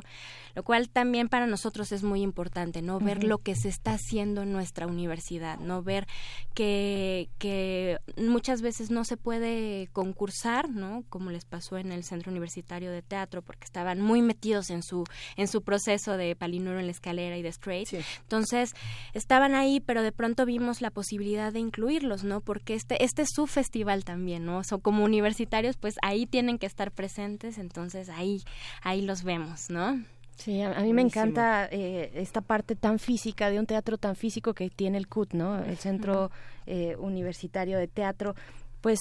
lo 0.55 0.63
cual 0.63 0.89
también 0.89 1.29
para 1.29 1.45
nosotros 1.45 1.91
es 1.91 2.01
muy 2.01 2.23
importante, 2.23 2.81
¿no? 2.81 2.99
Ver 2.99 3.23
lo 3.23 3.37
que 3.37 3.53
se 3.53 3.69
está 3.69 3.91
haciendo 3.91 4.41
en 4.41 4.53
nuestra 4.53 4.87
universidad, 4.87 5.59
¿no? 5.59 5.83
Ver 5.83 6.07
que, 6.55 7.29
que 7.37 7.99
muchas 8.17 8.63
veces 8.63 8.89
no 8.89 9.03
se 9.03 9.17
puede 9.17 9.87
concursar, 9.93 10.71
¿no? 10.71 11.03
Como 11.09 11.29
les 11.29 11.45
pasó 11.45 11.77
en 11.77 11.91
el 11.91 12.03
Centro 12.03 12.31
Universitario 12.31 12.89
de 12.89 13.03
Teatro, 13.03 13.43
porque 13.43 13.65
estaban 13.65 14.01
muy 14.01 14.23
metidos 14.23 14.71
en 14.71 14.81
su, 14.81 15.03
en 15.37 15.47
su 15.47 15.61
proceso 15.61 16.17
de 16.17 16.35
Palinuro 16.35 16.79
en 16.79 16.87
la 16.87 16.91
escalera 16.91 17.37
y 17.37 17.43
de 17.43 17.49
Straight. 17.49 17.89
Entonces, 18.23 18.73
estaban 19.13 19.53
ahí, 19.53 19.79
pero 19.79 20.01
de 20.01 20.11
pronto 20.11 20.47
vimos 20.47 20.81
la 20.81 20.89
posibilidad 20.89 21.53
de 21.53 21.59
incluirlos, 21.59 22.23
¿no? 22.23 22.41
Porque 22.41 22.73
este, 22.73 23.03
este 23.03 23.21
es 23.21 23.29
su 23.31 23.45
festival 23.45 23.90
también, 23.99 24.45
¿no? 24.45 24.63
son 24.63 24.79
como 24.79 25.03
universitarios, 25.03 25.77
pues 25.77 25.97
ahí 26.01 26.25
tienen 26.25 26.57
que 26.57 26.65
estar 26.65 26.91
presentes, 26.91 27.57
entonces 27.57 28.09
ahí, 28.09 28.43
ahí 28.81 29.01
los 29.01 29.23
vemos, 29.23 29.69
¿no? 29.69 30.01
Sí, 30.37 30.61
a, 30.61 30.79
mí 30.79 30.91
me 30.93 31.03
encanta 31.03 31.67
eh, 31.71 32.11
esta 32.15 32.41
parte 32.41 32.75
tan 32.75 32.97
física 32.97 33.51
de 33.51 33.59
un 33.59 33.67
teatro 33.67 33.99
tan 33.99 34.15
físico 34.15 34.55
que 34.55 34.71
tiene 34.71 34.97
el 34.97 35.07
CUT, 35.07 35.33
¿no? 35.33 35.63
El 35.63 35.77
Centro 35.77 36.31
eh, 36.65 36.95
Universitario 36.97 37.77
de 37.77 37.87
Teatro 37.87 38.33
pues, 38.81 38.99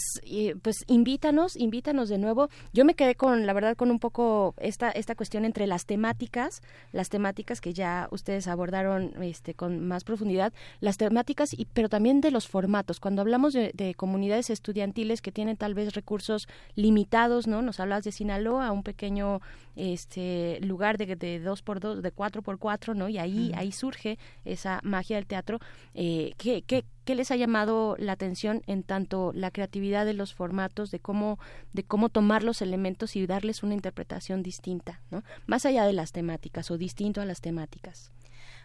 pues 0.62 0.84
invítanos, 0.86 1.57
invítanos 1.57 2.09
de 2.09 2.18
nuevo. 2.18 2.49
Yo 2.73 2.84
me 2.84 2.94
quedé 2.94 3.15
con, 3.15 3.47
la 3.47 3.52
verdad, 3.52 3.76
con 3.76 3.91
un 3.91 3.99
poco 3.99 4.55
esta, 4.59 4.91
esta 4.91 5.15
cuestión 5.15 5.44
entre 5.44 5.67
las 5.67 5.86
temáticas, 5.86 6.62
las 6.92 7.09
temáticas 7.09 7.60
que 7.60 7.73
ya 7.73 8.09
ustedes 8.10 8.47
abordaron 8.47 9.12
este, 9.23 9.55
con 9.55 9.86
más 9.86 10.05
profundidad, 10.05 10.52
las 10.81 10.99
temáticas, 10.99 11.50
y, 11.57 11.65
pero 11.67 11.89
también 11.89 12.20
de 12.20 12.31
los 12.31 12.47
formatos. 12.47 13.00
Cuando 13.00 13.23
hablamos 13.23 13.52
de, 13.55 13.94
comunidades 13.97 14.50
estudiantiles 14.50 15.20
que 15.20 15.33
tienen 15.33 15.57
tal 15.57 15.75
vez 15.75 15.94
recursos 15.94 16.47
limitados, 16.76 17.47
¿no? 17.47 17.62
Nos 17.62 17.81
hablas 17.81 18.05
de 18.05 18.12
Sinaloa, 18.12 18.70
un 18.73 18.83
pequeño 18.83 19.41
este 19.76 20.59
lugar 20.62 20.99
de, 20.99 21.17
de 21.17 21.41
dos 21.41 21.62
por 21.62 21.81
dos, 21.81 22.02
de 22.02 22.12
cuatro 22.12 22.42
por 22.42 22.59
cuatro, 22.59 22.94
¿no? 22.94 23.09
Y 23.09 23.18
ahí, 23.18 23.52
ahí 23.57 23.73
surge 23.73 24.18
esa 24.44 24.81
magia 24.83 25.17
del 25.17 25.26
teatro. 25.26 25.59
Eh, 25.94 26.33
¿qué, 26.36 26.62
qué, 26.62 26.84
¿Qué 27.10 27.16
les 27.16 27.32
ha 27.32 27.36
llamado 27.36 27.97
la 27.98 28.12
atención 28.12 28.62
en 28.68 28.84
tanto 28.84 29.32
la 29.34 29.50
creatividad 29.50 30.06
de 30.06 30.14
los 30.14 30.32
formatos, 30.32 30.92
de 30.92 31.00
cómo, 31.00 31.40
de 31.72 31.82
cómo 31.82 32.08
tomar 32.08 32.44
los 32.44 32.62
elementos 32.62 33.16
y 33.16 33.26
darles 33.26 33.64
una 33.64 33.74
interpretación 33.74 34.44
distinta, 34.44 35.00
¿no? 35.10 35.24
más 35.44 35.66
allá 35.66 35.84
de 35.86 35.92
las 35.92 36.12
temáticas 36.12 36.70
o 36.70 36.78
distinto 36.78 37.20
a 37.20 37.24
las 37.24 37.40
temáticas? 37.40 38.12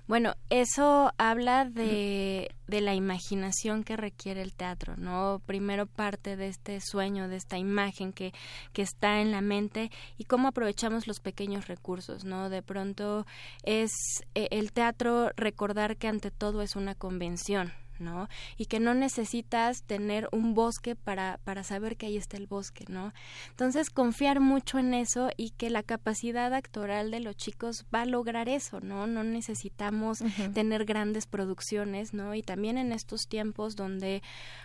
Bueno, 0.08 0.36
eso 0.52 1.12
habla 1.18 1.66
de, 1.66 2.52
de, 2.68 2.82
la 2.82 2.94
imaginación 2.94 3.84
que 3.84 3.98
requiere 3.98 4.44
el 4.44 4.54
teatro, 4.54 4.96
¿no? 4.96 5.42
Primero 5.48 5.88
parte 5.88 6.38
de 6.38 6.48
este 6.48 6.80
sueño, 6.82 7.28
de 7.28 7.38
esta 7.38 7.58
imagen 7.58 8.14
que, 8.14 8.32
que 8.74 8.84
está 8.84 9.22
en 9.22 9.32
la 9.32 9.42
mente 9.42 9.90
y 10.20 10.26
cómo 10.26 10.50
aprovechamos 10.50 11.08
los 11.08 11.20
pequeños 11.20 11.68
recursos, 11.68 12.26
¿no? 12.26 12.52
De 12.52 12.62
pronto 12.62 13.26
es 13.64 13.90
eh, 14.36 14.50
el 14.52 14.72
teatro 14.72 15.32
recordar 15.36 15.98
que 15.98 16.08
ante 16.08 16.30
todo 16.30 16.62
es 16.62 16.76
una 16.76 16.94
convención, 16.94 17.74
¿no? 18.00 18.28
Y 18.58 18.66
que 18.66 18.80
no 18.80 18.94
necesitas 18.94 19.84
tener 19.84 20.30
un 20.32 20.54
bosque 20.54 20.96
para, 20.96 21.40
para 21.44 21.64
saber 21.64 21.98
que 21.98 22.08
ahí 22.08 22.18
está 22.18 22.38
el 22.38 22.48
bosque, 22.48 22.86
¿no? 22.88 23.14
Entonces, 23.50 23.90
confiar 23.90 24.40
mucho 24.40 24.80
en 24.80 24.94
eso 24.94 25.30
y 25.38 25.52
que 25.52 25.70
la 25.70 25.84
capacidad 25.84 26.54
actoral 26.54 27.12
de 27.12 27.20
los 27.20 27.36
chicos 27.36 27.86
va 27.94 28.02
a 28.02 28.06
lograr 28.06 28.50
eso, 28.50 28.80
¿no? 28.82 29.08
No 29.08 29.24
necesitamos 29.24 30.24
tener 30.54 30.86
grandes 30.86 31.28
producciones, 31.28 32.14
¿no? 32.14 32.36
Y 32.36 32.42
también 32.42 32.78
en 32.78 32.92
estos 32.92 33.28
tiempos 33.28 33.76
donde 33.76 34.22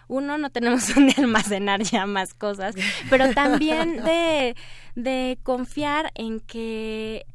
uno 0.08 0.38
no 0.38 0.50
tenemos 0.50 0.88
donde 0.94 1.14
almacenar 1.16 1.82
ya 1.82 2.06
más 2.06 2.34
cosas, 2.34 2.74
pero 3.08 3.32
también 3.32 3.96
de, 4.04 4.56
de 4.94 5.38
confiar 5.42 6.12
en 6.14 6.40
que 6.40 7.26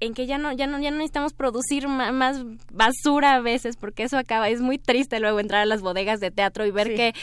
en 0.00 0.14
que 0.14 0.26
ya 0.26 0.38
no 0.38 0.52
ya 0.52 0.66
no 0.66 0.78
ya 0.80 0.90
no 0.90 0.98
necesitamos 0.98 1.32
producir 1.32 1.88
más 1.88 2.44
basura 2.70 3.34
a 3.34 3.40
veces 3.40 3.76
porque 3.76 4.04
eso 4.04 4.16
acaba 4.16 4.48
es 4.48 4.60
muy 4.60 4.78
triste 4.78 5.20
luego 5.20 5.40
entrar 5.40 5.62
a 5.62 5.66
las 5.66 5.80
bodegas 5.80 6.20
de 6.20 6.30
teatro 6.30 6.66
y 6.66 6.70
ver 6.70 6.94
que 6.94 7.14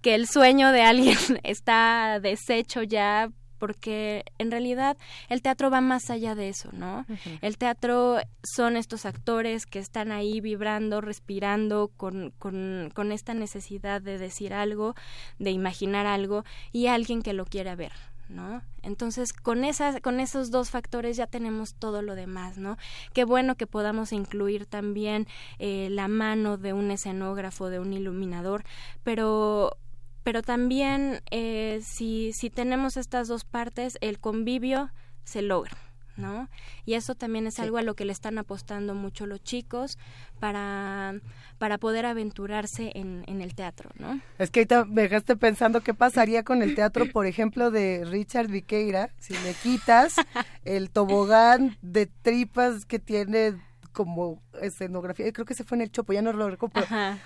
que 0.00 0.14
el 0.14 0.26
sueño 0.26 0.72
de 0.72 0.82
alguien 0.82 1.16
está 1.42 2.18
deshecho 2.20 2.82
ya 2.82 3.30
porque 3.58 4.24
en 4.36 4.50
realidad 4.50 4.98
el 5.30 5.40
teatro 5.40 5.70
va 5.70 5.80
más 5.80 6.10
allá 6.10 6.34
de 6.34 6.50
eso, 6.50 6.68
¿no? 6.72 7.06
El 7.40 7.56
teatro 7.56 8.18
son 8.42 8.76
estos 8.76 9.06
actores 9.06 9.64
que 9.64 9.78
están 9.78 10.12
ahí 10.12 10.42
vibrando, 10.42 11.00
respirando 11.00 11.90
con, 11.96 12.30
con, 12.38 12.90
con 12.92 13.10
esta 13.10 13.32
necesidad 13.32 14.02
de 14.02 14.18
decir 14.18 14.52
algo, 14.52 14.94
de 15.38 15.50
imaginar 15.50 16.04
algo 16.04 16.44
y 16.72 16.88
alguien 16.88 17.22
que 17.22 17.32
lo 17.32 17.46
quiera 17.46 17.74
ver, 17.74 17.92
¿no? 18.34 18.62
Entonces, 18.82 19.32
con 19.32 19.64
esas 19.64 20.00
con 20.00 20.20
esos 20.20 20.50
dos 20.50 20.70
factores 20.70 21.16
ya 21.16 21.26
tenemos 21.26 21.74
todo 21.74 22.02
lo 22.02 22.14
demás, 22.14 22.58
¿no? 22.58 22.76
Qué 23.12 23.24
bueno 23.24 23.54
que 23.56 23.66
podamos 23.66 24.12
incluir 24.12 24.66
también 24.66 25.26
eh, 25.58 25.88
la 25.90 26.08
mano 26.08 26.58
de 26.58 26.72
un 26.72 26.90
escenógrafo, 26.90 27.70
de 27.70 27.78
un 27.78 27.92
iluminador, 27.92 28.64
pero 29.02 29.76
pero 30.22 30.42
también 30.42 31.22
eh, 31.30 31.80
si 31.82 32.32
si 32.32 32.50
tenemos 32.50 32.96
estas 32.96 33.28
dos 33.28 33.44
partes, 33.44 33.98
el 34.00 34.18
convivio 34.18 34.90
se 35.24 35.42
logra. 35.42 35.83
¿No? 36.16 36.48
Y 36.84 36.94
eso 36.94 37.14
también 37.14 37.46
es 37.46 37.58
algo 37.58 37.78
a 37.78 37.82
lo 37.82 37.94
que 37.94 38.04
le 38.04 38.12
están 38.12 38.38
apostando 38.38 38.94
mucho 38.94 39.26
los 39.26 39.42
chicos 39.42 39.98
para, 40.40 41.14
para 41.58 41.78
poder 41.78 42.06
aventurarse 42.06 42.92
en, 42.94 43.24
en 43.26 43.40
el 43.40 43.54
teatro, 43.54 43.90
¿no? 43.98 44.20
Es 44.38 44.50
que 44.50 44.60
ahorita 44.60 44.84
me 44.84 45.02
dejaste 45.02 45.36
pensando 45.36 45.80
qué 45.82 45.94
pasaría 45.94 46.42
con 46.42 46.62
el 46.62 46.74
teatro, 46.74 47.06
por 47.12 47.26
ejemplo, 47.26 47.70
de 47.70 48.04
Richard 48.04 48.48
Viqueira, 48.48 49.10
si 49.18 49.34
le 49.34 49.54
quitas 49.54 50.16
el 50.64 50.90
tobogán 50.90 51.76
de 51.82 52.06
tripas 52.06 52.84
que 52.84 52.98
tiene 52.98 53.54
como 53.94 54.42
escenografía, 54.60 55.32
creo 55.32 55.46
que 55.46 55.54
se 55.54 55.64
fue 55.64 55.78
en 55.78 55.82
el 55.82 55.90
Chopo, 55.90 56.12
ya 56.12 56.20
no 56.20 56.32
lo 56.34 56.50
recuerdo. 56.50 56.84
Ah, 56.90 57.16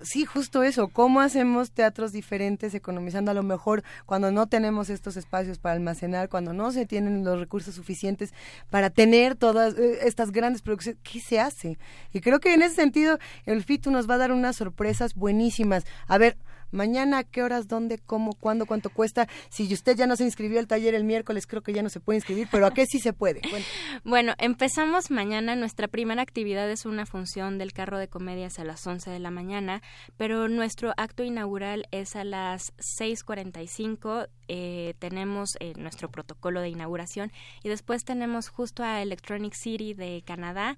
sí, 0.00 0.24
justo 0.24 0.62
eso, 0.62 0.88
¿cómo 0.88 1.20
hacemos 1.20 1.70
teatros 1.70 2.10
diferentes 2.10 2.74
economizando 2.74 3.30
a 3.30 3.34
lo 3.34 3.42
mejor 3.42 3.84
cuando 4.06 4.32
no 4.32 4.48
tenemos 4.48 4.90
estos 4.90 5.16
espacios 5.16 5.58
para 5.58 5.74
almacenar, 5.74 6.28
cuando 6.28 6.52
no 6.52 6.72
se 6.72 6.86
tienen 6.86 7.24
los 7.24 7.38
recursos 7.38 7.74
suficientes 7.74 8.32
para 8.70 8.90
tener 8.90 9.36
todas 9.36 9.76
eh, 9.78 10.00
estas 10.02 10.32
grandes 10.32 10.62
producciones? 10.62 11.00
¿Qué 11.02 11.20
se 11.20 11.38
hace? 11.38 11.78
Y 12.12 12.20
creo 12.20 12.40
que 12.40 12.54
en 12.54 12.62
ese 12.62 12.74
sentido 12.74 13.18
el 13.44 13.62
FITU 13.62 13.90
nos 13.90 14.08
va 14.08 14.14
a 14.14 14.18
dar 14.18 14.32
unas 14.32 14.56
sorpresas 14.56 15.14
buenísimas. 15.14 15.84
A 16.08 16.18
ver, 16.18 16.36
Mañana, 16.74 17.22
¿qué 17.22 17.40
horas, 17.44 17.68
dónde, 17.68 17.98
cómo, 17.98 18.32
cuándo, 18.34 18.66
cuánto 18.66 18.90
cuesta? 18.90 19.28
Si 19.48 19.72
usted 19.72 19.96
ya 19.96 20.08
no 20.08 20.16
se 20.16 20.24
inscribió 20.24 20.58
al 20.58 20.66
taller 20.66 20.96
el 20.96 21.04
miércoles, 21.04 21.46
creo 21.46 21.62
que 21.62 21.72
ya 21.72 21.84
no 21.84 21.88
se 21.88 22.00
puede 22.00 22.16
inscribir, 22.16 22.48
pero 22.50 22.66
¿a 22.66 22.74
qué 22.74 22.84
sí 22.86 22.98
se 22.98 23.12
puede? 23.12 23.40
Bueno, 24.02 24.34
empezamos 24.38 25.10
mañana. 25.10 25.54
Nuestra 25.56 25.88
primera 25.88 26.20
actividad 26.20 26.68
es 26.68 26.84
una 26.84 27.06
función 27.06 27.58
del 27.58 27.72
carro 27.72 27.98
de 27.98 28.08
comedias 28.08 28.58
a 28.58 28.64
las 28.64 28.86
11 28.86 29.08
de 29.08 29.18
la 29.18 29.30
mañana, 29.30 29.82
pero 30.16 30.48
nuestro 30.48 30.92
acto 30.96 31.22
inaugural 31.22 31.86
es 31.90 32.16
a 32.16 32.24
las 32.24 32.74
6.45. 32.76 34.28
Eh, 34.48 34.94
tenemos 34.98 35.56
eh, 35.60 35.72
nuestro 35.76 36.10
protocolo 36.10 36.60
de 36.60 36.68
inauguración 36.70 37.32
y 37.62 37.68
después 37.68 38.04
tenemos 38.04 38.48
justo 38.48 38.82
a 38.82 39.00
Electronic 39.00 39.54
City 39.54 39.94
de 39.94 40.22
Canadá 40.26 40.76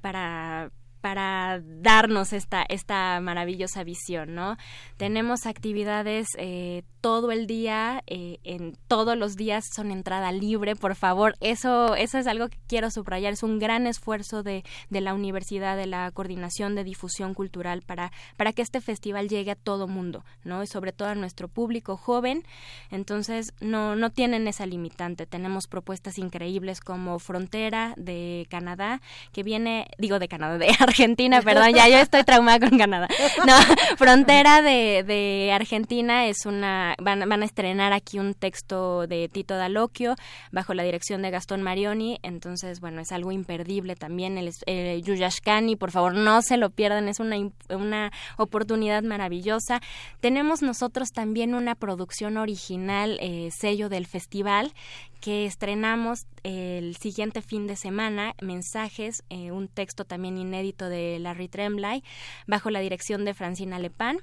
para 0.00 0.70
para 1.02 1.60
darnos 1.62 2.32
esta, 2.32 2.64
esta 2.68 3.20
maravillosa 3.20 3.84
visión, 3.84 4.34
¿no? 4.34 4.56
Tenemos 4.96 5.46
actividades 5.46 6.28
eh, 6.38 6.84
todo 7.02 7.32
el 7.32 7.48
día, 7.48 8.04
eh, 8.06 8.38
en 8.44 8.78
todos 8.86 9.18
los 9.18 9.34
días 9.36 9.64
son 9.74 9.90
entrada 9.90 10.30
libre, 10.30 10.76
por 10.76 10.94
favor. 10.94 11.34
Eso, 11.40 11.96
eso 11.96 12.16
es 12.16 12.28
algo 12.28 12.48
que 12.48 12.58
quiero 12.68 12.90
subrayar. 12.90 13.32
Es 13.32 13.42
un 13.42 13.58
gran 13.58 13.88
esfuerzo 13.88 14.44
de, 14.44 14.62
de 14.88 15.00
la 15.00 15.12
universidad, 15.12 15.76
de 15.76 15.86
la 15.86 16.10
coordinación 16.12 16.76
de 16.76 16.84
difusión 16.84 17.34
cultural 17.34 17.82
para, 17.82 18.12
para 18.36 18.52
que 18.52 18.62
este 18.62 18.80
festival 18.80 19.28
llegue 19.28 19.50
a 19.50 19.56
todo 19.56 19.88
mundo, 19.88 20.24
¿no? 20.44 20.62
Y 20.62 20.68
sobre 20.68 20.92
todo 20.92 21.08
a 21.08 21.16
nuestro 21.16 21.48
público 21.48 21.96
joven. 21.96 22.44
Entonces, 22.90 23.52
no, 23.60 23.96
no 23.96 24.10
tienen 24.10 24.46
esa 24.46 24.66
limitante. 24.66 25.26
Tenemos 25.26 25.66
propuestas 25.66 26.18
increíbles 26.18 26.80
como 26.80 27.18
Frontera 27.18 27.94
de 27.96 28.46
Canadá, 28.48 29.00
que 29.32 29.42
viene, 29.42 29.88
digo 29.98 30.20
de 30.20 30.28
Canadá, 30.28 30.56
de 30.56 30.68
Argentina, 30.92 31.40
perdón, 31.40 31.72
ya 31.72 31.88
yo 31.88 31.96
estoy 31.96 32.22
traumada 32.22 32.60
con 32.60 32.76
Canadá. 32.76 33.08
No, 33.46 33.54
Frontera 33.96 34.60
de, 34.60 35.02
de 35.06 35.50
Argentina 35.52 36.26
es 36.26 36.44
una, 36.44 36.94
van, 37.00 37.26
van 37.26 37.42
a 37.42 37.46
estrenar 37.46 37.94
aquí 37.94 38.18
un 38.18 38.34
texto 38.34 39.06
de 39.06 39.30
Tito 39.30 39.56
Dalocchio 39.56 40.16
bajo 40.50 40.74
la 40.74 40.82
dirección 40.82 41.22
de 41.22 41.30
Gastón 41.30 41.62
Marioni, 41.62 42.18
entonces, 42.22 42.80
bueno, 42.80 43.00
es 43.00 43.10
algo 43.10 43.32
imperdible 43.32 43.96
también. 43.96 44.36
El, 44.36 44.52
el 44.66 45.02
Yuyashkani, 45.02 45.76
por 45.76 45.92
favor, 45.92 46.14
no 46.14 46.42
se 46.42 46.58
lo 46.58 46.68
pierdan, 46.68 47.08
es 47.08 47.20
una, 47.20 47.36
una 47.70 48.12
oportunidad 48.36 49.02
maravillosa. 49.02 49.80
Tenemos 50.20 50.60
nosotros 50.60 51.08
también 51.12 51.54
una 51.54 51.74
producción 51.74 52.36
original, 52.36 53.18
eh, 53.22 53.48
sello 53.50 53.88
del 53.88 54.06
festival, 54.06 54.74
que 55.22 55.46
estrenamos 55.46 56.26
el 56.42 56.96
siguiente 56.96 57.42
fin 57.42 57.68
de 57.68 57.76
semana, 57.76 58.34
Mensajes, 58.42 59.22
eh, 59.30 59.52
un 59.52 59.68
texto 59.68 60.04
también 60.04 60.36
inédito 60.36 60.88
de 60.88 61.20
Larry 61.20 61.46
Tremblay, 61.46 62.02
bajo 62.48 62.70
la 62.70 62.80
dirección 62.80 63.24
de 63.24 63.32
Francina 63.32 63.78
Lepan. 63.78 64.18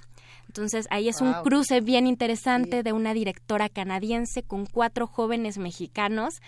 Entonces 0.47 0.87
ahí 0.89 1.07
es 1.07 1.21
un 1.21 1.33
cruce 1.43 1.79
bien 1.79 2.05
interesante 2.05 2.83
de 2.83 2.91
una 2.91 3.13
directora 3.13 3.69
canadiense 3.69 4.43
con 4.43 4.65
cuatro 4.65 5.07
jóvenes 5.07 5.57
mexicanos 5.57 6.41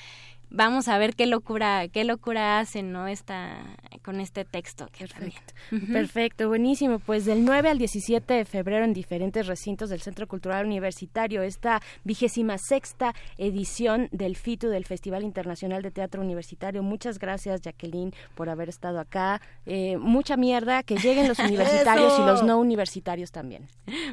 vamos 0.51 0.87
a 0.89 0.97
ver 0.97 1.15
qué 1.15 1.25
locura, 1.25 1.87
qué 1.87 2.03
locura 2.03 2.59
hacen, 2.59 2.91
¿no? 2.91 3.07
Esta, 3.07 3.57
con 4.03 4.19
este 4.19 4.45
texto. 4.45 4.87
Perfecto. 4.97 5.53
Perfecto, 5.91 6.47
buenísimo. 6.47 6.99
Pues 6.99 7.25
del 7.25 7.45
9 7.45 7.69
al 7.69 7.77
17 7.77 8.33
de 8.33 8.45
febrero 8.45 8.83
en 8.85 8.93
diferentes 8.93 9.47
recintos 9.47 9.89
del 9.89 10.01
Centro 10.01 10.27
Cultural 10.27 10.65
Universitario, 10.65 11.41
esta 11.41 11.81
vigésima 12.03 12.57
sexta 12.57 13.15
edición 13.37 14.09
del 14.11 14.35
FITU, 14.35 14.67
del 14.67 14.85
Festival 14.85 15.23
Internacional 15.23 15.81
de 15.81 15.91
Teatro 15.91 16.21
Universitario. 16.21 16.83
Muchas 16.83 17.17
gracias, 17.17 17.61
Jacqueline, 17.61 18.13
por 18.35 18.49
haber 18.49 18.69
estado 18.69 18.99
acá. 18.99 19.41
Eh, 19.65 19.97
mucha 19.97 20.35
mierda, 20.35 20.83
que 20.83 20.97
lleguen 20.97 21.27
los 21.27 21.39
universitarios 21.39 22.19
y 22.19 22.23
los 22.23 22.43
no 22.43 22.59
universitarios 22.59 23.31
también. 23.31 23.67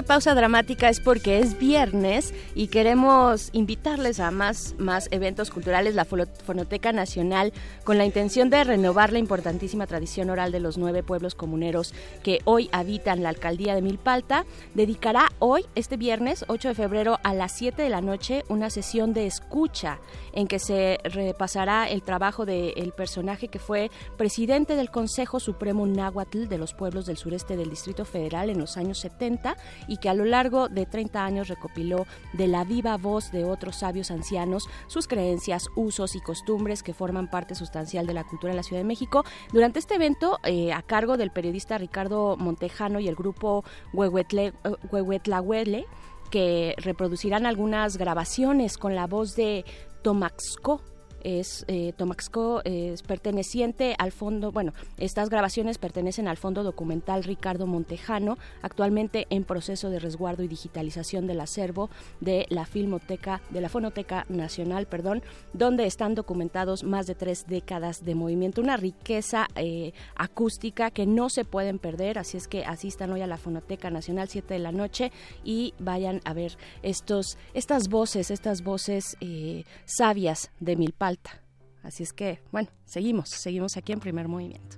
Pausa 0.08 0.34
dramática 0.34 0.90
es 0.90 1.00
porque 1.00 1.40
es 1.40 1.60
viernes 1.60 2.34
y 2.56 2.68
queremos 2.68 3.50
invitarles 3.52 4.19
a 4.19 4.32
más, 4.32 4.74
más 4.80 5.10
eventos 5.11 5.52
culturales. 5.52 5.94
La 5.95 6.06
Fonoteca 6.48 6.93
Nacional, 6.93 7.51
con 7.84 7.98
la 7.98 8.06
intención 8.06 8.50
de 8.50 8.64
renovar 8.64 9.11
la 9.11 9.19
importantísima 9.19 9.85
tradición 9.85 10.30
oral 10.30 10.53
de 10.53 10.61
los 10.61 10.77
nueve 10.77 11.03
pueblos 11.03 11.35
comuneros 11.35 11.93
que 12.24 12.40
hoy 12.45 12.69
habitan 12.72 13.22
la 13.22 13.30
alcaldía 13.30 13.76
de 13.76 13.82
Milpalta, 13.82 14.45
dedicará 14.74 15.27
hoy, 15.40 15.66
este 15.76 15.98
viernes 15.98 16.45
8 16.48 16.69
de 16.69 16.76
febrero, 16.76 17.19
a 17.24 17.34
las 17.34 17.51
7 17.51 17.82
de 17.82 17.90
la 17.90 18.00
noche, 18.00 18.45
una 18.48 18.69
sesión 18.69 19.14
de 19.14 19.27
escucha 19.27 20.00
en 20.32 20.48
que 20.48 20.59
se 20.59 21.00
repasará 21.03 21.90
el 21.90 22.01
trabajo 22.01 22.45
del 22.45 22.93
personaje 22.93 23.50
que 23.50 23.59
fue 23.59 23.92
presidente 24.17 24.76
del 24.76 24.90
Consejo 24.90 25.42
Supremo 25.42 25.85
Náhuatl 25.85 26.48
de 26.48 26.58
los 26.58 26.74
pueblos 26.74 27.06
del 27.06 27.17
sureste 27.17 27.58
del 27.58 27.69
Distrito 27.69 28.06
Federal 28.06 28.50
en 28.50 28.59
los 28.59 28.77
años 28.77 29.00
70 29.00 29.58
y 29.90 29.98
que 29.98 30.09
a 30.09 30.14
lo 30.14 30.24
largo 30.24 30.69
de 30.69 30.85
30 30.85 31.26
años 31.26 31.50
recopiló 31.50 32.06
de 32.34 32.48
la 32.48 32.64
viva 32.64 32.95
voz 32.95 33.32
de 33.32 33.43
otros 33.43 33.76
sabios 33.76 34.11
ancianos 34.11 34.69
sus 34.88 35.08
creencias, 35.08 35.67
usos 35.76 36.16
y 36.16 36.22
costumbres 36.22 36.36
que 36.83 36.93
forman 36.93 37.30
parte 37.30 37.56
sustancial 37.56 38.07
de 38.07 38.14
la 38.14 38.24
cultura 38.24 38.51
de 38.51 38.57
la 38.57 38.64
Ciudad 38.64 38.82
de 38.82 38.88
México. 38.88 39.24
Durante 39.51 39.80
este 39.80 39.95
evento, 39.95 40.40
eh, 40.43 40.74
a 40.74 40.82
cargo 40.82 41.17
del 41.17 41.32
periodista 41.32 41.77
Ricardo 41.77 42.38
Montejano 42.38 42.99
y 42.99 43.07
el 43.07 43.16
grupo 43.16 43.64
Huehuetlahuele, 43.93 45.85
que 46.30 46.75
reproducirán 46.77 47.45
algunas 47.45 47.98
grabaciones 47.98 48.77
con 48.77 48.95
la 48.95 49.07
voz 49.07 49.35
de 49.35 49.64
Tomaxco, 50.01 50.82
es 51.23 51.65
eh, 51.67 51.93
Tomaxco 51.95 52.61
es 52.63 53.01
perteneciente 53.03 53.95
al 53.97 54.11
fondo, 54.11 54.51
bueno, 54.51 54.73
estas 54.97 55.29
grabaciones 55.29 55.77
pertenecen 55.77 56.27
al 56.27 56.37
fondo 56.37 56.63
documental 56.63 57.23
Ricardo 57.23 57.67
Montejano, 57.67 58.37
actualmente 58.61 59.27
en 59.29 59.43
proceso 59.43 59.89
de 59.89 59.99
resguardo 59.99 60.43
y 60.43 60.47
digitalización 60.47 61.27
del 61.27 61.41
acervo 61.41 61.89
de 62.19 62.45
la 62.49 62.65
Filmoteca, 62.65 63.41
de 63.49 63.61
la 63.61 63.69
Fonoteca 63.69 64.25
Nacional, 64.29 64.87
perdón, 64.87 65.21
donde 65.53 65.85
están 65.85 66.15
documentados 66.15 66.83
más 66.83 67.07
de 67.07 67.15
tres 67.15 67.45
décadas 67.47 68.03
de 68.03 68.15
movimiento, 68.15 68.61
una 68.61 68.77
riqueza 68.77 69.47
eh, 69.55 69.93
acústica 70.15 70.91
que 70.91 71.05
no 71.05 71.29
se 71.29 71.45
pueden 71.45 71.79
perder, 71.79 72.17
así 72.19 72.37
es 72.37 72.47
que 72.47 72.65
asistan 72.65 73.11
hoy 73.11 73.21
a 73.21 73.27
la 73.27 73.37
Fonoteca 73.37 73.89
Nacional 73.89 74.27
7 74.29 74.53
de 74.53 74.59
la 74.59 74.71
noche 74.71 75.11
y 75.43 75.73
vayan 75.79 76.21
a 76.25 76.33
ver 76.33 76.57
estos, 76.83 77.37
estas 77.53 77.89
voces, 77.89 78.31
estas 78.31 78.63
voces 78.63 79.17
eh, 79.21 79.63
sabias 79.85 80.51
de 80.59 80.75
Así 81.84 82.03
es 82.03 82.11
que, 82.11 82.42
bueno, 82.52 82.69
seguimos, 82.86 83.30
seguimos 83.30 83.77
aquí 83.77 83.94
en 83.94 84.00
primer 84.00 84.27
movimiento. 84.27 84.77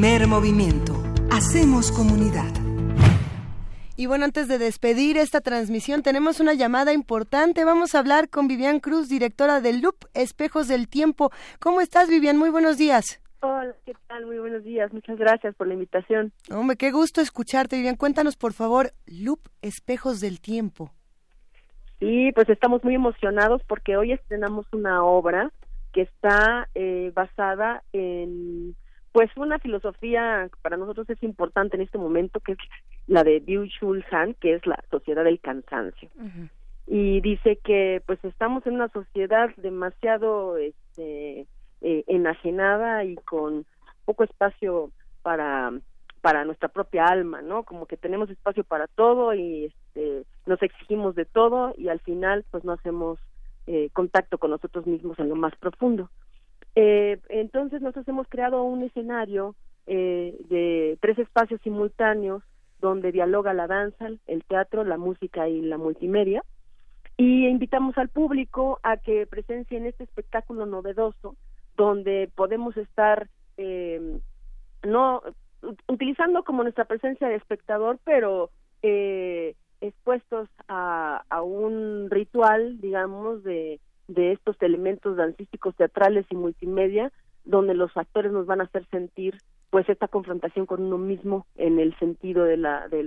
Primer 0.00 0.26
movimiento. 0.28 0.94
Hacemos 1.30 1.92
comunidad. 1.92 2.50
Y 3.98 4.06
bueno, 4.06 4.24
antes 4.24 4.48
de 4.48 4.56
despedir 4.56 5.18
esta 5.18 5.42
transmisión, 5.42 6.02
tenemos 6.02 6.40
una 6.40 6.54
llamada 6.54 6.94
importante. 6.94 7.66
Vamos 7.66 7.94
a 7.94 7.98
hablar 7.98 8.30
con 8.30 8.48
Vivian 8.48 8.80
Cruz, 8.80 9.10
directora 9.10 9.60
del 9.60 9.82
Loop 9.82 10.06
Espejos 10.14 10.68
del 10.68 10.88
Tiempo. 10.88 11.30
¿Cómo 11.58 11.82
estás, 11.82 12.08
Vivian? 12.08 12.38
Muy 12.38 12.48
buenos 12.48 12.78
días. 12.78 13.20
Hola, 13.40 13.74
¿qué 13.84 13.92
tal? 14.06 14.24
Muy 14.24 14.38
buenos 14.38 14.64
días. 14.64 14.90
Muchas 14.90 15.18
gracias 15.18 15.54
por 15.54 15.66
la 15.66 15.74
invitación. 15.74 16.32
Hombre, 16.50 16.78
qué 16.78 16.92
gusto 16.92 17.20
escucharte, 17.20 17.76
Vivian. 17.76 17.96
Cuéntanos, 17.96 18.38
por 18.38 18.54
favor, 18.54 18.92
Loop 19.06 19.40
Espejos 19.60 20.22
del 20.22 20.40
Tiempo. 20.40 20.92
Sí, 21.98 22.32
pues 22.34 22.48
estamos 22.48 22.82
muy 22.84 22.94
emocionados 22.94 23.60
porque 23.68 23.98
hoy 23.98 24.12
estrenamos 24.12 24.64
una 24.72 25.04
obra 25.04 25.52
que 25.92 26.00
está 26.00 26.70
eh, 26.74 27.12
basada 27.14 27.82
en 27.92 28.74
pues 29.12 29.30
una 29.36 29.58
filosofía 29.58 30.48
para 30.62 30.76
nosotros 30.76 31.08
es 31.10 31.22
importante 31.22 31.76
en 31.76 31.82
este 31.82 31.98
momento, 31.98 32.40
que 32.40 32.52
es 32.52 32.58
la 33.06 33.24
de 33.24 33.42
Byung-Chul 33.42 34.04
Han, 34.12 34.34
que 34.34 34.54
es 34.54 34.66
la 34.66 34.82
sociedad 34.90 35.24
del 35.24 35.40
cansancio. 35.40 36.08
Y 36.86 37.20
dice 37.20 37.58
que 37.64 38.02
pues 38.06 38.22
estamos 38.24 38.66
en 38.66 38.74
una 38.74 38.88
sociedad 38.88 39.50
demasiado 39.56 40.56
este, 40.56 41.46
eh, 41.80 42.04
enajenada 42.06 43.04
y 43.04 43.16
con 43.16 43.64
poco 44.04 44.24
espacio 44.24 44.90
para 45.22 45.72
para 46.20 46.44
nuestra 46.44 46.68
propia 46.68 47.06
alma, 47.06 47.40
¿no? 47.40 47.62
Como 47.62 47.86
que 47.86 47.96
tenemos 47.96 48.28
espacio 48.30 48.64
para 48.64 48.86
todo 48.88 49.32
y 49.34 49.66
este, 49.66 50.24
nos 50.46 50.62
exigimos 50.62 51.14
de 51.14 51.24
todo 51.24 51.74
y 51.76 51.88
al 51.88 52.00
final 52.00 52.44
pues 52.50 52.64
no 52.64 52.72
hacemos 52.72 53.18
eh, 53.66 53.90
contacto 53.92 54.38
con 54.38 54.50
nosotros 54.50 54.86
mismos 54.86 55.18
en 55.18 55.28
lo 55.28 55.36
más 55.36 55.54
profundo. 55.56 56.10
Eh, 56.74 57.18
entonces 57.28 57.80
nosotros 57.80 58.08
hemos 58.08 58.28
creado 58.28 58.62
un 58.62 58.82
escenario 58.82 59.54
eh, 59.86 60.36
de 60.48 60.98
tres 61.00 61.18
espacios 61.18 61.60
simultáneos 61.62 62.42
donde 62.80 63.12
dialoga 63.12 63.52
la 63.54 63.66
danza, 63.66 64.08
el 64.26 64.44
teatro, 64.44 64.84
la 64.84 64.96
música 64.96 65.48
y 65.48 65.60
la 65.62 65.78
multimedia. 65.78 66.44
Y 67.16 67.46
invitamos 67.46 67.98
al 67.98 68.08
público 68.08 68.78
a 68.82 68.96
que 68.96 69.26
presencie 69.26 69.76
en 69.76 69.86
este 69.86 70.04
espectáculo 70.04 70.64
novedoso, 70.64 71.36
donde 71.76 72.30
podemos 72.34 72.76
estar 72.76 73.28
eh, 73.56 74.18
no 74.82 75.22
utilizando 75.88 76.44
como 76.44 76.62
nuestra 76.62 76.86
presencia 76.86 77.28
de 77.28 77.34
espectador, 77.34 77.98
pero 78.04 78.50
eh, 78.82 79.54
expuestos 79.82 80.48
a 80.68 81.42
un 81.42 82.08
ritual, 82.10 82.80
digamos, 82.80 83.42
de, 83.44 83.80
de 84.14 84.32
estos 84.32 84.56
elementos 84.60 85.16
dancísticos, 85.16 85.76
teatrales 85.76 86.26
y 86.30 86.36
multimedia, 86.36 87.12
donde 87.44 87.74
los 87.74 87.96
actores 87.96 88.32
nos 88.32 88.46
van 88.46 88.60
a 88.60 88.64
hacer 88.64 88.86
sentir 88.90 89.38
pues 89.70 89.88
esta 89.88 90.08
confrontación 90.08 90.66
con 90.66 90.82
uno 90.82 90.98
mismo 90.98 91.46
en 91.56 91.78
el 91.78 91.96
sentido 91.98 92.44
de, 92.44 92.56
la, 92.56 92.88
de, 92.88 93.04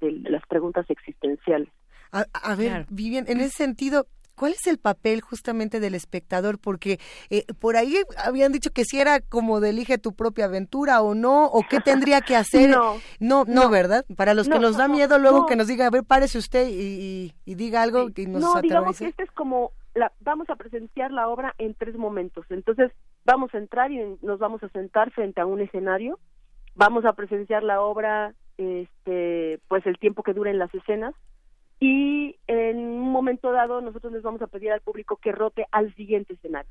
de, 0.00 0.30
las 0.30 0.46
preguntas 0.46 0.88
existenciales. 0.90 1.68
A, 2.12 2.54
ver, 2.54 2.86
Vivian, 2.90 3.26
en 3.28 3.40
ese 3.40 3.50
sentido, 3.50 4.06
¿Cuál 4.38 4.52
es 4.52 4.66
el 4.68 4.78
papel 4.78 5.20
justamente 5.20 5.80
del 5.80 5.96
espectador? 5.96 6.58
Porque 6.60 7.00
eh, 7.28 7.44
por 7.58 7.76
ahí 7.76 7.96
habían 8.24 8.52
dicho 8.52 8.70
que 8.70 8.84
si 8.84 9.00
era 9.00 9.20
como 9.20 9.58
de 9.58 9.70
elige 9.70 9.98
tu 9.98 10.14
propia 10.14 10.44
aventura 10.44 11.02
o 11.02 11.16
no, 11.16 11.46
o 11.46 11.64
qué 11.68 11.80
tendría 11.80 12.20
que 12.20 12.36
hacer. 12.36 12.70
no, 13.18 13.44
no, 13.44 13.68
¿verdad? 13.68 14.06
Para 14.16 14.34
los 14.34 14.48
que 14.48 14.60
nos 14.60 14.76
da 14.76 14.86
miedo 14.86 15.18
luego 15.18 15.46
que 15.46 15.56
nos 15.56 15.66
diga, 15.66 15.86
a 15.86 15.90
ver, 15.90 16.04
párese 16.04 16.38
usted 16.38 16.68
y, 16.70 17.34
diga 17.44 17.82
algo 17.82 18.10
que 18.12 18.28
nos 18.28 18.40
No, 18.40 18.62
digamos 18.62 18.96
que 18.96 19.06
este 19.06 19.24
es 19.24 19.30
como 19.32 19.72
vamos 20.20 20.50
a 20.50 20.56
presenciar 20.56 21.10
la 21.10 21.28
obra 21.28 21.54
en 21.58 21.74
tres 21.74 21.96
momentos. 21.96 22.46
Entonces, 22.50 22.92
vamos 23.24 23.54
a 23.54 23.58
entrar 23.58 23.90
y 23.90 24.18
nos 24.22 24.38
vamos 24.38 24.62
a 24.62 24.68
sentar 24.68 25.10
frente 25.10 25.40
a 25.40 25.46
un 25.46 25.60
escenario, 25.60 26.18
vamos 26.74 27.04
a 27.04 27.12
presenciar 27.12 27.62
la 27.62 27.80
obra, 27.80 28.34
este, 28.56 29.60
pues 29.68 29.86
el 29.86 29.98
tiempo 29.98 30.22
que 30.22 30.34
duren 30.34 30.58
las 30.58 30.74
escenas, 30.74 31.14
y 31.80 32.36
en 32.46 32.78
un 32.78 33.10
momento 33.10 33.52
dado 33.52 33.80
nosotros 33.80 34.12
les 34.12 34.22
vamos 34.22 34.42
a 34.42 34.48
pedir 34.48 34.72
al 34.72 34.80
público 34.80 35.16
que 35.16 35.32
rote 35.32 35.66
al 35.70 35.94
siguiente 35.94 36.34
escenario. 36.34 36.70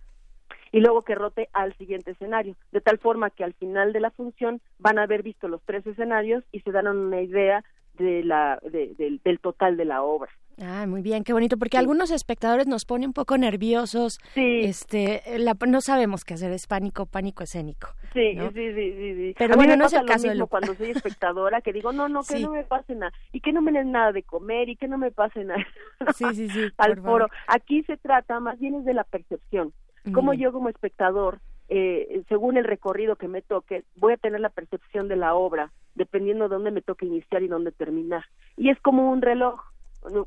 Y 0.71 0.81
luego 0.81 1.03
que 1.03 1.15
rote 1.15 1.47
al 1.53 1.73
siguiente 1.77 2.11
escenario, 2.11 2.55
de 2.71 2.81
tal 2.81 2.97
forma 2.97 3.29
que 3.29 3.45
al 3.45 3.53
final 3.53 3.93
de 3.93 4.01
la 4.01 4.11
función 4.11 4.59
van 4.79 4.99
a 4.99 5.03
haber 5.03 5.23
visto 5.23 5.47
los 5.47 5.61
tres 5.63 5.85
escenarios 5.87 6.43
y 6.51 6.59
se 6.59 6.71
dan 6.71 6.87
una 6.87 7.21
idea 7.21 7.63
de 7.97 8.23
la 8.23 8.59
del 8.63 9.39
total 9.39 9.77
de 9.77 9.85
la 9.85 10.03
obra. 10.03 10.31
Ah, 10.59 10.87
muy 10.87 11.03
bien, 11.03 11.23
qué 11.23 11.33
bonito, 11.33 11.57
porque 11.57 11.77
algunos 11.77 12.09
espectadores 12.09 12.65
nos 12.65 12.83
ponen 12.85 13.09
un 13.09 13.13
poco 13.13 13.37
nerviosos. 13.37 14.19
Sí. 14.33 14.61
Este, 14.63 15.21
no 15.67 15.81
sabemos 15.81 16.25
qué 16.25 16.33
hacer, 16.33 16.51
es 16.51 16.65
pánico, 16.65 17.05
pánico 17.05 17.43
escénico. 17.43 17.89
Sí, 18.13 18.33
sí, 18.33 18.73
sí, 18.73 18.93
sí, 18.93 19.35
Pero 19.37 19.55
bueno, 19.55 19.75
no 19.75 19.85
es 19.85 19.93
el 19.93 20.05
caso 20.05 20.27
mismo 20.27 20.47
cuando 20.47 20.73
soy 20.73 20.91
espectadora, 20.91 21.61
que 21.61 21.73
digo, 21.73 21.91
no, 21.91 22.09
no, 22.09 22.23
que 22.23 22.39
no 22.39 22.51
me 22.51 22.63
pase 22.63 22.95
nada, 22.95 23.13
y 23.31 23.41
que 23.41 23.53
no 23.53 23.61
me 23.61 23.71
den 23.71 23.91
nada 23.91 24.11
de 24.11 24.23
comer, 24.23 24.69
y 24.69 24.75
que 24.75 24.87
no 24.87 24.97
me 24.97 25.11
pase 25.11 25.43
nada 25.43 25.63
sí, 26.15 26.25
sí, 26.33 26.49
sí, 26.49 26.69
al 26.77 26.99
foro. 27.01 27.27
Aquí 27.47 27.83
se 27.83 27.97
trata 27.97 28.39
más 28.39 28.59
bien 28.59 28.75
es 28.75 28.85
de 28.85 28.93
la 28.95 29.03
percepción. 29.03 29.73
Como 30.13 30.33
yo 30.33 30.53
como 30.53 30.69
espectador, 30.69 31.41
eh, 31.69 32.23
según 32.29 32.57
el 32.57 32.63
recorrido 32.63 33.15
que 33.15 33.27
me 33.27 33.41
toque, 33.41 33.83
voy 33.95 34.13
a 34.13 34.17
tener 34.17 34.39
la 34.39 34.49
percepción 34.49 35.07
de 35.07 35.15
la 35.15 35.35
obra, 35.35 35.71
dependiendo 35.95 36.45
de 36.45 36.55
dónde 36.55 36.71
me 36.71 36.81
toque 36.81 37.05
iniciar 37.05 37.43
y 37.43 37.47
dónde 37.47 37.71
terminar. 37.71 38.25
Y 38.55 38.69
es 38.69 38.79
como 38.81 39.11
un 39.11 39.21
reloj 39.21 39.59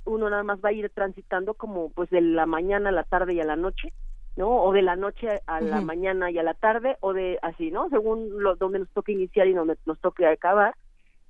uno 0.05 0.31
nada 0.31 0.43
más 0.43 0.60
va 0.65 0.70
a 0.70 0.73
ir 0.73 0.91
transitando 0.91 1.55
como 1.55 1.91
pues 1.91 2.10
de 2.10 2.20
la 2.20 2.47
mañana 2.47 2.91
a 2.91 2.93
la 2.93 3.05
tarde 3.05 3.35
y 3.35 3.41
a 3.41 3.44
la 3.44 3.57
noche, 3.57 3.93
¿no? 4.36 4.62
O 4.62 4.73
de 4.73 4.83
la 4.83 4.97
noche 4.97 5.41
a 5.47 5.60
la 5.60 5.81
mañana 5.81 6.31
y 6.31 6.39
a 6.39 6.43
la 6.43 6.55
tarde, 6.55 6.97
o 7.01 7.12
de 7.12 7.39
así, 7.43 7.70
¿no? 7.70 7.89
Según 7.89 8.43
lo, 8.43 8.57
donde 8.57 8.81
nos 8.81 8.91
toque 8.91 9.12
iniciar 9.12 9.47
y 9.47 9.55
donde 9.55 9.77
nos 9.86 9.99
toque 10.01 10.27
acabar. 10.27 10.75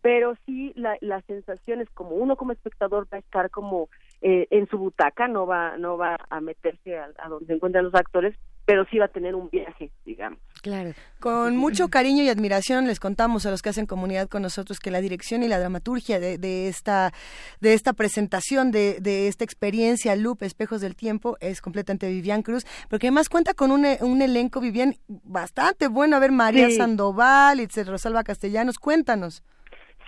Pero 0.02 0.34
sí, 0.46 0.72
la, 0.76 0.96
la 1.00 1.20
sensación 1.22 1.80
es 1.80 1.90
como 1.90 2.10
uno 2.16 2.36
como 2.36 2.52
espectador 2.52 3.06
va 3.12 3.18
a 3.18 3.20
estar 3.20 3.50
como 3.50 3.88
eh, 4.22 4.46
en 4.50 4.68
su 4.68 4.78
butaca, 4.78 5.28
no 5.28 5.46
va, 5.46 5.76
no 5.76 5.96
va 5.96 6.16
a 6.30 6.40
meterse 6.40 6.98
a, 6.98 7.10
a 7.18 7.28
donde 7.28 7.46
se 7.46 7.52
encuentran 7.54 7.84
los 7.84 7.94
actores, 7.94 8.34
pero 8.70 8.84
sí 8.84 8.98
va 8.98 9.06
a 9.06 9.08
tener 9.08 9.34
un 9.34 9.50
viaje, 9.50 9.90
digamos. 10.04 10.38
Claro. 10.62 10.92
Con 11.18 11.56
mucho 11.56 11.88
cariño 11.88 12.22
y 12.22 12.28
admiración 12.28 12.86
les 12.86 13.00
contamos 13.00 13.44
a 13.44 13.50
los 13.50 13.62
que 13.62 13.70
hacen 13.70 13.86
comunidad 13.86 14.28
con 14.28 14.42
nosotros 14.42 14.78
que 14.78 14.92
la 14.92 15.00
dirección 15.00 15.42
y 15.42 15.48
la 15.48 15.58
dramaturgia 15.58 16.20
de, 16.20 16.38
de 16.38 16.68
esta 16.68 17.12
de 17.60 17.74
esta 17.74 17.94
presentación 17.94 18.70
de, 18.70 19.00
de, 19.00 19.26
esta 19.26 19.42
experiencia 19.42 20.14
Loop 20.14 20.44
Espejos 20.44 20.80
del 20.80 20.94
Tiempo 20.94 21.36
es 21.40 21.60
completamente 21.60 22.08
Vivian 22.08 22.42
Cruz, 22.42 22.64
porque 22.88 23.08
además 23.08 23.28
cuenta 23.28 23.54
con 23.54 23.72
un, 23.72 23.84
un 24.02 24.22
elenco 24.22 24.60
Vivian 24.60 24.94
bastante 25.08 25.88
bueno. 25.88 26.16
A 26.16 26.20
ver, 26.20 26.30
María 26.30 26.70
Sandoval, 26.70 27.58
Itzel 27.58 27.88
Rosalba 27.88 28.22
Castellanos, 28.22 28.78
cuéntanos. 28.78 29.42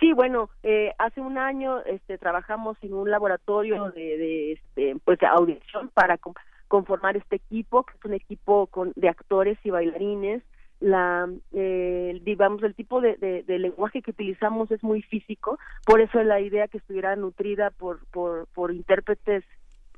Sí, 0.03 0.11
bueno, 0.11 0.49
eh, 0.63 0.91
hace 0.97 1.21
un 1.21 1.37
año 1.37 1.79
este, 1.85 2.17
trabajamos 2.17 2.75
en 2.81 2.93
un 2.93 3.09
laboratorio 3.09 3.89
de, 3.91 4.17
de 4.17 4.51
este, 4.51 4.97
pues 5.05 5.17
de 5.17 5.27
audición 5.27 5.89
para 5.93 6.19
conformar 6.67 7.15
este 7.15 7.37
equipo, 7.37 7.85
que 7.85 7.93
es 7.97 8.03
un 8.03 8.13
equipo 8.13 8.67
con, 8.67 8.91
de 8.97 9.07
actores 9.07 9.57
y 9.63 9.69
bailarines. 9.69 10.43
La, 10.81 11.29
eh, 11.53 12.19
digamos, 12.21 12.61
el 12.63 12.75
tipo 12.75 12.99
de, 12.99 13.15
de, 13.15 13.59
lenguaje 13.59 14.01
que 14.01 14.11
utilizamos 14.11 14.69
es 14.71 14.83
muy 14.83 15.03
físico, 15.03 15.57
por 15.85 16.01
eso 16.01 16.21
la 16.21 16.41
idea 16.41 16.67
que 16.67 16.79
estuviera 16.79 17.15
nutrida 17.15 17.69
por, 17.69 18.05
por, 18.07 18.47
por 18.47 18.73
intérpretes 18.73 19.45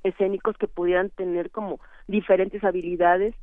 escénicos 0.03 0.55
que 0.57 0.67
pudieran 0.67 1.09
tener 1.09 1.49
como 1.49 1.79
diferentes 2.07 2.63
habilidades 2.63 3.33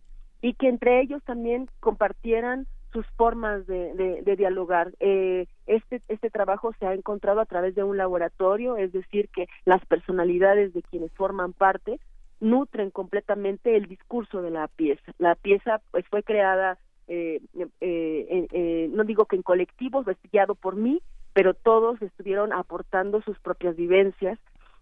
y 0.40 0.54
que 0.54 0.68
entre 0.68 1.00
ellos 1.00 1.24
también 1.24 1.68
compartieran 1.80 2.68
sus 2.92 3.06
formas 3.16 3.66
de, 3.66 4.34
dialogar. 4.36 4.92
Eh, 5.00 5.46
este, 5.66 6.02
este 6.08 6.30
trabajo 6.30 6.72
se 6.78 6.86
ha 6.86 6.94
encontrado 6.94 7.40
a 7.40 7.46
través 7.46 7.74
de 7.74 7.84
un 7.84 7.96
laboratorio, 7.96 8.76
es 8.76 8.92
decir, 8.92 9.28
que 9.28 9.48
las 9.64 9.84
personalidades 9.86 10.72
de 10.74 10.82
quienes 10.82 11.12
forman 11.12 11.52
parte 11.52 11.98
nutren 12.42 12.90
completamente 12.90 13.76
el 13.76 13.86
discurso 13.86 14.42
de 14.42 14.50
la 14.50 14.68
pieza. 14.68 15.12
La 15.18 15.36
pieza 15.36 15.80
pues 15.92 16.04
fue 16.08 16.22
creada, 16.22 16.76
eh, 17.06 17.40
eh, 17.80 18.46
eh, 18.50 18.88
no 18.92 19.04
digo 19.04 19.26
que 19.26 19.36
en 19.36 19.42
colectivos, 19.42 20.06
guiado 20.30 20.56
por 20.56 20.74
mí, 20.76 21.00
pero 21.32 21.54
todos 21.54 22.02
estuvieron 22.02 22.52
aportando 22.52 23.22
sus 23.22 23.38
propias 23.38 23.76
vivencias. 23.76 24.38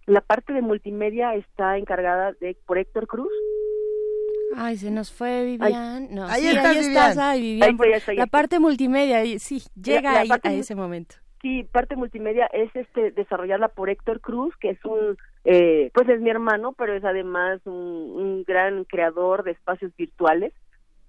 La 0.07 0.23
parte 0.23 0.55
de 0.55 0.63
multimedia 0.63 1.35
está 1.35 1.77
encargada 1.77 2.33
de 2.41 2.57
por 2.67 2.79
Héctor 2.79 3.07
Cruz. 3.07 3.33
Ay, 4.57 4.77
se 4.77 4.91
nos 4.91 5.13
fue 5.13 5.45
Vivian. 5.45 6.09
no, 6.11 6.27
ahí, 6.27 6.47
estás, 6.47 7.39
Vivian. 7.39 7.79
la 8.17 8.27
parte 8.27 8.59
multimedia, 8.59 9.23
sí, 9.39 9.63
llega 9.81 10.21
ahí, 10.21 10.29
a 10.31 10.53
ese 10.53 10.75
momento. 10.75 11.17
Sí, 11.43 11.65
parte 11.65 11.97
multimedia 11.97 12.47
es 12.53 12.75
este 12.75 13.13
desarrollada 13.13 13.69
por 13.69 13.89
Héctor 13.89 14.21
Cruz, 14.21 14.55
que 14.59 14.71
es 14.71 14.85
un 14.85 15.17
eh, 15.45 15.91
pues 15.95 16.09
es 16.09 16.21
mi 16.21 16.29
hermano, 16.29 16.73
pero 16.73 16.95
es 16.95 17.05
además 17.05 17.61
un, 17.65 18.45
gran 18.47 18.85
creador 18.85 19.43
de 19.43 19.53
espacios 19.53 19.95
virtuales. 19.97 20.53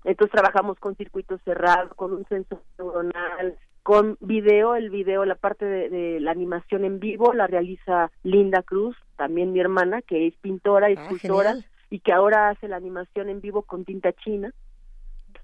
Entonces 0.03 0.31
trabajamos 0.31 0.79
con 0.79 0.95
circuitos 0.95 1.41
cerrados, 1.43 1.93
con 1.95 2.13
un 2.13 2.25
sensor 2.27 2.61
neuronal, 2.77 3.57
con 3.83 4.17
video, 4.19 4.75
el 4.75 4.89
video, 4.89 5.25
la 5.25 5.35
parte 5.35 5.65
de, 5.65 6.19
la 6.19 6.31
animación 6.31 6.85
en 6.85 6.99
vivo 6.99 7.33
la 7.33 7.47
realiza 7.47 8.11
Linda 8.23 8.63
Cruz, 8.63 8.95
también 9.17 9.51
mi 9.51 9.59
hermana, 9.59 10.01
que 10.01 10.27
es 10.27 10.35
pintora 10.37 10.89
y 10.89 10.95
ah, 10.95 11.03
escultora 11.03 11.55
y 11.91 11.99
que 11.99 12.13
ahora 12.13 12.49
hace 12.49 12.67
la 12.67 12.77
animación 12.77 13.29
en 13.29 13.41
vivo 13.41 13.61
con 13.61 13.85
tinta 13.85 14.13
china. 14.13 14.51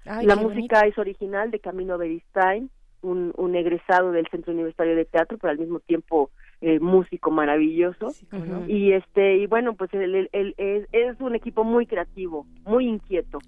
la 0.04 0.34
música 0.34 0.80
es 0.80 0.98
original 0.98 1.50
de 1.50 1.60
Camino 1.60 1.98
Beristain, 1.98 2.70
un, 3.02 3.32
un 3.36 3.54
egresado 3.54 4.10
del 4.10 4.26
Centro 4.28 4.54
Universitario 4.54 4.96
de 4.96 5.04
Teatro, 5.04 5.36
pero 5.38 5.52
al 5.52 5.58
mismo 5.58 5.78
tiempo 5.78 6.30
eh, 6.60 6.80
músico 6.80 7.30
maravilloso. 7.30 8.12
Y 8.66 8.92
este 8.92 9.36
y 9.36 9.46
bueno 9.46 9.74
pues 9.74 9.92
él, 9.94 10.28
es, 10.32 11.20
un 11.20 11.34
equipo 11.34 11.64
muy 11.64 11.86
creativo 11.86 12.46
muy 12.64 12.86
inquieto. 12.86 13.38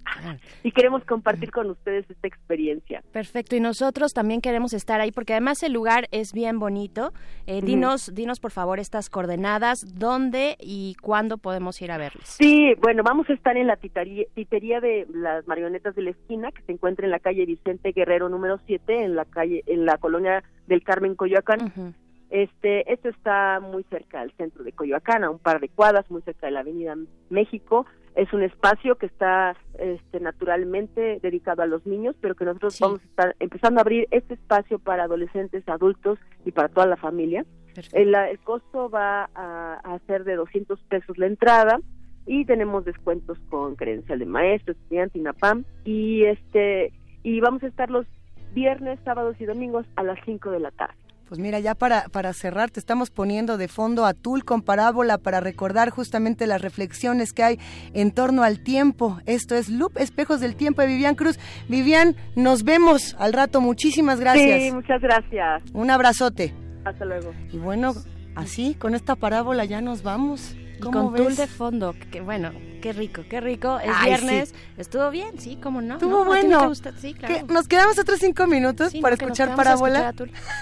Y 0.63 0.71
queremos 0.71 1.03
compartir 1.05 1.51
con 1.51 1.69
ustedes 1.69 2.09
esta 2.09 2.27
experiencia. 2.27 3.03
Perfecto. 3.11 3.55
Y 3.55 3.59
nosotros 3.59 4.13
también 4.13 4.41
queremos 4.41 4.73
estar 4.73 5.01
ahí 5.01 5.11
porque 5.11 5.33
además 5.33 5.63
el 5.63 5.73
lugar 5.73 6.07
es 6.11 6.33
bien 6.33 6.59
bonito. 6.59 7.13
Eh, 7.47 7.61
dinos 7.61 8.13
dinos 8.13 8.39
por 8.39 8.51
favor 8.51 8.79
estas 8.79 9.09
coordenadas 9.09 9.97
dónde 9.97 10.57
y 10.59 10.95
cuándo 11.01 11.37
podemos 11.37 11.81
ir 11.81 11.91
a 11.91 11.97
verles 11.97 12.27
sí 12.27 12.73
bueno 12.81 13.03
vamos 13.03 13.29
a 13.29 13.33
estar 13.33 13.57
en 13.57 13.67
la 13.67 13.77
titería, 13.77 14.79
de 14.81 15.07
las 15.13 15.47
marionetas 15.47 15.95
de 15.95 16.01
la 16.03 16.11
esquina 16.11 16.51
que 16.51 16.61
se 16.63 16.71
encuentra 16.71 17.05
en 17.05 17.11
la 17.11 17.19
calle 17.19 17.45
Vicente 17.45 17.91
Guerrero 17.91 18.29
número 18.29 18.59
7 18.65 19.03
en 19.03 19.15
la 19.15 19.25
calle 19.25 19.63
en 19.65 19.85
la 19.85 19.97
colonia 19.97 20.43
del 20.67 20.83
Carmen 20.83 21.15
Coyoacán 21.15 21.95
este, 22.31 22.91
esto 22.91 23.09
está 23.09 23.59
muy 23.59 23.83
cerca 23.83 24.21
del 24.21 24.31
centro 24.37 24.63
de 24.63 24.71
Coyoacán, 24.71 25.25
a 25.25 25.29
un 25.29 25.37
par 25.37 25.59
de 25.59 25.67
cuadras, 25.67 26.09
muy 26.09 26.21
cerca 26.21 26.47
de 26.47 26.53
la 26.53 26.61
Avenida 26.61 26.95
México. 27.29 27.85
Es 28.15 28.31
un 28.31 28.41
espacio 28.41 28.95
que 28.95 29.05
está 29.05 29.55
este, 29.77 30.21
naturalmente 30.21 31.19
dedicado 31.21 31.61
a 31.61 31.65
los 31.65 31.85
niños, 31.85 32.15
pero 32.21 32.35
que 32.35 32.45
nosotros 32.45 32.79
vamos 32.79 33.01
a 33.01 33.05
estar 33.05 33.35
empezando 33.39 33.79
a 33.79 33.81
abrir 33.81 34.07
este 34.11 34.35
espacio 34.35 34.79
para 34.79 35.03
adolescentes, 35.03 35.67
adultos 35.67 36.19
y 36.45 36.51
para 36.51 36.69
toda 36.69 36.87
la 36.87 36.95
familia. 36.95 37.45
El, 37.91 38.15
el, 38.15 38.39
costo 38.39 38.89
va 38.89 39.29
a, 39.35 39.73
a, 39.83 39.99
ser 40.07 40.23
de 40.23 40.35
200 40.35 40.81
pesos 40.83 41.17
la 41.17 41.27
entrada 41.27 41.79
y 42.25 42.45
tenemos 42.45 42.85
descuentos 42.85 43.37
con 43.49 43.75
credencial 43.75 44.19
de 44.19 44.25
maestro, 44.25 44.73
estudiante, 44.73 45.19
INAPAM 45.19 45.65
y 45.83 46.23
este 46.25 46.93
y 47.23 47.39
vamos 47.39 47.63
a 47.63 47.67
estar 47.67 47.89
los 47.89 48.05
viernes, 48.53 48.99
sábados 49.05 49.35
y 49.39 49.45
domingos 49.45 49.85
a 49.95 50.03
las 50.03 50.19
5 50.25 50.51
de 50.51 50.59
la 50.59 50.71
tarde. 50.71 51.00
Pues 51.31 51.39
mira, 51.39 51.61
ya 51.61 51.75
para, 51.75 52.09
para 52.09 52.33
cerrar, 52.33 52.71
te 52.71 52.81
estamos 52.81 53.09
poniendo 53.09 53.55
de 53.55 53.69
fondo 53.69 54.05
a 54.05 54.13
Tul 54.13 54.43
con 54.43 54.61
parábola 54.61 55.17
para 55.17 55.39
recordar 55.39 55.89
justamente 55.89 56.45
las 56.45 56.61
reflexiones 56.61 57.31
que 57.31 57.41
hay 57.41 57.59
en 57.93 58.11
torno 58.11 58.43
al 58.43 58.59
tiempo. 58.59 59.17
Esto 59.25 59.55
es 59.55 59.69
Loop, 59.69 59.97
Espejos 59.97 60.41
del 60.41 60.57
Tiempo 60.57 60.81
de 60.81 60.89
Vivian 60.89 61.15
Cruz. 61.15 61.39
Vivian, 61.69 62.17
nos 62.35 62.65
vemos 62.65 63.15
al 63.17 63.31
rato. 63.31 63.61
Muchísimas 63.61 64.19
gracias. 64.19 64.61
Sí, 64.61 64.71
muchas 64.73 65.01
gracias. 65.01 65.63
Un 65.73 65.89
abrazote. 65.89 66.53
Hasta 66.83 67.05
luego. 67.05 67.31
Y 67.49 67.59
bueno, 67.59 67.93
así, 68.35 68.75
con 68.75 68.93
esta 68.93 69.15
parábola 69.15 69.63
ya 69.63 69.79
nos 69.79 70.03
vamos. 70.03 70.53
con 70.81 71.15
Tul 71.15 71.37
de 71.37 71.47
fondo, 71.47 71.95
que 72.11 72.19
bueno, 72.19 72.51
qué 72.81 72.93
rico, 72.93 73.23
qué 73.29 73.39
rico. 73.39 73.79
Es 73.79 73.91
viernes. 74.03 74.53
Estuvo 74.77 75.09
bien, 75.09 75.39
sí, 75.39 75.57
cómo 75.61 75.81
no. 75.81 75.95
Estuvo 75.95 76.25
bueno. 76.25 76.73
Sí, 76.99 77.13
claro. 77.13 77.47
Nos 77.47 77.67
quedamos 77.67 77.97
otros 77.97 78.19
cinco 78.19 78.47
minutos 78.47 78.93
para 79.01 79.15
escuchar 79.15 79.55
parábola. 79.55 80.13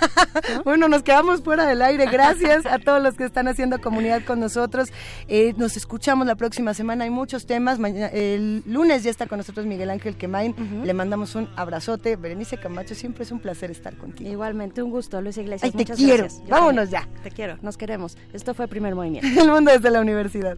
bueno, 0.66 0.88
nos 0.88 1.04
quedamos 1.04 1.42
fuera 1.42 1.66
del 1.66 1.82
aire. 1.82 2.06
Gracias 2.06 2.66
a 2.66 2.80
todos 2.80 3.02
los 3.02 3.16
que 3.16 3.24
están 3.24 3.48
haciendo 3.48 3.80
comunidad 3.80 4.24
con 4.24 4.40
nosotros. 4.40 4.90
Eh, 5.28 5.54
nos 5.58 5.78
escuchamos 5.78 6.28
la 6.28 6.36
próxima 6.36 6.74
semana. 6.74 7.06
Hay 7.06 7.10
muchos 7.10 7.46
temas. 7.46 7.80
el 7.80 8.64
lunes 8.66 9.04
ya 9.04 9.10
está 9.10 9.28
con 9.28 9.38
nosotros 9.38 9.66
Miguel 9.66 9.90
Ángel 9.90 10.16
Quemain. 10.16 10.56
Le 10.84 10.94
mandamos 10.94 11.36
un 11.36 11.50
abrazote. 11.56 12.16
Berenice 12.16 12.58
Camacho, 12.58 12.96
siempre 12.96 13.24
es 13.24 13.32
un 13.32 13.40
placer 13.40 13.72
estar 13.72 13.96
contigo. 13.96 14.30
Igualmente, 14.30 14.84
un 14.84 14.92
gusto, 14.92 15.22
Luis 15.22 15.38
Iglesias. 15.38 15.72
Ay, 15.74 15.86
te 15.86 15.94
quiero. 15.94 16.28
Vámonos 16.48 16.90
ya. 16.90 17.08
Te 17.24 17.32
quiero, 17.32 17.58
nos 17.62 17.78
queremos. 17.78 18.18
Esto 18.34 18.54
fue 18.54 18.68
Primer 18.68 18.96
Movimiento. 18.96 19.28
el 19.42 19.50
mundo 19.50 19.72
desde 19.72 19.90
la 19.90 20.02
universidad. 20.02 20.58